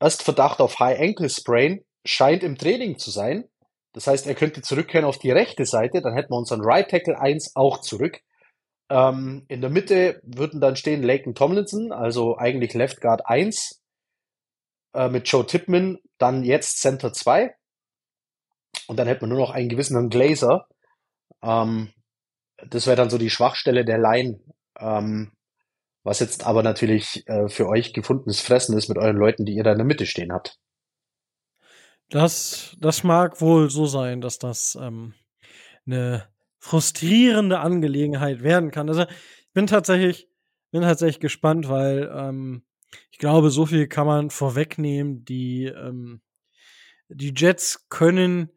erst 0.00 0.22
Verdacht 0.22 0.60
auf 0.60 0.78
High 0.78 1.00
Ankle 1.00 1.28
Sprain, 1.28 1.84
scheint 2.04 2.42
im 2.42 2.56
Training 2.56 2.98
zu 2.98 3.10
sein. 3.10 3.49
Das 3.92 4.06
heißt, 4.06 4.26
er 4.26 4.34
könnte 4.34 4.62
zurückkehren 4.62 5.04
auf 5.04 5.18
die 5.18 5.30
rechte 5.30 5.64
Seite, 5.64 6.00
dann 6.00 6.14
hätten 6.14 6.32
wir 6.32 6.38
unseren 6.38 6.62
Right 6.62 6.88
Tackle 6.88 7.18
1 7.18 7.56
auch 7.56 7.80
zurück. 7.80 8.20
Ähm, 8.88 9.44
in 9.48 9.60
der 9.60 9.70
Mitte 9.70 10.20
würden 10.22 10.60
dann 10.60 10.76
stehen 10.76 11.02
Laken 11.02 11.34
Tomlinson, 11.34 11.92
also 11.92 12.36
eigentlich 12.36 12.74
Left 12.74 13.00
Guard 13.00 13.22
1, 13.24 13.80
äh, 14.94 15.08
mit 15.08 15.28
Joe 15.28 15.46
Tippman, 15.46 15.98
dann 16.18 16.44
jetzt 16.44 16.80
Center 16.80 17.12
2. 17.12 17.54
Und 18.86 18.96
dann 18.96 19.06
hätten 19.06 19.22
wir 19.22 19.28
nur 19.28 19.38
noch 19.38 19.50
einen 19.50 19.68
gewissen 19.68 20.08
Glazer. 20.08 20.66
Ähm, 21.42 21.92
das 22.68 22.86
wäre 22.86 22.96
dann 22.96 23.10
so 23.10 23.18
die 23.18 23.30
Schwachstelle 23.30 23.84
der 23.84 23.98
Line. 23.98 24.40
Ähm, 24.78 25.32
was 26.02 26.20
jetzt 26.20 26.46
aber 26.46 26.62
natürlich 26.62 27.26
äh, 27.26 27.48
für 27.48 27.68
euch 27.68 27.92
gefundenes 27.92 28.40
Fressen 28.40 28.76
ist 28.76 28.88
mit 28.88 28.98
euren 28.98 29.16
Leuten, 29.16 29.44
die 29.44 29.54
ihr 29.54 29.64
da 29.64 29.72
in 29.72 29.78
der 29.78 29.86
Mitte 29.86 30.06
stehen 30.06 30.32
habt. 30.32 30.58
Das, 32.10 32.76
das 32.80 33.04
mag 33.04 33.40
wohl 33.40 33.70
so 33.70 33.86
sein, 33.86 34.20
dass 34.20 34.38
das 34.38 34.76
ähm, 34.80 35.14
eine 35.86 36.26
frustrierende 36.58 37.60
Angelegenheit 37.60 38.42
werden 38.42 38.70
kann. 38.70 38.88
Also 38.88 39.02
ich 39.02 39.52
bin 39.54 39.66
tatsächlich, 39.66 40.28
bin 40.72 40.82
tatsächlich 40.82 41.20
gespannt, 41.20 41.68
weil 41.68 42.10
ähm, 42.14 42.62
ich 43.12 43.18
glaube, 43.18 43.50
so 43.50 43.64
viel 43.64 43.86
kann 43.86 44.06
man 44.06 44.30
vorwegnehmen. 44.30 45.24
Die, 45.24 45.66
ähm, 45.66 46.20
die 47.08 47.32
Jets 47.34 47.88
können 47.88 48.50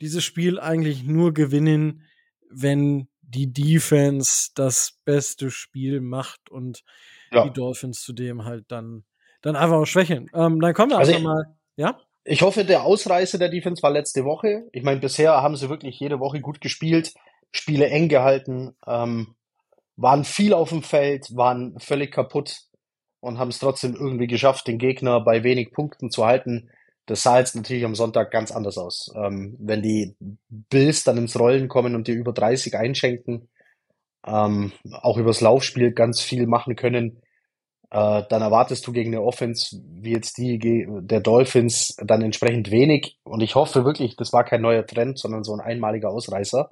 dieses 0.00 0.24
Spiel 0.24 0.58
eigentlich 0.58 1.04
nur 1.04 1.32
gewinnen, 1.32 2.02
wenn 2.50 3.08
die 3.22 3.52
Defense 3.52 4.50
das 4.54 5.00
beste 5.04 5.50
Spiel 5.50 6.00
macht 6.00 6.50
und 6.50 6.84
ja. 7.30 7.44
die 7.44 7.52
Dolphins 7.52 8.02
zudem 8.02 8.44
halt 8.44 8.64
dann, 8.68 9.04
dann 9.42 9.56
einfach 9.56 9.76
auch 9.76 9.86
schwächeln. 9.86 10.28
Ähm, 10.34 10.60
dann 10.60 10.74
kommen 10.74 10.90
wir 10.90 10.98
also 10.98 11.12
einfach 11.12 11.24
mal, 11.24 11.56
ja? 11.76 12.00
Ich 12.28 12.42
hoffe, 12.42 12.64
der 12.64 12.82
Ausreißer 12.82 13.38
der 13.38 13.50
Defense 13.50 13.84
war 13.84 13.90
letzte 13.92 14.24
Woche. 14.24 14.64
Ich 14.72 14.82
meine, 14.82 14.98
bisher 14.98 15.42
haben 15.42 15.54
sie 15.54 15.70
wirklich 15.70 16.00
jede 16.00 16.18
Woche 16.18 16.40
gut 16.40 16.60
gespielt, 16.60 17.14
Spiele 17.52 17.88
eng 17.88 18.08
gehalten, 18.08 18.74
ähm, 18.84 19.36
waren 19.94 20.24
viel 20.24 20.52
auf 20.52 20.70
dem 20.70 20.82
Feld, 20.82 21.36
waren 21.36 21.78
völlig 21.78 22.10
kaputt 22.10 22.62
und 23.20 23.38
haben 23.38 23.50
es 23.50 23.60
trotzdem 23.60 23.94
irgendwie 23.94 24.26
geschafft, 24.26 24.66
den 24.66 24.78
Gegner 24.78 25.20
bei 25.20 25.44
wenig 25.44 25.70
Punkten 25.70 26.10
zu 26.10 26.26
halten. 26.26 26.68
Das 27.06 27.22
sah 27.22 27.38
jetzt 27.38 27.54
natürlich 27.54 27.84
am 27.84 27.94
Sonntag 27.94 28.32
ganz 28.32 28.50
anders 28.50 28.76
aus. 28.76 29.12
Ähm, 29.14 29.56
wenn 29.60 29.80
die 29.80 30.16
Bills 30.48 31.04
dann 31.04 31.18
ins 31.18 31.38
Rollen 31.38 31.68
kommen 31.68 31.94
und 31.94 32.08
dir 32.08 32.16
über 32.16 32.32
30 32.32 32.74
einschenken, 32.74 33.48
ähm, 34.26 34.72
auch 34.90 35.16
übers 35.16 35.40
Laufspiel 35.40 35.92
ganz 35.92 36.20
viel 36.20 36.48
machen 36.48 36.74
können, 36.74 37.22
äh, 37.90 38.22
dann 38.28 38.42
erwartest 38.42 38.86
du 38.86 38.92
gegen 38.92 39.14
eine 39.14 39.22
Offense 39.22 39.76
wie 40.00 40.12
jetzt 40.12 40.38
die 40.38 40.58
der 40.58 41.20
Dolphins 41.20 41.96
dann 42.04 42.22
entsprechend 42.22 42.70
wenig. 42.70 43.18
Und 43.24 43.40
ich 43.40 43.54
hoffe 43.54 43.84
wirklich, 43.84 44.16
das 44.16 44.32
war 44.32 44.44
kein 44.44 44.62
neuer 44.62 44.86
Trend, 44.86 45.18
sondern 45.18 45.44
so 45.44 45.52
ein 45.52 45.60
einmaliger 45.60 46.10
Ausreißer. 46.10 46.70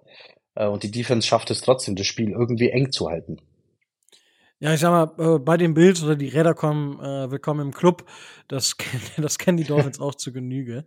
Äh, 0.54 0.66
und 0.66 0.82
die 0.82 0.90
Defense 0.90 1.26
schafft 1.26 1.50
es 1.50 1.60
trotzdem, 1.60 1.96
das 1.96 2.06
Spiel 2.06 2.30
irgendwie 2.30 2.70
eng 2.70 2.90
zu 2.90 3.08
halten. 3.08 3.38
Ja, 4.60 4.72
ich 4.72 4.80
sag 4.80 4.90
mal, 4.90 5.36
äh, 5.36 5.38
bei 5.38 5.56
den 5.56 5.74
Bills 5.74 6.02
oder 6.02 6.16
die 6.16 6.28
Räder 6.28 6.54
kommen, 6.54 6.98
äh, 7.00 7.30
willkommen 7.30 7.60
im 7.60 7.74
Club. 7.74 8.06
Das, 8.48 8.76
das 9.16 9.38
kennen 9.38 9.56
die 9.56 9.64
Dolphins 9.64 10.00
auch 10.00 10.14
zu 10.14 10.32
Genüge. 10.32 10.86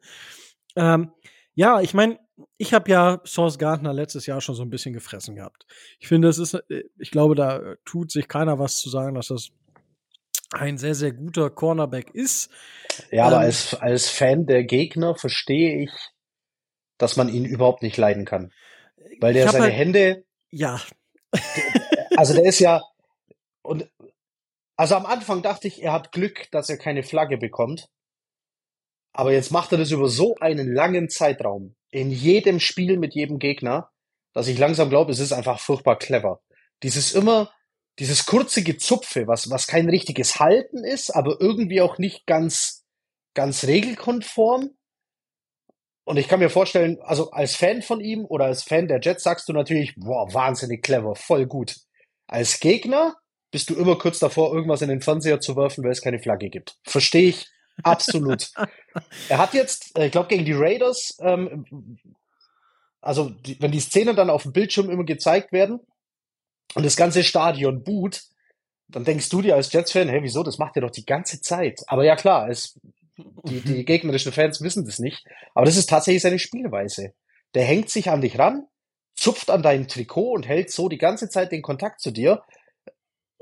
Ähm, 0.75 1.11
ja, 1.53 1.81
ich 1.81 1.93
meine, 1.93 2.19
ich 2.57 2.73
habe 2.73 2.89
ja 2.91 3.21
Source 3.25 3.57
Gardner 3.57 3.93
letztes 3.93 4.25
Jahr 4.25 4.41
schon 4.41 4.55
so 4.55 4.63
ein 4.63 4.69
bisschen 4.69 4.93
gefressen 4.93 5.35
gehabt. 5.35 5.65
Ich 5.99 6.07
finde, 6.07 6.27
es 6.27 6.37
ist, 6.37 6.53
äh, 6.53 6.83
ich 6.97 7.11
glaube, 7.11 7.35
da 7.35 7.75
tut 7.83 8.11
sich 8.11 8.27
keiner 8.27 8.59
was 8.59 8.77
zu 8.77 8.89
sagen, 8.89 9.15
dass 9.15 9.27
das 9.27 9.49
ein 10.51 10.77
sehr, 10.77 10.95
sehr 10.95 11.11
guter 11.11 11.49
Cornerback 11.49 12.11
ist. 12.13 12.49
Ja, 13.11 13.25
aber 13.25 13.37
ähm, 13.37 13.41
als, 13.43 13.73
als 13.75 14.09
Fan 14.09 14.45
der 14.45 14.63
Gegner 14.63 15.15
verstehe 15.15 15.83
ich, 15.83 15.91
dass 16.97 17.15
man 17.15 17.29
ihn 17.29 17.45
überhaupt 17.45 17.83
nicht 17.83 17.97
leiden 17.97 18.25
kann. 18.25 18.51
Weil 19.19 19.33
der 19.33 19.49
seine 19.49 19.65
halt, 19.65 19.73
Hände. 19.73 20.25
Ja. 20.49 20.81
Also 22.15 22.33
der 22.33 22.45
ist 22.45 22.57
ja. 22.57 22.81
Und 23.61 23.87
also 24.75 24.95
am 24.95 25.05
Anfang 25.05 25.43
dachte 25.43 25.67
ich, 25.67 25.83
er 25.83 25.93
hat 25.93 26.11
Glück, 26.11 26.49
dass 26.49 26.67
er 26.67 26.79
keine 26.79 27.03
Flagge 27.03 27.37
bekommt. 27.37 27.89
Aber 29.13 29.31
jetzt 29.31 29.51
macht 29.51 29.71
er 29.71 29.77
das 29.77 29.91
über 29.91 30.07
so 30.07 30.35
einen 30.39 30.73
langen 30.73 31.09
Zeitraum. 31.09 31.75
In 31.91 32.09
jedem 32.09 32.59
Spiel 32.59 32.97
mit 32.97 33.13
jedem 33.13 33.37
Gegner, 33.37 33.91
dass 34.33 34.47
ich 34.47 34.57
langsam 34.57 34.89
glaube, 34.89 35.11
es 35.11 35.19
ist 35.19 35.31
einfach 35.31 35.59
furchtbar 35.59 35.99
clever. 35.99 36.41
Dieses 36.81 37.13
immer 37.13 37.51
dieses 37.99 38.25
kurze 38.25 38.63
Gezupfe, 38.63 39.27
was, 39.27 39.49
was 39.49 39.67
kein 39.67 39.89
richtiges 39.89 40.39
Halten 40.39 40.83
ist, 40.83 41.15
aber 41.15 41.37
irgendwie 41.39 41.81
auch 41.81 41.97
nicht 41.97 42.25
ganz, 42.25 42.85
ganz 43.33 43.65
regelkonform. 43.65 44.71
Und 46.03 46.17
ich 46.17 46.27
kann 46.27 46.39
mir 46.39 46.49
vorstellen, 46.49 46.99
also 47.01 47.31
als 47.31 47.55
Fan 47.55 47.81
von 47.81 47.99
ihm 47.99 48.25
oder 48.25 48.45
als 48.45 48.63
Fan 48.63 48.87
der 48.87 49.01
Jets 49.01 49.23
sagst 49.23 49.49
du 49.49 49.53
natürlich, 49.53 49.95
boah, 49.97 50.33
wahnsinnig 50.33 50.83
clever, 50.83 51.15
voll 51.15 51.47
gut. 51.47 51.75
Als 52.27 52.59
Gegner 52.59 53.15
bist 53.51 53.69
du 53.69 53.75
immer 53.75 53.97
kurz 53.97 54.19
davor, 54.19 54.53
irgendwas 54.53 54.81
in 54.81 54.89
den 54.89 55.01
Fernseher 55.01 55.39
zu 55.39 55.55
werfen, 55.55 55.83
weil 55.83 55.91
es 55.91 56.01
keine 56.01 56.19
Flagge 56.19 56.49
gibt. 56.49 56.77
Verstehe 56.83 57.29
ich 57.29 57.47
absolut. 57.83 58.51
er 59.29 59.37
hat 59.37 59.53
jetzt, 59.53 59.97
äh, 59.97 60.05
ich 60.05 60.11
glaube, 60.11 60.29
gegen 60.29 60.45
die 60.45 60.53
Raiders, 60.53 61.17
ähm, 61.19 61.97
also 63.01 63.29
die, 63.29 63.59
wenn 63.61 63.71
die 63.71 63.79
Szenen 63.79 64.15
dann 64.15 64.29
auf 64.29 64.43
dem 64.43 64.53
Bildschirm 64.53 64.89
immer 64.89 65.05
gezeigt 65.05 65.51
werden, 65.51 65.79
und 66.75 66.85
das 66.85 66.95
ganze 66.95 67.23
Stadion 67.23 67.83
boot, 67.83 68.21
dann 68.89 69.03
denkst 69.03 69.29
du 69.29 69.41
dir 69.41 69.55
als 69.55 69.71
Jets-Fan, 69.71 70.09
hey, 70.09 70.23
wieso, 70.23 70.43
das 70.43 70.57
macht 70.57 70.75
er 70.75 70.81
doch 70.81 70.91
die 70.91 71.05
ganze 71.05 71.41
Zeit. 71.41 71.81
Aber 71.87 72.05
ja 72.05 72.15
klar, 72.15 72.49
es, 72.49 72.79
die, 73.17 73.61
die 73.61 73.85
gegnerischen 73.85 74.31
Fans 74.31 74.61
wissen 74.61 74.85
das 74.85 74.99
nicht. 74.99 75.25
Aber 75.53 75.65
das 75.65 75.77
ist 75.77 75.89
tatsächlich 75.89 76.21
seine 76.21 76.39
Spielweise. 76.39 77.13
Der 77.53 77.63
hängt 77.63 77.89
sich 77.89 78.09
an 78.09 78.21
dich 78.21 78.39
ran, 78.39 78.67
zupft 79.15 79.49
an 79.49 79.63
deinem 79.63 79.87
Trikot 79.87 80.31
und 80.31 80.47
hält 80.47 80.71
so 80.71 80.89
die 80.89 80.97
ganze 80.97 81.29
Zeit 81.29 81.51
den 81.51 81.61
Kontakt 81.61 81.99
zu 81.99 82.11
dir. 82.11 82.43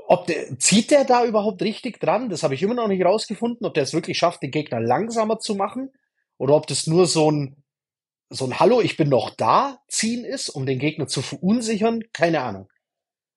Ob 0.08 0.28
der, 0.28 0.58
zieht 0.60 0.92
der 0.92 1.04
da 1.04 1.26
überhaupt 1.26 1.62
richtig 1.62 2.00
dran? 2.00 2.30
Das 2.30 2.44
habe 2.44 2.54
ich 2.54 2.62
immer 2.62 2.76
noch 2.76 2.88
nicht 2.88 3.04
rausgefunden, 3.04 3.66
ob 3.66 3.74
der 3.74 3.84
es 3.84 3.94
wirklich 3.94 4.18
schafft, 4.18 4.44
den 4.44 4.52
Gegner 4.52 4.80
langsamer 4.80 5.40
zu 5.40 5.56
machen 5.56 5.92
oder 6.38 6.56
ob 6.56 6.68
das 6.68 6.88
nur 6.88 7.08
so 7.08 7.32
ein, 7.32 7.64
so 8.30 8.46
ein 8.46 8.60
Hallo, 8.60 8.82
ich 8.82 8.98
bin 8.98 9.10
noch 9.10 9.32
da 9.32 9.80
ziehen 9.88 10.24
ist, 10.24 10.50
um 10.50 10.66
den 10.66 10.80
Gegner 10.80 11.08
zu 11.08 11.22
verunsichern. 11.22 12.02
Keine 12.14 12.42
Ahnung. 12.42 12.68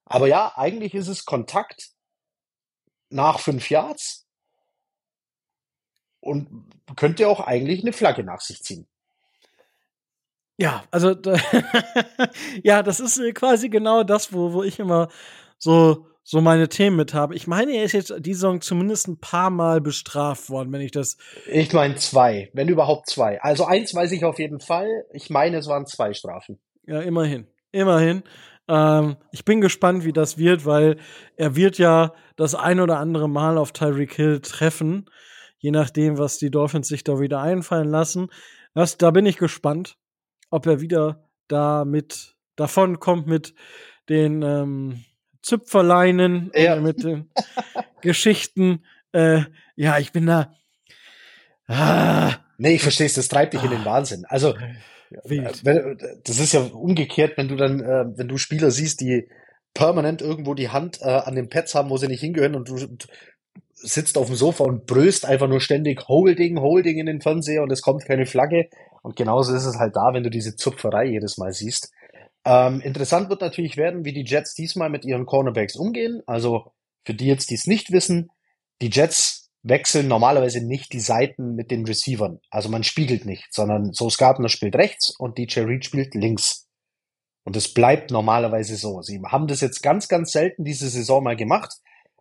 Aber 0.08 0.26
ja, 0.26 0.52
eigentlich 0.56 0.94
ist 0.94 1.08
es 1.08 1.24
Kontakt 1.24 1.90
nach 3.10 3.40
fünf 3.40 3.70
Yards 3.70 4.26
und 6.20 6.48
könnte 6.96 7.28
auch 7.28 7.40
eigentlich 7.40 7.82
eine 7.82 7.92
Flagge 7.92 8.24
nach 8.24 8.40
sich 8.40 8.62
ziehen. 8.62 8.86
Ja, 10.56 10.84
also 10.90 11.14
ja, 12.64 12.82
das 12.82 13.00
ist 13.00 13.18
äh, 13.18 13.32
quasi 13.32 13.68
genau 13.68 14.02
das, 14.02 14.32
wo, 14.32 14.52
wo 14.52 14.64
ich 14.64 14.80
immer 14.80 15.08
so, 15.56 16.06
so 16.24 16.40
meine 16.40 16.68
Themen 16.68 16.96
mit 16.96 17.14
habe. 17.14 17.36
Ich 17.36 17.46
meine, 17.46 17.72
er 17.72 17.84
ist 17.84 17.92
jetzt 17.92 18.12
die 18.18 18.34
Saison 18.34 18.60
zumindest 18.60 19.06
ein 19.06 19.20
paar 19.20 19.50
Mal 19.50 19.80
bestraft 19.80 20.50
worden, 20.50 20.72
wenn 20.72 20.80
ich 20.80 20.90
das. 20.90 21.16
Ich 21.46 21.72
meine 21.72 21.94
zwei, 21.94 22.50
wenn 22.54 22.68
überhaupt 22.68 23.08
zwei. 23.08 23.40
Also 23.40 23.66
eins 23.66 23.94
weiß 23.94 24.10
ich 24.10 24.24
auf 24.24 24.40
jeden 24.40 24.58
Fall. 24.58 25.04
Ich 25.12 25.30
meine, 25.30 25.58
es 25.58 25.68
waren 25.68 25.86
zwei 25.86 26.12
Strafen. 26.12 26.58
Ja, 26.86 27.02
immerhin. 27.02 27.46
Immerhin. 27.70 28.24
Ähm, 28.68 29.16
ich 29.32 29.44
bin 29.44 29.60
gespannt, 29.60 30.04
wie 30.04 30.12
das 30.12 30.38
wird, 30.38 30.66
weil 30.66 30.98
er 31.36 31.56
wird 31.56 31.78
ja 31.78 32.12
das 32.36 32.54
ein 32.54 32.80
oder 32.80 32.98
andere 32.98 33.28
Mal 33.28 33.58
auf 33.58 33.72
Tyreek 33.72 34.14
Hill 34.14 34.40
treffen, 34.40 35.06
je 35.58 35.70
nachdem, 35.70 36.18
was 36.18 36.38
die 36.38 36.50
Dolphins 36.50 36.88
sich 36.88 37.04
da 37.04 37.18
wieder 37.18 37.40
einfallen 37.40 37.88
lassen. 37.88 38.28
Das, 38.74 38.98
da 38.98 39.10
bin 39.10 39.26
ich 39.26 39.38
gespannt, 39.38 39.96
ob 40.50 40.66
er 40.66 40.80
wieder 40.80 41.28
da 41.48 41.84
mit 41.84 42.36
davon 42.56 43.00
kommt 43.00 43.26
mit 43.26 43.54
den 44.08 44.42
ähm, 44.42 45.04
Züpferleinen 45.42 46.50
ja. 46.54 46.74
und 46.74 46.82
mit 46.82 47.02
den 47.02 47.30
Geschichten. 48.02 48.84
Äh, 49.12 49.42
ja, 49.76 49.98
ich 49.98 50.12
bin 50.12 50.26
da. 50.26 50.54
Ah, 51.66 52.34
nee, 52.56 52.74
ich 52.74 52.82
verstehe 52.82 53.06
es, 53.06 53.14
das 53.14 53.28
treibt 53.28 53.54
dich 53.54 53.60
ah, 53.60 53.64
in 53.64 53.70
den 53.70 53.84
Wahnsinn. 53.84 54.24
Also, 54.26 54.54
Wild. 55.24 55.62
Das 56.24 56.38
ist 56.38 56.52
ja 56.52 56.60
umgekehrt, 56.60 57.36
wenn 57.36 57.48
du 57.48 57.56
dann, 57.56 57.80
äh, 57.80 58.04
wenn 58.16 58.28
du 58.28 58.36
Spieler 58.36 58.70
siehst, 58.70 59.00
die 59.00 59.28
permanent 59.74 60.22
irgendwo 60.22 60.54
die 60.54 60.70
Hand 60.70 61.00
äh, 61.02 61.08
an 61.08 61.34
den 61.34 61.48
Pads 61.48 61.74
haben, 61.74 61.90
wo 61.90 61.96
sie 61.96 62.08
nicht 62.08 62.20
hingehören 62.20 62.56
und 62.56 62.68
du 62.68 62.76
sitzt 63.74 64.18
auf 64.18 64.26
dem 64.26 64.34
Sofa 64.34 64.64
und 64.64 64.86
bröst 64.86 65.24
einfach 65.24 65.48
nur 65.48 65.60
ständig 65.60 66.08
Holding, 66.08 66.60
Holding 66.60 66.98
in 66.98 67.06
den 67.06 67.20
Fernseher 67.20 67.62
und 67.62 67.70
es 67.70 67.82
kommt 67.82 68.04
keine 68.04 68.26
Flagge. 68.26 68.68
Und 69.02 69.16
genauso 69.16 69.54
ist 69.54 69.66
es 69.66 69.78
halt 69.78 69.94
da, 69.94 70.12
wenn 70.12 70.24
du 70.24 70.30
diese 70.30 70.56
Zupferei 70.56 71.06
jedes 71.06 71.38
Mal 71.38 71.52
siehst. 71.52 71.92
Ähm, 72.44 72.80
interessant 72.80 73.30
wird 73.30 73.40
natürlich 73.40 73.76
werden, 73.76 74.04
wie 74.04 74.12
die 74.12 74.24
Jets 74.24 74.54
diesmal 74.54 74.90
mit 74.90 75.04
ihren 75.04 75.26
Cornerbacks 75.26 75.76
umgehen. 75.76 76.22
Also 76.26 76.72
für 77.04 77.14
die 77.14 77.26
jetzt, 77.26 77.50
die 77.50 77.54
es 77.54 77.66
nicht 77.66 77.92
wissen, 77.92 78.30
die 78.82 78.90
Jets 78.90 79.37
wechseln 79.62 80.08
normalerweise 80.08 80.64
nicht 80.64 80.92
die 80.92 81.00
Seiten 81.00 81.54
mit 81.54 81.70
den 81.70 81.84
Receivern. 81.84 82.40
Also 82.50 82.68
man 82.68 82.84
spiegelt 82.84 83.24
nicht, 83.26 83.52
sondern 83.52 83.92
so 83.92 84.08
Gardner 84.16 84.48
spielt 84.48 84.76
rechts 84.76 85.14
und 85.18 85.38
DJ 85.38 85.60
Reed 85.60 85.84
spielt 85.84 86.14
links. 86.14 86.66
Und 87.44 87.56
es 87.56 87.72
bleibt 87.72 88.10
normalerweise 88.10 88.76
so. 88.76 89.00
Sie 89.02 89.20
haben 89.26 89.46
das 89.46 89.60
jetzt 89.60 89.82
ganz, 89.82 90.08
ganz 90.08 90.32
selten 90.32 90.64
diese 90.64 90.88
Saison 90.88 91.24
mal 91.24 91.36
gemacht. 91.36 91.72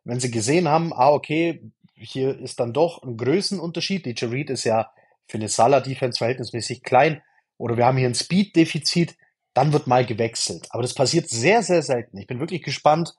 Wenn 0.04 0.20
sie 0.20 0.32
gesehen 0.32 0.70
haben, 0.70 0.94
ah, 0.94 1.10
okay, 1.10 1.62
hier 1.96 2.40
ist 2.40 2.60
dann 2.60 2.74
doch 2.74 3.04
ein 3.04 3.18
Größenunterschied. 3.18 4.06
DJ 4.06 4.26
Reed 4.26 4.50
ist 4.50 4.64
ja 4.64 4.90
für 5.28 5.38
eine 5.38 5.50
Salah-Defense 5.50 6.18
verhältnismäßig 6.18 6.84
klein. 6.84 7.22
Oder 7.58 7.76
wir 7.76 7.86
haben 7.86 7.98
hier 7.98 8.08
ein 8.08 8.16
Speed-Defizit. 8.16 9.18
Dann 9.54 9.74
wird 9.74 9.88
mal 9.88 10.06
gewechselt. 10.06 10.68
Aber 10.70 10.84
das 10.84 10.94
passiert 10.94 11.30
sehr, 11.30 11.64
sehr 11.64 11.82
selten. 11.82 12.18
Ich 12.18 12.28
bin 12.28 12.40
wirklich 12.40 12.64
gespannt, 12.64 13.16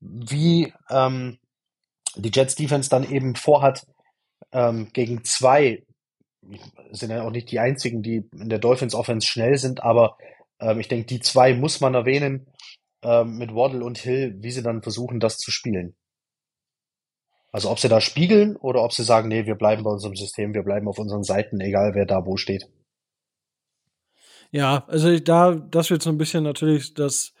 wie 0.00 0.72
ähm, 0.90 1.38
die 2.16 2.30
Jets 2.32 2.54
Defense 2.54 2.90
dann 2.90 3.08
eben 3.08 3.34
vorhat, 3.34 3.86
ähm, 4.52 4.90
gegen 4.92 5.24
zwei, 5.24 5.84
sind 6.90 7.10
ja 7.10 7.22
auch 7.22 7.30
nicht 7.30 7.50
die 7.50 7.58
einzigen, 7.58 8.02
die 8.02 8.28
in 8.32 8.48
der 8.48 8.58
Dolphins 8.58 8.94
Offense 8.94 9.26
schnell 9.26 9.56
sind, 9.56 9.82
aber 9.82 10.16
ähm, 10.60 10.80
ich 10.80 10.88
denke, 10.88 11.06
die 11.06 11.20
zwei 11.20 11.54
muss 11.54 11.80
man 11.80 11.94
erwähnen, 11.94 12.46
ähm, 13.02 13.36
mit 13.36 13.54
Waddle 13.54 13.84
und 13.84 13.98
Hill, 13.98 14.36
wie 14.38 14.50
sie 14.50 14.62
dann 14.62 14.82
versuchen, 14.82 15.20
das 15.20 15.38
zu 15.38 15.50
spielen. 15.50 15.96
Also 17.52 17.70
ob 17.70 17.78
sie 17.78 17.88
da 17.88 18.00
spiegeln 18.00 18.56
oder 18.56 18.82
ob 18.82 18.92
sie 18.92 19.04
sagen, 19.04 19.28
nee, 19.28 19.46
wir 19.46 19.54
bleiben 19.54 19.84
bei 19.84 19.90
unserem 19.90 20.16
System, 20.16 20.54
wir 20.54 20.64
bleiben 20.64 20.88
auf 20.88 20.98
unseren 20.98 21.22
Seiten, 21.22 21.60
egal 21.60 21.94
wer 21.94 22.04
da 22.04 22.26
wo 22.26 22.36
steht. 22.36 22.68
Ja, 24.50 24.84
also 24.88 25.18
da, 25.18 25.54
das 25.54 25.90
wird 25.90 26.02
so 26.02 26.10
ein 26.10 26.18
bisschen 26.18 26.42
natürlich 26.44 26.94
das, 26.94 27.32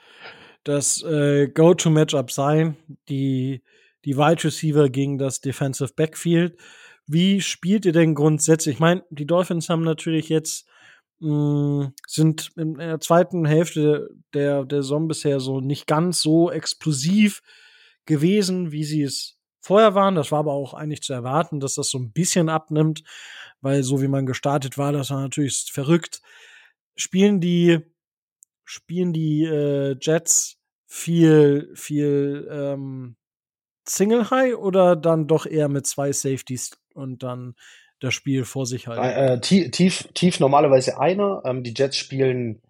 das 0.62 1.02
äh, 1.02 1.48
Go-To-Matchup 1.48 2.30
sein. 2.30 2.76
Die 3.08 3.62
die 4.04 4.16
Wide 4.16 4.44
Receiver 4.44 4.88
gegen 4.88 5.18
das 5.18 5.40
Defensive 5.40 5.92
Backfield. 5.94 6.58
Wie 7.06 7.40
spielt 7.40 7.84
ihr 7.84 7.92
denn 7.92 8.14
grundsätzlich? 8.14 8.74
Ich 8.74 8.80
meine, 8.80 9.04
die 9.10 9.26
Dolphins 9.26 9.68
haben 9.68 9.82
natürlich 9.82 10.28
jetzt 10.28 10.66
mh, 11.20 11.86
mm, 11.86 11.94
sind 12.06 12.52
in 12.56 12.74
der 12.74 13.00
zweiten 13.00 13.44
Hälfte 13.44 14.08
der, 14.32 14.64
der 14.64 14.82
Saison 14.82 15.08
bisher 15.08 15.40
so 15.40 15.60
nicht 15.60 15.86
ganz 15.86 16.20
so 16.20 16.50
explosiv 16.50 17.42
gewesen, 18.06 18.72
wie 18.72 18.84
sie 18.84 19.02
es 19.02 19.38
vorher 19.60 19.94
waren. 19.94 20.14
Das 20.14 20.30
war 20.30 20.40
aber 20.40 20.52
auch 20.52 20.74
eigentlich 20.74 21.02
zu 21.02 21.12
erwarten, 21.12 21.60
dass 21.60 21.74
das 21.74 21.90
so 21.90 21.98
ein 21.98 22.12
bisschen 22.12 22.48
abnimmt, 22.48 23.02
weil 23.60 23.82
so 23.82 24.02
wie 24.02 24.08
man 24.08 24.26
gestartet 24.26 24.78
war, 24.78 24.92
das 24.92 25.10
war 25.10 25.20
natürlich 25.20 25.70
verrückt. 25.72 26.20
Spielen 26.96 27.40
die, 27.40 27.80
spielen 28.64 29.12
die 29.12 29.44
äh, 29.44 29.96
Jets 30.00 30.58
viel, 30.86 31.72
viel 31.74 32.48
ähm, 32.50 33.16
Single 33.86 34.30
High 34.30 34.56
oder 34.56 34.96
dann 34.96 35.26
doch 35.26 35.46
eher 35.46 35.68
mit 35.68 35.86
zwei 35.86 36.12
Safeties 36.12 36.72
und 36.94 37.22
dann 37.22 37.54
das 38.00 38.14
Spiel 38.14 38.44
vor 38.44 38.66
sich 38.66 38.86
halten? 38.86 39.04
Äh, 39.04 39.34
äh 39.34 39.40
tief, 39.70 40.08
tief 40.14 40.40
normalerweise 40.40 40.98
einer. 40.98 41.42
Ähm, 41.44 41.62
die 41.62 41.74
Jets 41.76 41.96
spielen 41.96 42.62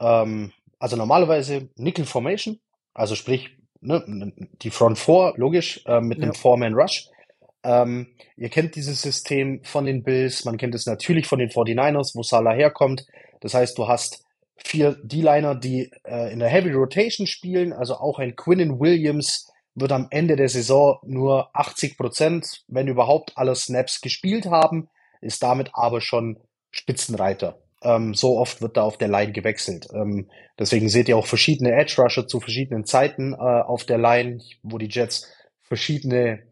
ähm, 0.00 0.52
also 0.78 0.96
normalerweise 0.96 1.68
Nickel 1.76 2.06
Formation, 2.06 2.58
also 2.94 3.14
sprich 3.14 3.50
ne, 3.80 4.32
die 4.62 4.70
Front 4.70 4.98
Four, 4.98 5.34
logisch, 5.36 5.82
äh, 5.86 6.00
mit 6.00 6.18
einem 6.18 6.32
ja. 6.32 6.38
Four-Man 6.38 6.74
Rush. 6.74 7.08
Ähm, 7.62 8.08
ihr 8.36 8.48
kennt 8.48 8.74
dieses 8.74 9.02
System 9.02 9.62
von 9.62 9.84
den 9.84 10.02
Bills, 10.02 10.46
man 10.46 10.56
kennt 10.56 10.74
es 10.74 10.86
natürlich 10.86 11.26
von 11.26 11.38
den 11.38 11.50
49ers, 11.50 12.14
wo 12.14 12.22
Salah 12.22 12.54
herkommt. 12.54 13.06
Das 13.40 13.52
heißt, 13.52 13.76
du 13.76 13.86
hast 13.86 14.24
vier 14.56 14.98
D-Liner, 15.02 15.54
die 15.54 15.90
äh, 16.04 16.32
in 16.32 16.38
der 16.38 16.48
Heavy 16.48 16.72
Rotation 16.72 17.26
spielen, 17.26 17.74
also 17.74 17.96
auch 17.96 18.18
ein 18.18 18.34
Quinnen 18.36 18.80
Williams, 18.80 19.52
wird 19.74 19.92
am 19.92 20.08
Ende 20.10 20.36
der 20.36 20.48
Saison 20.48 20.98
nur 21.04 21.54
80 21.54 21.96
Prozent, 21.96 22.64
wenn 22.68 22.88
überhaupt, 22.88 23.32
alle 23.36 23.54
Snaps 23.54 24.00
gespielt 24.00 24.46
haben, 24.46 24.88
ist 25.20 25.42
damit 25.42 25.70
aber 25.74 26.00
schon 26.00 26.38
Spitzenreiter. 26.70 27.58
Ähm, 27.82 28.14
so 28.14 28.38
oft 28.38 28.60
wird 28.60 28.76
da 28.76 28.82
auf 28.82 28.98
der 28.98 29.08
Line 29.08 29.32
gewechselt. 29.32 29.88
Ähm, 29.94 30.28
deswegen 30.58 30.88
seht 30.88 31.08
ihr 31.08 31.16
auch 31.16 31.26
verschiedene 31.26 31.72
Edge 31.72 31.94
Rusher 31.98 32.26
zu 32.26 32.40
verschiedenen 32.40 32.84
Zeiten 32.84 33.32
äh, 33.32 33.36
auf 33.36 33.84
der 33.84 33.98
Line, 33.98 34.40
wo 34.62 34.78
die 34.78 34.88
Jets 34.88 35.26
verschiedene 35.62 36.42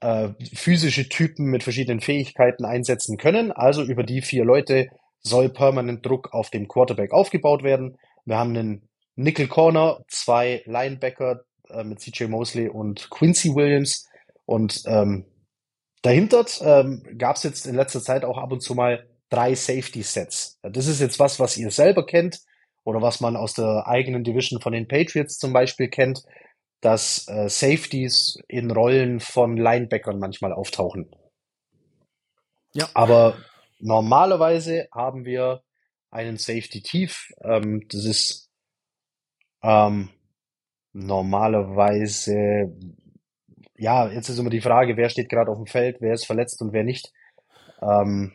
äh, 0.00 0.30
physische 0.54 1.08
Typen 1.08 1.46
mit 1.46 1.62
verschiedenen 1.62 2.00
Fähigkeiten 2.00 2.64
einsetzen 2.64 3.16
können. 3.16 3.52
Also 3.52 3.82
über 3.82 4.02
die 4.02 4.20
vier 4.22 4.44
Leute 4.44 4.88
soll 5.20 5.48
permanent 5.48 6.04
Druck 6.04 6.32
auf 6.32 6.50
dem 6.50 6.68
Quarterback 6.68 7.12
aufgebaut 7.12 7.62
werden. 7.62 7.96
Wir 8.24 8.36
haben 8.36 8.50
einen 8.50 8.88
Nickel 9.14 9.48
Corner, 9.48 10.04
zwei 10.08 10.62
Linebacker, 10.66 11.40
äh, 11.70 11.84
mit 11.84 12.00
CJ 12.00 12.24
Mosley 12.24 12.68
und 12.68 13.10
Quincy 13.10 13.54
Williams. 13.54 14.08
Und 14.44 14.82
ähm, 14.86 15.26
dahinter 16.02 16.44
ähm, 16.60 17.02
gab 17.18 17.36
es 17.36 17.42
jetzt 17.42 17.66
in 17.66 17.74
letzter 17.74 18.02
Zeit 18.02 18.24
auch 18.24 18.38
ab 18.38 18.52
und 18.52 18.60
zu 18.60 18.74
mal 18.74 19.06
drei 19.28 19.54
Safety-Sets. 19.54 20.60
Das 20.62 20.86
ist 20.86 21.00
jetzt 21.00 21.18
was, 21.18 21.40
was 21.40 21.56
ihr 21.56 21.70
selber 21.70 22.06
kennt 22.06 22.40
oder 22.84 23.02
was 23.02 23.20
man 23.20 23.36
aus 23.36 23.54
der 23.54 23.86
eigenen 23.86 24.22
Division 24.22 24.60
von 24.60 24.72
den 24.72 24.86
Patriots 24.86 25.38
zum 25.38 25.52
Beispiel 25.52 25.88
kennt, 25.88 26.22
dass 26.80 27.26
äh, 27.28 27.48
Safeties 27.48 28.38
in 28.46 28.70
Rollen 28.70 29.18
von 29.18 29.56
Linebackern 29.56 30.18
manchmal 30.18 30.52
auftauchen. 30.52 31.10
Ja. 32.72 32.88
Aber 32.94 33.36
normalerweise 33.80 34.88
haben 34.92 35.24
wir 35.24 35.62
einen 36.10 36.36
Safety 36.36 36.82
tief. 36.82 37.32
Ähm, 37.42 37.86
das 37.88 38.04
ist 38.04 38.50
ähm, 39.62 40.10
normalerweise, 40.96 42.72
ja, 43.76 44.08
jetzt 44.08 44.30
ist 44.30 44.38
immer 44.38 44.50
die 44.50 44.62
Frage, 44.62 44.96
wer 44.96 45.10
steht 45.10 45.28
gerade 45.28 45.50
auf 45.50 45.58
dem 45.58 45.66
Feld, 45.66 45.98
wer 46.00 46.14
ist 46.14 46.26
verletzt 46.26 46.62
und 46.62 46.72
wer 46.72 46.84
nicht. 46.84 47.12
Ähm, 47.82 48.32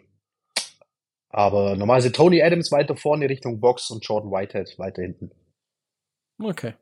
aber 1.29 1.75
normalerweise 1.75 2.11
Tony 2.11 2.43
Adams 2.43 2.71
weiter 2.71 2.95
vorne 2.95 3.27
Richtung 3.27 3.59
Box 3.59 3.89
und 3.89 4.05
Jordan 4.05 4.31
Whitehead 4.31 4.77
weiter 4.77 5.01
hinten. 5.01 5.31
Okay. 6.39 6.75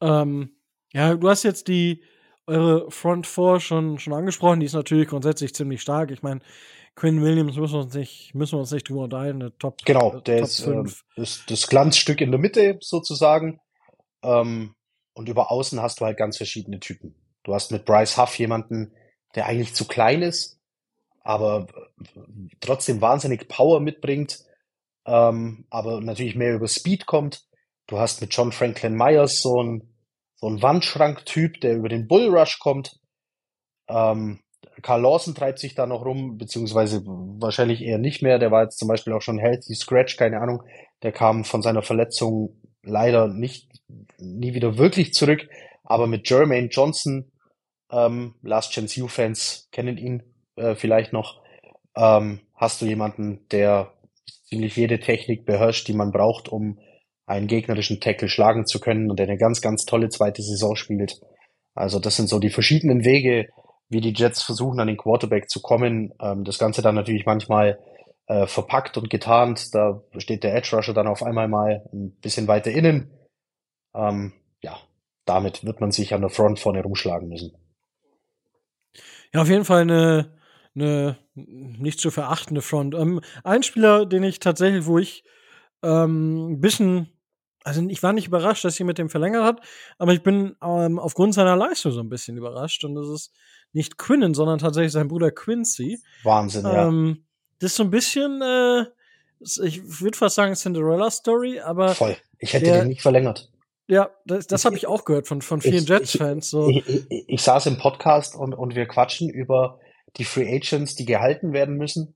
Ähm, 0.00 0.56
ja, 0.92 1.14
du 1.14 1.28
hast 1.28 1.44
jetzt 1.44 1.68
die 1.68 2.02
eure 2.46 2.90
Front 2.90 3.26
Four 3.26 3.60
schon, 3.60 3.98
schon 3.98 4.14
angesprochen. 4.14 4.60
Die 4.60 4.66
ist 4.66 4.72
natürlich 4.72 5.08
grundsätzlich 5.08 5.54
ziemlich 5.54 5.80
stark. 5.80 6.10
Ich 6.10 6.22
meine, 6.22 6.40
Quinn 6.96 7.22
Williams 7.22 7.56
müssen 7.56 7.74
wir 7.74 7.80
uns 7.82 7.94
nicht, 7.94 8.34
müssen 8.34 8.54
wir 8.54 8.60
uns 8.60 8.72
nicht 8.72 8.88
drüber 8.88 9.02
unterhalten. 9.02 9.42
Eine 9.42 9.56
Top 9.58 9.84
Genau, 9.84 10.18
der 10.20 10.38
Top 10.38 10.48
ist, 10.48 10.66
äh, 10.66 11.20
ist 11.20 11.50
das 11.50 11.68
Glanzstück 11.68 12.20
in 12.20 12.32
der 12.32 12.40
Mitte 12.40 12.78
sozusagen. 12.80 13.60
Ähm, 14.22 14.74
und 15.18 15.28
über 15.28 15.50
außen 15.50 15.82
hast 15.82 16.00
du 16.00 16.04
halt 16.04 16.16
ganz 16.16 16.36
verschiedene 16.36 16.78
Typen. 16.78 17.14
Du 17.42 17.52
hast 17.52 17.72
mit 17.72 17.84
Bryce 17.84 18.16
Huff 18.16 18.38
jemanden, 18.38 18.92
der 19.34 19.46
eigentlich 19.46 19.74
zu 19.74 19.86
klein 19.86 20.22
ist, 20.22 20.60
aber 21.22 21.66
trotzdem 22.60 23.00
wahnsinnig 23.00 23.48
Power 23.48 23.80
mitbringt, 23.80 24.44
ähm, 25.06 25.66
aber 25.70 26.00
natürlich 26.00 26.36
mehr 26.36 26.54
über 26.54 26.68
Speed 26.68 27.06
kommt. 27.06 27.44
Du 27.88 27.98
hast 27.98 28.20
mit 28.20 28.32
John 28.32 28.52
Franklin 28.52 28.94
Myers 28.94 29.40
so 29.42 29.62
ein 29.62 29.94
so 30.36 30.48
ein 30.48 30.62
Wandschrank-Typ, 30.62 31.60
der 31.60 31.74
über 31.74 31.88
den 31.88 32.06
Bullrush 32.06 32.60
kommt. 32.60 33.00
Ähm, 33.88 34.38
Carl 34.82 35.02
Lawson 35.02 35.34
treibt 35.34 35.58
sich 35.58 35.74
da 35.74 35.86
noch 35.86 36.04
rum, 36.04 36.38
beziehungsweise 36.38 37.02
wahrscheinlich 37.04 37.82
eher 37.82 37.98
nicht 37.98 38.22
mehr. 38.22 38.38
Der 38.38 38.52
war 38.52 38.62
jetzt 38.62 38.78
zum 38.78 38.86
Beispiel 38.86 39.12
auch 39.14 39.22
schon 39.22 39.38
healthy 39.38 39.74
scratch, 39.74 40.16
keine 40.16 40.40
Ahnung. 40.40 40.62
Der 41.02 41.10
kam 41.10 41.44
von 41.44 41.62
seiner 41.62 41.82
Verletzung 41.82 42.54
leider 42.84 43.26
nicht 43.26 43.67
nie 44.18 44.54
wieder 44.54 44.78
wirklich 44.78 45.12
zurück. 45.12 45.48
Aber 45.84 46.06
mit 46.06 46.28
Jermaine 46.28 46.68
Johnson, 46.68 47.30
ähm, 47.90 48.34
Last 48.42 48.72
Chance 48.72 49.02
U-Fans 49.02 49.68
kennen 49.72 49.96
ihn 49.96 50.22
äh, 50.56 50.74
vielleicht 50.74 51.12
noch, 51.12 51.40
ähm, 51.96 52.40
hast 52.54 52.82
du 52.82 52.86
jemanden, 52.86 53.46
der 53.50 53.92
ziemlich 54.44 54.76
jede 54.76 55.00
Technik 55.00 55.46
beherrscht, 55.46 55.88
die 55.88 55.94
man 55.94 56.10
braucht, 56.10 56.48
um 56.48 56.78
einen 57.26 57.46
gegnerischen 57.46 58.00
Tackle 58.00 58.28
schlagen 58.28 58.66
zu 58.66 58.80
können 58.80 59.10
und 59.10 59.18
der 59.18 59.26
eine 59.26 59.38
ganz, 59.38 59.60
ganz 59.60 59.84
tolle 59.84 60.08
zweite 60.08 60.42
Saison 60.42 60.76
spielt. 60.76 61.20
Also 61.74 62.00
das 62.00 62.16
sind 62.16 62.28
so 62.28 62.38
die 62.38 62.50
verschiedenen 62.50 63.04
Wege, 63.04 63.48
wie 63.88 64.00
die 64.00 64.12
Jets 64.14 64.42
versuchen, 64.42 64.80
an 64.80 64.88
den 64.88 64.96
Quarterback 64.96 65.48
zu 65.48 65.60
kommen. 65.60 66.12
Ähm, 66.20 66.44
das 66.44 66.58
Ganze 66.58 66.82
dann 66.82 66.94
natürlich 66.94 67.26
manchmal 67.26 67.78
äh, 68.26 68.46
verpackt 68.46 68.96
und 68.98 69.10
getarnt. 69.10 69.74
Da 69.74 70.02
steht 70.18 70.44
der 70.44 70.54
Edge 70.54 70.76
Rusher 70.76 70.94
dann 70.94 71.06
auf 71.06 71.22
einmal 71.22 71.48
mal 71.48 71.82
ein 71.92 72.12
bisschen 72.20 72.48
weiter 72.48 72.70
innen. 72.70 73.10
Ähm, 73.94 74.32
ja, 74.60 74.78
damit 75.24 75.64
wird 75.64 75.80
man 75.80 75.90
sich 75.90 76.14
an 76.14 76.20
der 76.20 76.30
Front 76.30 76.58
vorne 76.58 76.82
rumschlagen 76.82 77.28
müssen. 77.28 77.52
Ja, 79.32 79.42
auf 79.42 79.48
jeden 79.48 79.64
Fall 79.64 79.82
eine, 79.82 80.32
eine 80.74 81.18
nicht 81.34 82.00
zu 82.00 82.10
verachtende 82.10 82.62
Front. 82.62 82.94
Ähm, 82.94 83.20
ein 83.44 83.62
Spieler, 83.62 84.06
den 84.06 84.22
ich 84.22 84.40
tatsächlich, 84.40 84.86
wo 84.86 84.98
ich 84.98 85.24
ähm, 85.82 86.52
ein 86.52 86.60
bisschen, 86.60 87.12
also 87.64 87.86
ich 87.88 88.02
war 88.02 88.12
nicht 88.12 88.26
überrascht, 88.26 88.64
dass 88.64 88.76
sie 88.76 88.84
mit 88.84 88.98
dem 88.98 89.10
verlängert 89.10 89.44
hat, 89.44 89.60
aber 89.98 90.12
ich 90.12 90.22
bin 90.22 90.56
ähm, 90.62 90.98
aufgrund 90.98 91.34
seiner 91.34 91.56
Leistung 91.56 91.92
so 91.92 92.00
ein 92.00 92.08
bisschen 92.08 92.36
überrascht 92.36 92.84
und 92.84 92.94
das 92.94 93.08
ist 93.08 93.32
nicht 93.72 93.98
Quinnen, 93.98 94.34
sondern 94.34 94.58
tatsächlich 94.58 94.92
sein 94.92 95.08
Bruder 95.08 95.30
Quincy. 95.30 96.00
Wahnsinn, 96.24 96.64
ja. 96.64 96.88
Ähm, 96.88 97.24
das 97.58 97.72
ist 97.72 97.76
so 97.76 97.84
ein 97.84 97.90
bisschen, 97.90 98.40
äh, 98.40 98.84
ich 99.40 100.00
würde 100.00 100.16
fast 100.16 100.36
sagen 100.36 100.54
Cinderella 100.54 101.10
Story, 101.10 101.60
aber 101.60 101.94
voll. 101.94 102.16
Ich 102.38 102.52
hätte 102.52 102.66
der, 102.66 102.80
den 102.80 102.88
nicht 102.88 103.02
verlängert. 103.02 103.50
Ja, 103.88 104.10
das, 104.26 104.46
das 104.46 104.66
habe 104.66 104.76
ich 104.76 104.86
auch 104.86 105.06
gehört 105.06 105.26
von, 105.26 105.40
von 105.40 105.62
vielen 105.62 105.84
Jets-Fans. 105.84 106.50
So. 106.50 106.68
Ich, 106.68 106.86
ich, 106.86 107.24
ich, 107.26 107.42
saß 107.42 107.66
im 107.66 107.78
Podcast 107.78 108.36
und, 108.36 108.52
und 108.52 108.74
wir 108.74 108.86
quatschen 108.86 109.30
über 109.30 109.80
die 110.18 110.24
Free 110.24 110.54
Agents, 110.54 110.94
die 110.94 111.06
gehalten 111.06 111.54
werden 111.54 111.76
müssen. 111.76 112.14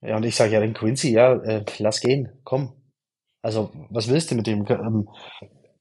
Ja, 0.00 0.16
und 0.16 0.24
ich 0.24 0.36
sage 0.36 0.52
ja, 0.52 0.60
den 0.60 0.74
Quincy, 0.74 1.10
ja, 1.10 1.34
äh, 1.34 1.64
lass 1.78 2.00
gehen, 2.00 2.40
komm. 2.44 2.72
Also, 3.42 3.72
was 3.90 4.08
willst 4.08 4.30
du 4.30 4.36
mit 4.36 4.46
dem? 4.46 4.64
Ähm, 4.68 5.08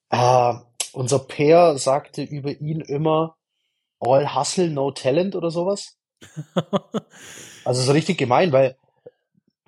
äh, 0.09 0.53
unser 0.93 1.19
Peer 1.19 1.77
sagte 1.77 2.23
über 2.23 2.51
ihn 2.51 2.81
immer 2.81 3.37
All 3.99 4.35
Hustle, 4.35 4.69
No 4.69 4.91
Talent 4.91 5.35
oder 5.35 5.51
sowas. 5.51 5.99
also 7.65 7.81
so 7.81 7.91
richtig 7.91 8.17
gemein, 8.17 8.51
weil 8.51 8.75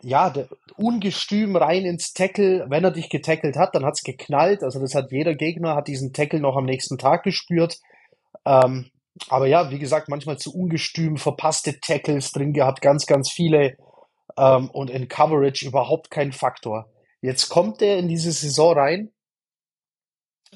ja, 0.07 0.33
ungestüm 0.77 1.57
rein 1.57 1.83
ins 1.83 2.13
Tackle. 2.13 2.65
Wenn 2.69 2.85
er 2.85 2.91
dich 2.91 3.09
getackelt 3.09 3.57
hat, 3.57 3.75
dann 3.75 3.83
hat's 3.83 4.03
geknallt. 4.03 4.63
Also 4.63 4.79
das 4.79 4.95
hat 4.95 5.11
jeder 5.11 5.35
Gegner, 5.35 5.75
hat 5.75 5.89
diesen 5.89 6.13
Tackle 6.13 6.39
noch 6.39 6.55
am 6.55 6.63
nächsten 6.63 6.97
Tag 6.97 7.23
gespürt. 7.23 7.77
Ähm, 8.45 8.89
aber 9.27 9.47
ja, 9.47 9.69
wie 9.69 9.79
gesagt, 9.79 10.07
manchmal 10.07 10.37
zu 10.37 10.55
ungestüm, 10.55 11.17
verpasste 11.17 11.81
Tackles 11.81 12.31
drin 12.31 12.53
gehabt, 12.53 12.81
ganz, 12.81 13.05
ganz 13.05 13.29
viele. 13.29 13.75
Ähm, 14.37 14.69
und 14.69 14.89
in 14.89 15.09
Coverage 15.09 15.67
überhaupt 15.67 16.09
kein 16.09 16.31
Faktor. 16.31 16.89
Jetzt 17.19 17.49
kommt 17.49 17.81
er 17.81 17.97
in 17.97 18.07
diese 18.07 18.31
Saison 18.31 18.77
rein. 18.77 19.11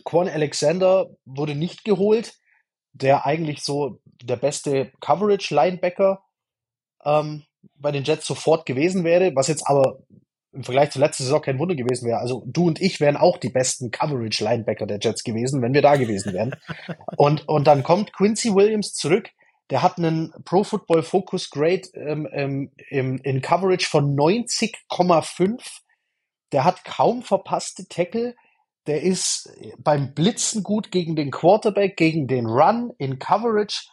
Quan 0.06 0.30
Alexander 0.30 1.08
wurde 1.26 1.56
nicht 1.56 1.84
geholt, 1.84 2.36
der 2.94 3.26
eigentlich 3.26 3.64
so 3.64 4.00
der 4.24 4.38
beste 4.38 4.94
Coverage-Linebacker 5.02 6.24
ähm, 7.04 7.44
bei 7.76 7.92
den 7.92 8.04
Jets 8.04 8.26
sofort 8.26 8.66
gewesen 8.66 9.04
wäre, 9.04 9.36
was 9.36 9.48
jetzt 9.48 9.68
aber 9.68 10.00
im 10.54 10.64
Vergleich 10.64 10.92
zur 10.92 11.02
letzten 11.02 11.24
Saison 11.24 11.42
kein 11.42 11.60
Wunder 11.60 11.76
gewesen 11.76 12.08
wäre. 12.08 12.20
Also 12.20 12.44
du 12.46 12.68
und 12.68 12.82
ich 12.82 13.00
wären 13.00 13.16
auch 13.16 13.38
die 13.38 13.50
besten 13.50 13.90
Coverage-Linebacker 13.90 14.86
der 14.86 15.00
Jets 15.02 15.24
gewesen, 15.24 15.62
wenn 15.62 15.74
wir 15.74 15.82
da 15.82 15.96
gewesen 15.96 16.34
wären. 16.34 16.56
und, 17.18 17.48
und 17.48 17.68
dann 17.68 17.84
kommt 17.84 18.14
Quincy 18.14 18.54
Williams 18.54 18.94
zurück. 18.94 19.30
Der 19.70 19.82
hat 19.82 19.98
einen 19.98 20.34
Pro 20.44 20.64
Football 20.64 21.04
Focus 21.04 21.50
Grade 21.50 21.88
ähm, 21.94 22.28
ähm, 22.34 22.72
im, 22.90 23.18
in 23.20 23.42
Coverage 23.42 23.88
von 23.88 24.16
90,5. 24.18 25.62
Der 26.52 26.66
hat 26.66 26.84
kaum 26.84 27.24
verpasste 27.24 27.88
Tackle. 27.88 28.36
Der 28.88 29.02
ist 29.02 29.50
beim 29.78 30.14
Blitzen 30.14 30.64
gut 30.64 30.92
gegen 30.92 31.16
den 31.16 31.32
Quarterback, 31.32 31.96
gegen 31.96 32.28
den 32.28 32.48
Run 32.48 32.92
in 32.98 33.20
Coverage. 33.20 33.88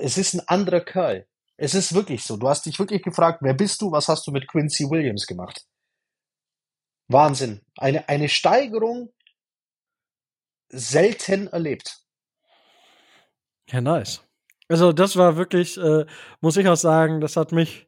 Es 0.00 0.18
ist 0.18 0.34
ein 0.34 0.46
anderer 0.46 0.80
Kerl. 0.80 1.26
Es 1.56 1.74
ist 1.74 1.94
wirklich 1.94 2.24
so. 2.24 2.36
Du 2.36 2.48
hast 2.48 2.66
dich 2.66 2.78
wirklich 2.78 3.02
gefragt, 3.02 3.38
wer 3.42 3.54
bist 3.54 3.80
du? 3.80 3.92
Was 3.92 4.08
hast 4.08 4.26
du 4.26 4.32
mit 4.32 4.48
Quincy 4.48 4.90
Williams 4.90 5.26
gemacht? 5.26 5.64
Wahnsinn. 7.08 7.60
Eine, 7.76 8.08
eine 8.08 8.28
Steigerung 8.28 9.12
selten 10.68 11.46
erlebt. 11.48 12.00
Ja, 13.68 13.80
nice. 13.80 14.22
Also, 14.68 14.92
das 14.92 15.16
war 15.16 15.36
wirklich, 15.36 15.76
äh, 15.76 16.06
muss 16.40 16.56
ich 16.56 16.66
auch 16.66 16.76
sagen, 16.76 17.20
das 17.20 17.36
hat 17.36 17.52
mich 17.52 17.86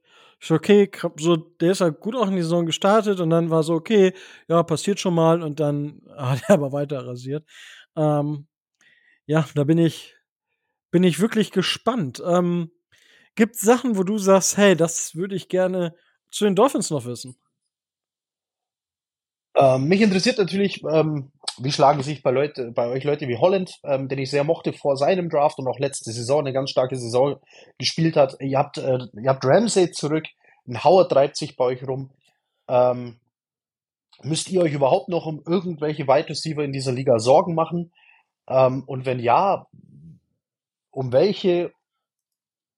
okay, 0.51 0.91
so, 1.17 1.37
der 1.37 1.73
ist 1.73 1.81
halt 1.81 2.01
gut 2.01 2.15
auch 2.15 2.29
in 2.29 2.37
die 2.37 2.43
Saison 2.43 2.67
gestartet 2.67 3.21
und 3.21 3.31
dann 3.31 3.51
war 3.51 3.63
so, 3.63 3.75
okay, 3.75 4.13
ja, 4.49 4.63
passiert 4.63 5.01
schon 5.01 5.15
mal 5.15 5.43
und 5.43 5.61
dann 5.61 6.03
hat 6.17 6.43
er 6.49 6.55
aber 6.55 6.73
weiter 6.73 7.07
rasiert. 7.07 7.45
Ähm, 7.97 8.47
ja, 9.27 9.47
da 9.55 9.65
bin 9.65 9.79
ich, 9.79 10.15
bin 10.91 11.05
ich 11.05 11.21
wirklich 11.21 11.51
gespannt. 11.51 12.23
Ähm, 12.25 12.71
Gibt 13.37 13.57
Sachen, 13.57 13.99
wo 13.99 14.03
du 14.03 14.17
sagst, 14.17 14.57
hey, 14.57 14.75
das 14.75 15.15
würde 15.15 15.37
ich 15.37 15.49
gerne 15.49 15.95
zu 16.31 16.45
den 16.45 16.57
Dolphins 16.57 16.91
noch 16.91 17.05
wissen? 17.05 17.37
Ähm, 19.55 19.89
mich 19.89 20.01
interessiert 20.01 20.39
natürlich, 20.39 20.83
ähm, 20.85 21.31
wie 21.59 21.71
schlagen 21.71 22.03
sich 22.03 22.23
bei, 22.23 22.31
Leute, 22.31 22.73
bei 22.73 22.89
euch 22.89 23.05
Leute 23.05 23.29
wie 23.29 23.37
Holland, 23.37 23.79
ähm, 23.85 24.09
den 24.09 24.19
ich 24.19 24.31
sehr 24.31 24.45
mochte 24.45 24.73
vor 24.73 24.97
seinem 24.97 25.29
Draft 25.29 25.59
und 25.59 25.69
auch 25.69 25.79
letzte 25.79 26.13
Saison 26.13 26.41
eine 26.41 26.53
ganz 26.55 26.71
starke 26.71 26.97
Saison 26.97 27.37
gespielt 27.79 28.17
hat. 28.17 28.37
Ihr 28.41 28.59
habt, 28.59 28.79
äh, 28.79 28.99
ihr 29.15 29.29
habt 29.31 29.45
Ramsey 29.45 29.91
zurück, 29.93 30.27
ein 30.67 30.83
Howard 30.83 31.13
treibt 31.13 31.37
sich 31.37 31.57
bei 31.57 31.65
euch 31.65 31.87
rum. 31.87 32.11
Ähm, 32.69 33.19
müsst 34.23 34.51
ihr 34.51 34.63
euch 34.63 34.73
überhaupt 34.73 35.09
noch 35.09 35.27
um 35.27 35.43
irgendwelche 35.47 36.07
Wide 36.07 36.31
Receiver 36.31 36.65
in 36.65 36.73
dieser 36.73 36.93
Liga 36.93 37.19
Sorgen 37.19 37.55
machen? 37.55 37.93
Ähm, 38.49 38.83
und 38.87 39.05
wenn 39.05 39.21
ja, 39.21 39.67
um 40.91 41.13
welche 41.13 41.73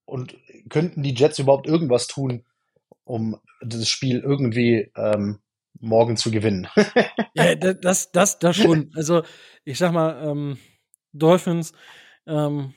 und 0.09 0.37
könnten 0.69 1.03
die 1.03 1.13
Jets 1.13 1.39
überhaupt 1.39 1.67
irgendwas 1.67 2.07
tun, 2.07 2.43
um 3.03 3.39
das 3.61 3.87
Spiel 3.87 4.19
irgendwie 4.19 4.91
ähm, 4.95 5.39
morgen 5.79 6.17
zu 6.17 6.31
gewinnen? 6.31 6.67
ja, 7.33 7.55
das, 7.55 8.11
das, 8.11 8.39
das 8.39 8.55
schon. 8.55 8.91
Also, 8.95 9.23
ich 9.63 9.77
sag 9.77 9.93
mal, 9.93 10.21
ähm, 10.23 10.57
Dolphins 11.13 11.73
ähm, 12.27 12.73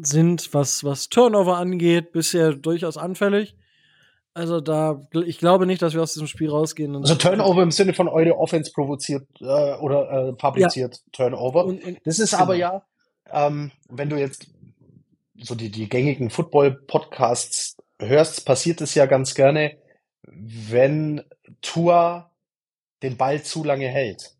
sind, 0.00 0.52
was, 0.54 0.84
was 0.84 1.08
Turnover 1.08 1.56
angeht, 1.56 2.12
bisher 2.12 2.54
durchaus 2.54 2.96
anfällig. 2.96 3.56
Also 4.34 4.60
da, 4.60 5.02
ich 5.26 5.38
glaube 5.38 5.66
nicht, 5.66 5.82
dass 5.82 5.92
wir 5.92 6.02
aus 6.02 6.14
diesem 6.14 6.26
Spiel 6.26 6.48
rausgehen. 6.48 6.96
also 6.96 7.14
Turnover 7.16 7.62
im 7.62 7.70
Sinne 7.70 7.92
von 7.92 8.08
eure 8.08 8.38
Offense 8.38 8.72
provoziert 8.72 9.28
äh, 9.40 9.74
oder 9.74 10.10
äh, 10.10 10.32
fabriziert 10.40 10.96
ja. 10.96 11.02
Turnover. 11.12 11.66
Und, 11.66 11.84
und, 11.84 11.98
das 12.04 12.18
ist 12.18 12.30
genau. 12.30 12.42
aber 12.42 12.54
ja, 12.54 12.82
ähm, 13.30 13.72
wenn 13.90 14.08
du 14.08 14.16
jetzt 14.16 14.46
so 15.42 15.54
die, 15.54 15.70
die 15.70 15.88
gängigen 15.88 16.30
Football-Podcasts 16.30 17.76
hörst, 17.98 18.46
passiert 18.46 18.80
es 18.80 18.94
ja 18.94 19.06
ganz 19.06 19.34
gerne, 19.34 19.78
wenn 20.22 21.22
Tua 21.60 22.32
den 23.02 23.16
Ball 23.16 23.42
zu 23.42 23.64
lange 23.64 23.88
hält. 23.88 24.36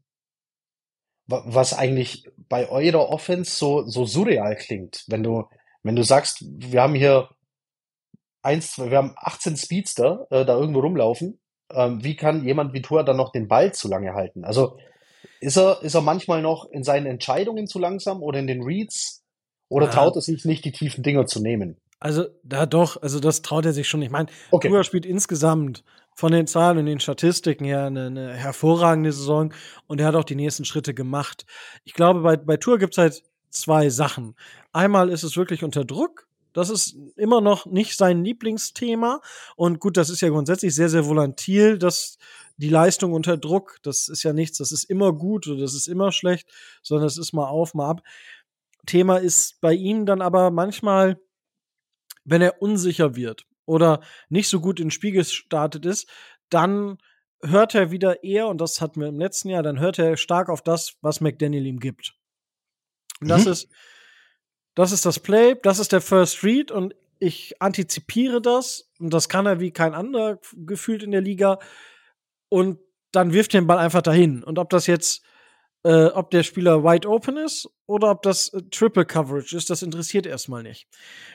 Was 1.26 1.72
eigentlich 1.72 2.28
bei 2.48 2.68
eurer 2.68 3.08
Offense 3.08 3.56
so, 3.56 3.86
so 3.86 4.04
surreal 4.04 4.56
klingt, 4.56 5.04
wenn 5.08 5.22
du, 5.22 5.44
wenn 5.82 5.96
du 5.96 6.02
sagst, 6.02 6.44
wir 6.44 6.82
haben 6.82 6.94
hier 6.94 7.30
eins, 8.42 8.78
wir 8.78 8.96
haben 8.96 9.14
18 9.16 9.56
Speedster 9.56 10.26
äh, 10.30 10.44
da 10.44 10.56
irgendwo 10.56 10.80
rumlaufen. 10.80 11.40
Ähm, 11.70 12.04
wie 12.04 12.16
kann 12.16 12.44
jemand 12.44 12.74
wie 12.74 12.82
Tua 12.82 13.02
dann 13.02 13.16
noch 13.16 13.32
den 13.32 13.48
Ball 13.48 13.72
zu 13.72 13.88
lange 13.88 14.14
halten? 14.14 14.44
Also 14.44 14.78
ist 15.40 15.56
er, 15.56 15.82
ist 15.82 15.94
er 15.94 16.02
manchmal 16.02 16.42
noch 16.42 16.70
in 16.70 16.84
seinen 16.84 17.06
Entscheidungen 17.06 17.66
zu 17.66 17.78
langsam 17.78 18.22
oder 18.22 18.38
in 18.38 18.46
den 18.46 18.62
Reads 18.62 19.21
oder 19.72 19.86
ja. 19.86 19.92
traut 19.92 20.16
er 20.16 20.22
sich 20.22 20.44
nicht, 20.44 20.64
die 20.64 20.72
tiefen 20.72 21.02
Dinger 21.02 21.26
zu 21.26 21.40
nehmen? 21.40 21.76
Also, 21.98 22.26
da 22.42 22.66
doch, 22.66 23.00
also 23.00 23.20
das 23.20 23.42
traut 23.42 23.64
er 23.64 23.72
sich 23.72 23.88
schon. 23.88 24.02
Ich 24.02 24.10
meine, 24.10 24.28
okay. 24.50 24.68
Tua 24.68 24.84
spielt 24.84 25.06
insgesamt 25.06 25.84
von 26.14 26.32
den 26.32 26.46
Zahlen 26.46 26.78
und 26.78 26.86
den 26.86 27.00
Statistiken 27.00 27.64
her 27.64 27.84
eine, 27.84 28.06
eine, 28.06 28.34
hervorragende 28.34 29.12
Saison 29.12 29.54
und 29.86 30.00
er 30.00 30.08
hat 30.08 30.14
auch 30.14 30.24
die 30.24 30.34
nächsten 30.34 30.64
Schritte 30.64 30.94
gemacht. 30.94 31.46
Ich 31.84 31.94
glaube, 31.94 32.20
bei, 32.20 32.36
bei 32.36 32.56
Tour 32.58 32.78
gibt 32.78 32.94
es 32.94 32.98
halt 32.98 33.22
zwei 33.50 33.88
Sachen. 33.88 34.34
Einmal 34.72 35.08
ist 35.08 35.22
es 35.22 35.36
wirklich 35.36 35.64
unter 35.64 35.84
Druck. 35.84 36.26
Das 36.52 36.68
ist 36.68 36.96
immer 37.16 37.40
noch 37.40 37.64
nicht 37.64 37.96
sein 37.96 38.24
Lieblingsthema. 38.24 39.22
Und 39.56 39.80
gut, 39.80 39.96
das 39.96 40.10
ist 40.10 40.20
ja 40.20 40.28
grundsätzlich 40.28 40.74
sehr, 40.74 40.90
sehr 40.90 41.06
volatil, 41.06 41.78
dass 41.78 42.18
die 42.58 42.68
Leistung 42.68 43.14
unter 43.14 43.38
Druck, 43.38 43.78
das 43.82 44.08
ist 44.08 44.22
ja 44.22 44.34
nichts, 44.34 44.58
das 44.58 44.70
ist 44.70 44.84
immer 44.84 45.12
gut 45.12 45.46
oder 45.46 45.60
das 45.60 45.72
ist 45.72 45.88
immer 45.88 46.12
schlecht, 46.12 46.48
sondern 46.82 47.06
es 47.06 47.16
ist 47.16 47.32
mal 47.32 47.46
auf, 47.46 47.72
mal 47.74 47.88
ab. 47.88 48.02
Thema 48.86 49.18
ist 49.18 49.60
bei 49.60 49.72
ihm 49.74 50.06
dann 50.06 50.22
aber 50.22 50.50
manchmal, 50.50 51.20
wenn 52.24 52.42
er 52.42 52.60
unsicher 52.62 53.16
wird 53.16 53.46
oder 53.64 54.00
nicht 54.28 54.48
so 54.48 54.60
gut 54.60 54.80
ins 54.80 54.94
Spiel 54.94 55.12
gestartet 55.12 55.86
ist, 55.86 56.09
dann 56.50 56.98
hört 57.42 57.74
er 57.74 57.90
wieder 57.90 58.22
eher, 58.22 58.48
und 58.48 58.60
das 58.60 58.80
hatten 58.80 59.00
wir 59.00 59.09
im 59.09 59.18
letzten 59.18 59.48
Jahr, 59.48 59.62
dann 59.62 59.80
hört 59.80 59.98
er 59.98 60.16
stark 60.16 60.48
auf 60.48 60.62
das, 60.62 60.96
was 61.00 61.20
McDaniel 61.20 61.66
ihm 61.66 61.80
gibt. 61.80 62.14
Und 63.20 63.28
das 63.28 63.44
mhm. 63.44 63.52
ist, 63.52 63.68
das 64.74 64.92
ist 64.92 65.06
das 65.06 65.18
Play, 65.18 65.56
das 65.62 65.78
ist 65.78 65.92
der 65.92 66.00
First 66.00 66.42
Read 66.44 66.70
und 66.70 66.94
ich 67.18 67.60
antizipiere 67.60 68.42
das 68.42 68.90
und 68.98 69.12
das 69.12 69.28
kann 69.28 69.46
er 69.46 69.60
wie 69.60 69.70
kein 69.70 69.94
anderer 69.94 70.40
gefühlt 70.56 71.02
in 71.02 71.12
der 71.12 71.20
Liga 71.20 71.59
und 72.48 72.80
dann 73.12 73.32
wirft 73.32 73.54
er 73.54 73.60
den 73.60 73.66
Ball 73.66 73.78
einfach 73.78 74.02
dahin. 74.02 74.42
Und 74.42 74.59
ob 74.59 74.70
das 74.70 74.86
jetzt 74.86 75.22
äh, 75.84 76.06
ob 76.06 76.30
der 76.30 76.42
Spieler 76.42 76.84
wide 76.84 77.09
open 77.09 77.36
ist 77.36 77.68
oder 77.86 78.10
ob 78.10 78.22
das 78.22 78.48
äh, 78.50 78.62
Triple 78.70 79.04
Coverage 79.04 79.56
ist, 79.56 79.70
das 79.70 79.82
interessiert 79.82 80.26
erstmal 80.26 80.62
nicht. 80.62 80.88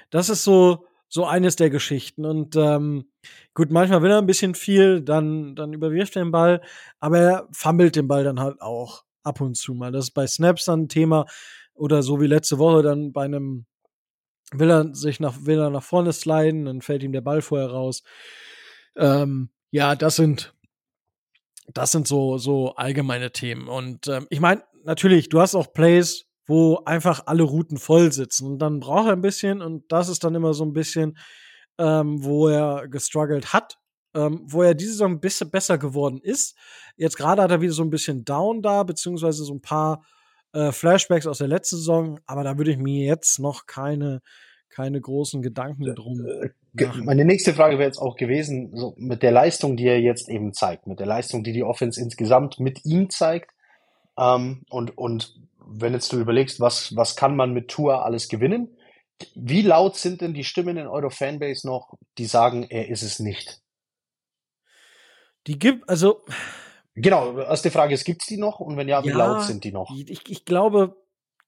Das 0.09 0.29
ist 0.29 0.43
so, 0.43 0.85
so 1.09 1.25
eines 1.25 1.55
der 1.55 1.69
Geschichten. 1.69 2.25
Und 2.25 2.55
ähm, 2.55 3.09
gut, 3.53 3.71
manchmal 3.71 4.01
will 4.01 4.11
er 4.11 4.19
ein 4.19 4.25
bisschen 4.25 4.55
viel, 4.55 5.01
dann, 5.01 5.55
dann 5.55 5.73
überwirft 5.73 6.15
er 6.15 6.23
den 6.23 6.31
Ball, 6.31 6.61
aber 6.99 7.19
er 7.19 7.47
fummelt 7.51 7.95
den 7.95 8.07
Ball 8.07 8.23
dann 8.23 8.39
halt 8.39 8.61
auch 8.61 9.03
ab 9.23 9.41
und 9.41 9.55
zu 9.55 9.73
mal. 9.73 9.91
Das 9.91 10.05
ist 10.05 10.11
bei 10.11 10.27
Snaps 10.27 10.65
dann 10.65 10.83
ein 10.83 10.89
Thema 10.89 11.25
oder 11.73 12.01
so 12.01 12.19
wie 12.21 12.27
letzte 12.27 12.57
Woche 12.57 12.81
dann 12.81 13.11
bei 13.11 13.25
einem 13.25 13.65
will 14.53 14.71
er 14.71 14.95
sich 14.95 15.19
nach 15.19 15.35
will 15.41 15.59
er 15.59 15.69
nach 15.69 15.83
vorne 15.83 16.13
sliden, 16.13 16.65
dann 16.65 16.81
fällt 16.81 17.03
ihm 17.03 17.11
der 17.11 17.21
Ball 17.21 17.41
vorher 17.41 17.67
raus. 17.67 18.03
Ähm, 18.95 19.49
ja, 19.71 19.95
das 19.95 20.15
sind 20.15 20.53
das 21.73 21.91
sind 21.91 22.07
so, 22.07 22.37
so 22.37 22.75
allgemeine 22.75 23.31
Themen. 23.31 23.67
Und 23.67 24.07
ähm, 24.07 24.27
ich 24.29 24.39
meine, 24.39 24.63
natürlich, 24.83 25.29
du 25.29 25.39
hast 25.41 25.55
auch 25.55 25.73
Plays, 25.73 26.25
wo 26.45 26.81
einfach 26.85 27.23
alle 27.25 27.43
Routen 27.43 27.77
voll 27.77 28.11
sitzen. 28.11 28.47
Und 28.47 28.59
dann 28.59 28.79
braucht 28.79 29.07
er 29.07 29.13
ein 29.13 29.21
bisschen, 29.21 29.61
und 29.61 29.91
das 29.91 30.09
ist 30.09 30.23
dann 30.23 30.35
immer 30.35 30.53
so 30.53 30.63
ein 30.65 30.73
bisschen, 30.73 31.17
ähm, 31.77 32.23
wo 32.23 32.47
er 32.47 32.87
gestruggelt 32.87 33.53
hat. 33.53 33.77
ähm, 34.15 34.41
wo 34.45 34.63
er 34.63 34.73
diese 34.73 34.91
Saison 34.93 35.11
ein 35.13 35.19
bisschen 35.19 35.51
besser 35.51 35.77
geworden 35.77 36.19
ist. 36.21 36.55
Jetzt 36.95 37.17
gerade 37.17 37.41
hat 37.41 37.51
er 37.51 37.61
wieder 37.61 37.73
so 37.73 37.83
ein 37.83 37.89
bisschen 37.89 38.25
Down 38.25 38.61
da, 38.61 38.83
beziehungsweise 38.83 39.43
so 39.43 39.53
ein 39.53 39.61
paar 39.61 40.03
äh, 40.53 40.71
Flashbacks 40.71 41.27
aus 41.27 41.39
der 41.39 41.47
letzten 41.49 41.77
Saison, 41.77 42.19
aber 42.25 42.43
da 42.43 42.57
würde 42.57 42.71
ich 42.71 42.77
mir 42.77 43.05
jetzt 43.05 43.39
noch 43.39 43.65
keine, 43.67 44.21
keine 44.69 45.01
großen 45.01 45.41
Gedanken 45.41 45.95
drum 45.95 46.25
äh, 46.25 46.49
machen. 46.73 47.05
Meine 47.05 47.25
nächste 47.25 47.53
Frage 47.53 47.77
wäre 47.77 47.87
jetzt 47.87 47.99
auch 47.99 48.15
gewesen, 48.15 48.75
so 48.75 48.93
mit 48.97 49.23
der 49.23 49.31
Leistung, 49.31 49.77
die 49.77 49.87
er 49.87 49.99
jetzt 49.99 50.29
eben 50.29 50.53
zeigt, 50.53 50.87
mit 50.87 50.99
der 50.99 51.07
Leistung, 51.07 51.43
die 51.43 51.53
die 51.53 51.63
Offense 51.63 51.99
insgesamt 51.99 52.59
mit 52.59 52.85
ihm 52.85 53.09
zeigt, 53.09 53.51
ähm, 54.17 54.63
und, 54.69 54.97
und 54.97 55.35
wenn 55.59 55.93
jetzt 55.93 56.11
du 56.11 56.19
überlegst, 56.19 56.59
was, 56.59 56.95
was 56.95 57.15
kann 57.15 57.35
man 57.35 57.53
mit 57.53 57.69
Tour 57.69 58.05
alles 58.05 58.27
gewinnen, 58.27 58.77
wie 59.35 59.61
laut 59.61 59.95
sind 59.95 60.21
denn 60.21 60.33
die 60.33 60.43
Stimmen 60.43 60.77
in 60.77 60.87
eurer 60.87 61.11
Fanbase 61.11 61.67
noch, 61.67 61.95
die 62.17 62.25
sagen, 62.25 62.63
er 62.69 62.87
ist 62.89 63.03
es 63.03 63.19
nicht? 63.19 63.61
Die 65.47 65.57
gibt, 65.57 65.89
also. 65.89 66.23
Genau, 66.93 67.37
erste 67.37 67.71
Frage 67.71 67.93
ist, 67.93 68.05
gibt's 68.05 68.25
die 68.27 68.37
noch? 68.37 68.59
Und 68.59 68.77
wenn 68.77 68.87
ja, 68.87 69.03
wie 69.03 69.09
ja, 69.09 69.17
laut 69.17 69.43
sind 69.43 69.63
die 69.63 69.71
noch? 69.71 69.91
Ich, 69.95 70.29
ich 70.29 70.45
glaube, 70.45 70.95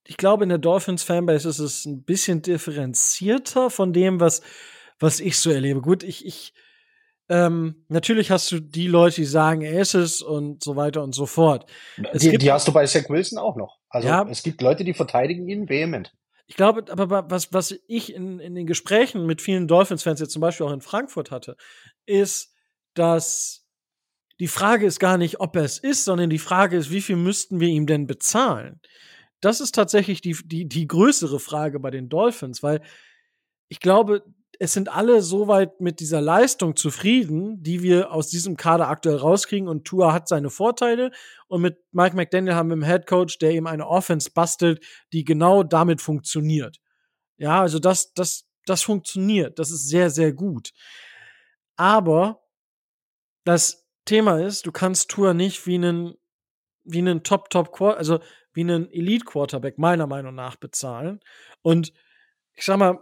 ich 0.04 0.16
glaube, 0.16 0.44
in 0.44 0.48
der 0.48 0.58
Dolphins 0.58 1.02
Fanbase 1.02 1.48
ist 1.48 1.58
es 1.58 1.84
ein 1.84 2.02
bisschen 2.02 2.42
differenzierter 2.42 3.70
von 3.70 3.92
dem, 3.92 4.20
was, 4.20 4.42
was 4.98 5.20
ich 5.20 5.38
so 5.38 5.50
erlebe. 5.50 5.80
Gut, 5.80 6.02
ich, 6.02 6.26
ich, 6.26 6.52
ähm, 7.28 7.84
natürlich 7.88 8.30
hast 8.30 8.50
du 8.50 8.60
die 8.60 8.86
Leute, 8.86 9.16
die 9.16 9.24
sagen, 9.24 9.62
er 9.62 9.80
ist 9.80 9.94
es 9.94 10.22
und 10.22 10.64
so 10.64 10.76
weiter 10.76 11.02
und 11.02 11.14
so 11.14 11.26
fort. 11.26 11.66
Die, 12.14 12.36
die, 12.36 12.52
hast 12.52 12.66
du 12.66 12.72
bei 12.72 12.86
Zach 12.86 13.08
Wilson 13.08 13.38
auch 13.38 13.56
noch. 13.56 13.78
Also 13.88 14.08
ja, 14.08 14.26
es 14.28 14.42
gibt 14.42 14.62
Leute, 14.62 14.84
die 14.84 14.94
verteidigen 14.94 15.48
ihn 15.48 15.68
vehement. 15.68 16.12
Ich 16.46 16.56
glaube, 16.56 16.84
aber 16.90 17.30
was, 17.30 17.52
was 17.52 17.78
ich 17.86 18.12
in, 18.12 18.40
in 18.40 18.56
den 18.56 18.66
Gesprächen 18.66 19.24
mit 19.26 19.40
vielen 19.40 19.68
Dolphins-Fans 19.68 20.18
jetzt 20.18 20.32
zum 20.32 20.40
Beispiel 20.40 20.66
auch 20.66 20.72
in 20.72 20.80
Frankfurt 20.80 21.30
hatte, 21.30 21.56
ist, 22.06 22.52
dass 22.94 23.68
die 24.40 24.48
Frage 24.48 24.86
ist 24.86 24.98
gar 24.98 25.16
nicht, 25.16 25.38
ob 25.38 25.54
er 25.54 25.62
es 25.62 25.78
ist, 25.78 26.04
sondern 26.04 26.30
die 26.30 26.38
Frage 26.38 26.76
ist, 26.76 26.90
wie 26.90 27.02
viel 27.02 27.14
müssten 27.14 27.60
wir 27.60 27.68
ihm 27.68 27.86
denn 27.86 28.08
bezahlen? 28.08 28.80
Das 29.40 29.60
ist 29.60 29.74
tatsächlich 29.74 30.20
die, 30.20 30.36
die, 30.44 30.68
die 30.68 30.86
größere 30.86 31.40
Frage 31.40 31.80
bei 31.80 31.90
den 31.90 32.08
Dolphins, 32.08 32.62
weil 32.62 32.82
ich 33.68 33.80
glaube, 33.80 34.24
es 34.58 34.74
sind 34.74 34.90
alle 34.90 35.22
soweit 35.22 35.80
mit 35.80 36.00
dieser 36.00 36.20
Leistung 36.20 36.76
zufrieden, 36.76 37.62
die 37.62 37.82
wir 37.82 38.12
aus 38.12 38.28
diesem 38.28 38.58
Kader 38.58 38.88
aktuell 38.88 39.16
rauskriegen 39.16 39.68
und 39.68 39.86
Tua 39.86 40.12
hat 40.12 40.28
seine 40.28 40.50
Vorteile 40.50 41.12
und 41.48 41.62
mit 41.62 41.78
Mike 41.92 42.14
McDaniel 42.14 42.54
haben 42.54 42.68
wir 42.68 42.74
einen 42.74 42.84
Head 42.84 43.06
Coach, 43.06 43.38
der 43.38 43.52
ihm 43.52 43.66
eine 43.66 43.86
Offense 43.86 44.30
bastelt, 44.34 44.84
die 45.14 45.24
genau 45.24 45.62
damit 45.62 46.02
funktioniert. 46.02 46.78
Ja, 47.38 47.62
also 47.62 47.78
das, 47.78 48.12
das, 48.12 48.44
das 48.66 48.82
funktioniert. 48.82 49.58
Das 49.58 49.70
ist 49.70 49.88
sehr, 49.88 50.10
sehr 50.10 50.34
gut. 50.34 50.72
Aber 51.76 52.42
das 53.44 53.88
Thema 54.04 54.44
ist, 54.44 54.66
du 54.66 54.72
kannst 54.72 55.08
Tour 55.10 55.32
nicht 55.32 55.66
wie 55.66 55.76
einen, 55.76 56.14
wie 56.84 56.98
einen 56.98 57.22
Top-Top, 57.22 57.80
also 57.80 58.20
wie 58.52 58.62
einen 58.62 58.90
Elite-Quarterback 58.90 59.78
meiner 59.78 60.06
Meinung 60.06 60.34
nach 60.34 60.56
bezahlen. 60.56 61.20
Und 61.62 61.92
ich 62.54 62.64
sag 62.64 62.78
mal, 62.78 62.98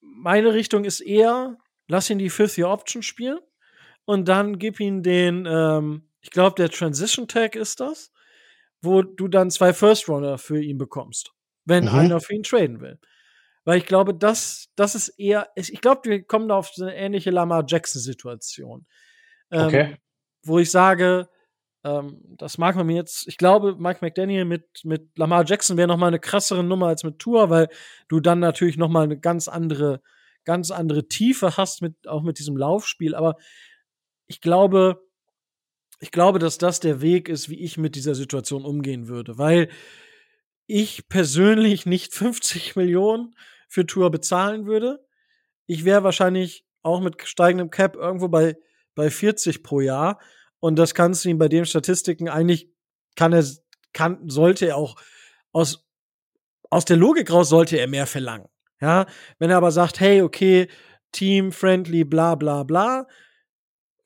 meine 0.00 0.54
Richtung 0.54 0.84
ist 0.84 1.00
eher, 1.00 1.56
lass 1.88 2.10
ihn 2.10 2.18
die 2.18 2.30
Fifth-Year-Option 2.30 3.02
spielen 3.02 3.38
und 4.04 4.28
dann 4.28 4.58
gib 4.58 4.80
ihn 4.80 5.02
den, 5.02 5.46
ähm, 5.46 6.08
ich 6.20 6.30
glaube, 6.30 6.56
der 6.56 6.70
Transition-Tag 6.70 7.56
ist 7.56 7.80
das, 7.80 8.12
wo 8.80 9.02
du 9.02 9.28
dann 9.28 9.50
zwei 9.50 9.72
First-Runner 9.72 10.38
für 10.38 10.60
ihn 10.60 10.78
bekommst, 10.78 11.32
wenn 11.64 11.84
mhm. 11.84 11.90
einer 11.90 12.20
für 12.20 12.34
ihn 12.34 12.42
traden 12.42 12.80
will. 12.80 12.98
Weil 13.64 13.78
ich 13.78 13.86
glaube, 13.86 14.14
das, 14.14 14.68
das 14.76 14.94
ist 14.94 15.08
eher, 15.18 15.48
ich 15.56 15.80
glaube, 15.80 16.02
wir 16.04 16.22
kommen 16.22 16.48
da 16.48 16.56
auf 16.56 16.72
eine 16.80 16.94
ähnliche 16.94 17.30
Lamar 17.30 17.64
Jackson-Situation. 17.66 18.86
Ähm, 19.50 19.66
okay 19.66 19.96
wo 20.46 20.58
ich 20.58 20.70
sage, 20.70 21.28
ähm, 21.86 22.20
das 22.36 22.58
mag 22.58 22.74
man 22.74 22.86
mir 22.86 22.96
jetzt, 22.96 23.28
ich 23.28 23.38
glaube, 23.38 23.76
Mike 23.78 24.00
McDaniel 24.02 24.44
mit, 24.44 24.66
mit 24.82 25.16
Lamar 25.16 25.44
Jackson 25.46 25.76
wäre 25.76 25.86
noch 25.86 25.96
mal 25.96 26.08
eine 26.08 26.18
krassere 26.18 26.64
Nummer 26.64 26.88
als 26.88 27.04
mit 27.04 27.20
Tour, 27.20 27.48
weil 27.48 27.68
du 28.08 28.18
dann 28.18 28.40
natürlich 28.40 28.76
noch 28.76 28.88
mal 28.88 29.04
eine 29.04 29.18
ganz 29.18 29.46
andere, 29.46 30.02
ganz 30.44 30.72
andere 30.72 31.06
Tiefe 31.06 31.56
hast 31.56 31.82
mit, 31.82 32.08
auch 32.08 32.22
mit 32.22 32.40
diesem 32.40 32.56
Laufspiel. 32.56 33.14
Aber 33.14 33.36
ich 34.26 34.40
glaube, 34.40 35.00
ich 36.00 36.10
glaube, 36.10 36.40
dass 36.40 36.58
das 36.58 36.80
der 36.80 37.00
Weg 37.00 37.28
ist, 37.28 37.48
wie 37.48 37.60
ich 37.60 37.78
mit 37.78 37.94
dieser 37.94 38.16
Situation 38.16 38.64
umgehen 38.64 39.06
würde, 39.06 39.38
weil 39.38 39.68
ich 40.66 41.08
persönlich 41.08 41.86
nicht 41.86 42.14
50 42.14 42.74
Millionen 42.74 43.36
für 43.68 43.86
Tour 43.86 44.10
bezahlen 44.10 44.66
würde. 44.66 45.06
Ich 45.66 45.84
wäre 45.84 46.02
wahrscheinlich 46.02 46.64
auch 46.82 47.00
mit 47.00 47.22
steigendem 47.22 47.70
Cap 47.70 47.94
irgendwo 47.94 48.28
bei, 48.28 48.56
bei 48.96 49.08
40 49.08 49.62
pro 49.62 49.80
Jahr. 49.80 50.18
Und 50.60 50.76
das 50.76 50.94
kannst 50.94 51.24
du 51.24 51.28
ihm 51.28 51.38
bei 51.38 51.48
den 51.48 51.64
Statistiken 51.64 52.28
eigentlich 52.28 52.70
kann 53.16 53.32
er, 53.32 53.44
kann, 53.92 54.28
sollte 54.28 54.66
er 54.66 54.76
auch 54.76 54.96
aus, 55.52 55.86
aus 56.70 56.84
der 56.84 56.96
Logik 56.96 57.30
raus 57.32 57.48
sollte 57.48 57.78
er 57.78 57.88
mehr 57.88 58.06
verlangen. 58.06 58.48
Ja, 58.80 59.06
wenn 59.38 59.50
er 59.50 59.56
aber 59.56 59.70
sagt, 59.72 60.00
hey, 60.00 60.20
okay, 60.20 60.68
Team 61.12 61.50
friendly, 61.50 62.04
bla, 62.04 62.34
bla, 62.34 62.62
bla. 62.62 63.06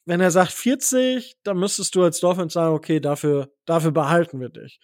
Wenn 0.05 0.21
er 0.21 0.31
sagt 0.31 0.53
40, 0.53 1.39
dann 1.43 1.59
müsstest 1.59 1.95
du 1.95 2.05
als 2.05 2.21
Dolphins 2.21 2.53
sagen, 2.53 2.75
okay, 2.75 3.01
dafür, 3.01 3.53
dafür 3.65 3.91
behalten 3.91 4.41
wir 4.41 4.49
dich. 4.49 4.81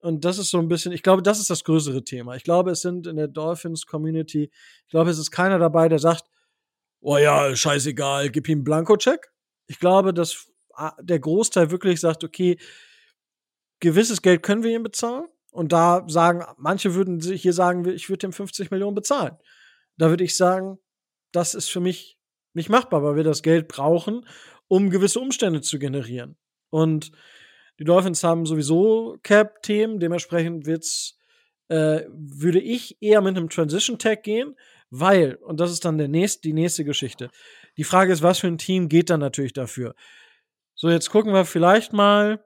Und 0.00 0.24
das 0.24 0.38
ist 0.38 0.50
so 0.50 0.58
ein 0.58 0.68
bisschen, 0.68 0.92
ich 0.92 1.02
glaube, 1.02 1.22
das 1.22 1.38
ist 1.38 1.48
das 1.48 1.64
größere 1.64 2.04
Thema. 2.04 2.34
Ich 2.36 2.44
glaube, 2.44 2.72
es 2.72 2.82
sind 2.82 3.06
in 3.06 3.16
der 3.16 3.28
Dolphins 3.28 3.86
Community, 3.86 4.50
ich 4.84 4.90
glaube, 4.90 5.10
es 5.10 5.18
ist 5.18 5.30
keiner 5.30 5.58
dabei, 5.58 5.88
der 5.88 5.98
sagt, 5.98 6.24
oh 7.00 7.16
ja, 7.16 7.54
scheißegal, 7.54 8.30
gib 8.30 8.48
ihm 8.48 8.58
einen 8.58 8.64
Blanko-Check. 8.64 9.32
Ich 9.66 9.78
glaube, 9.78 10.12
dass 10.12 10.51
der 11.00 11.18
Großteil 11.18 11.70
wirklich 11.70 12.00
sagt, 12.00 12.24
okay, 12.24 12.58
gewisses 13.80 14.22
Geld 14.22 14.42
können 14.42 14.62
wir 14.62 14.74
ihm 14.74 14.82
bezahlen. 14.82 15.26
Und 15.50 15.72
da 15.72 16.04
sagen, 16.08 16.44
manche 16.56 16.94
würden 16.94 17.20
hier 17.20 17.52
sagen, 17.52 17.86
ich 17.88 18.08
würde 18.08 18.26
ihm 18.26 18.32
50 18.32 18.70
Millionen 18.70 18.94
bezahlen. 18.94 19.36
Da 19.98 20.08
würde 20.08 20.24
ich 20.24 20.36
sagen, 20.36 20.78
das 21.30 21.54
ist 21.54 21.68
für 21.68 21.80
mich 21.80 22.18
nicht 22.54 22.70
machbar, 22.70 23.02
weil 23.02 23.16
wir 23.16 23.24
das 23.24 23.42
Geld 23.42 23.68
brauchen, 23.68 24.26
um 24.68 24.88
gewisse 24.88 25.20
Umstände 25.20 25.60
zu 25.60 25.78
generieren. 25.78 26.36
Und 26.70 27.12
die 27.78 27.84
Dolphins 27.84 28.24
haben 28.24 28.46
sowieso 28.46 29.18
Cap-Themen, 29.22 29.98
dementsprechend 29.98 30.66
wird's, 30.66 31.18
äh, 31.68 32.02
würde 32.08 32.60
ich 32.60 32.96
eher 33.02 33.20
mit 33.20 33.36
einem 33.36 33.48
Transition-Tag 33.48 34.22
gehen, 34.22 34.56
weil, 34.90 35.34
und 35.36 35.58
das 35.60 35.72
ist 35.72 35.84
dann 35.84 35.98
der 35.98 36.08
nächste, 36.08 36.42
die 36.42 36.52
nächste 36.52 36.84
Geschichte. 36.84 37.30
Die 37.76 37.84
Frage 37.84 38.12
ist, 38.12 38.22
was 38.22 38.38
für 38.38 38.46
ein 38.46 38.58
Team 38.58 38.88
geht 38.88 39.10
dann 39.10 39.20
natürlich 39.20 39.54
dafür? 39.54 39.94
So, 40.74 40.90
jetzt 40.90 41.10
gucken 41.10 41.32
wir 41.32 41.44
vielleicht 41.44 41.92
mal 41.92 42.44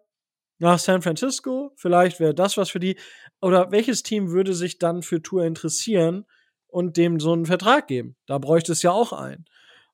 nach 0.58 0.78
San 0.78 1.02
Francisco. 1.02 1.72
Vielleicht 1.76 2.20
wäre 2.20 2.34
das 2.34 2.56
was 2.56 2.70
für 2.70 2.80
die. 2.80 2.96
Oder 3.40 3.70
welches 3.70 4.02
Team 4.02 4.30
würde 4.30 4.54
sich 4.54 4.78
dann 4.78 5.02
für 5.02 5.22
Tour 5.22 5.44
interessieren 5.44 6.24
und 6.66 6.96
dem 6.96 7.20
so 7.20 7.32
einen 7.32 7.46
Vertrag 7.46 7.86
geben? 7.86 8.16
Da 8.26 8.38
bräuchte 8.38 8.72
es 8.72 8.82
ja 8.82 8.90
auch 8.90 9.12
einen. 9.12 9.44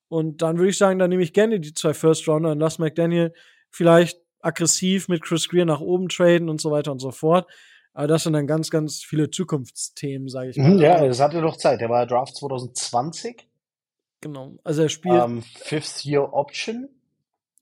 Und 0.09 0.43
dann 0.43 0.59
würde 0.59 0.71
ich 0.71 0.79
sagen, 0.79 0.99
dann 0.99 1.11
nehme 1.11 1.23
ich 1.23 1.33
gerne 1.33 1.59
die 1.59 1.73
zwei 1.73 1.95
First 1.95 2.29
Rounder 2.29 2.53
und 2.53 2.61
lass 2.61 2.79
McDaniel 2.79 3.33
vielleicht 3.71 4.21
aggressiv 4.41 5.09
mit 5.09 5.23
Chris 5.23 5.49
Greer 5.49 5.65
nach 5.65 5.81
oben 5.81 6.09
traden 6.09 6.49
und 6.49 6.61
so 6.61 6.71
weiter 6.71 6.93
und 6.93 6.99
so 6.99 7.13
fort. 7.13 7.51
Aber 7.95 8.07
das 8.07 8.25
sind 8.25 8.33
dann 8.33 8.47
ganz, 8.47 8.71
ganz 8.71 9.03
viele 9.03 9.31
Zukunftsthemen, 9.31 10.29
sage 10.29 10.51
ich 10.51 10.57
mal. 10.57 10.81
Ja, 10.81 11.07
das 11.07 11.21
hatte 11.21 11.41
doch 11.41 11.57
Zeit. 11.57 11.81
Der 11.81 11.89
war 11.89 12.07
Draft 12.07 12.37
2020. 12.37 13.47
Genau. 14.21 14.57
Also 14.65 14.83
er 14.83 14.89
spielt. 14.89 15.23
Um, 15.23 15.39
ähm, 15.39 15.43
Fifth 15.43 16.05
Year 16.05 16.33
Option. 16.33 16.89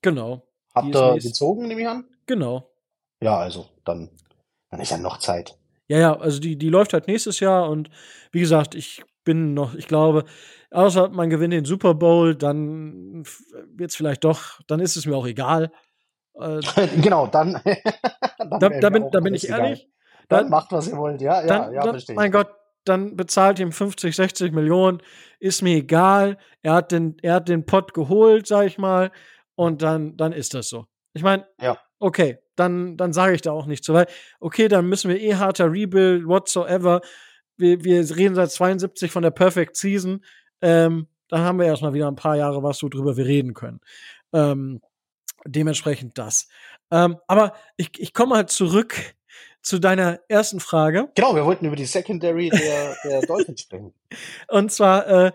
Genau. 0.01 0.43
Habt 0.73 0.95
ihr 0.95 1.19
gezogen, 1.19 1.67
nehme 1.67 1.81
ich 1.81 1.87
an? 1.87 2.05
Genau. 2.25 2.71
Ja, 3.21 3.37
also 3.37 3.67
dann, 3.83 4.09
dann 4.69 4.79
ist 4.79 4.91
ja 4.91 4.97
noch 4.97 5.19
Zeit. 5.19 5.57
Ja, 5.87 5.99
ja, 5.99 6.17
also 6.17 6.39
die, 6.39 6.57
die 6.57 6.69
läuft 6.69 6.93
halt 6.93 7.07
nächstes 7.07 7.39
Jahr 7.39 7.69
und 7.69 7.89
wie 8.31 8.39
gesagt, 8.39 8.75
ich 8.75 9.03
bin 9.23 9.53
noch, 9.53 9.75
ich 9.75 9.87
glaube, 9.87 10.23
außer 10.71 11.09
man 11.09 11.29
gewinnt 11.29 11.53
den 11.53 11.65
Super 11.65 11.93
Bowl, 11.93 12.35
dann 12.35 13.23
wird 13.75 13.91
es 13.91 13.95
vielleicht 13.95 14.23
doch, 14.23 14.61
dann 14.67 14.79
ist 14.79 14.95
es 14.95 15.05
mir 15.05 15.15
auch 15.15 15.27
egal. 15.27 15.71
Äh, 16.33 16.61
genau, 17.01 17.27
dann. 17.27 17.61
dann 18.37 18.49
da, 18.57 18.69
da, 18.69 18.89
bin, 18.89 19.11
da 19.11 19.19
bin 19.19 19.33
ich 19.33 19.49
ehrlich. 19.49 19.89
Dann, 20.29 20.43
dann, 20.43 20.49
macht, 20.49 20.71
was 20.71 20.87
ihr 20.87 20.95
wollt, 20.95 21.19
ja, 21.19 21.41
ja, 21.41 21.45
dann, 21.45 21.73
ja, 21.73 21.81
verstehe. 21.83 22.15
Mein 22.15 22.31
Gott, 22.31 22.47
dann 22.85 23.17
bezahlt 23.17 23.59
ihm 23.59 23.73
50, 23.73 24.15
60 24.15 24.53
Millionen, 24.53 25.03
ist 25.41 25.61
mir 25.61 25.75
egal. 25.75 26.37
Er 26.61 26.75
hat 26.75 26.93
den, 26.93 27.17
er 27.21 27.35
hat 27.35 27.49
den 27.49 27.65
Pott 27.65 27.93
geholt, 27.93 28.47
sag 28.47 28.65
ich 28.65 28.77
mal 28.77 29.11
und 29.55 29.81
dann, 29.81 30.17
dann 30.17 30.33
ist 30.33 30.53
das 30.53 30.69
so. 30.69 30.85
Ich 31.13 31.23
meine, 31.23 31.45
ja. 31.59 31.77
okay, 31.99 32.39
dann, 32.55 32.97
dann 32.97 33.13
sage 33.13 33.35
ich 33.35 33.41
da 33.41 33.51
auch 33.51 33.65
nicht 33.65 33.83
so, 33.83 33.93
weil, 33.93 34.07
okay, 34.39 34.67
dann 34.67 34.87
müssen 34.87 35.09
wir 35.09 35.19
eh 35.19 35.35
harter 35.35 35.71
Rebuild, 35.71 36.27
whatsoever. 36.27 37.01
Wir, 37.57 37.83
wir 37.83 38.15
reden 38.15 38.35
seit 38.35 38.51
72 38.51 39.11
von 39.11 39.23
der 39.23 39.31
Perfect 39.31 39.75
Season. 39.75 40.23
Ähm, 40.61 41.07
dann 41.27 41.41
haben 41.41 41.59
wir 41.59 41.65
erstmal 41.65 41.93
wieder 41.93 42.07
ein 42.07 42.15
paar 42.15 42.35
Jahre 42.35 42.63
was, 42.63 42.83
worüber 42.83 43.17
wir 43.17 43.25
reden 43.25 43.53
können. 43.53 43.79
Ähm, 44.33 44.81
dementsprechend 45.45 46.17
das. 46.17 46.47
Ähm, 46.91 47.17
aber 47.27 47.53
ich, 47.77 47.91
ich 47.97 48.13
komme 48.13 48.35
halt 48.35 48.49
zurück 48.49 48.95
zu 49.61 49.79
deiner 49.79 50.19
ersten 50.27 50.59
Frage. 50.59 51.09
Genau, 51.15 51.35
wir 51.35 51.45
wollten 51.45 51.65
über 51.65 51.75
die 51.75 51.85
Secondary 51.85 52.49
der, 52.49 52.95
der 53.03 53.21
Dolphins 53.27 53.61
sprechen. 53.61 53.93
Und 54.47 54.71
zwar, 54.71 55.07
äh, 55.07 55.31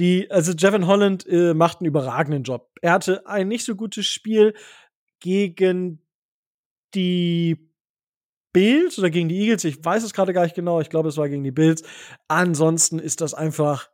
die, 0.00 0.30
also 0.30 0.52
Jevin 0.52 0.86
Holland 0.86 1.26
äh, 1.28 1.54
macht 1.54 1.80
einen 1.80 1.86
überragenden 1.88 2.42
Job. 2.42 2.70
Er 2.80 2.92
hatte 2.92 3.26
ein 3.26 3.48
nicht 3.48 3.64
so 3.64 3.76
gutes 3.76 4.06
Spiel 4.06 4.54
gegen 5.20 6.02
die 6.94 7.70
Bills 8.52 8.98
oder 8.98 9.10
gegen 9.10 9.28
die 9.28 9.38
Eagles, 9.38 9.62
ich 9.64 9.84
weiß 9.84 10.02
es 10.02 10.12
gerade 10.12 10.32
gar 10.32 10.42
nicht 10.42 10.56
genau, 10.56 10.80
ich 10.80 10.90
glaube, 10.90 11.08
es 11.08 11.18
war 11.18 11.28
gegen 11.28 11.44
die 11.44 11.52
Bills. 11.52 11.82
Ansonsten 12.26 12.98
ist 12.98 13.20
das 13.20 13.34
einfach, 13.34 13.90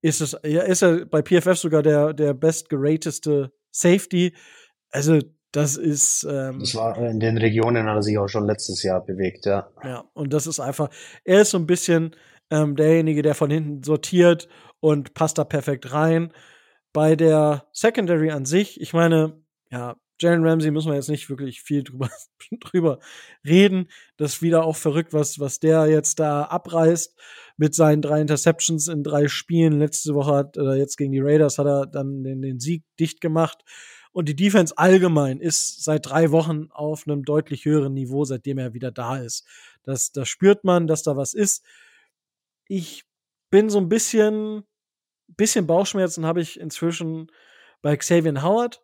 ist 0.00 0.20
es, 0.20 0.36
ja, 0.42 0.62
ist 0.62 0.82
er 0.82 1.04
bei 1.04 1.22
PFF 1.22 1.56
sogar 1.58 1.82
der, 1.82 2.14
der 2.14 2.34
bestgerateste 2.34 3.52
Safety. 3.70 4.34
Also, 4.90 5.20
das 5.52 5.76
ist. 5.76 6.24
Ähm, 6.24 6.60
das 6.60 6.74
war 6.74 6.96
in 6.96 7.20
den 7.20 7.36
Regionen, 7.36 7.86
hat 7.86 7.96
er 7.96 8.02
sich 8.02 8.18
auch 8.18 8.28
schon 8.28 8.46
letztes 8.46 8.82
Jahr 8.82 9.04
bewegt, 9.04 9.46
ja. 9.46 9.68
Ja, 9.84 10.04
und 10.14 10.32
das 10.32 10.46
ist 10.46 10.58
einfach, 10.58 10.88
er 11.24 11.42
ist 11.42 11.50
so 11.50 11.58
ein 11.58 11.66
bisschen 11.66 12.16
ähm, 12.50 12.76
derjenige, 12.76 13.22
der 13.22 13.34
von 13.34 13.50
hinten 13.50 13.82
sortiert 13.82 14.48
und 14.80 15.14
passt 15.14 15.38
da 15.38 15.44
perfekt 15.44 15.92
rein. 15.92 16.32
Bei 16.92 17.16
der 17.16 17.68
Secondary 17.72 18.30
an 18.30 18.44
sich, 18.44 18.80
ich 18.80 18.92
meine, 18.92 19.42
ja, 19.70 19.96
Jalen 20.20 20.44
Ramsey 20.46 20.70
müssen 20.70 20.90
wir 20.90 20.96
jetzt 20.96 21.08
nicht 21.08 21.30
wirklich 21.30 21.62
viel 21.62 21.82
drüber, 21.82 22.10
drüber 22.60 22.98
reden. 23.44 23.88
Das 24.16 24.34
ist 24.34 24.42
wieder 24.42 24.64
auch 24.64 24.76
verrückt, 24.76 25.12
was, 25.12 25.38
was 25.38 25.60
der 25.60 25.86
jetzt 25.86 26.18
da 26.20 26.44
abreißt 26.44 27.18
mit 27.56 27.74
seinen 27.74 28.02
drei 28.02 28.20
Interceptions 28.20 28.88
in 28.88 29.02
drei 29.02 29.28
Spielen. 29.28 29.78
Letzte 29.78 30.14
Woche 30.14 30.34
hat, 30.34 30.58
oder 30.58 30.76
jetzt 30.76 30.96
gegen 30.96 31.12
die 31.12 31.20
Raiders 31.20 31.58
hat 31.58 31.66
er 31.66 31.86
dann 31.86 32.22
den, 32.22 32.42
den 32.42 32.60
Sieg 32.60 32.84
dicht 32.98 33.20
gemacht. 33.20 33.64
Und 34.12 34.28
die 34.28 34.36
Defense 34.36 34.76
allgemein 34.76 35.40
ist 35.40 35.84
seit 35.84 36.06
drei 36.06 36.32
Wochen 36.32 36.68
auf 36.70 37.06
einem 37.06 37.24
deutlich 37.24 37.64
höheren 37.64 37.94
Niveau, 37.94 38.24
seitdem 38.24 38.58
er 38.58 38.74
wieder 38.74 38.90
da 38.90 39.18
ist. 39.18 39.46
Das, 39.84 40.12
das 40.12 40.28
spürt 40.28 40.64
man, 40.64 40.86
dass 40.86 41.02
da 41.02 41.16
was 41.16 41.32
ist. 41.32 41.64
Ich 42.66 43.04
bin 43.50 43.70
so 43.70 43.78
ein 43.78 43.88
bisschen, 43.88 44.64
bisschen 45.36 45.66
Bauchschmerzen 45.66 46.26
habe 46.26 46.40
ich 46.40 46.58
inzwischen 46.58 47.30
bei 47.82 47.96
Xavier 47.96 48.42
Howard. 48.42 48.82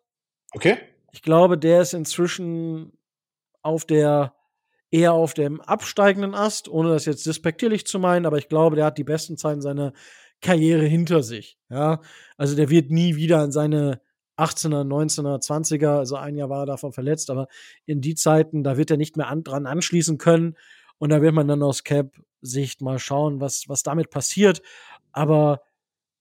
Okay. 0.53 0.77
Ich 1.11 1.21
glaube, 1.21 1.57
der 1.57 1.81
ist 1.81 1.93
inzwischen 1.93 2.97
auf 3.61 3.85
der 3.85 4.33
eher 4.91 5.13
auf 5.13 5.33
dem 5.33 5.59
absteigenden 5.61 6.33
Ast, 6.33 6.69
ohne 6.69 6.89
das 6.89 7.05
jetzt 7.05 7.25
despektierlich 7.25 7.85
zu 7.85 7.99
meinen, 7.99 8.25
aber 8.25 8.37
ich 8.37 8.47
glaube, 8.47 8.75
der 8.75 8.85
hat 8.85 8.97
die 8.97 9.03
besten 9.03 9.37
Zeiten 9.37 9.61
seiner 9.61 9.93
Karriere 10.41 10.85
hinter 10.85 11.23
sich. 11.23 11.57
Ja, 11.69 12.01
also 12.37 12.55
der 12.55 12.69
wird 12.69 12.89
nie 12.91 13.15
wieder 13.15 13.43
in 13.43 13.51
seine 13.51 14.01
18er, 14.37 14.83
19er, 14.83 15.43
20er, 15.43 15.97
also 15.97 16.15
ein 16.15 16.35
Jahr 16.35 16.49
war 16.49 16.63
er 16.63 16.67
davon 16.67 16.93
verletzt, 16.93 17.29
aber 17.29 17.47
in 17.85 18.01
die 18.01 18.15
Zeiten, 18.15 18.63
da 18.63 18.77
wird 18.77 18.91
er 18.91 18.97
nicht 18.97 19.17
mehr 19.17 19.27
an, 19.27 19.43
dran 19.43 19.65
anschließen 19.65 20.17
können 20.17 20.55
und 20.99 21.11
da 21.11 21.21
wird 21.21 21.33
man 21.33 21.47
dann 21.47 21.63
aus 21.63 21.83
Cap-Sicht 21.83 22.81
mal 22.81 22.99
schauen, 22.99 23.41
was, 23.41 23.67
was 23.67 23.83
damit 23.83 24.09
passiert. 24.09 24.61
Aber 25.11 25.61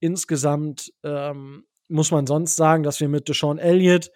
insgesamt 0.01 0.93
ähm, 1.03 1.65
muss 1.89 2.11
man 2.11 2.27
sonst 2.27 2.57
sagen, 2.57 2.83
dass 2.83 3.01
wir 3.01 3.09
mit 3.09 3.29
Deshaun 3.29 3.59
Elliott 3.59 4.11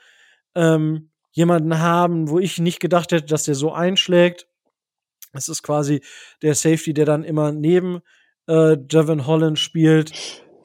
ähm, 0.55 1.11
jemanden 1.33 1.79
haben, 1.79 2.29
wo 2.29 2.39
ich 2.39 2.59
nicht 2.59 2.81
gedacht 2.81 3.13
hätte, 3.13 3.27
dass 3.27 3.45
der 3.45 3.55
so 3.55 3.73
einschlägt. 3.73 4.47
Es 5.33 5.49
ist 5.49 5.63
quasi 5.63 6.03
der 6.43 6.55
Safety, 6.55 6.93
der 6.93 7.07
dann 7.07 7.23
immer 7.23 7.53
neben 7.53 8.01
äh, 8.49 8.77
Javon 8.91 9.27
Holland 9.27 9.59
spielt, 9.59 10.13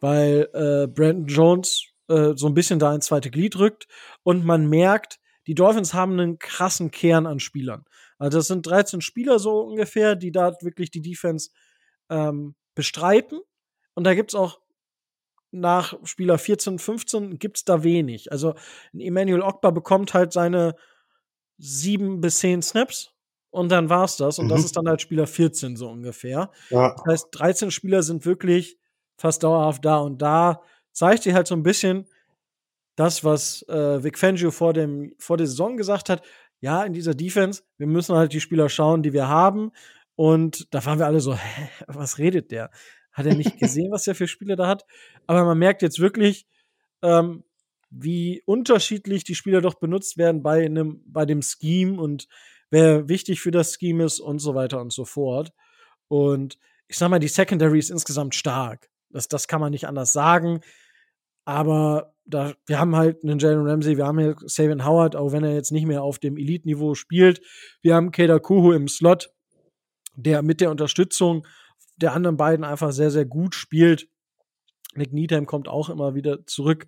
weil 0.01 0.49
äh, 0.53 0.87
Brandon 0.87 1.27
Jones 1.27 1.83
äh, 2.07 2.33
so 2.35 2.47
ein 2.47 2.55
bisschen 2.55 2.79
da 2.79 2.93
ins 2.95 3.05
zweite 3.05 3.29
Glied 3.29 3.57
rückt 3.57 3.87
und 4.23 4.43
man 4.43 4.67
merkt, 4.67 5.19
die 5.47 5.55
Dolphins 5.55 5.93
haben 5.93 6.13
einen 6.13 6.39
krassen 6.39 6.89
Kern 6.89 7.27
an 7.27 7.39
Spielern. 7.39 7.85
Also 8.17 8.39
das 8.39 8.47
sind 8.47 8.65
13 8.65 9.01
Spieler 9.01 9.37
so 9.37 9.59
ungefähr, 9.59 10.15
die 10.15 10.31
da 10.31 10.53
wirklich 10.61 10.89
die 10.89 11.01
Defense 11.01 11.51
ähm, 12.09 12.55
bestreiten. 12.73 13.39
Und 13.93 14.05
da 14.05 14.15
gibt's 14.15 14.35
auch 14.35 14.59
nach 15.55 15.97
Spieler 16.03 16.37
14, 16.37 16.79
15 16.79 17.39
gibt's 17.39 17.65
da 17.65 17.83
wenig. 17.83 18.31
Also 18.31 18.55
Emmanuel 18.93 19.41
Ogba 19.41 19.71
bekommt 19.71 20.13
halt 20.13 20.33
seine 20.33 20.75
sieben 21.57 22.21
bis 22.21 22.39
zehn 22.39 22.61
Snaps 22.61 23.13
und 23.49 23.69
dann 23.69 23.89
war's 23.89 24.17
das. 24.17 24.39
Und 24.39 24.45
mhm. 24.45 24.49
das 24.49 24.65
ist 24.65 24.75
dann 24.75 24.87
halt 24.87 25.01
Spieler 25.01 25.27
14 25.27 25.75
so 25.77 25.89
ungefähr. 25.89 26.51
Ja. 26.69 26.95
Das 26.95 27.05
heißt, 27.07 27.27
13 27.31 27.71
Spieler 27.71 28.03
sind 28.03 28.25
wirklich 28.25 28.77
fast 29.17 29.43
dauerhaft 29.43 29.85
da 29.85 29.97
und 29.97 30.21
da 30.21 30.61
zeigt 30.91 31.23
sich 31.23 31.33
halt 31.33 31.47
so 31.47 31.55
ein 31.55 31.63
bisschen 31.63 32.07
das, 32.95 33.23
was 33.23 33.63
äh, 33.67 34.03
Vic 34.03 34.17
Fangio 34.17 34.51
vor, 34.51 34.73
dem, 34.73 35.13
vor 35.19 35.37
der 35.37 35.47
Saison 35.47 35.77
gesagt 35.77 36.09
hat. 36.09 36.21
Ja, 36.61 36.83
in 36.83 36.93
dieser 36.93 37.13
Defense, 37.13 37.63
wir 37.77 37.87
müssen 37.87 38.15
halt 38.15 38.33
die 38.33 38.41
Spieler 38.41 38.69
schauen, 38.69 39.03
die 39.03 39.13
wir 39.13 39.27
haben. 39.27 39.71
Und 40.15 40.73
da 40.73 40.85
waren 40.85 40.99
wir 40.99 41.05
alle 41.05 41.19
so, 41.19 41.35
hä, 41.35 41.69
was 41.87 42.17
redet 42.17 42.51
der? 42.51 42.71
Hat 43.15 43.25
er 43.25 43.33
nicht 43.33 43.57
gesehen, 43.59 43.91
was 43.91 44.05
er 44.05 44.13
für 44.13 44.27
Spieler 44.27 44.55
da 44.55 44.67
hat? 44.67 44.85
Aber 45.25 45.43
man 45.43 45.57
merkt 45.57 45.81
jetzt 45.81 45.99
wirklich, 45.99 46.45
ähm, 47.01 47.43
wie 47.89 48.43
unterschiedlich 48.45 49.23
die 49.23 49.35
Spieler 49.35 49.61
doch 49.61 49.75
benutzt 49.75 50.17
werden 50.17 50.43
bei 50.43 50.65
einem, 50.65 51.01
bei 51.07 51.25
dem 51.25 51.41
Scheme 51.41 51.99
und 51.99 52.27
wer 52.69 53.07
wichtig 53.09 53.41
für 53.41 53.51
das 53.51 53.75
Scheme 53.75 54.03
ist 54.03 54.19
und 54.19 54.39
so 54.39 54.53
weiter 54.53 54.81
und 54.81 54.91
so 54.91 55.05
fort. 55.05 55.51
Und 56.07 56.59
ich 56.87 56.97
sag 56.97 57.09
mal, 57.09 57.19
die 57.19 57.27
Secondary 57.27 57.79
ist 57.79 57.89
insgesamt 57.89 58.35
stark. 58.35 58.89
Das, 59.09 59.27
das 59.27 59.47
kann 59.47 59.61
man 59.61 59.71
nicht 59.71 59.87
anders 59.87 60.13
sagen. 60.13 60.61
Aber 61.45 62.13
da, 62.25 62.53
wir 62.65 62.79
haben 62.79 62.95
halt 62.95 63.23
einen 63.23 63.39
Jalen 63.39 63.67
Ramsey, 63.67 63.97
wir 63.97 64.05
haben 64.05 64.19
hier 64.19 64.35
Savian 64.45 64.83
Howard, 64.83 65.15
auch 65.15 65.31
wenn 65.31 65.43
er 65.43 65.53
jetzt 65.53 65.71
nicht 65.71 65.85
mehr 65.85 66.03
auf 66.03 66.19
dem 66.19 66.37
Elite-Niveau 66.37 66.95
spielt. 66.95 67.41
Wir 67.81 67.95
haben 67.95 68.11
Keda 68.11 68.39
Kuhu 68.39 68.71
im 68.71 68.87
Slot, 68.87 69.31
der 70.15 70.41
mit 70.41 70.59
der 70.59 70.71
Unterstützung 70.71 71.45
der 71.97 72.13
anderen 72.13 72.37
beiden 72.37 72.65
einfach 72.65 72.91
sehr, 72.91 73.11
sehr 73.11 73.25
gut 73.25 73.55
spielt. 73.55 74.07
Nick 74.95 75.13
Needham 75.13 75.45
kommt 75.45 75.67
auch 75.67 75.89
immer 75.89 76.15
wieder 76.15 76.45
zurück. 76.45 76.87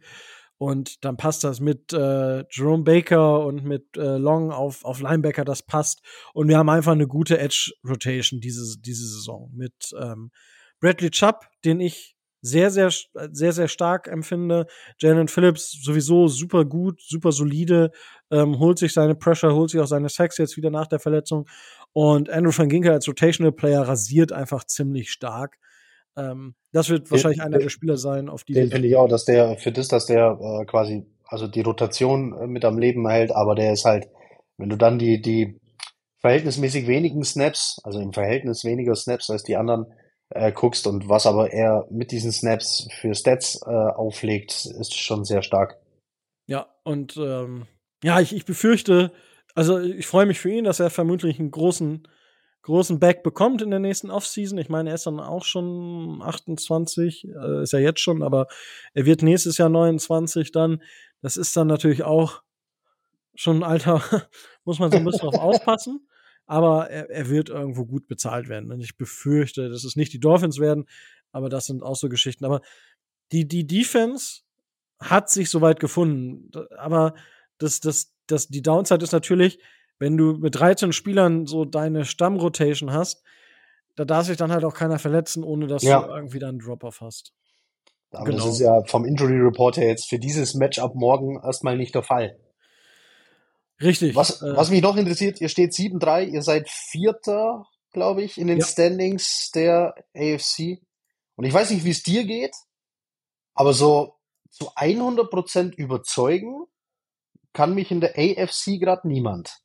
Und 0.60 1.06
dann 1.06 1.18
passt 1.18 1.44
das 1.44 1.60
mit 1.60 1.94
äh, 1.94 2.44
Jerome 2.50 2.84
Baker 2.84 3.46
und 3.46 3.64
mit 3.64 3.96
äh, 3.96 4.18
Long 4.18 4.52
auf, 4.52 4.84
auf 4.86 5.02
Linebacker, 5.02 5.46
das 5.46 5.62
passt. 5.62 6.02
Und 6.34 6.48
wir 6.48 6.58
haben 6.58 6.70
einfach 6.70 6.94
eine 6.94 7.08
gute 7.08 7.38
Edge-Rotation 7.38 8.40
diese, 8.42 8.80
diese 8.80 9.08
Saison 9.08 9.52
mit 9.54 9.94
ähm, 10.00 10.32
Bradley 10.80 11.12
Chubb, 11.12 11.46
den 11.64 11.80
ich 11.80 12.18
sehr, 12.42 12.72
sehr, 12.72 12.90
sehr, 13.32 13.52
sehr 13.52 13.68
stark 13.68 14.08
empfinde. 14.08 14.68
Jalen 15.00 15.28
Phillips 15.28 15.72
sowieso 15.84 16.28
super 16.28 16.66
gut, 16.66 17.02
super 17.02 17.32
solide, 17.32 17.92
ähm, 18.32 18.58
holt 18.60 18.78
sich 18.80 18.94
seine 18.94 19.16
Pressure, 19.16 19.54
holt 19.54 19.72
sich 19.72 19.82
auch 19.82 19.88
seine 19.88 20.10
Sex 20.10 20.38
jetzt 20.38 20.58
wieder 20.58 20.70
nach 20.70 20.88
der 20.88 21.00
Verletzung. 21.00 21.48
Und 21.98 22.30
Andrew 22.30 22.56
van 22.56 22.70
Ginkel 22.70 22.92
als 22.92 23.08
Rotational 23.08 23.52
Player 23.52 23.82
rasiert 23.82 24.32
einfach 24.32 24.66
ziemlich 24.66 25.10
stark. 25.10 25.58
Ähm, 26.16 26.54
das 26.72 26.90
wird 26.90 27.10
wahrscheinlich 27.10 27.40
den, 27.40 27.48
einer 27.48 27.58
der 27.58 27.70
Spieler 27.70 27.98
sein, 27.98 28.30
auf 28.30 28.44
die. 28.44 28.54
Den 28.54 28.70
finde 28.70 28.88
ich 28.88 28.96
auch, 28.96 29.08
dass 29.08 29.26
der 29.26 29.58
für 29.58 29.72
das, 29.72 29.88
dass 29.88 30.06
der 30.06 30.38
äh, 30.40 30.66
quasi 30.66 31.08
also 31.26 31.48
die 31.48 31.62
Rotation 31.62 32.34
äh, 32.34 32.46
mit 32.46 32.66
am 32.66 32.78
Leben 32.78 33.10
hält, 33.10 33.32
aber 33.32 33.56
der 33.56 33.74
ist 33.74 33.86
halt, 33.86 34.08
wenn 34.58 34.70
du 34.70 34.76
dann 34.76 35.00
die 35.00 35.24
die 35.24 35.60
verhältnismäßig 36.20 36.86
wenigen 36.86 37.24
Snaps, 37.24 37.82
also 37.84 38.00
im 38.00 38.14
Verhältnis 38.14 38.64
weniger 38.64 38.94
Snaps 38.94 39.32
als 39.32 39.42
die 39.42 39.56
anderen 39.56 39.88
äh, 40.30 40.52
guckst 40.52 40.86
und 40.86 41.10
was 41.10 41.26
aber 41.26 41.52
er 41.52 41.88
mit 41.90 42.12
diesen 42.12 42.32
Snaps 42.32 42.88
für 42.92 43.16
Stats 43.16 43.60
äh, 43.66 43.72
auflegt, 43.72 44.52
ist 44.52 44.94
schon 44.94 45.26
sehr 45.26 45.42
stark. 45.42 45.80
Ja, 46.46 46.68
und 46.84 47.18
ähm, 47.18 47.66
ja, 48.04 48.20
ich, 48.20 48.36
ich 48.36 48.46
befürchte, 48.46 49.12
also 49.58 49.80
ich 49.80 50.08
freue 50.08 50.26
mich 50.26 50.40
für 50.40 50.52
ihn, 50.52 50.64
dass 50.64 50.80
er 50.80 50.90
vermutlich 50.90 51.40
einen 51.40 51.52
großen, 51.52 52.08
großen 52.62 53.00
Back 53.00 53.24
bekommt 53.24 53.62
in 53.62 53.72
der 53.72 53.80
nächsten 53.80 54.12
Offseason. 54.12 54.58
Ich 54.58 54.70
meine, 54.70 54.90
er 54.90 54.96
ist 54.96 55.08
dann 55.08 55.20
auch 55.20 55.46
schon 55.46 56.22
28, 56.22 57.28
äh, 57.28 57.64
ist 57.64 57.74
er 57.74 57.80
jetzt 57.80 58.00
schon, 58.00 58.24
aber 58.24 58.48
er 58.94 59.06
wird 59.06 59.24
nächstes 59.24 59.58
Jahr 59.58 59.70
29 59.70 60.52
dann. 60.52 60.82
Das 61.22 61.38
ist 61.38 61.56
dann 61.58 61.68
natürlich 61.68 62.04
auch 62.04 62.44
schon 63.36 63.58
ein 63.58 63.64
Alter, 63.64 64.02
muss 64.66 64.80
man 64.80 64.92
so 64.92 64.98
ein 64.98 65.06
bisschen 65.06 65.30
drauf 65.30 65.36
aufpassen 65.40 66.08
aber 66.48 66.90
er, 66.90 67.10
er 67.10 67.30
wird 67.30 67.50
irgendwo 67.50 67.86
gut 67.86 68.08
bezahlt 68.08 68.48
werden. 68.48 68.72
Und 68.72 68.80
ich 68.80 68.98
befürchte, 68.98 69.70
dass 69.70 69.84
es 69.84 69.96
nicht 69.96 70.14
die 70.14 70.20
Dolphins 70.20 70.60
werden, 70.60 70.86
aber 71.32 71.50
das 71.50 71.66
sind 71.66 71.84
auch 71.84 71.96
so 71.96 72.10
Geschichten. 72.10 72.46
Aber 72.46 72.62
die, 73.34 73.48
die 73.48 73.68
Defense 73.68 74.42
hat 75.00 75.30
sich 75.30 75.50
soweit 75.50 75.80
gefunden. 75.80 76.50
Aber 76.78 77.14
das, 77.58 77.82
das, 77.82 78.14
das, 78.28 78.48
die 78.48 78.62
Downside 78.62 79.04
ist 79.04 79.12
natürlich, 79.12 79.60
wenn 80.00 80.18
du 80.18 80.34
mit 80.34 80.56
13 80.56 80.94
Spielern 80.94 81.46
so 81.46 81.66
deine 81.66 82.06
Stammrotation 82.06 82.92
hast, 82.92 83.24
da 83.96 84.06
darf 84.06 84.28
sich 84.28 84.38
dann 84.38 84.52
halt 84.52 84.64
auch 84.64 84.76
keiner 84.76 85.00
verletzen, 85.00 85.44
ohne 85.44 85.68
dass 85.68 85.84
ja. 85.84 86.02
du 86.02 86.14
irgendwie 86.14 86.40
dann 86.40 86.50
einen 86.50 86.60
Drop-off 86.60 87.02
hast. 87.02 87.34
Aber 88.12 88.26
genau. 88.26 88.46
das 88.46 88.54
ist 88.54 88.60
ja 88.60 88.84
vom 88.86 89.06
Injury 89.06 89.40
Report 89.40 89.78
her 89.78 89.88
jetzt 89.88 90.08
für 90.08 90.20
dieses 90.20 90.54
Matchup 90.54 90.96
morgen 90.96 91.42
erstmal 91.44 91.76
nicht 91.76 91.96
der 91.96 92.04
Fall. 92.04 92.38
Richtig. 93.82 94.16
Was, 94.16 94.42
äh, 94.42 94.56
was 94.56 94.70
mich 94.70 94.82
noch 94.82 94.98
interessiert, 94.98 95.42
ihr 95.42 95.50
steht 95.50 95.72
7-3, 95.72 96.26
ihr 96.28 96.42
seid 96.42 96.70
Vierter, 96.70 97.68
glaube 97.92 98.24
ich, 98.24 98.38
in 98.38 98.48
den 98.48 98.60
ja. 98.60 98.66
Standings 98.66 99.52
der 99.54 99.96
AFC. 100.16 100.80
Und 101.36 101.46
ich 101.46 101.54
weiß 101.54 101.72
nicht, 101.72 101.84
wie 101.84 101.92
es 101.92 102.04
dir 102.04 102.24
geht, 102.26 102.56
aber 103.54 103.74
so 103.74 104.16
zu 104.50 104.70
100% 104.72 105.76
überzeugen 105.76 106.66
kann 107.58 107.74
mich 107.74 107.90
in 107.90 108.02
der 108.02 108.14
AFC 108.16 108.80
gerade 108.80 109.08
niemand. 109.08 109.58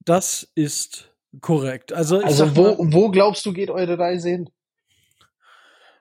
Das 0.00 0.50
ist 0.56 1.14
korrekt. 1.40 1.92
Also, 1.92 2.18
also 2.18 2.56
wo, 2.56 2.76
wo 2.92 3.12
glaubst 3.12 3.46
du, 3.46 3.52
geht 3.52 3.70
eure 3.70 3.96
Reise 3.96 4.30
hin? 4.30 4.50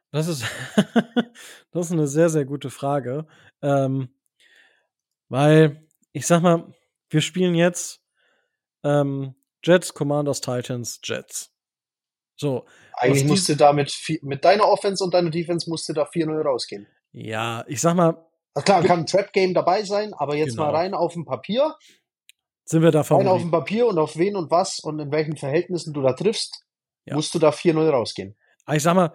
Das 0.09 0.27
ist, 0.27 0.45
das 1.71 1.85
ist 1.85 1.91
eine 1.91 2.07
sehr, 2.07 2.29
sehr 2.29 2.43
gute 2.43 2.71
Frage. 2.71 3.27
Ähm, 3.61 4.09
weil, 5.29 5.87
ich 6.11 6.25
sag 6.25 6.41
mal, 6.41 6.73
wir 7.11 7.21
spielen 7.21 7.53
jetzt 7.53 8.01
ähm, 8.83 9.35
Jets, 9.63 9.93
Commanders, 9.93 10.41
Titans, 10.41 11.01
Jets. 11.03 11.53
So. 12.35 12.65
Eigentlich 12.93 13.25
musste 13.25 13.55
da 13.55 13.73
mit, 13.73 13.95
mit 14.23 14.43
deiner 14.43 14.67
Offense 14.67 15.03
und 15.03 15.13
deiner 15.13 15.29
Defense 15.29 15.69
musste 15.69 15.93
da 15.93 16.05
4-0 16.05 16.41
rausgehen. 16.41 16.87
Ja, 17.11 17.63
ich 17.67 17.79
sag 17.79 17.93
mal. 17.93 18.25
Also 18.53 18.65
klar, 18.65 18.83
kann 18.83 18.99
ein 18.99 19.05
Trap-Game 19.05 19.53
dabei 19.53 19.83
sein, 19.83 20.13
aber 20.13 20.35
jetzt 20.35 20.51
genau. 20.51 20.65
mal 20.65 20.75
rein 20.75 20.93
auf 20.93 21.13
dem 21.13 21.25
Papier. 21.25 21.75
Sind 22.65 22.81
wir 22.81 22.91
da 22.91 23.01
Rein 23.01 23.27
auf 23.27 23.41
dem 23.41 23.51
Papier 23.51 23.87
und 23.87 23.97
auf 23.97 24.17
wen 24.17 24.35
und 24.35 24.49
was 24.49 24.79
und 24.79 24.99
in 24.99 25.11
welchen 25.11 25.35
Verhältnissen 25.35 25.93
du 25.93 26.01
da 26.01 26.13
triffst, 26.13 26.65
ja. 27.05 27.15
musst 27.15 27.35
du 27.35 27.39
da 27.39 27.49
4-0 27.49 27.89
rausgehen. 27.89 28.37
Ich 28.71 28.83
sag 28.83 28.95
mal, 28.95 29.13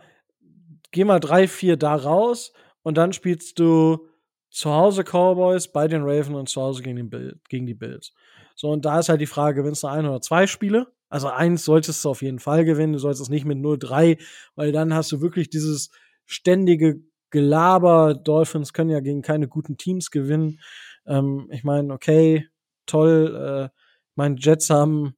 geh 0.91 1.05
mal 1.05 1.19
3-4 1.19 1.77
da 1.77 1.95
raus 1.95 2.53
und 2.83 2.99
dann 2.99 3.15
spielst 3.15 3.59
du 3.59 4.07
zu 4.51 4.71
Hause 4.71 5.03
Cowboys 5.03 5.69
bei 5.69 5.89
den 5.89 6.03
Ravens 6.03 6.37
und 6.37 6.49
zu 6.49 6.61
Hause 6.61 6.83
gegen, 6.83 6.97
den 6.97 7.11
Bild, 7.11 7.49
gegen 7.49 7.67
die 7.67 7.75
Bills. 7.75 8.13
So, 8.55 8.69
und 8.69 8.85
da 8.85 8.99
ist 8.99 9.09
halt 9.09 9.21
die 9.21 9.27
Frage, 9.27 9.63
gewinnst 9.63 9.83
du 9.83 9.87
ein 9.87 10.07
oder 10.07 10.21
zwei 10.21 10.47
Spiele? 10.47 10.93
Also 11.09 11.29
eins 11.29 11.65
solltest 11.65 12.05
du 12.05 12.11
auf 12.11 12.21
jeden 12.21 12.39
Fall 12.39 12.65
gewinnen, 12.65 12.93
du 12.93 12.99
solltest 12.99 13.23
es 13.23 13.29
nicht 13.31 13.47
mit 13.47 13.59
0-3, 13.59 14.21
weil 14.57 14.73
dann 14.73 14.93
hast 14.93 15.11
du 15.13 15.21
wirklich 15.23 15.49
dieses 15.49 15.91
ständige 16.27 17.01
Gelaber. 17.31 18.15
Dolphins 18.15 18.73
können 18.73 18.91
ja 18.91 19.01
gegen 19.01 19.23
keine 19.23 19.49
guten 19.49 19.77
Teams 19.77 20.11
gewinnen. 20.11 20.61
Ähm, 21.07 21.49
ich 21.51 21.65
meine, 21.65 21.93
okay, 21.93 22.49
toll, 22.87 23.71
äh, 23.71 23.79
meine 24.15 24.37
Jets 24.39 24.71
haben, 24.71 25.15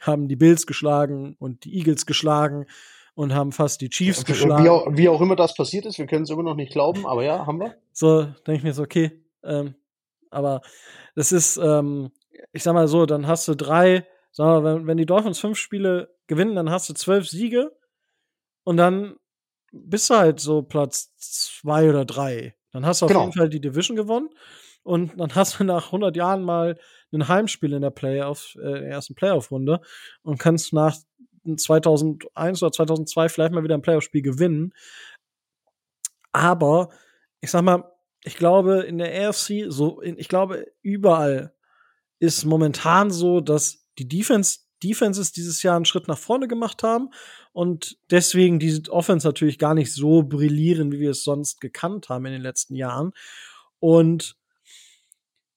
haben 0.00 0.28
die 0.28 0.36
Bills 0.36 0.66
geschlagen 0.66 1.36
und 1.38 1.64
die 1.64 1.76
Eagles 1.76 2.06
geschlagen 2.06 2.66
und 3.14 3.34
haben 3.34 3.50
fast 3.52 3.80
die 3.80 3.88
Chiefs 3.88 4.20
wie, 4.20 4.32
geschlagen. 4.32 4.64
Wie 4.64 4.68
auch, 4.68 4.86
wie 4.90 5.08
auch, 5.08 5.20
immer 5.20 5.36
das 5.36 5.54
passiert 5.54 5.86
ist, 5.86 5.98
wir 5.98 6.06
können 6.06 6.24
es 6.24 6.30
immer 6.30 6.42
noch 6.42 6.54
nicht 6.54 6.72
glauben, 6.72 7.06
aber 7.06 7.24
ja, 7.24 7.46
haben 7.46 7.58
wir. 7.58 7.74
So, 7.92 8.22
denke 8.24 8.54
ich 8.54 8.62
mir 8.62 8.74
so, 8.74 8.82
okay. 8.82 9.22
Ähm, 9.42 9.74
aber 10.30 10.60
das 11.14 11.32
ist, 11.32 11.56
ähm, 11.56 12.10
ich 12.52 12.62
sag 12.62 12.74
mal 12.74 12.88
so, 12.88 13.06
dann 13.06 13.26
hast 13.26 13.48
du 13.48 13.54
drei, 13.54 14.06
sag 14.32 14.44
mal, 14.46 14.64
wenn, 14.64 14.86
wenn 14.86 14.96
die 14.98 15.06
Dolphins 15.06 15.38
fünf 15.38 15.58
Spiele 15.58 16.14
gewinnen, 16.26 16.54
dann 16.54 16.70
hast 16.70 16.88
du 16.90 16.94
zwölf 16.94 17.28
Siege 17.28 17.72
und 18.64 18.76
dann 18.76 19.16
bist 19.84 20.10
du 20.10 20.14
halt 20.14 20.40
so 20.40 20.62
Platz 20.62 21.14
zwei 21.16 21.88
oder 21.88 22.04
drei. 22.04 22.54
Dann 22.72 22.86
hast 22.86 23.00
du 23.00 23.06
auf 23.06 23.10
genau. 23.10 23.22
jeden 23.22 23.32
Fall 23.32 23.48
die 23.48 23.60
Division 23.60 23.96
gewonnen 23.96 24.30
und 24.82 25.18
dann 25.18 25.34
hast 25.34 25.58
du 25.58 25.64
nach 25.64 25.86
100 25.86 26.16
Jahren 26.16 26.42
mal 26.42 26.78
ein 27.12 27.28
Heimspiel 27.28 27.72
in 27.72 27.82
der 27.82 27.90
Playoff, 27.90 28.56
äh, 28.56 28.80
der 28.80 28.88
ersten 28.88 29.14
Playoff-Runde 29.14 29.80
und 30.22 30.38
kannst 30.38 30.72
nach 30.72 30.96
2001 31.56 32.62
oder 32.62 32.72
2002 32.72 33.28
vielleicht 33.28 33.52
mal 33.52 33.62
wieder 33.62 33.74
ein 33.74 33.82
Playoff-Spiel 33.82 34.22
gewinnen. 34.22 34.72
Aber 36.32 36.90
ich 37.40 37.50
sag 37.50 37.62
mal, 37.62 37.84
ich 38.24 38.36
glaube 38.36 38.80
in 38.80 38.98
der 38.98 39.28
AFC, 39.28 39.66
so, 39.68 40.00
in, 40.00 40.18
ich 40.18 40.28
glaube 40.28 40.66
überall 40.82 41.54
ist 42.18 42.44
momentan 42.44 43.10
so, 43.10 43.40
dass 43.40 43.86
die 43.98 44.08
Defense, 44.08 44.60
Defenses 44.86 45.32
dieses 45.32 45.62
Jahr 45.62 45.76
einen 45.76 45.84
Schritt 45.84 46.08
nach 46.08 46.18
vorne 46.18 46.48
gemacht 46.48 46.82
haben 46.82 47.10
und 47.52 47.96
deswegen 48.10 48.58
diese 48.58 48.90
Offense 48.90 49.26
natürlich 49.26 49.58
gar 49.58 49.74
nicht 49.74 49.92
so 49.92 50.22
brillieren, 50.22 50.92
wie 50.92 51.00
wir 51.00 51.10
es 51.10 51.24
sonst 51.24 51.60
gekannt 51.60 52.08
haben 52.08 52.26
in 52.26 52.32
den 52.32 52.42
letzten 52.42 52.74
Jahren. 52.74 53.12
Und 53.78 54.36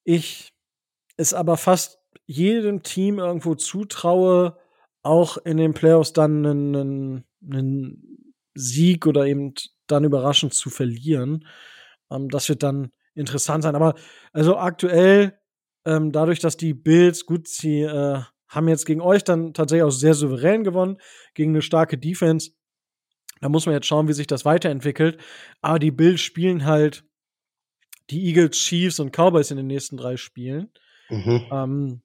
ich 0.04 0.54
es 1.18 1.34
aber 1.34 1.58
fast 1.58 2.00
jedem 2.26 2.84
Team 2.84 3.20
irgendwo 3.20 3.56
zutraue, 3.56 4.58
auch 5.02 5.38
in 5.38 5.58
den 5.58 5.74
Playoffs 5.74 6.14
dann 6.14 6.46
einen, 6.46 7.26
einen, 7.44 8.34
Sieg 8.56 9.06
oder 9.06 9.26
eben 9.26 9.54
dann 9.88 10.04
überraschend 10.04 10.54
zu 10.54 10.70
verlieren. 10.70 11.46
Ähm, 12.12 12.30
das 12.30 12.50
wird 12.50 12.64
dann 12.64 12.92
interessant 13.14 13.64
sein. 13.64 13.76
Aber 13.76 13.96
also 14.34 14.58
aktuell, 14.58 15.40
ähm, 15.86 16.12
dadurch, 16.12 16.40
dass 16.40 16.58
die 16.58 16.74
Bills, 16.74 17.26
gut, 17.26 17.48
sie 17.48 17.82
äh, 17.82 18.22
haben 18.50 18.68
jetzt 18.68 18.86
gegen 18.86 19.02
euch 19.02 19.24
dann 19.24 19.54
tatsächlich 19.54 19.84
auch 19.84 19.92
sehr 19.92 20.14
souverän 20.14 20.64
gewonnen, 20.64 20.98
gegen 21.34 21.52
eine 21.52 21.62
starke 21.62 21.98
Defense. 21.98 22.52
Da 23.42 23.48
muss 23.48 23.66
man 23.66 23.76
jetzt 23.76 23.88
schauen, 23.88 24.08
wie 24.08 24.14
sich 24.14 24.28
das 24.28 24.44
weiterentwickelt. 24.44 25.20
Aber 25.62 25.80
die 25.80 25.92
Bills 25.92 26.20
spielen 26.20 26.66
halt 26.66 27.06
die 28.10 28.26
Eagles, 28.26 28.58
Chiefs 28.58 29.00
und 29.00 29.16
Cowboys 29.16 29.52
in 29.52 29.58
den 29.58 29.68
nächsten 29.68 29.96
drei 29.96 30.18
Spielen. 30.18 30.72
Mhm. 31.10 31.46
Ähm, 31.52 32.02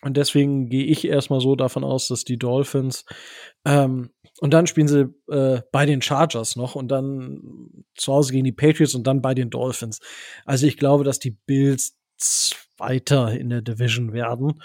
und 0.00 0.16
deswegen 0.16 0.68
gehe 0.68 0.84
ich 0.84 1.06
erstmal 1.06 1.40
so 1.40 1.56
davon 1.56 1.84
aus, 1.84 2.08
dass 2.08 2.24
die 2.24 2.38
Dolphins 2.38 3.04
ähm, 3.64 4.10
und 4.40 4.54
dann 4.54 4.68
spielen 4.68 4.86
sie 4.86 5.12
äh, 5.28 5.62
bei 5.72 5.84
den 5.84 6.00
Chargers 6.00 6.54
noch 6.54 6.76
und 6.76 6.88
dann 6.88 7.84
zu 7.96 8.12
Hause 8.12 8.32
gegen 8.32 8.44
die 8.44 8.52
Patriots 8.52 8.94
und 8.94 9.04
dann 9.06 9.20
bei 9.20 9.34
den 9.34 9.50
Dolphins. 9.50 9.98
Also 10.44 10.66
ich 10.66 10.76
glaube, 10.76 11.02
dass 11.02 11.18
die 11.18 11.32
Bills 11.32 11.98
Zweiter 12.18 13.32
in 13.32 13.48
der 13.48 13.62
Division 13.62 14.12
werden. 14.12 14.60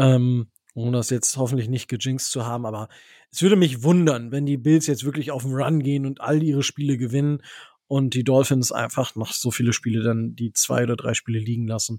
Ähm, 0.00 0.50
um 0.74 0.92
das 0.92 1.10
jetzt 1.10 1.36
hoffentlich 1.36 1.68
nicht 1.68 1.88
gejinxt 1.88 2.30
zu 2.30 2.46
haben, 2.46 2.64
aber 2.64 2.88
es 3.30 3.42
würde 3.42 3.56
mich 3.56 3.82
wundern, 3.82 4.32
wenn 4.32 4.46
die 4.46 4.56
Bills 4.56 4.86
jetzt 4.86 5.04
wirklich 5.04 5.30
auf 5.30 5.42
den 5.42 5.54
Run 5.54 5.82
gehen 5.82 6.06
und 6.06 6.20
all 6.20 6.42
ihre 6.42 6.62
Spiele 6.62 6.96
gewinnen 6.96 7.42
und 7.86 8.14
die 8.14 8.24
Dolphins 8.24 8.72
einfach 8.72 9.16
noch 9.16 9.32
so 9.32 9.50
viele 9.50 9.72
Spiele 9.72 10.02
dann 10.02 10.34
die 10.36 10.52
zwei 10.52 10.84
oder 10.84 10.96
drei 10.96 11.14
Spiele 11.14 11.40
liegen 11.40 11.66
lassen. 11.66 11.98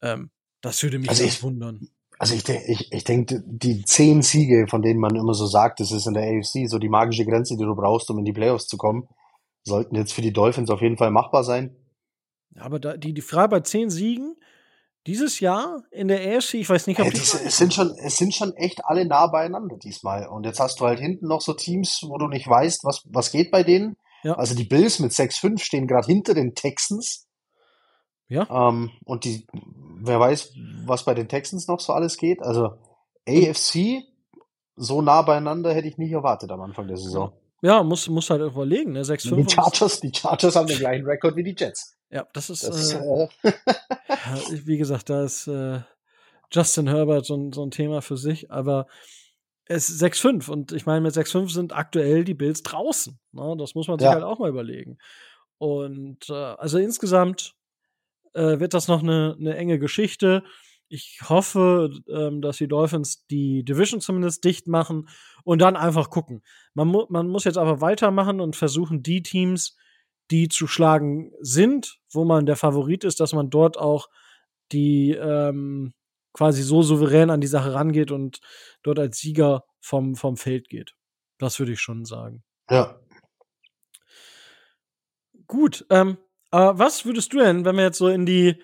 Ähm, 0.00 0.30
das 0.60 0.82
würde 0.82 0.98
mich 0.98 1.10
also 1.10 1.24
ich, 1.24 1.42
wundern. 1.42 1.88
Also 2.18 2.34
ich, 2.34 2.48
ich, 2.48 2.92
ich 2.92 3.04
denke, 3.04 3.42
die 3.46 3.84
zehn 3.84 4.22
Siege, 4.22 4.66
von 4.68 4.82
denen 4.82 5.00
man 5.00 5.14
immer 5.14 5.34
so 5.34 5.46
sagt, 5.46 5.80
das 5.80 5.92
ist 5.92 6.06
in 6.06 6.14
der 6.14 6.24
AFC 6.24 6.68
so 6.68 6.78
die 6.78 6.88
magische 6.88 7.24
Grenze, 7.24 7.56
die 7.56 7.64
du 7.64 7.76
brauchst, 7.76 8.10
um 8.10 8.18
in 8.18 8.24
die 8.24 8.32
Playoffs 8.32 8.66
zu 8.66 8.76
kommen, 8.76 9.06
sollten 9.64 9.94
jetzt 9.94 10.12
für 10.12 10.22
die 10.22 10.32
Dolphins 10.32 10.70
auf 10.70 10.80
jeden 10.80 10.96
Fall 10.96 11.10
machbar 11.10 11.44
sein. 11.44 11.76
Aber 12.56 12.80
da, 12.80 12.96
die, 12.96 13.12
die 13.12 13.20
Frage 13.20 13.50
bei 13.50 13.60
zehn 13.60 13.90
Siegen 13.90 14.34
dieses 15.08 15.40
Jahr 15.40 15.82
in 15.90 16.08
der 16.08 16.36
AFC, 16.36 16.54
ich 16.54 16.68
weiß 16.68 16.86
nicht, 16.86 17.00
ob 17.00 17.10
diese, 17.10 17.42
es 17.42 17.56
sind 17.56 17.72
schon 17.72 17.90
es 18.04 18.18
sind 18.18 18.34
schon 18.34 18.54
echt 18.54 18.84
alle 18.84 19.06
nah 19.06 19.26
beieinander 19.26 19.78
diesmal. 19.78 20.28
Und 20.28 20.44
jetzt 20.44 20.60
hast 20.60 20.80
du 20.80 20.84
halt 20.84 21.00
hinten 21.00 21.26
noch 21.26 21.40
so 21.40 21.54
Teams, 21.54 22.04
wo 22.06 22.18
du 22.18 22.28
nicht 22.28 22.46
weißt, 22.46 22.84
was 22.84 23.02
was 23.10 23.32
geht 23.32 23.50
bei 23.50 23.62
denen. 23.62 23.96
Ja. 24.22 24.34
Also 24.34 24.54
die 24.54 24.64
Bills 24.64 24.98
mit 24.98 25.12
6-5 25.12 25.58
stehen 25.60 25.86
gerade 25.86 26.06
hinter 26.06 26.34
den 26.34 26.54
Texans. 26.54 27.26
Ja. 28.28 28.46
Ähm, 28.50 28.90
und 29.04 29.24
die, 29.24 29.46
wer 30.02 30.20
weiß, 30.20 30.52
was 30.84 31.04
bei 31.04 31.14
den 31.14 31.28
Texans 31.28 31.68
noch 31.68 31.80
so 31.80 31.94
alles 31.94 32.18
geht. 32.18 32.42
Also 32.42 32.72
AFC 33.26 34.02
so 34.76 35.00
nah 35.00 35.22
beieinander 35.22 35.72
hätte 35.72 35.88
ich 35.88 35.96
nicht 35.96 36.12
erwartet 36.12 36.50
am 36.50 36.60
Anfang 36.60 36.86
der 36.86 36.98
Saison. 36.98 37.32
Ja, 37.62 37.82
muss, 37.82 38.08
muss 38.08 38.30
halt 38.30 38.42
überlegen, 38.42 38.92
ne? 38.92 39.04
6, 39.04 39.28
5 39.28 39.46
die 39.46 39.54
Chargers, 39.54 40.00
die 40.00 40.12
Chargers 40.14 40.54
haben 40.54 40.68
den 40.68 40.78
gleichen 40.78 41.06
Rekord 41.06 41.34
wie 41.34 41.42
die 41.42 41.56
Jets. 41.56 41.97
Ja, 42.10 42.26
das 42.32 42.50
ist, 42.50 42.64
das, 42.64 42.94
äh, 42.94 42.98
äh 43.42 44.66
wie 44.66 44.78
gesagt, 44.78 45.10
da 45.10 45.24
ist 45.24 45.46
äh, 45.46 45.80
Justin 46.50 46.88
Herbert 46.88 47.26
so, 47.26 47.50
so 47.52 47.62
ein 47.62 47.70
Thema 47.70 48.00
für 48.00 48.16
sich, 48.16 48.50
aber 48.50 48.86
es 49.66 49.90
ist 49.90 50.02
6-5 50.02 50.50
und 50.50 50.72
ich 50.72 50.86
meine, 50.86 51.02
mit 51.02 51.14
6-5 51.14 51.52
sind 51.52 51.72
aktuell 51.74 52.24
die 52.24 52.34
Bills 52.34 52.62
draußen. 52.62 53.18
Ne? 53.32 53.54
Das 53.58 53.74
muss 53.74 53.86
man 53.86 53.98
sich 53.98 54.06
ja. 54.06 54.14
halt 54.14 54.24
auch 54.24 54.38
mal 54.38 54.48
überlegen. 54.48 54.98
Und 55.58 56.30
äh, 56.30 56.32
also 56.32 56.78
insgesamt 56.78 57.54
äh, 58.32 58.60
wird 58.60 58.72
das 58.72 58.88
noch 58.88 59.02
eine, 59.02 59.36
eine 59.38 59.56
enge 59.56 59.78
Geschichte. 59.78 60.42
Ich 60.88 61.20
hoffe, 61.28 61.90
ähm, 62.08 62.40
dass 62.40 62.56
die 62.56 62.68
Dolphins 62.68 63.26
die 63.26 63.62
Division 63.62 64.00
zumindest 64.00 64.42
dicht 64.44 64.68
machen 64.68 65.08
und 65.44 65.60
dann 65.60 65.76
einfach 65.76 66.08
gucken. 66.08 66.42
Man, 66.72 66.88
mu 66.88 67.04
man 67.10 67.28
muss 67.28 67.44
jetzt 67.44 67.58
einfach 67.58 67.82
weitermachen 67.82 68.40
und 68.40 68.56
versuchen, 68.56 69.02
die 69.02 69.22
Teams, 69.22 69.76
die 70.30 70.48
zu 70.48 70.66
schlagen 70.66 71.32
sind, 71.40 71.98
wo 72.12 72.24
man 72.24 72.46
der 72.46 72.56
Favorit 72.56 73.04
ist, 73.04 73.20
dass 73.20 73.32
man 73.32 73.50
dort 73.50 73.78
auch 73.78 74.08
die 74.72 75.12
ähm, 75.12 75.94
quasi 76.32 76.62
so 76.62 76.82
souverän 76.82 77.30
an 77.30 77.40
die 77.40 77.46
Sache 77.46 77.74
rangeht 77.74 78.10
und 78.10 78.40
dort 78.82 78.98
als 78.98 79.18
Sieger 79.18 79.64
vom, 79.80 80.14
vom 80.14 80.36
Feld 80.36 80.68
geht. 80.68 80.94
Das 81.38 81.58
würde 81.58 81.72
ich 81.72 81.80
schon 81.80 82.04
sagen. 82.04 82.42
Ja. 82.70 83.00
Gut, 85.46 85.86
ähm, 85.90 86.18
aber 86.50 86.78
was 86.78 87.04
würdest 87.04 87.32
du 87.32 87.38
denn, 87.38 87.64
wenn 87.64 87.76
wir 87.76 87.84
jetzt 87.84 87.98
so 87.98 88.08
in 88.08 88.26
die, 88.26 88.62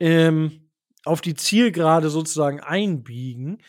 ähm, 0.00 0.70
auf 1.04 1.20
die 1.20 1.34
Zielgerade 1.34 2.08
sozusagen 2.08 2.60
einbiegen, 2.60 3.62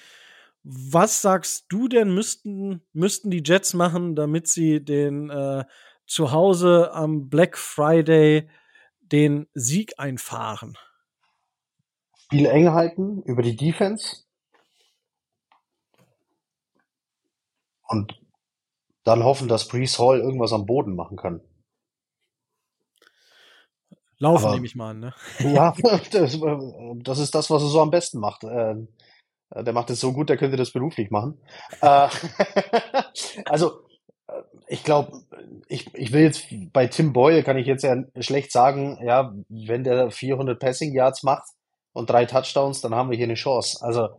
was 0.64 1.22
sagst 1.22 1.65
du 1.70 1.90
denn, 1.90 2.14
müssten, 2.14 2.82
müssten 2.94 3.30
die 3.30 3.44
Jets 3.45 3.74
machen, 3.74 4.15
damit 4.15 4.48
sie 4.48 4.84
den 4.84 5.30
äh, 5.30 5.65
zu 6.05 6.31
Hause 6.31 6.91
am 6.93 7.30
Black 7.30 7.57
Friday 7.57 8.49
den 9.01 9.47
Sieg 9.53 9.99
einfahren? 9.99 10.77
Spiel 12.17 12.45
eng 12.45 12.71
halten 12.71 13.21
über 13.23 13.41
die 13.41 13.55
Defense. 13.55 14.23
Und 17.88 18.19
dann 19.03 19.23
hoffen, 19.23 19.47
dass 19.47 19.67
Brees 19.67 19.99
Hall 19.99 20.19
irgendwas 20.19 20.53
am 20.53 20.65
Boden 20.65 20.95
machen 20.95 21.17
kann. 21.17 21.41
Laufen 24.17 24.51
nehme 24.51 24.65
ich 24.65 24.75
mal 24.75 24.91
an, 24.91 24.99
ne? 24.99 25.13
Ja, 25.39 25.73
das, 26.11 26.39
das, 27.03 27.19
ist 27.19 27.35
das, 27.35 27.49
was 27.49 27.61
er 27.61 27.67
so 27.67 27.81
am 27.81 27.91
besten 27.91 28.19
macht. 28.19 28.43
Ähm, 28.45 28.88
der 29.53 29.73
macht 29.73 29.89
es 29.89 29.99
so 29.99 30.13
gut, 30.13 30.30
der 30.30 30.38
könnte 30.38 30.57
das 30.57 30.71
beruflich 30.71 31.11
machen. 31.11 31.38
Äh, 31.81 32.07
also, 33.45 33.85
ich 34.68 34.84
glaube, 34.84 35.23
ich, 35.68 35.94
ich 35.94 36.11
will 36.11 36.23
jetzt 36.23 36.45
bei 36.72 36.88
Tim 36.88 37.14
Boyle 37.14 37.44
kann 37.44 37.57
ich 37.57 37.68
jetzt 37.68 37.84
ja 37.84 37.95
schlecht 38.19 38.52
sagen, 38.52 38.99
ja, 39.03 39.34
wenn 39.49 39.84
der 39.84 40.11
400 40.11 40.60
Passing 40.60 40.94
Yards 40.94 41.23
macht 41.23 41.44
und 41.94 42.10
drei 42.10 42.26
Touchdowns, 42.26 42.81
dann 42.81 42.95
haben 42.95 43.10
wir 43.10 43.18
hier 43.18 43.26
eine 43.27 43.35
Chance. 43.35 43.80
Also 43.81 44.10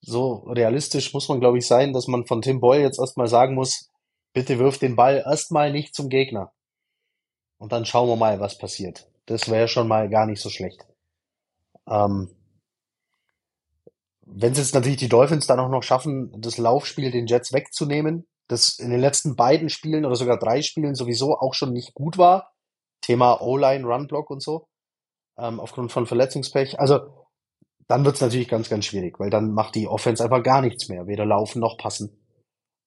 so 0.00 0.44
realistisch 0.48 1.12
muss 1.14 1.28
man, 1.28 1.40
glaube 1.40 1.58
ich, 1.58 1.66
sein, 1.66 1.92
dass 1.92 2.06
man 2.06 2.26
von 2.26 2.42
Tim 2.42 2.60
Boyle 2.60 2.82
jetzt 2.82 2.98
erstmal 2.98 3.28
sagen 3.28 3.54
muss, 3.54 3.90
bitte 4.32 4.58
wirf 4.58 4.78
den 4.78 4.96
Ball 4.96 5.22
erstmal 5.26 5.72
nicht 5.72 5.94
zum 5.94 6.08
Gegner. 6.08 6.52
Und 7.58 7.72
dann 7.72 7.86
schauen 7.86 8.08
wir 8.08 8.16
mal, 8.16 8.40
was 8.40 8.58
passiert. 8.58 9.08
Das 9.26 9.48
wäre 9.48 9.68
schon 9.68 9.88
mal 9.88 10.08
gar 10.10 10.26
nicht 10.26 10.42
so 10.42 10.50
schlecht. 10.50 10.86
Ähm, 11.88 12.30
wenn 14.26 14.52
es 14.52 14.58
jetzt 14.58 14.74
natürlich 14.74 14.98
die 14.98 15.08
Dolphins 15.08 15.46
dann 15.46 15.60
auch 15.60 15.68
noch 15.68 15.82
schaffen, 15.82 16.32
das 16.40 16.58
Laufspiel 16.58 17.10
den 17.10 17.26
Jets 17.26 17.52
wegzunehmen, 17.52 18.26
das 18.48 18.78
in 18.78 18.90
den 18.90 19.00
letzten 19.00 19.36
beiden 19.36 19.68
Spielen 19.68 20.04
oder 20.04 20.16
sogar 20.16 20.38
drei 20.38 20.62
Spielen 20.62 20.94
sowieso 20.94 21.38
auch 21.38 21.54
schon 21.54 21.72
nicht 21.72 21.94
gut 21.94 22.18
war, 22.18 22.52
Thema 23.00 23.40
O-Line, 23.40 23.86
Run-Block 23.86 24.30
und 24.30 24.42
so, 24.42 24.66
ähm, 25.38 25.60
aufgrund 25.60 25.92
von 25.92 26.06
Verletzungspech. 26.06 26.78
Also 26.78 27.26
dann 27.86 28.04
wird's 28.04 28.20
natürlich 28.20 28.48
ganz, 28.48 28.68
ganz 28.68 28.86
schwierig, 28.86 29.20
weil 29.20 29.30
dann 29.30 29.52
macht 29.52 29.74
die 29.74 29.88
Offense 29.88 30.22
einfach 30.22 30.42
gar 30.42 30.60
nichts 30.60 30.88
mehr, 30.88 31.06
weder 31.06 31.26
laufen 31.26 31.60
noch 31.60 31.76
passen. 31.76 32.18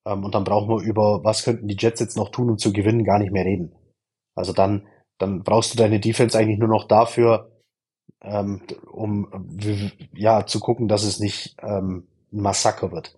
Ähm, 0.05 0.23
und 0.23 0.33
dann 0.33 0.43
brauchen 0.43 0.69
wir 0.69 0.81
über, 0.81 1.23
was 1.23 1.43
könnten 1.43 1.67
die 1.67 1.77
Jets 1.77 1.99
jetzt 1.99 2.17
noch 2.17 2.29
tun, 2.29 2.49
um 2.49 2.57
zu 2.57 2.73
gewinnen, 2.73 3.03
gar 3.03 3.19
nicht 3.19 3.31
mehr 3.31 3.45
reden. 3.45 3.75
Also 4.35 4.53
dann, 4.53 4.87
dann 5.17 5.43
brauchst 5.43 5.73
du 5.73 5.77
deine 5.77 5.99
Defense 5.99 6.37
eigentlich 6.37 6.59
nur 6.59 6.69
noch 6.69 6.87
dafür, 6.87 7.51
ähm, 8.21 8.61
um 8.91 9.49
ja 10.13 10.45
zu 10.45 10.59
gucken, 10.59 10.87
dass 10.87 11.03
es 11.03 11.19
nicht 11.19 11.55
ähm, 11.61 12.07
ein 12.31 12.41
Massaker 12.41 12.91
wird. 12.91 13.17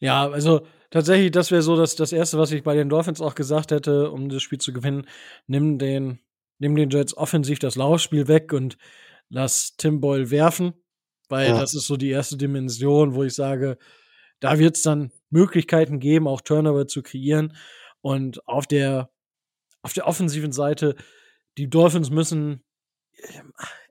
Ja, 0.00 0.28
also 0.30 0.66
tatsächlich, 0.90 1.30
das 1.30 1.50
wäre 1.50 1.62
so 1.62 1.76
das, 1.76 1.96
das 1.96 2.12
Erste, 2.12 2.38
was 2.38 2.52
ich 2.52 2.62
bei 2.62 2.74
den 2.74 2.88
Dolphins 2.88 3.20
auch 3.20 3.34
gesagt 3.34 3.72
hätte, 3.72 4.10
um 4.10 4.28
das 4.28 4.42
Spiel 4.42 4.58
zu 4.58 4.72
gewinnen. 4.72 5.06
Nimm 5.46 5.78
den, 5.78 6.20
nimm 6.58 6.76
den 6.76 6.90
Jets 6.90 7.16
offensiv 7.16 7.58
das 7.58 7.76
Laufspiel 7.76 8.28
weg 8.28 8.52
und 8.52 8.78
lass 9.28 9.76
Tim 9.76 10.00
Boyle 10.00 10.30
werfen, 10.30 10.74
weil 11.28 11.48
ja. 11.48 11.58
das 11.58 11.74
ist 11.74 11.86
so 11.86 11.96
die 11.96 12.10
erste 12.10 12.36
Dimension, 12.36 13.14
wo 13.14 13.24
ich 13.24 13.34
sage, 13.34 13.78
da 14.40 14.58
wird 14.58 14.76
es 14.76 14.82
dann 14.82 15.10
Möglichkeiten 15.30 15.98
geben, 15.98 16.28
auch 16.28 16.40
Turnover 16.40 16.86
zu 16.86 17.02
kreieren. 17.02 17.56
Und 18.00 18.46
auf 18.46 18.66
der, 18.66 19.10
auf 19.82 19.92
der 19.92 20.06
offensiven 20.06 20.52
Seite, 20.52 20.94
die 21.58 21.68
Dolphins 21.68 22.10
müssen 22.10 22.62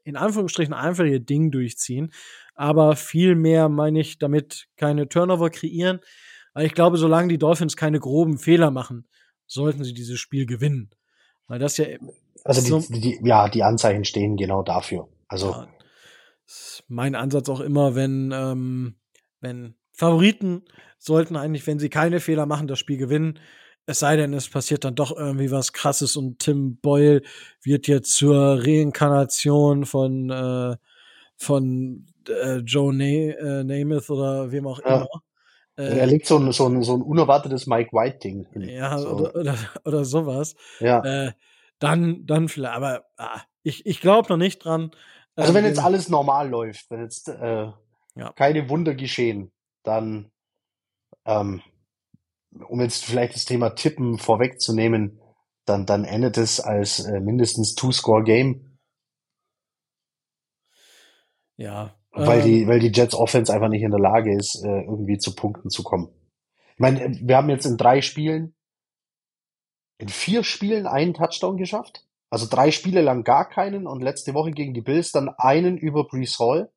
in 0.03 0.15
Anführungsstrichen 0.15 0.73
einfach 0.73 1.03
ihr 1.03 1.19
Ding 1.19 1.51
durchziehen. 1.51 2.13
Aber 2.57 2.95
viel 2.95 3.35
mehr 3.35 3.69
meine 3.69 3.99
ich 3.99 4.17
damit 4.17 4.67
keine 4.77 5.07
Turnover 5.07 5.51
kreieren. 5.51 5.99
Weil 6.53 6.65
ich 6.65 6.73
glaube, 6.73 6.97
solange 6.97 7.27
die 7.27 7.37
Dolphins 7.37 7.77
keine 7.77 7.99
groben 7.99 8.39
Fehler 8.39 8.71
machen, 8.71 9.07
sollten 9.45 9.83
sie 9.83 9.93
dieses 9.93 10.19
Spiel 10.19 10.47
gewinnen. 10.47 10.89
Weil 11.47 11.59
das 11.59 11.77
ja. 11.77 11.85
Also 12.43 12.79
die, 12.89 12.99
die, 12.99 13.19
ja, 13.23 13.47
die 13.47 13.63
Anzeichen 13.63 14.05
stehen 14.05 14.37
genau 14.37 14.63
dafür. 14.63 15.07
Also. 15.27 15.51
Ja, 15.51 15.67
mein 16.87 17.13
Ansatz 17.13 17.47
auch 17.47 17.59
immer, 17.59 17.93
wenn, 17.93 18.31
ähm, 18.33 18.95
wenn 19.39 19.75
Favoriten 19.91 20.63
sollten 20.97 21.35
eigentlich, 21.35 21.67
wenn 21.67 21.77
sie 21.77 21.89
keine 21.89 22.19
Fehler 22.19 22.47
machen, 22.47 22.67
das 22.67 22.79
Spiel 22.79 22.97
gewinnen. 22.97 23.39
Es 23.85 23.99
sei 23.99 24.15
denn, 24.15 24.33
es 24.33 24.49
passiert 24.49 24.83
dann 24.83 24.95
doch 24.95 25.15
irgendwie 25.15 25.51
was 25.51 25.73
Krasses 25.73 26.17
und 26.17 26.39
Tim 26.39 26.77
Boyle 26.77 27.21
wird 27.61 27.87
jetzt 27.87 28.15
zur 28.15 28.63
Reinkarnation 28.63 29.85
von 29.85 30.29
äh, 30.29 30.75
von 31.37 32.07
äh, 32.29 32.57
Joe 32.57 32.93
Na 32.93 33.03
äh, 33.03 33.63
Namath 33.63 34.09
oder 34.09 34.51
wem 34.51 34.67
auch 34.67 34.79
ja. 34.79 34.97
immer. 34.97 35.07
Äh, 35.77 35.99
er 35.99 36.07
legt 36.07 36.25
so 36.25 36.37
ein, 36.37 36.51
so 36.51 36.67
ein, 36.67 36.81
so 36.83 36.95
ein 36.95 37.01
unerwartetes 37.01 37.67
Mike 37.67 37.91
White-Ding. 37.91 38.47
Ja, 38.55 38.97
so. 38.97 39.09
oder, 39.09 39.35
oder, 39.35 39.55
oder 39.85 40.05
sowas. 40.05 40.55
Ja. 40.79 41.03
Äh, 41.03 41.31
dann, 41.79 42.25
dann 42.25 42.49
vielleicht, 42.49 42.75
aber 42.75 43.05
ah, 43.17 43.41
ich, 43.63 43.85
ich 43.85 44.01
glaube 44.01 44.29
noch 44.29 44.37
nicht 44.37 44.59
dran. 44.59 44.91
Also 45.35 45.53
wenn 45.53 45.63
ähm, 45.63 45.69
jetzt 45.69 45.83
alles 45.83 46.09
normal 46.09 46.49
läuft, 46.49 46.89
wenn 46.89 47.01
jetzt 47.01 47.29
äh, 47.29 47.71
ja. 48.15 48.31
keine 48.35 48.69
Wunder 48.69 48.95
geschehen, 48.95 49.51
dann 49.83 50.31
ähm, 51.25 51.61
um 52.67 52.81
jetzt 52.81 53.05
vielleicht 53.05 53.35
das 53.35 53.45
Thema 53.45 53.71
Tippen 53.71 54.17
vorwegzunehmen, 54.17 55.21
dann, 55.65 55.85
dann 55.85 56.05
endet 56.05 56.37
es 56.37 56.59
als 56.59 57.05
äh, 57.05 57.19
mindestens 57.19 57.75
Two-Score-Game. 57.75 58.79
Ja. 61.57 61.96
Weil, 62.17 62.39
ähm, 62.39 62.45
die, 62.45 62.67
weil 62.67 62.79
die 62.79 62.91
Jets 62.91 63.15
Offense 63.15 63.53
einfach 63.53 63.69
nicht 63.69 63.83
in 63.83 63.91
der 63.91 63.99
Lage 63.99 64.35
ist, 64.35 64.63
äh, 64.63 64.81
irgendwie 64.81 65.17
zu 65.17 65.35
Punkten 65.35 65.69
zu 65.69 65.83
kommen. 65.83 66.09
Ich 66.73 66.79
meine, 66.79 67.17
wir 67.21 67.37
haben 67.37 67.49
jetzt 67.49 67.65
in 67.65 67.77
drei 67.77 68.01
Spielen, 68.01 68.55
in 69.99 70.09
vier 70.09 70.43
Spielen 70.43 70.87
einen 70.87 71.13
Touchdown 71.13 71.57
geschafft. 71.57 72.05
Also 72.29 72.47
drei 72.49 72.71
Spiele 72.71 73.01
lang 73.01 73.23
gar 73.23 73.47
keinen 73.47 73.87
und 73.87 74.01
letzte 74.01 74.33
Woche 74.33 74.51
gegen 74.51 74.73
die 74.73 74.81
Bills 74.81 75.11
dann 75.11 75.29
einen 75.37 75.77
über 75.77 76.05
Brees 76.05 76.37
Hall. 76.39 76.71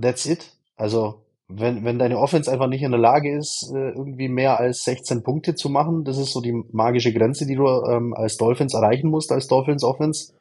That's 0.00 0.26
it. 0.26 0.56
Also 0.76 1.26
wenn, 1.48 1.84
wenn 1.84 1.98
deine 1.98 2.18
Offense 2.18 2.50
einfach 2.50 2.68
nicht 2.68 2.82
in 2.82 2.92
der 2.92 3.00
Lage 3.00 3.36
ist, 3.36 3.70
äh, 3.74 3.90
irgendwie 3.90 4.28
mehr 4.28 4.58
als 4.58 4.84
16 4.84 5.22
Punkte 5.22 5.54
zu 5.54 5.68
machen, 5.68 6.04
das 6.04 6.18
ist 6.18 6.32
so 6.32 6.40
die 6.40 6.64
magische 6.72 7.12
Grenze, 7.12 7.46
die 7.46 7.56
du 7.56 7.66
ähm, 7.66 8.14
als 8.14 8.38
Dolphins 8.38 8.74
erreichen 8.74 9.10
musst, 9.10 9.30
als 9.30 9.48
Dolphins 9.48 9.84
Offense, 9.84 10.34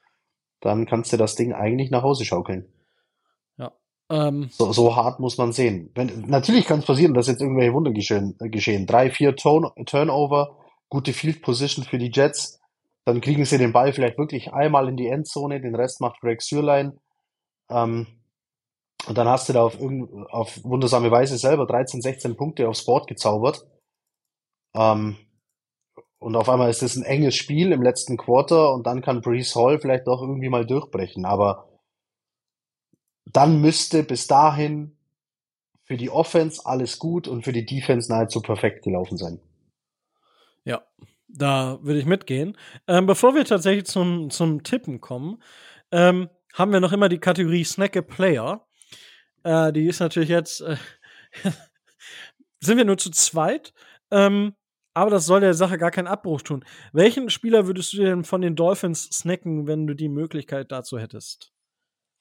dann 0.61 0.85
kannst 0.85 1.11
du 1.11 1.17
das 1.17 1.35
Ding 1.35 1.53
eigentlich 1.53 1.91
nach 1.91 2.03
Hause 2.03 2.23
schaukeln. 2.23 2.71
Ähm, 4.11 4.49
so, 4.51 4.73
so 4.73 4.95
hart 4.95 5.21
muss 5.21 5.37
man 5.37 5.53
sehen. 5.53 5.89
Wenn, 5.95 6.25
natürlich 6.27 6.65
kann 6.65 6.79
es 6.79 6.85
passieren, 6.85 7.13
dass 7.13 7.27
jetzt 7.27 7.41
irgendwelche 7.41 7.73
Wunder 7.73 7.91
geschehen. 7.91 8.35
Äh, 8.41 8.49
geschehen. 8.49 8.85
Drei, 8.85 9.09
vier 9.09 9.37
Turn 9.37 9.71
Turnover, 9.85 10.57
gute 10.89 11.13
Field 11.13 11.41
Position 11.41 11.85
für 11.85 11.97
die 11.97 12.11
Jets, 12.13 12.59
dann 13.05 13.21
kriegen 13.21 13.45
sie 13.45 13.57
den 13.57 13.71
Ball 13.71 13.93
vielleicht 13.93 14.17
wirklich 14.17 14.51
einmal 14.51 14.89
in 14.89 14.97
die 14.97 15.07
Endzone, 15.07 15.61
den 15.61 15.75
Rest 15.75 16.01
macht 16.01 16.19
Greg 16.19 16.41
Sürlein. 16.41 16.99
Ähm, 17.69 18.07
und 19.07 19.17
dann 19.17 19.29
hast 19.29 19.47
du 19.47 19.53
da 19.53 19.63
auf, 19.63 19.77
auf 20.29 20.59
wundersame 20.63 21.09
Weise 21.09 21.37
selber 21.37 21.65
13, 21.65 22.01
16 22.01 22.35
Punkte 22.35 22.67
aufs 22.67 22.85
Board 22.85 23.07
gezaubert. 23.07 23.65
Ähm, 24.75 25.15
und 26.19 26.35
auf 26.35 26.49
einmal 26.49 26.69
ist 26.69 26.83
es 26.83 26.97
ein 26.97 27.03
enges 27.03 27.35
Spiel 27.35 27.71
im 27.71 27.81
letzten 27.81 28.17
Quarter 28.17 28.73
und 28.73 28.85
dann 28.85 29.01
kann 29.01 29.21
Brees 29.21 29.55
Hall 29.55 29.79
vielleicht 29.79 30.05
doch 30.05 30.21
irgendwie 30.21 30.49
mal 30.49 30.67
durchbrechen. 30.67 31.25
Aber 31.25 31.70
dann 33.25 33.61
müsste 33.61 34.03
bis 34.03 34.27
dahin 34.27 34.97
für 35.83 35.97
die 35.97 36.09
Offense 36.09 36.61
alles 36.65 36.99
gut 36.99 37.27
und 37.27 37.43
für 37.43 37.51
die 37.51 37.65
Defense 37.65 38.11
nahezu 38.11 38.41
perfekt 38.41 38.83
gelaufen 38.83 39.17
sein. 39.17 39.39
Ja, 40.63 40.83
da 41.27 41.79
würde 41.81 41.99
ich 41.99 42.05
mitgehen. 42.05 42.57
Ähm, 42.87 43.05
bevor 43.05 43.35
wir 43.35 43.45
tatsächlich 43.45 43.85
zum, 43.85 44.29
zum 44.29 44.63
Tippen 44.63 45.01
kommen, 45.01 45.41
ähm, 45.91 46.29
haben 46.53 46.71
wir 46.71 46.79
noch 46.79 46.93
immer 46.93 47.09
die 47.09 47.19
Kategorie 47.19 47.63
Snack 47.63 47.97
a 47.97 48.01
Player. 48.01 48.65
Äh, 49.43 49.73
die 49.73 49.87
ist 49.87 49.99
natürlich 49.99 50.29
jetzt. 50.29 50.61
Äh, 50.61 50.77
sind 52.59 52.77
wir 52.77 52.85
nur 52.85 52.97
zu 52.97 53.09
zweit. 53.11 53.73
Ähm, 54.11 54.53
aber 54.93 55.09
das 55.09 55.25
soll 55.25 55.39
der 55.39 55.53
Sache 55.53 55.77
gar 55.77 55.91
keinen 55.91 56.07
Abbruch 56.07 56.41
tun. 56.41 56.65
Welchen 56.91 57.29
Spieler 57.29 57.65
würdest 57.65 57.93
du 57.93 57.97
denn 57.97 58.23
von 58.25 58.41
den 58.41 58.55
Dolphins 58.55 59.03
snacken, 59.05 59.65
wenn 59.67 59.87
du 59.87 59.93
die 59.93 60.09
Möglichkeit 60.09 60.71
dazu 60.71 60.99
hättest? 60.99 61.53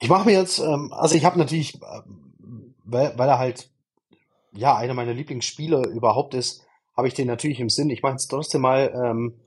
Ich 0.01 0.09
mache 0.09 0.25
mir 0.25 0.33
jetzt, 0.33 0.59
ähm, 0.59 0.93
also 0.93 1.15
ich 1.15 1.25
habe 1.25 1.39
natürlich, 1.39 1.75
ähm, 1.75 2.75
weil, 2.85 3.17
weil 3.17 3.29
er 3.29 3.39
halt 3.39 3.71
ja 4.53 4.75
einer 4.77 4.95
meiner 4.95 5.13
Lieblingsspieler 5.13 5.87
überhaupt 5.89 6.35
ist, 6.35 6.65
habe 6.97 7.07
ich 7.07 7.15
den 7.15 7.29
natürlich 7.29 7.61
im 7.61 7.69
Sinn. 7.69 7.91
Ich 7.91 8.03
mache 8.03 8.13
jetzt 8.13 8.29
trotzdem 8.29 8.63
mal 8.63 8.93
ähm, 8.95 9.41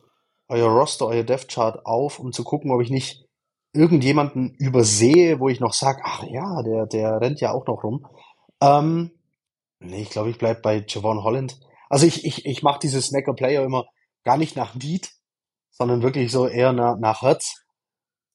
euer 0.47 0.69
Roster, 0.69 1.07
euer 1.07 1.23
Death 1.23 1.47
Chart 1.47 1.85
auf, 1.85 2.19
um 2.19 2.31
zu 2.31 2.43
gucken, 2.43 2.71
ob 2.71 2.81
ich 2.81 2.91
nicht 2.91 3.25
irgendjemanden 3.73 4.53
übersehe, 4.53 5.39
wo 5.39 5.49
ich 5.49 5.59
noch 5.59 5.73
sage, 5.73 6.01
ach 6.03 6.23
ja, 6.23 6.61
der, 6.61 6.85
der 6.85 7.19
rennt 7.19 7.41
ja 7.41 7.51
auch 7.51 7.65
noch 7.65 7.83
rum. 7.83 8.05
Ähm, 8.61 9.11
nee, 9.79 10.03
ich 10.03 10.11
glaube, 10.11 10.29
ich 10.29 10.37
bleib 10.37 10.61
bei 10.61 10.85
Javon 10.87 11.23
Holland. 11.23 11.59
Also 11.89 12.05
ich, 12.05 12.25
ich, 12.25 12.45
ich 12.45 12.61
mache 12.61 12.79
diese 12.79 13.01
Snacker 13.01 13.33
Player 13.33 13.63
immer 13.63 13.85
gar 14.23 14.37
nicht 14.37 14.55
nach 14.55 14.75
Need, 14.75 15.11
sondern 15.71 16.03
wirklich 16.03 16.31
so 16.31 16.47
eher 16.47 16.71
nach, 16.73 16.97
nach 16.99 17.23
Herz. 17.23 17.63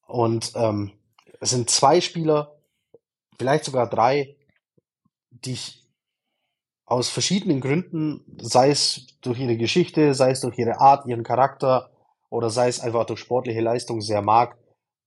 Und 0.06 0.52
ähm, 0.56 0.97
es 1.40 1.50
sind 1.50 1.70
zwei 1.70 2.00
Spieler, 2.00 2.56
vielleicht 3.38 3.64
sogar 3.64 3.88
drei, 3.88 4.36
die 5.30 5.52
ich 5.52 5.84
aus 6.86 7.10
verschiedenen 7.10 7.60
Gründen, 7.60 8.24
sei 8.40 8.70
es 8.70 9.06
durch 9.20 9.38
ihre 9.38 9.56
Geschichte, 9.56 10.14
sei 10.14 10.30
es 10.30 10.40
durch 10.40 10.58
ihre 10.58 10.80
Art, 10.80 11.06
ihren 11.06 11.22
Charakter 11.22 11.90
oder 12.30 12.50
sei 12.50 12.68
es 12.68 12.80
einfach 12.80 13.04
durch 13.04 13.20
sportliche 13.20 13.60
Leistung 13.60 14.00
sehr 14.00 14.22
mag. 14.22 14.56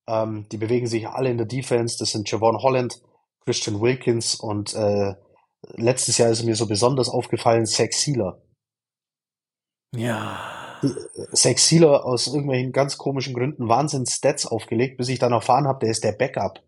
Ähm, 0.07 0.47
die 0.51 0.57
bewegen 0.57 0.87
sich 0.87 1.07
alle 1.07 1.31
in 1.31 1.37
der 1.37 1.47
Defense. 1.47 1.97
Das 1.97 2.11
sind 2.11 2.29
Javon 2.29 2.61
Holland, 2.61 3.01
Christian 3.45 3.81
Wilkins 3.81 4.35
und 4.35 4.75
äh, 4.75 5.15
letztes 5.75 6.17
Jahr 6.17 6.29
ist 6.29 6.43
mir 6.43 6.55
so 6.55 6.67
besonders 6.67 7.09
aufgefallen, 7.09 7.65
Zach 7.65 7.91
Sealer. 7.91 8.41
Ja. 9.95 10.60
Zach 11.33 11.57
Sealer 11.57 12.05
aus 12.05 12.27
irgendwelchen 12.27 12.71
ganz 12.71 12.97
komischen 12.97 13.33
Gründen 13.33 13.67
Wahnsinns 13.67 14.13
Stats 14.13 14.45
aufgelegt, 14.45 14.97
bis 14.97 15.09
ich 15.09 15.19
dann 15.19 15.33
erfahren 15.33 15.67
habe, 15.67 15.79
der 15.79 15.91
ist 15.91 16.03
der 16.03 16.13
Backup. 16.13 16.61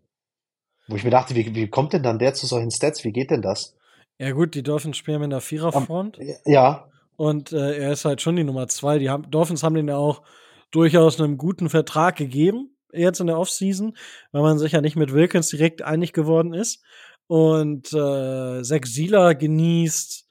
Wo 0.86 0.96
ich 0.96 1.04
mir 1.04 1.10
dachte, 1.10 1.34
wie, 1.34 1.54
wie 1.54 1.68
kommt 1.68 1.92
denn 1.92 2.02
dann 2.02 2.18
der 2.18 2.34
zu 2.34 2.46
solchen 2.46 2.70
Stats? 2.70 3.04
Wie 3.04 3.12
geht 3.12 3.30
denn 3.30 3.42
das? 3.42 3.74
Ja 4.18 4.30
gut, 4.32 4.54
die 4.54 4.62
Dolphins 4.62 4.96
spielen 4.96 5.20
mit 5.20 5.32
einer 5.32 5.40
Viererfront. 5.40 6.18
Ja. 6.44 6.88
Und 7.16 7.52
äh, 7.52 7.78
er 7.78 7.92
ist 7.92 8.04
halt 8.04 8.20
schon 8.20 8.36
die 8.36 8.44
Nummer 8.44 8.68
zwei. 8.68 8.98
Die 8.98 9.10
haben, 9.10 9.30
Dolphins 9.30 9.62
haben 9.62 9.74
den 9.74 9.88
ja 9.88 9.96
auch 9.96 10.22
durchaus 10.70 11.20
einen 11.20 11.38
guten 11.38 11.68
Vertrag 11.68 12.16
gegeben, 12.16 12.76
jetzt 12.92 13.20
in 13.20 13.28
der 13.28 13.38
Offseason, 13.38 13.96
weil 14.32 14.42
man 14.42 14.58
sich 14.58 14.72
ja 14.72 14.80
nicht 14.80 14.96
mit 14.96 15.12
Wilkins 15.12 15.48
direkt 15.48 15.82
einig 15.82 16.12
geworden 16.12 16.52
ist. 16.52 16.82
Und 17.26 17.92
äh, 17.92 18.62
Zach 18.62 18.84
Sieler 18.84 19.34
genießt 19.34 20.28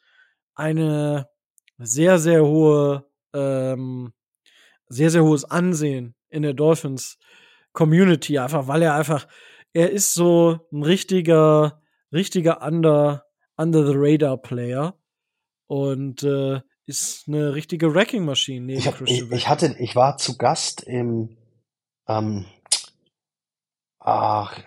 eine 0.56 1.30
sehr, 1.78 2.20
sehr 2.20 2.46
hohe, 2.46 3.06
ähm, 3.34 4.14
sehr, 4.88 5.10
sehr 5.10 5.24
hohes 5.24 5.46
Ansehen 5.46 6.16
in 6.30 6.44
der 6.44 6.54
Dolphins 6.54 7.18
Community, 7.72 8.38
einfach 8.38 8.68
weil 8.68 8.82
er 8.84 8.96
einfach, 8.96 9.28
er 9.74 9.92
ist 9.92 10.14
so 10.14 10.60
ein 10.72 10.84
richtiger, 10.84 11.82
richtiger 12.12 12.62
Under, 12.62 13.26
Under 13.58 13.86
the 13.86 13.94
Radar 13.96 14.38
Player 14.38 14.96
und 15.68 16.24
äh, 16.24 16.62
ist 16.86 17.28
eine 17.28 17.56
richtige 17.56 17.94
Wrecking-Maschine. 17.94 18.74
Ich, 18.74 18.88
ich, 19.06 19.32
ich, 19.32 19.48
hatte, 19.48 19.76
ich 19.80 19.96
war 19.96 20.18
zu 20.18 20.38
Gast 20.38 20.84
im, 20.84 21.38
ähm, 22.08 22.46
ach, 24.00 24.60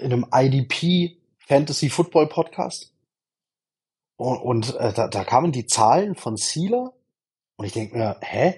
in 0.00 0.12
einem 0.12 0.26
IDP 0.32 1.18
Fantasy 1.46 1.90
Football 1.90 2.28
Podcast. 2.28 2.94
Und, 4.16 4.38
und 4.38 4.76
äh, 4.76 4.92
da, 4.92 5.08
da 5.08 5.24
kamen 5.24 5.52
die 5.52 5.66
Zahlen 5.66 6.14
von 6.14 6.36
Sealer 6.36 6.92
und 7.60 7.66
ich 7.66 7.74
denke 7.74 7.98
mir, 7.98 8.16
hä? 8.22 8.54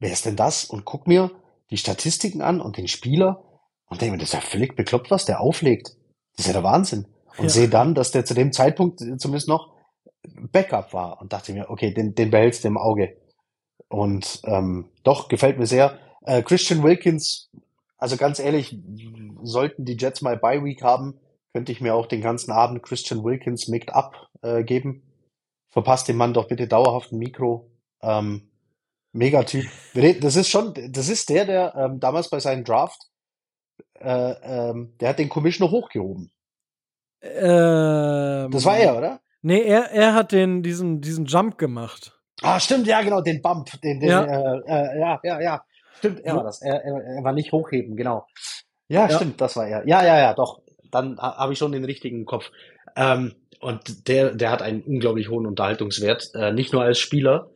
Wer 0.00 0.12
ist 0.12 0.26
denn 0.26 0.36
das? 0.36 0.66
Und 0.66 0.84
guck 0.84 1.06
mir 1.06 1.30
die 1.70 1.78
Statistiken 1.78 2.42
an 2.42 2.60
und 2.60 2.76
den 2.76 2.88
Spieler 2.88 3.42
und 3.86 4.02
denke 4.02 4.12
mir, 4.12 4.18
das 4.18 4.28
ist 4.28 4.34
ja 4.34 4.42
völlig 4.42 4.76
bekloppt, 4.76 5.10
was 5.10 5.24
der 5.24 5.40
auflegt. 5.40 5.96
Das 6.36 6.44
ist 6.44 6.48
ja 6.48 6.52
der 6.52 6.62
Wahnsinn. 6.62 7.06
Und 7.38 7.44
ja. 7.44 7.48
sehe 7.48 7.70
dann, 7.70 7.94
dass 7.94 8.10
der 8.10 8.26
zu 8.26 8.34
dem 8.34 8.52
Zeitpunkt 8.52 9.00
zumindest 9.18 9.48
noch 9.48 9.72
Backup 10.52 10.92
war 10.92 11.22
und 11.22 11.32
dachte 11.32 11.54
mir, 11.54 11.70
okay, 11.70 11.94
den, 11.94 12.14
den 12.14 12.30
behältst 12.30 12.64
du 12.64 12.68
im 12.68 12.76
Auge. 12.76 13.16
Und 13.88 14.42
ähm, 14.44 14.90
doch, 15.04 15.28
gefällt 15.28 15.58
mir 15.58 15.66
sehr. 15.66 15.98
Äh, 16.26 16.42
Christian 16.42 16.82
Wilkins, 16.82 17.50
also 17.96 18.18
ganz 18.18 18.40
ehrlich, 18.40 18.78
sollten 19.42 19.86
die 19.86 19.96
Jets 19.96 20.20
mal 20.20 20.36
Bye 20.36 20.62
Week 20.62 20.82
haben, 20.82 21.18
könnte 21.54 21.72
ich 21.72 21.80
mir 21.80 21.94
auch 21.94 22.04
den 22.04 22.20
ganzen 22.20 22.52
Abend 22.52 22.82
Christian 22.82 23.24
Wilkins 23.24 23.68
Mixed 23.68 23.94
Up 23.94 24.28
äh, 24.42 24.64
geben. 24.64 25.02
Verpasst 25.70 26.08
dem 26.08 26.18
Mann 26.18 26.34
doch 26.34 26.46
bitte 26.46 26.68
dauerhaft 26.68 27.10
ein 27.10 27.18
Mikro. 27.18 27.70
Ähm, 28.04 28.50
Megatyp. 29.12 29.66
Das 30.20 30.36
ist 30.36 30.48
schon, 30.48 30.74
das 30.90 31.08
ist 31.08 31.30
der, 31.30 31.44
der 31.44 31.74
ähm, 31.76 32.00
damals 32.00 32.28
bei 32.30 32.40
seinem 32.40 32.64
Draft, 32.64 33.00
äh, 34.00 34.32
ähm, 34.42 34.94
der 35.00 35.10
hat 35.10 35.18
den 35.18 35.28
Commissioner 35.28 35.70
hochgehoben. 35.70 36.32
Ähm, 37.22 38.50
das 38.50 38.64
war 38.64 38.76
er, 38.76 38.98
oder? 38.98 39.20
Nee, 39.42 39.62
er, 39.62 39.90
er 39.92 40.14
hat 40.14 40.32
den, 40.32 40.62
diesen, 40.62 41.00
diesen 41.00 41.26
Jump 41.26 41.58
gemacht. 41.58 42.18
Ah, 42.42 42.58
stimmt, 42.58 42.86
ja, 42.86 43.02
genau, 43.02 43.20
den 43.20 43.40
Bump. 43.40 43.70
Den, 43.82 44.00
den, 44.00 44.08
ja. 44.08 44.24
Äh, 44.24 44.60
äh, 44.66 45.00
ja, 45.00 45.20
ja, 45.22 45.40
ja. 45.40 45.64
Stimmt, 45.98 46.20
er 46.24 46.36
war 46.36 46.44
das. 46.44 46.60
Er, 46.60 46.84
er, 46.84 47.02
er 47.16 47.24
war 47.24 47.32
nicht 47.32 47.52
hochheben, 47.52 47.96
genau. 47.96 48.26
Ja, 48.88 49.08
ja, 49.08 49.16
stimmt, 49.16 49.40
das 49.40 49.56
war 49.56 49.66
er. 49.66 49.86
Ja, 49.86 50.04
ja, 50.04 50.18
ja, 50.18 50.34
doch. 50.34 50.60
Dann 50.90 51.18
habe 51.18 51.52
ich 51.52 51.58
schon 51.58 51.72
den 51.72 51.84
richtigen 51.84 52.24
Kopf. 52.24 52.50
Ähm, 52.96 53.34
und 53.60 54.08
der, 54.08 54.34
der 54.34 54.50
hat 54.50 54.60
einen 54.60 54.82
unglaublich 54.82 55.30
hohen 55.30 55.46
Unterhaltungswert, 55.46 56.30
äh, 56.34 56.52
nicht 56.52 56.72
nur 56.72 56.82
als 56.82 56.98
Spieler, 56.98 57.50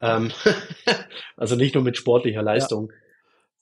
ähm, 0.00 0.30
also 1.36 1.56
nicht 1.56 1.74
nur 1.74 1.84
mit 1.84 1.96
sportlicher 1.96 2.42
Leistung, 2.42 2.90
ja. 2.90 2.96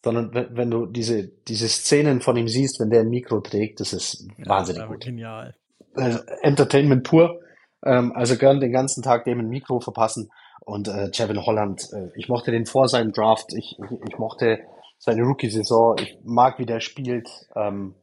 sondern 0.04 0.34
wenn, 0.34 0.56
wenn, 0.56 0.70
du 0.70 0.86
diese, 0.86 1.28
diese 1.48 1.68
Szenen 1.68 2.20
von 2.20 2.36
ihm 2.36 2.48
siehst, 2.48 2.80
wenn 2.80 2.90
der 2.90 3.00
ein 3.00 3.08
Mikro 3.08 3.40
trägt, 3.40 3.80
das 3.80 3.92
ist 3.92 4.26
ja, 4.38 4.46
wahnsinnig 4.46 4.82
das 4.82 4.90
gut. 4.90 5.04
Genial. 5.04 5.54
Also 5.94 6.20
Entertainment 6.42 7.04
pur. 7.04 7.40
Ähm, 7.84 8.12
also 8.14 8.36
gern 8.36 8.60
den 8.60 8.72
ganzen 8.72 9.02
Tag 9.02 9.24
dem 9.24 9.40
ein 9.40 9.48
Mikro 9.48 9.80
verpassen. 9.80 10.30
Und 10.60 10.88
äh, 10.88 11.10
Jevin 11.12 11.44
Holland, 11.46 11.88
äh, 11.92 12.10
ich 12.16 12.28
mochte 12.28 12.50
den 12.50 12.66
vor 12.66 12.88
seinem 12.88 13.12
Draft, 13.12 13.52
ich, 13.54 13.78
ich, 13.78 13.98
ich 14.08 14.18
mochte 14.18 14.58
seine 14.98 15.22
Rookie-Saison, 15.22 15.96
ich 16.00 16.18
mag, 16.24 16.58
wie 16.58 16.66
der 16.66 16.80
spielt. 16.80 17.28
Ähm, 17.54 17.94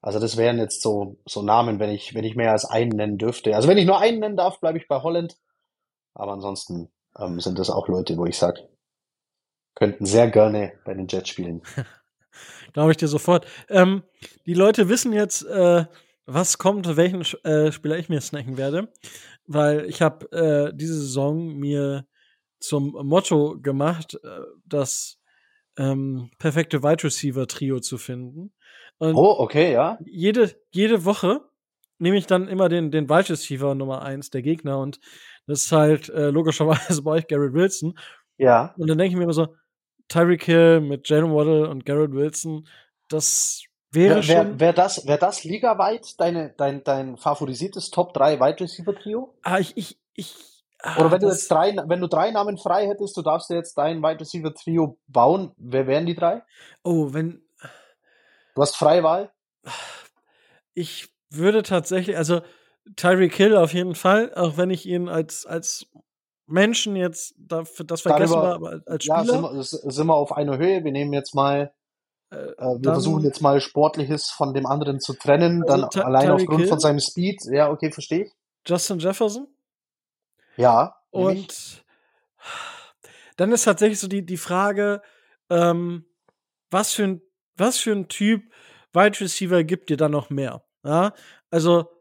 also 0.00 0.18
das 0.18 0.36
wären 0.36 0.58
jetzt 0.58 0.82
so, 0.82 1.16
so 1.26 1.42
Namen, 1.42 1.78
wenn 1.78 1.90
ich, 1.90 2.14
wenn 2.14 2.24
ich 2.24 2.36
mehr 2.36 2.52
als 2.52 2.64
einen 2.64 2.90
nennen 2.90 3.18
dürfte. 3.18 3.54
Also 3.54 3.68
wenn 3.68 3.78
ich 3.78 3.86
nur 3.86 4.00
einen 4.00 4.20
nennen 4.20 4.36
darf, 4.36 4.60
bleibe 4.60 4.78
ich 4.78 4.88
bei 4.88 5.00
Holland. 5.02 5.36
Aber 6.14 6.32
ansonsten 6.32 6.90
ähm, 7.18 7.40
sind 7.40 7.58
das 7.58 7.70
auch 7.70 7.88
Leute, 7.88 8.16
wo 8.16 8.26
ich 8.26 8.38
sage, 8.38 8.68
könnten 9.74 10.06
sehr 10.06 10.30
gerne 10.30 10.72
bei 10.84 10.94
den 10.94 11.06
Jets 11.08 11.30
spielen. 11.30 11.62
Glaube 12.72 12.92
ich 12.92 12.96
dir 12.96 13.08
sofort. 13.08 13.46
Ähm, 13.68 14.02
die 14.46 14.54
Leute 14.54 14.88
wissen 14.88 15.12
jetzt, 15.12 15.44
äh, 15.44 15.84
was 16.24 16.58
kommt, 16.58 16.96
welchen 16.96 17.22
äh, 17.44 17.72
Spieler 17.72 17.98
ich 17.98 18.08
mir 18.08 18.20
snacken 18.20 18.56
werde, 18.56 18.88
weil 19.46 19.86
ich 19.86 20.00
habe 20.00 20.30
äh, 20.32 20.72
diese 20.74 20.94
Saison 20.94 21.54
mir 21.54 22.06
zum 22.60 22.92
Motto 23.06 23.58
gemacht, 23.60 24.18
äh, 24.22 24.40
das 24.64 25.18
ähm, 25.76 26.30
perfekte 26.38 26.82
Wide 26.82 27.04
Receiver 27.04 27.46
Trio 27.46 27.80
zu 27.80 27.98
finden. 27.98 28.52
Und 28.98 29.14
oh, 29.16 29.36
okay, 29.38 29.72
ja. 29.72 29.98
Jede, 30.04 30.54
jede 30.70 31.04
Woche 31.04 31.40
nehme 31.98 32.16
ich 32.16 32.26
dann 32.26 32.48
immer 32.48 32.68
den, 32.68 32.90
den 32.90 33.08
Wide 33.08 33.30
Receiver 33.30 33.74
Nummer 33.74 34.02
eins 34.02 34.30
der 34.30 34.42
Gegner 34.42 34.78
und 34.78 35.00
das 35.46 35.64
ist 35.64 35.72
halt 35.72 36.08
äh, 36.08 36.30
logischerweise 36.30 37.02
bei 37.02 37.12
euch 37.12 37.26
Garrett 37.26 37.52
Wilson. 37.52 37.98
Ja. 38.38 38.74
Und 38.76 38.88
dann 38.88 38.98
denke 38.98 39.12
ich 39.12 39.16
mir 39.16 39.24
immer 39.24 39.32
so, 39.32 39.54
Tyreek 40.08 40.44
Hill 40.44 40.80
mit 40.80 41.08
Jalen 41.08 41.32
Waddle 41.34 41.68
und 41.68 41.86
Garrett 41.86 42.12
Wilson, 42.12 42.66
das 43.08 43.64
Wäre 43.92 44.16
wär, 44.16 44.22
schon. 44.22 44.58
Wäre 44.58 44.72
das, 44.72 45.06
wär 45.06 45.18
das 45.18 45.44
ligaweit 45.44 46.18
deine, 46.18 46.54
dein, 46.56 46.82
dein 46.82 47.18
favorisiertes 47.18 47.90
Top 47.90 48.14
3 48.14 48.40
Wide 48.40 48.60
Receiver 48.60 48.94
Trio? 48.94 49.34
Ah, 49.42 49.58
ich, 49.58 49.76
ich, 49.76 49.98
ich. 50.14 50.34
Ah, 50.78 50.98
Oder 50.98 51.12
wenn 51.12 51.20
du 51.20 51.28
jetzt 51.28 51.50
drei, 51.50 51.76
wenn 51.86 52.00
du 52.00 52.08
drei 52.08 52.30
Namen 52.30 52.56
frei 52.56 52.88
hättest, 52.88 53.16
du 53.16 53.22
darfst 53.22 53.50
dir 53.50 53.54
jetzt 53.54 53.76
dein 53.76 54.02
Wide 54.02 54.18
Receiver 54.18 54.52
Trio 54.54 54.98
bauen, 55.06 55.52
wer 55.58 55.86
wären 55.86 56.06
die 56.06 56.14
drei? 56.14 56.42
Oh, 56.82 57.12
wenn. 57.12 57.42
Du 58.54 58.62
hast 58.62 58.76
freie 58.76 59.02
Wahl? 59.02 59.30
Ich 60.74 61.10
würde 61.28 61.62
tatsächlich, 61.62 62.16
also 62.16 62.40
Tyreek 62.96 63.34
Hill 63.34 63.56
auf 63.56 63.74
jeden 63.74 63.94
Fall, 63.94 64.34
auch 64.34 64.56
wenn 64.56 64.70
ich 64.70 64.86
ihn 64.86 65.08
als, 65.08 65.46
als 65.46 65.86
Menschen 66.46 66.96
jetzt 66.96 67.34
dafür, 67.38 67.86
das 67.86 68.02
vergessen 68.02 68.34
war, 68.34 68.54
aber 68.54 68.82
als 68.86 69.04
Spieler. 69.04 69.18
Ja, 69.18 69.24
sind 69.24 69.42
wir, 69.42 69.62
sind 69.62 70.06
wir 70.06 70.14
auf 70.14 70.32
einer 70.32 70.58
Höhe. 70.58 70.84
Wir 70.84 70.92
nehmen 70.92 71.12
jetzt 71.12 71.34
mal 71.34 71.72
äh, 72.32 72.36
wir 72.36 72.78
dann, 72.78 72.94
versuchen 72.94 73.24
jetzt 73.24 73.42
mal 73.42 73.60
Sportliches 73.60 74.30
von 74.30 74.54
dem 74.54 74.66
anderen 74.66 75.00
zu 75.00 75.14
trennen, 75.14 75.62
also 75.68 75.86
dann 75.88 76.02
allein 76.02 76.30
aufgrund 76.30 76.60
Hill, 76.60 76.68
von 76.68 76.80
seinem 76.80 77.00
Speed. 77.00 77.42
Ja, 77.50 77.70
okay, 77.70 77.92
verstehe 77.92 78.24
ich. 78.24 78.32
Justin 78.66 78.98
Jefferson? 78.98 79.48
Ja. 80.56 80.96
Und 81.10 81.84
dann 83.36 83.52
ist 83.52 83.64
tatsächlich 83.64 84.00
so 84.00 84.08
die, 84.08 84.24
die 84.24 84.36
Frage, 84.36 85.02
ähm, 85.50 86.06
was 86.70 86.92
für 86.92 87.04
ein, 87.04 87.22
was 87.56 87.78
für 87.78 87.92
ein 87.92 88.08
Typ 88.08 88.42
Wide 88.94 89.20
Receiver 89.20 89.62
gibt 89.64 89.90
dir 89.90 89.96
da 89.96 90.08
noch 90.08 90.30
mehr? 90.30 90.64
Ja, 90.84 91.12
also 91.50 91.91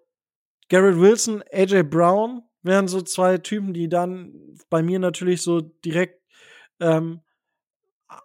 Garrett 0.72 0.98
Wilson, 0.98 1.44
AJ 1.52 1.84
Brown 1.84 2.44
wären 2.64 2.88
so 2.88 3.02
zwei 3.02 3.38
Typen, 3.38 3.74
die 3.74 3.90
dann 3.90 4.56
bei 4.70 4.82
mir 4.82 5.00
natürlich 5.00 5.42
so 5.42 5.60
direkt 5.60 6.22
ähm, 6.80 7.20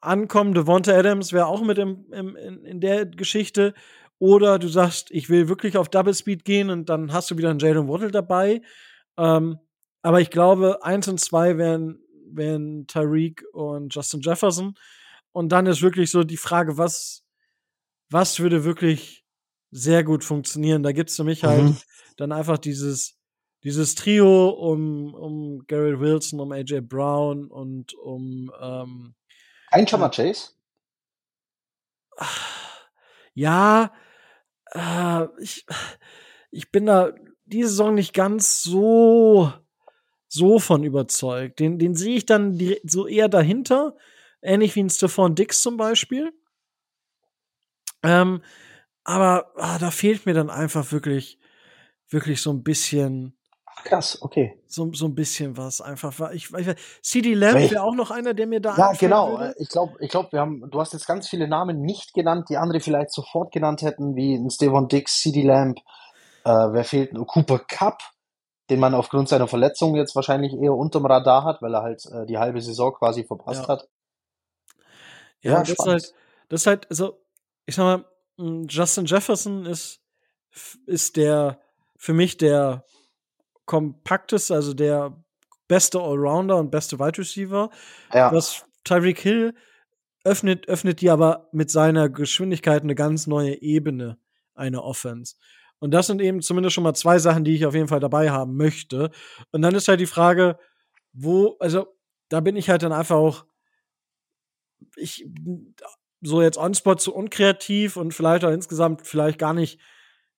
ankommen. 0.01 0.55
Devonta 0.55 0.93
Adams 0.93 1.33
wäre 1.33 1.47
auch 1.47 1.61
mit 1.63 1.77
im, 1.79 2.07
im, 2.13 2.37
in, 2.37 2.65
in 2.65 2.81
der 2.81 3.05
Geschichte. 3.05 3.75
Oder 4.21 4.61
du 4.61 4.69
sagst, 4.69 5.11
ich 5.11 5.29
will 5.29 5.49
wirklich 5.49 5.77
auf 5.77 5.89
Double 5.89 6.15
Speed 6.15 6.45
gehen 6.45 6.71
und 6.71 6.89
dann 6.89 7.13
hast 7.13 7.33
du 7.33 7.37
wieder 7.37 7.51
einen 7.51 7.59
Jalen 7.59 7.89
Waddle 7.89 8.13
dabei. 8.13 8.63
Ähm, 9.19 9.59
aber 10.03 10.21
ich 10.21 10.31
glaube, 10.31 10.85
eins 10.85 11.09
und 11.09 11.19
zwei 11.19 11.59
wären, 11.59 11.99
wären 12.31 12.87
Tyreek 12.87 13.43
und 13.55 13.93
Justin 13.93 14.21
Jefferson. 14.21 14.75
Und 15.33 15.51
dann 15.51 15.67
ist 15.67 15.83
wirklich 15.83 16.13
so 16.13 16.23
die 16.23 16.37
Frage, 16.37 16.79
was, 16.79 17.25
was 18.09 18.39
würde 18.39 18.63
wirklich 18.63 19.25
sehr 19.73 20.05
gut 20.05 20.23
funktionieren? 20.23 20.85
Da 20.85 20.93
gibt 20.93 21.11
es 21.11 21.17
für 21.17 21.25
mich 21.25 21.43
halt 21.43 21.65
mhm. 21.65 21.77
Dann 22.17 22.33
einfach 22.33 22.59
dieses, 22.59 23.19
dieses 23.63 23.95
Trio 23.95 24.51
um, 24.51 25.15
um 25.15 25.67
Garrett 25.67 26.01
Wilson, 26.01 26.41
um 26.41 26.53
AJ 26.53 26.83
Brown 26.83 27.51
und 27.51 27.95
um 27.95 28.53
ähm, 28.61 29.15
ein 29.71 29.87
Jammer 29.87 30.11
Chase? 30.11 30.51
Ja, 33.35 33.93
äh, 34.73 35.27
ich, 35.41 35.67
ich 36.51 36.71
bin 36.71 36.87
da 36.87 37.13
diese 37.45 37.69
Saison 37.69 37.95
nicht 37.95 38.15
ganz 38.15 38.63
so, 38.63 39.53
so 40.29 40.59
von 40.59 40.85
überzeugt. 40.85 41.61
Den, 41.61 41.79
den 41.79 41.95
sehe 41.95 42.17
ich 42.17 42.27
dann 42.27 42.59
so 42.85 43.07
eher 43.07 43.29
dahinter, 43.29 43.97
ähnlich 44.43 44.75
wie 44.75 44.85
ein 44.85 44.91
Stephon 44.91 45.35
Dix 45.35 45.63
zum 45.63 45.77
Beispiel. 45.77 46.33
Ähm, 48.03 48.43
aber 49.05 49.53
ah, 49.57 49.79
da 49.79 49.91
fehlt 49.91 50.27
mir 50.27 50.35
dann 50.35 50.51
einfach 50.51 50.91
wirklich, 50.93 51.39
wirklich 52.11 52.41
so 52.43 52.51
ein 52.51 52.63
bisschen 52.63 53.37
Krass, 53.85 54.21
okay. 54.23 54.59
So, 54.67 54.91
so 54.95 55.07
ein 55.07 55.15
bisschen 55.15 55.57
was 55.57 55.81
einfach. 55.81 56.31
Ich, 56.33 56.53
ich, 56.53 56.67
CD 57.03 57.35
Lamb 57.35 57.71
wäre 57.71 57.83
auch 57.83 57.95
noch 57.95 58.11
einer, 58.11 58.35
der 58.35 58.47
mir 58.47 58.61
da. 58.61 58.77
Ja, 58.77 58.93
genau. 58.93 59.39
Würde. 59.39 59.55
Ich 59.59 59.69
glaube, 59.69 59.95
ich 60.01 60.11
glaub, 60.11 60.33
wir 60.33 60.41
haben, 60.41 60.69
du 60.71 60.81
hast 60.81 60.93
jetzt 60.93 61.07
ganz 61.07 61.29
viele 61.29 61.47
Namen 61.47 61.83
nicht 61.83 62.15
genannt, 62.15 62.49
die 62.49 62.57
andere 62.57 62.81
vielleicht 62.81 63.13
sofort 63.13 63.53
genannt 63.53 63.83
hätten, 63.83 64.17
wie 64.17 64.35
ein 64.35 64.51
Stevon 64.51 64.89
Dix, 64.89 65.21
CD 65.21 65.43
Lamb. 65.43 65.79
Äh, 66.45 66.51
wer 66.51 66.85
fehlt? 66.85 67.13
Cooper 67.27 67.61
Cup. 67.61 68.03
den 68.71 68.81
man 68.81 68.95
aufgrund 68.95 69.29
seiner 69.29 69.47
Verletzung 69.47 69.95
jetzt 69.95 70.17
wahrscheinlich 70.17 70.53
eher 70.55 70.73
unterm 70.75 71.07
Radar 71.07 71.45
hat, 71.45 71.63
weil 71.63 71.73
er 71.75 71.83
halt 71.83 72.05
äh, 72.07 72.27
die 72.27 72.39
halbe 72.39 72.61
Saison 72.61 72.93
quasi 72.93 73.25
verpasst 73.25 73.63
Ja. 73.63 73.69
hat. 73.69 73.89
Ja, 75.43 75.53
Ja, 75.53 75.59
das 75.61 75.69
ist 75.71 75.87
halt, 75.87 76.15
das 76.49 76.61
ist 76.63 76.67
halt, 76.67 76.91
also, 76.91 77.21
ich 77.67 77.77
sag 77.77 77.85
mal, 78.39 78.65
Justin 78.69 79.05
Jefferson 79.05 79.67
ist, 79.67 80.01
ist 80.87 81.17
der, 81.17 81.61
für 81.99 82.13
mich 82.13 82.37
der 82.37 82.85
kompakteste, 83.65 84.55
also 84.55 84.75
der 84.75 85.23
beste 85.69 86.01
Allrounder 86.01 86.57
und 86.57 86.71
beste 86.71 86.99
Wide 86.99 87.19
Receiver. 87.19 87.71
Ja, 88.13 88.33
Was 88.33 88.65
Tyreek 88.85 89.19
Hill 89.19 89.55
öffnet, 90.25 90.69
öffnet 90.69 91.01
die 91.01 91.11
aber 91.11 91.49
mit 91.53 91.71
seiner 91.71 92.09
Geschwindigkeit 92.09 92.83
eine 92.83 92.95
ganz 92.95 93.27
neue 93.27 93.61
Ebene 93.63 94.19
einer 94.55 94.85
Offense. 94.85 95.37
Und 95.79 95.93
das 95.93 96.07
sind 96.07 96.23
eben 96.23 96.41
zumindest 96.41 96.75
schon 96.75 96.85
mal 96.85 96.95
zwei 96.95 97.19
Sachen, 97.19 97.45
die 97.45 97.55
ich 97.55 97.67
auf 97.67 97.75
jeden 97.75 97.89
Fall 97.89 98.01
dabei 98.01 98.31
haben 98.31 98.57
möchte. 98.57 99.11
Und 99.53 99.63
dann 99.63 99.75
ist 99.75 99.89
halt 99.89 100.01
die 100.01 100.07
Frage, 100.07 100.59
wo, 101.13 101.57
also 101.61 101.87
da 102.29 102.41
bin 102.41 102.57
ich 102.57 102.71
halt 102.71 102.83
dann 102.83 102.93
einfach 102.93 103.17
auch, 103.17 103.45
ich 104.97 105.29
so 106.23 106.43
jetzt 106.43 106.59
on-spot 106.59 106.97
zu 106.97 107.15
unkreativ 107.15 107.97
und 107.97 108.13
vielleicht 108.13 108.45
auch 108.45 108.51
insgesamt 108.51 109.07
vielleicht 109.07 109.39
gar 109.39 109.53
nicht 109.53 109.81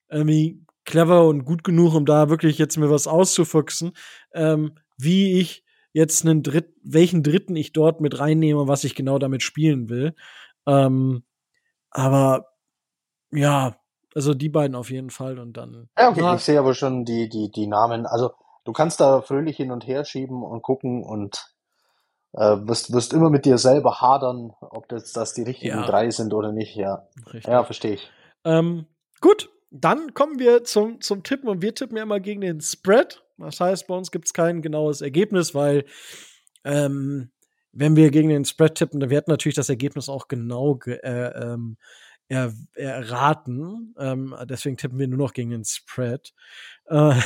irgendwie 0.09 0.65
clever 0.89 1.25
und 1.25 1.45
gut 1.45 1.63
genug, 1.63 1.93
um 1.93 2.05
da 2.05 2.29
wirklich 2.29 2.57
jetzt 2.57 2.77
mir 2.77 2.89
was 2.89 3.07
auszufuchsen, 3.07 3.93
ähm, 4.33 4.73
wie 4.97 5.39
ich 5.39 5.63
jetzt 5.93 6.25
einen 6.25 6.43
Dritt, 6.43 6.73
welchen 6.83 7.23
Dritten 7.23 7.55
ich 7.55 7.71
dort 7.71 8.01
mit 8.01 8.19
reinnehme, 8.19 8.67
was 8.67 8.83
ich 8.83 8.95
genau 8.95 9.19
damit 9.19 9.41
spielen 9.43 9.87
will. 9.89 10.13
Ähm, 10.67 11.23
aber 11.91 12.47
ja, 13.31 13.75
also 14.15 14.33
die 14.33 14.49
beiden 14.49 14.75
auf 14.75 14.89
jeden 14.91 15.09
Fall 15.11 15.39
und 15.39 15.53
dann. 15.57 15.89
ja 15.97 16.09
okay, 16.09 16.21
Ja. 16.21 16.35
ich 16.35 16.41
sehe 16.41 16.59
aber 16.59 16.73
schon 16.73 17.05
die, 17.05 17.29
die, 17.29 17.51
die 17.51 17.67
Namen. 17.67 18.05
Also 18.05 18.31
du 18.65 18.73
kannst 18.73 18.99
da 18.99 19.21
fröhlich 19.21 19.57
hin 19.57 19.71
und 19.71 19.87
her 19.87 20.03
schieben 20.05 20.43
und 20.43 20.61
gucken 20.61 21.03
und 21.03 21.53
äh, 22.33 22.57
wirst, 22.67 22.91
wirst 22.93 23.13
immer 23.13 23.29
mit 23.29 23.45
dir 23.45 23.57
selber 23.57 24.01
hadern, 24.01 24.53
ob 24.61 24.87
das, 24.89 25.13
das 25.13 25.33
die 25.33 25.43
richtigen 25.43 25.77
Ja. 25.79 25.85
drei 25.85 26.09
sind 26.11 26.33
oder 26.33 26.51
nicht. 26.51 26.75
Ja, 26.75 27.07
Richtig. 27.33 27.45
ja 27.47 27.63
verstehe 27.63 27.93
ich. 27.93 28.11
Ähm, 28.43 28.85
gut, 29.21 29.49
dann 29.71 30.13
kommen 30.13 30.39
wir 30.39 30.63
zum, 30.63 31.01
zum 31.01 31.23
Tippen 31.23 31.49
und 31.49 31.61
wir 31.61 31.75
tippen 31.75 31.97
ja 31.97 32.03
immer 32.03 32.19
gegen 32.19 32.41
den 32.41 32.61
Spread. 32.61 33.23
Das 33.37 33.59
heißt, 33.59 33.87
bei 33.87 33.95
uns 33.95 34.11
gibt 34.11 34.25
es 34.25 34.33
kein 34.33 34.61
genaues 34.61 35.01
Ergebnis, 35.01 35.53
weil 35.55 35.85
ähm, 36.63 37.31
wenn 37.71 37.95
wir 37.95 38.09
gegen 38.11 38.29
den 38.29 38.45
Spread 38.45 38.75
tippen, 38.75 38.99
dann 38.99 39.09
wird 39.09 39.27
natürlich 39.27 39.55
das 39.55 39.69
Ergebnis 39.69 40.09
auch 40.09 40.27
genau 40.27 40.75
ge 40.75 40.99
äh, 41.03 41.53
ähm, 41.53 41.77
er 42.27 42.53
erraten. 42.75 43.95
Ähm, 43.97 44.35
deswegen 44.43 44.77
tippen 44.77 44.99
wir 44.99 45.07
nur 45.07 45.17
noch 45.17 45.33
gegen 45.33 45.49
den 45.49 45.65
Spread. 45.65 46.33
Äh, 46.85 47.19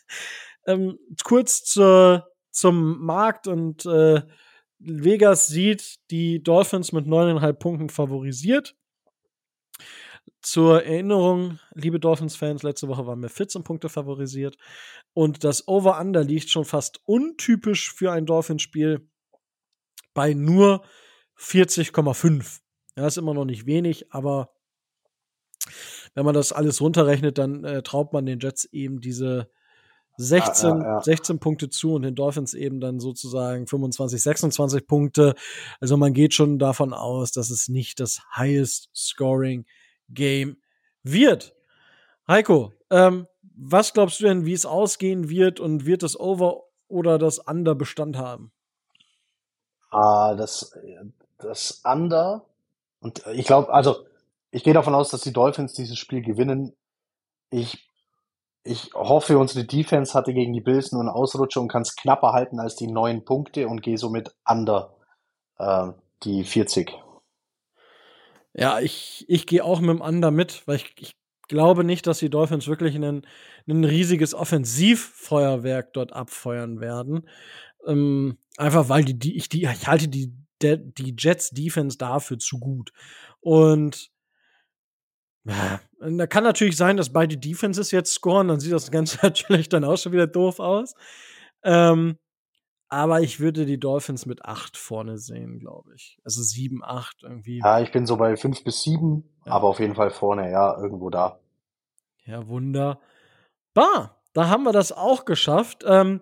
ähm, 0.66 0.98
kurz 1.22 1.64
zur, 1.64 2.28
zum 2.50 3.00
Markt 3.04 3.46
und 3.46 3.86
äh, 3.86 4.22
Vegas 4.78 5.46
sieht 5.46 5.98
die 6.10 6.42
Dolphins 6.42 6.92
mit 6.92 7.06
neuneinhalb 7.06 7.60
Punkten 7.60 7.90
favorisiert. 7.90 8.74
Zur 10.42 10.84
Erinnerung, 10.84 11.58
liebe 11.74 12.00
Dolphins-Fans, 12.00 12.62
letzte 12.62 12.88
Woche 12.88 13.06
waren 13.06 13.22
wir 13.22 13.28
14 13.28 13.62
Punkte 13.62 13.88
favorisiert. 13.88 14.56
Und 15.12 15.44
das 15.44 15.68
Over-Under 15.68 16.24
liegt 16.24 16.50
schon 16.50 16.64
fast 16.64 17.00
untypisch 17.04 17.92
für 17.92 18.12
ein 18.12 18.26
Dolphins-Spiel 18.26 19.08
bei 20.14 20.34
nur 20.34 20.82
40,5. 21.38 22.60
Ja, 22.96 23.06
ist 23.06 23.18
immer 23.18 23.34
noch 23.34 23.44
nicht 23.44 23.66
wenig, 23.66 24.12
aber 24.12 24.50
wenn 26.14 26.24
man 26.24 26.34
das 26.34 26.52
alles 26.52 26.80
runterrechnet, 26.80 27.38
dann 27.38 27.64
äh, 27.64 27.82
traut 27.82 28.12
man 28.12 28.26
den 28.26 28.40
Jets 28.40 28.64
eben 28.66 29.00
diese 29.00 29.50
16, 30.16 30.68
Ja, 30.68 30.76
ja, 30.76 30.84
ja. 30.94 31.00
16 31.02 31.38
Punkte 31.38 31.70
zu 31.70 31.94
und 31.94 32.02
den 32.02 32.14
Dolphins 32.14 32.52
eben 32.54 32.80
dann 32.80 33.00
sozusagen 33.00 33.66
25, 33.66 34.22
26 34.22 34.86
Punkte. 34.86 35.34
Also 35.80 35.96
man 35.96 36.12
geht 36.12 36.34
schon 36.34 36.58
davon 36.58 36.92
aus, 36.92 37.32
dass 37.32 37.50
es 37.50 37.68
nicht 37.68 38.00
das 38.00 38.20
highest 38.34 38.90
scoring 38.94 39.64
Game 40.10 40.56
wird. 41.02 41.54
Heiko, 42.28 42.72
ähm, 42.90 43.26
was 43.42 43.92
glaubst 43.92 44.20
du 44.20 44.24
denn, 44.24 44.46
wie 44.46 44.52
es 44.52 44.66
ausgehen 44.66 45.28
wird 45.28 45.60
und 45.60 45.84
wird 45.86 46.02
das 46.02 46.18
Over 46.18 46.62
oder 46.88 47.18
das 47.18 47.38
Under 47.38 47.74
Bestand 47.74 48.16
haben? 48.16 48.52
Ah, 49.90 50.34
das, 50.34 50.72
das 51.38 51.82
Under. 51.84 52.46
Und 53.00 53.24
ich 53.32 53.46
glaube, 53.46 53.72
also 53.72 54.06
ich 54.50 54.64
gehe 54.64 54.74
davon 54.74 54.94
aus, 54.94 55.10
dass 55.10 55.22
die 55.22 55.32
Dolphins 55.32 55.74
dieses 55.74 55.98
Spiel 55.98 56.22
gewinnen. 56.22 56.74
Ich, 57.50 57.88
ich 58.62 58.92
hoffe, 58.94 59.38
unsere 59.38 59.64
Defense 59.64 60.14
hatte 60.14 60.32
gegen 60.32 60.52
die 60.52 60.60
Bills 60.60 60.92
nur 60.92 61.00
einen 61.00 61.10
Ausrutscher 61.10 61.60
und 61.60 61.68
kann 61.68 61.82
es 61.82 61.96
knapper 61.96 62.32
halten 62.32 62.60
als 62.60 62.76
die 62.76 62.86
neun 62.86 63.24
Punkte 63.24 63.68
und 63.68 63.82
gehe 63.82 63.98
somit 63.98 64.34
under 64.44 64.94
äh, 65.58 65.88
die 66.22 66.44
40. 66.44 66.92
Ja, 68.54 68.80
ich, 68.80 69.24
ich 69.28 69.46
gehe 69.46 69.64
auch 69.64 69.80
mit 69.80 69.90
dem 69.90 70.00
Under 70.00 70.30
mit, 70.30 70.62
weil 70.66 70.76
ich, 70.76 70.94
ich 70.98 71.14
glaube 71.48 71.84
nicht, 71.84 72.06
dass 72.06 72.18
die 72.18 72.30
Dolphins 72.30 72.66
wirklich 72.66 72.96
ein, 72.96 73.26
ein 73.68 73.84
riesiges 73.84 74.34
Offensivfeuerwerk 74.34 75.92
dort 75.92 76.12
abfeuern 76.12 76.80
werden. 76.80 77.28
Ähm, 77.86 78.38
einfach 78.56 78.88
weil 78.88 79.04
die, 79.04 79.18
die, 79.18 79.36
ich, 79.36 79.48
die, 79.48 79.64
ich 79.64 79.86
halte 79.86 80.08
die, 80.08 80.32
die 80.62 81.14
Jets 81.18 81.50
Defense 81.50 81.96
dafür 81.98 82.38
zu 82.38 82.58
gut. 82.58 82.92
Und 83.40 84.10
und 86.00 86.18
da 86.18 86.26
kann 86.26 86.44
natürlich 86.44 86.76
sein, 86.76 86.96
dass 86.96 87.12
beide 87.12 87.36
Defenses 87.36 87.90
jetzt 87.90 88.12
scoren, 88.14 88.48
dann 88.48 88.60
sieht 88.60 88.72
das 88.72 88.90
Ganze 88.90 89.18
natürlich 89.22 89.68
dann 89.68 89.84
auch 89.84 89.96
schon 89.96 90.12
wieder 90.12 90.26
doof 90.26 90.60
aus. 90.60 90.94
Ähm, 91.64 92.18
aber 92.90 93.20
ich 93.22 93.40
würde 93.40 93.64
die 93.66 93.78
Dolphins 93.80 94.26
mit 94.26 94.44
8 94.44 94.76
vorne 94.76 95.16
sehen, 95.16 95.58
glaube 95.60 95.94
ich. 95.94 96.18
Also 96.24 96.42
7, 96.42 96.82
8 96.84 97.22
irgendwie. 97.22 97.58
Ja, 97.60 97.80
ich 97.80 97.92
bin 97.92 98.04
so 98.06 98.16
bei 98.16 98.36
fünf 98.36 98.62
bis 98.64 98.82
sieben, 98.82 99.24
Ja. 99.46 99.52
aber 99.52 99.68
auf 99.68 99.80
jeden 99.80 99.94
Fall 99.94 100.10
vorne, 100.10 100.50
ja, 100.50 100.76
irgendwo 100.76 101.08
da. 101.08 101.38
Ja, 102.26 102.46
wunderbar. 102.48 103.00
Da 104.32 104.48
haben 104.48 104.64
wir 104.64 104.72
das 104.72 104.92
auch 104.92 105.24
geschafft. 105.24 105.84
Ähm, 105.86 106.20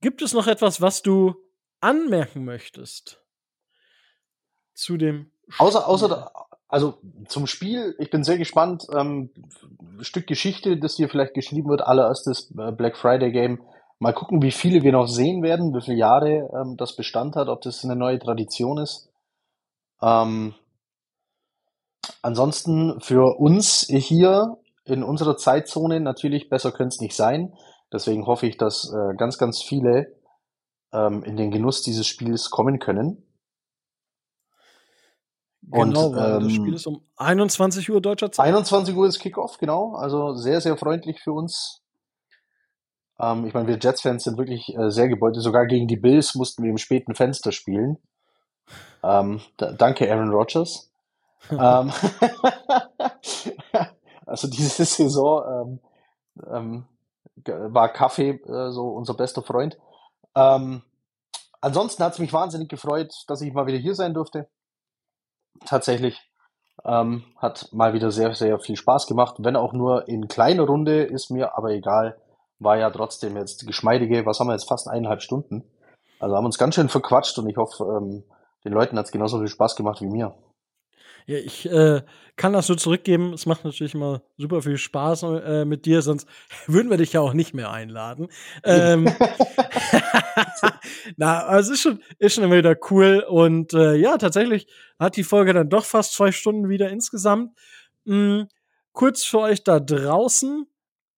gibt 0.00 0.22
es 0.22 0.32
noch 0.32 0.46
etwas, 0.46 0.80
was 0.80 1.02
du 1.02 1.34
anmerken 1.80 2.44
möchtest? 2.44 3.20
Zu 4.74 4.96
dem 4.96 5.30
Außer, 5.58 5.86
außer, 5.88 6.06
Spiel? 6.06 6.16
da- 6.18 6.32
also 6.68 6.98
zum 7.28 7.46
Spiel, 7.46 7.94
ich 7.98 8.10
bin 8.10 8.24
sehr 8.24 8.38
gespannt. 8.38 8.86
Ähm, 8.92 9.30
ein 9.80 10.04
Stück 10.04 10.26
Geschichte, 10.26 10.76
das 10.76 10.96
hier 10.96 11.08
vielleicht 11.08 11.34
geschrieben 11.34 11.68
wird, 11.68 11.80
allererstes 11.82 12.50
äh, 12.58 12.72
Black 12.72 12.96
Friday 12.96 13.30
Game. 13.30 13.60
Mal 13.98 14.12
gucken, 14.12 14.42
wie 14.42 14.50
viele 14.50 14.82
wir 14.82 14.92
noch 14.92 15.06
sehen 15.06 15.42
werden, 15.42 15.74
wie 15.74 15.80
viele 15.80 15.96
Jahre 15.96 16.50
ähm, 16.54 16.76
das 16.76 16.96
Bestand 16.96 17.34
hat, 17.34 17.48
ob 17.48 17.62
das 17.62 17.82
eine 17.84 17.96
neue 17.96 18.18
Tradition 18.18 18.78
ist. 18.78 19.08
Ähm, 20.02 20.54
ansonsten 22.20 23.00
für 23.00 23.38
uns 23.38 23.86
hier 23.88 24.58
in 24.84 25.02
unserer 25.02 25.36
Zeitzone 25.36 26.00
natürlich 26.00 26.48
besser 26.48 26.72
könnte 26.72 26.94
es 26.94 27.00
nicht 27.00 27.16
sein. 27.16 27.54
Deswegen 27.92 28.26
hoffe 28.26 28.46
ich, 28.46 28.56
dass 28.56 28.92
äh, 28.92 29.14
ganz, 29.16 29.38
ganz 29.38 29.62
viele 29.62 30.14
ähm, 30.92 31.22
in 31.24 31.36
den 31.36 31.50
Genuss 31.50 31.82
dieses 31.82 32.06
Spiels 32.06 32.50
kommen 32.50 32.78
können. 32.78 33.22
Und, 35.70 35.94
Genau, 35.94 36.14
das 36.14 36.44
ähm, 36.44 36.50
Spiel 36.50 36.74
ist 36.74 36.86
um 36.86 37.02
21 37.16 37.90
Uhr 37.90 38.00
deutscher 38.00 38.30
Zeit. 38.30 38.46
21 38.46 38.94
Uhr 38.94 39.06
ist 39.06 39.18
Kickoff, 39.18 39.58
genau. 39.58 39.94
Also 39.94 40.34
sehr, 40.34 40.60
sehr 40.60 40.76
freundlich 40.76 41.20
für 41.20 41.32
uns. 41.32 41.82
Ähm, 43.20 43.46
ich 43.46 43.54
meine, 43.54 43.68
wir 43.68 43.78
Jets-Fans 43.78 44.24
sind 44.24 44.38
wirklich 44.38 44.76
äh, 44.76 44.90
sehr 44.90 45.08
gebeutelt. 45.08 45.42
Sogar 45.42 45.66
gegen 45.66 45.88
die 45.88 45.96
Bills 45.96 46.34
mussten 46.34 46.62
wir 46.62 46.70
im 46.70 46.78
späten 46.78 47.14
Fenster 47.14 47.52
spielen. 47.52 47.98
Ähm, 49.02 49.40
da, 49.56 49.72
danke, 49.72 50.10
Aaron 50.10 50.30
Rodgers. 50.30 50.90
ähm, 51.50 51.92
also 54.26 54.48
diese 54.48 54.84
Saison 54.84 55.44
ähm, 55.48 55.80
ähm, 56.50 56.84
war 57.72 57.92
Kaffee 57.92 58.30
äh, 58.30 58.70
so 58.70 58.88
unser 58.88 59.14
bester 59.14 59.42
Freund. 59.42 59.78
Ähm, 60.34 60.82
ansonsten 61.60 62.02
hat 62.02 62.14
es 62.14 62.18
mich 62.18 62.32
wahnsinnig 62.32 62.68
gefreut, 62.68 63.12
dass 63.28 63.40
ich 63.40 63.52
mal 63.52 63.66
wieder 63.66 63.78
hier 63.78 63.94
sein 63.94 64.14
durfte. 64.14 64.48
Tatsächlich. 65.64 66.20
Ähm, 66.84 67.24
hat 67.36 67.72
mal 67.72 67.94
wieder 67.94 68.10
sehr, 68.10 68.34
sehr 68.34 68.58
viel 68.58 68.76
Spaß 68.76 69.06
gemacht. 69.06 69.36
Wenn 69.38 69.56
auch 69.56 69.72
nur 69.72 70.08
in 70.08 70.28
kleiner 70.28 70.64
Runde, 70.64 71.04
ist 71.04 71.30
mir 71.30 71.56
aber 71.56 71.70
egal. 71.70 72.20
War 72.58 72.78
ja 72.78 72.90
trotzdem 72.90 73.36
jetzt 73.36 73.66
geschmeidige, 73.66 74.24
was 74.24 74.40
haben 74.40 74.48
wir 74.48 74.54
jetzt, 74.54 74.68
fast 74.68 74.88
eineinhalb 74.88 75.22
Stunden. 75.22 75.64
Also 76.18 76.36
haben 76.36 76.46
uns 76.46 76.58
ganz 76.58 76.74
schön 76.74 76.88
verquatscht 76.88 77.38
und 77.38 77.48
ich 77.48 77.56
hoffe, 77.56 77.84
ähm, 77.84 78.24
den 78.64 78.72
Leuten 78.72 78.98
hat 78.98 79.06
es 79.06 79.12
genauso 79.12 79.38
viel 79.38 79.48
Spaß 79.48 79.76
gemacht 79.76 80.00
wie 80.00 80.08
mir. 80.08 80.34
Ja, 81.26 81.38
ich 81.38 81.66
äh, 81.68 82.02
kann 82.36 82.52
das 82.52 82.68
nur 82.68 82.78
zurückgeben. 82.78 83.32
Es 83.32 83.46
macht 83.46 83.64
natürlich 83.64 83.94
immer 83.94 84.22
super 84.36 84.62
viel 84.62 84.78
Spaß 84.78 85.24
äh, 85.24 85.64
mit 85.64 85.84
dir, 85.84 86.00
sonst 86.00 86.28
würden 86.66 86.90
wir 86.90 86.96
dich 86.96 87.12
ja 87.12 87.20
auch 87.20 87.32
nicht 87.32 87.52
mehr 87.52 87.70
einladen. 87.70 88.28
Ähm, 88.64 89.12
na, 91.16 91.44
aber 91.44 91.58
es 91.58 91.68
ist 91.68 91.80
schon, 91.80 92.02
ist 92.18 92.34
schon 92.34 92.44
immer 92.44 92.56
wieder 92.56 92.76
cool. 92.90 93.24
Und 93.28 93.72
äh, 93.74 93.94
ja, 93.94 94.18
tatsächlich 94.18 94.66
hat 94.98 95.16
die 95.16 95.24
Folge 95.24 95.52
dann 95.52 95.68
doch 95.68 95.84
fast 95.84 96.14
zwei 96.14 96.32
Stunden 96.32 96.68
wieder 96.68 96.90
insgesamt. 96.90 97.56
Mm, 98.04 98.42
kurz 98.92 99.24
für 99.24 99.40
euch 99.40 99.64
da 99.64 99.80
draußen. 99.80 100.66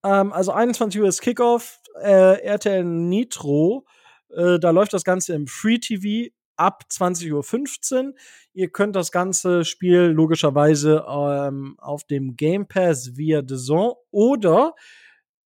Ähm, 0.03 0.33
also 0.33 0.51
21 0.51 1.01
Uhr 1.01 1.07
ist 1.07 1.21
Kickoff. 1.21 1.79
äh, 2.01 2.41
RTL 2.41 2.83
Nitro. 2.83 3.85
Äh, 4.29 4.59
da 4.59 4.69
läuft 4.71 4.93
das 4.93 5.03
Ganze 5.03 5.33
im 5.33 5.47
Free 5.47 5.79
TV 5.79 6.33
ab 6.55 6.83
20.15 6.89 8.07
Uhr. 8.07 8.13
Ihr 8.53 8.69
könnt 8.69 8.95
das 8.95 9.11
ganze 9.11 9.65
Spiel 9.65 10.01
logischerweise 10.01 11.05
ähm, 11.07 11.75
auf 11.79 12.03
dem 12.03 12.35
Game 12.35 12.67
Pass 12.67 13.15
via 13.17 13.45
Zone 13.45 13.95
oder 14.11 14.75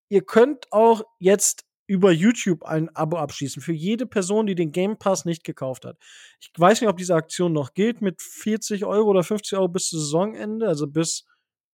ihr 0.09 0.23
könnt 0.23 0.71
auch 0.71 1.03
jetzt 1.19 1.65
über 1.85 2.11
YouTube 2.11 2.63
ein 2.63 2.89
Abo 2.95 3.17
abschließen 3.17 3.61
für 3.61 3.73
jede 3.73 4.05
Person, 4.05 4.47
die 4.47 4.55
den 4.55 4.71
Game 4.71 4.97
Pass 4.97 5.25
nicht 5.25 5.43
gekauft 5.43 5.85
hat. 5.85 5.97
Ich 6.39 6.51
weiß 6.57 6.81
nicht, 6.81 6.89
ob 6.89 6.97
diese 6.97 7.15
Aktion 7.15 7.53
noch 7.53 7.73
gilt 7.73 8.01
mit 8.01 8.21
40 8.21 8.85
Euro 8.85 9.09
oder 9.09 9.23
50 9.23 9.57
Euro 9.57 9.67
bis 9.67 9.89
Saisonende, 9.89 10.67
also 10.67 10.87
bis 10.87 11.25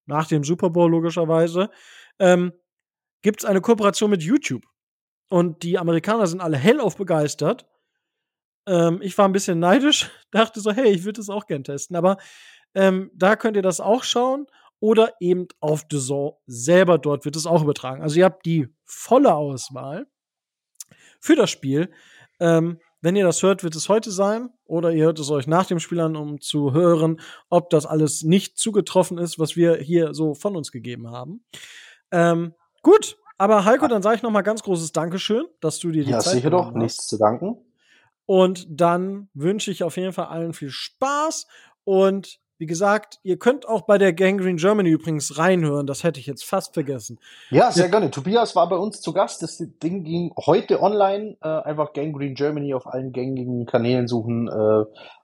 nach 0.06 0.27
dem 0.27 0.43
Super 0.43 0.69
Bowl 0.72 0.89
logischerweise. 0.89 1.69
Ähm, 2.18 2.51
Gibt 3.21 3.41
es 3.41 3.45
eine 3.45 3.61
Kooperation 3.61 4.09
mit 4.09 4.23
YouTube? 4.23 4.63
Und 5.29 5.63
die 5.63 5.77
Amerikaner 5.77 6.27
sind 6.27 6.41
alle 6.41 6.57
hellauf 6.57 6.95
begeistert. 6.95 7.67
Ähm, 8.67 8.99
ich 9.01 9.17
war 9.17 9.27
ein 9.27 9.31
bisschen 9.31 9.59
neidisch, 9.59 10.09
dachte 10.31 10.59
so, 10.59 10.71
hey, 10.71 10.89
ich 10.89 11.03
würde 11.03 11.19
das 11.19 11.29
auch 11.29 11.45
gern 11.45 11.63
testen. 11.63 11.95
Aber 11.95 12.17
ähm, 12.73 13.11
da 13.13 13.35
könnt 13.35 13.55
ihr 13.55 13.63
das 13.63 13.79
auch 13.79 14.03
schauen 14.03 14.47
oder 14.79 15.13
eben 15.19 15.47
auf 15.59 15.85
The 15.89 15.99
Zone 15.99 16.35
selber. 16.45 16.97
Dort 16.97 17.25
wird 17.25 17.35
es 17.35 17.45
auch 17.45 17.63
übertragen. 17.63 18.01
Also 18.01 18.19
ihr 18.19 18.25
habt 18.25 18.45
die 18.45 18.67
volle 18.85 19.33
Auswahl 19.33 20.07
für 21.19 21.35
das 21.35 21.49
Spiel. 21.49 21.91
Ähm, 22.39 22.79
wenn 23.01 23.15
ihr 23.15 23.25
das 23.25 23.41
hört, 23.43 23.63
wird 23.63 23.75
es 23.75 23.89
heute 23.89 24.11
sein. 24.11 24.49
Oder 24.65 24.91
ihr 24.91 25.05
hört 25.05 25.19
es 25.19 25.29
euch 25.31 25.47
nach 25.47 25.65
dem 25.65 25.79
Spiel 25.79 25.99
an, 25.99 26.15
um 26.15 26.41
zu 26.41 26.73
hören, 26.73 27.21
ob 27.49 27.69
das 27.69 27.85
alles 27.85 28.23
nicht 28.23 28.57
zugetroffen 28.57 29.17
ist, 29.17 29.39
was 29.39 29.55
wir 29.55 29.77
hier 29.77 30.13
so 30.13 30.33
von 30.33 30.55
uns 30.55 30.71
gegeben 30.71 31.09
haben. 31.09 31.43
Ähm, 32.11 32.53
gut, 32.81 33.18
aber 33.38 33.65
Heiko, 33.65 33.88
dann 33.88 34.01
sage 34.01 34.18
ich 34.18 34.23
noch 34.23 34.31
mal 34.31 34.41
ganz 34.41 34.64
großes 34.64 34.91
Dankeschön, 34.91 35.45
dass 35.61 35.80
du 35.80 35.91
dir 35.91 36.03
die 36.03 36.11
ja, 36.11 36.19
Zeit 36.19 36.34
sicher 36.34 36.49
doch, 36.49 36.68
hast. 36.68 36.76
nichts 36.76 37.07
zu 37.07 37.18
danken. 37.18 37.57
Und 38.26 38.68
dann 38.69 39.30
wünsche 39.34 39.72
ich 39.72 39.84
auf 39.84 39.97
jeden 39.97 40.14
Fall 40.14 40.26
allen 40.26 40.53
viel 40.53 40.69
Spaß 40.69 41.47
und 41.84 42.39
wie 42.60 42.65
gesagt, 42.65 43.19
ihr 43.23 43.39
könnt 43.39 43.65
auch 43.69 43.84
bei 43.84 43.97
der 43.97 44.11
Gangrene 44.11 44.57
Germany 44.57 44.89
übrigens 44.89 45.38
reinhören. 45.38 45.88
Das 45.88 46.03
hätte 46.03 46.19
ich 46.19 46.26
jetzt 46.26 46.43
fast 46.43 46.73
vergessen. 46.73 47.18
Ja, 47.51 47.72
sehr 47.72 47.88
gerne. 47.88 48.11
Tobias 48.11 48.53
war 48.53 48.68
bei 48.68 48.76
uns 48.76 48.99
zu 48.99 49.14
Gast. 49.14 49.41
Das 49.41 49.64
Ding 49.81 50.03
ging 50.03 50.34
heute 50.35 50.81
online. 50.81 51.38
Äh, 51.41 51.47
einfach 51.47 51.93
Gangrene 51.93 52.34
Germany 52.34 52.73
auf 52.73 52.85
allen 52.85 53.14
gängigen 53.14 53.65
Kanälen 53.65 54.10
suchen. 54.10 54.49
Äh, 54.49 54.51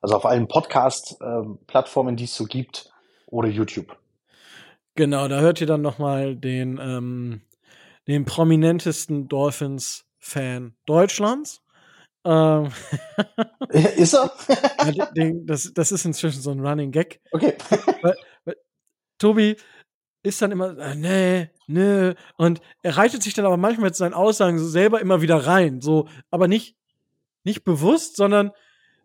also 0.02 0.16
auf 0.16 0.26
allen 0.26 0.48
Podcast-Plattformen, 0.48 2.16
die 2.16 2.24
es 2.24 2.36
so 2.36 2.46
gibt. 2.46 2.90
Oder 3.28 3.50
YouTube. 3.50 3.98
Genau, 4.96 5.28
da 5.28 5.42
hört 5.42 5.60
ihr 5.60 5.68
dann 5.68 5.82
noch 5.82 6.00
mal 6.00 6.36
den, 6.38 6.80
ähm, 6.82 7.42
den 8.08 8.24
prominentesten 8.24 9.28
Dolphins-Fan 9.28 10.74
Deutschlands. 10.86 11.62
Ähm, 12.24 12.72
ist 13.70 14.14
er? 14.14 14.32
das, 15.46 15.74
das 15.74 15.92
ist 15.92 16.06
inzwischen 16.06 16.42
so 16.42 16.52
ein 16.52 16.66
Running 16.66 16.92
Gag. 16.92 17.20
Okay. 17.32 17.56
Weil, 18.02 18.16
weil, 18.46 18.56
Tobi 19.18 19.58
ist 20.24 20.42
dann 20.42 20.52
immer, 20.52 20.78
äh, 20.78 20.96
nee, 20.96 21.50
nee. 21.68 22.14
Und 22.38 22.62
er 22.82 22.98
reitet 22.98 23.22
sich 23.22 23.34
dann 23.34 23.46
aber 23.46 23.58
manchmal 23.58 23.88
mit 23.88 23.96
seinen 23.96 24.14
Aussagen 24.14 24.58
so 24.58 24.68
selber 24.68 25.02
immer 25.02 25.22
wieder 25.22 25.46
rein. 25.46 25.82
So, 25.82 26.08
aber 26.32 26.48
nicht, 26.48 26.76
nicht 27.44 27.64
bewusst, 27.64 28.16
sondern 28.16 28.52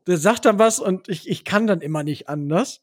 der 0.06 0.16
sagt 0.16 0.46
dann 0.46 0.58
was 0.58 0.78
und 0.80 1.08
ich, 1.08 1.28
ich 1.28 1.44
kann 1.44 1.66
dann 1.66 1.82
immer 1.82 2.02
nicht 2.04 2.28
anders. 2.28 2.80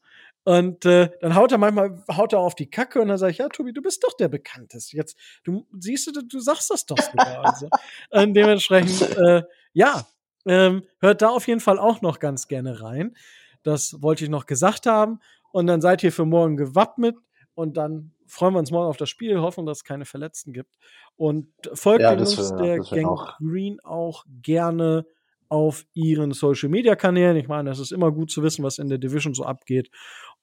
Und 0.48 0.86
äh, 0.86 1.10
dann 1.20 1.34
haut 1.34 1.52
er 1.52 1.58
manchmal 1.58 2.02
haut 2.10 2.32
er 2.32 2.38
auf 2.38 2.54
die 2.54 2.70
Kacke 2.70 3.02
und 3.02 3.08
dann 3.08 3.18
sage 3.18 3.32
ich, 3.32 3.38
ja, 3.38 3.48
Tobi, 3.50 3.74
du 3.74 3.82
bist 3.82 4.02
doch 4.02 4.14
der 4.16 4.28
Bekannteste. 4.28 4.96
Jetzt, 4.96 5.18
du 5.44 5.66
siehst 5.78 6.06
du, 6.06 6.22
du 6.22 6.40
sagst 6.40 6.70
das 6.70 6.86
doch 6.86 6.96
sogar. 6.96 7.44
also. 7.44 7.68
Und 8.10 8.32
dementsprechend, 8.32 9.02
äh, 9.18 9.42
ja, 9.74 10.06
ähm, 10.46 10.84
hört 11.00 11.20
da 11.20 11.28
auf 11.28 11.46
jeden 11.48 11.60
Fall 11.60 11.78
auch 11.78 12.00
noch 12.00 12.18
ganz 12.18 12.48
gerne 12.48 12.80
rein. 12.80 13.14
Das 13.62 14.00
wollte 14.00 14.24
ich 14.24 14.30
noch 14.30 14.46
gesagt 14.46 14.86
haben. 14.86 15.20
Und 15.52 15.66
dann 15.66 15.82
seid 15.82 16.02
ihr 16.02 16.12
für 16.12 16.24
morgen 16.24 16.56
gewappnet 16.56 17.16
und 17.54 17.76
dann 17.76 18.12
freuen 18.26 18.54
wir 18.54 18.58
uns 18.60 18.70
morgen 18.70 18.88
auf 18.88 18.96
das 18.96 19.10
Spiel, 19.10 19.40
hoffen, 19.40 19.66
dass 19.66 19.78
es 19.78 19.84
keine 19.84 20.06
Verletzten 20.06 20.54
gibt. 20.54 20.70
Und 21.16 21.48
folgt 21.74 22.00
Ja, 22.02 22.14
Jungs 22.14 22.38
wär- 22.38 22.56
der 22.58 22.78
Gang 22.78 23.06
auch- 23.06 23.36
Green 23.38 23.80
auch 23.80 24.24
gerne 24.42 25.04
auf 25.50 25.86
ihren 25.94 26.32
Social 26.32 26.68
Media 26.68 26.94
Kanälen. 26.94 27.34
Ich 27.38 27.48
meine, 27.48 27.70
es 27.70 27.78
ist 27.78 27.90
immer 27.90 28.12
gut 28.12 28.30
zu 28.30 28.42
wissen, 28.42 28.62
was 28.62 28.76
in 28.78 28.90
der 28.90 28.98
Division 28.98 29.32
so 29.32 29.44
abgeht. 29.44 29.90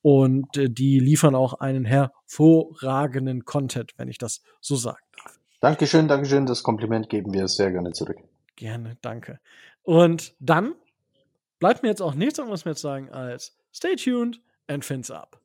Und 0.01 0.57
äh, 0.57 0.69
die 0.69 0.99
liefern 0.99 1.35
auch 1.35 1.55
einen 1.55 1.85
hervorragenden 1.85 3.45
Content, 3.45 3.93
wenn 3.97 4.07
ich 4.07 4.17
das 4.17 4.41
so 4.61 4.75
sagen 4.75 5.03
darf. 5.17 5.39
Dankeschön, 5.61 6.07
Dankeschön. 6.07 6.45
Das 6.45 6.63
Kompliment 6.63 7.09
geben 7.09 7.33
wir 7.33 7.47
sehr 7.47 7.71
gerne 7.71 7.91
zurück. 7.91 8.17
Gerne, 8.55 8.97
danke. 9.01 9.39
Und 9.83 10.35
dann 10.39 10.75
bleibt 11.59 11.83
mir 11.83 11.89
jetzt 11.89 12.01
auch 12.01 12.13
nichts 12.13 12.39
anderes 12.39 12.65
mehr 12.65 12.75
zu 12.75 12.83
sagen 12.83 13.09
als 13.09 13.57
stay 13.73 13.95
tuned 13.95 14.41
and 14.67 14.85
fins 14.85 15.11
up. 15.11 15.39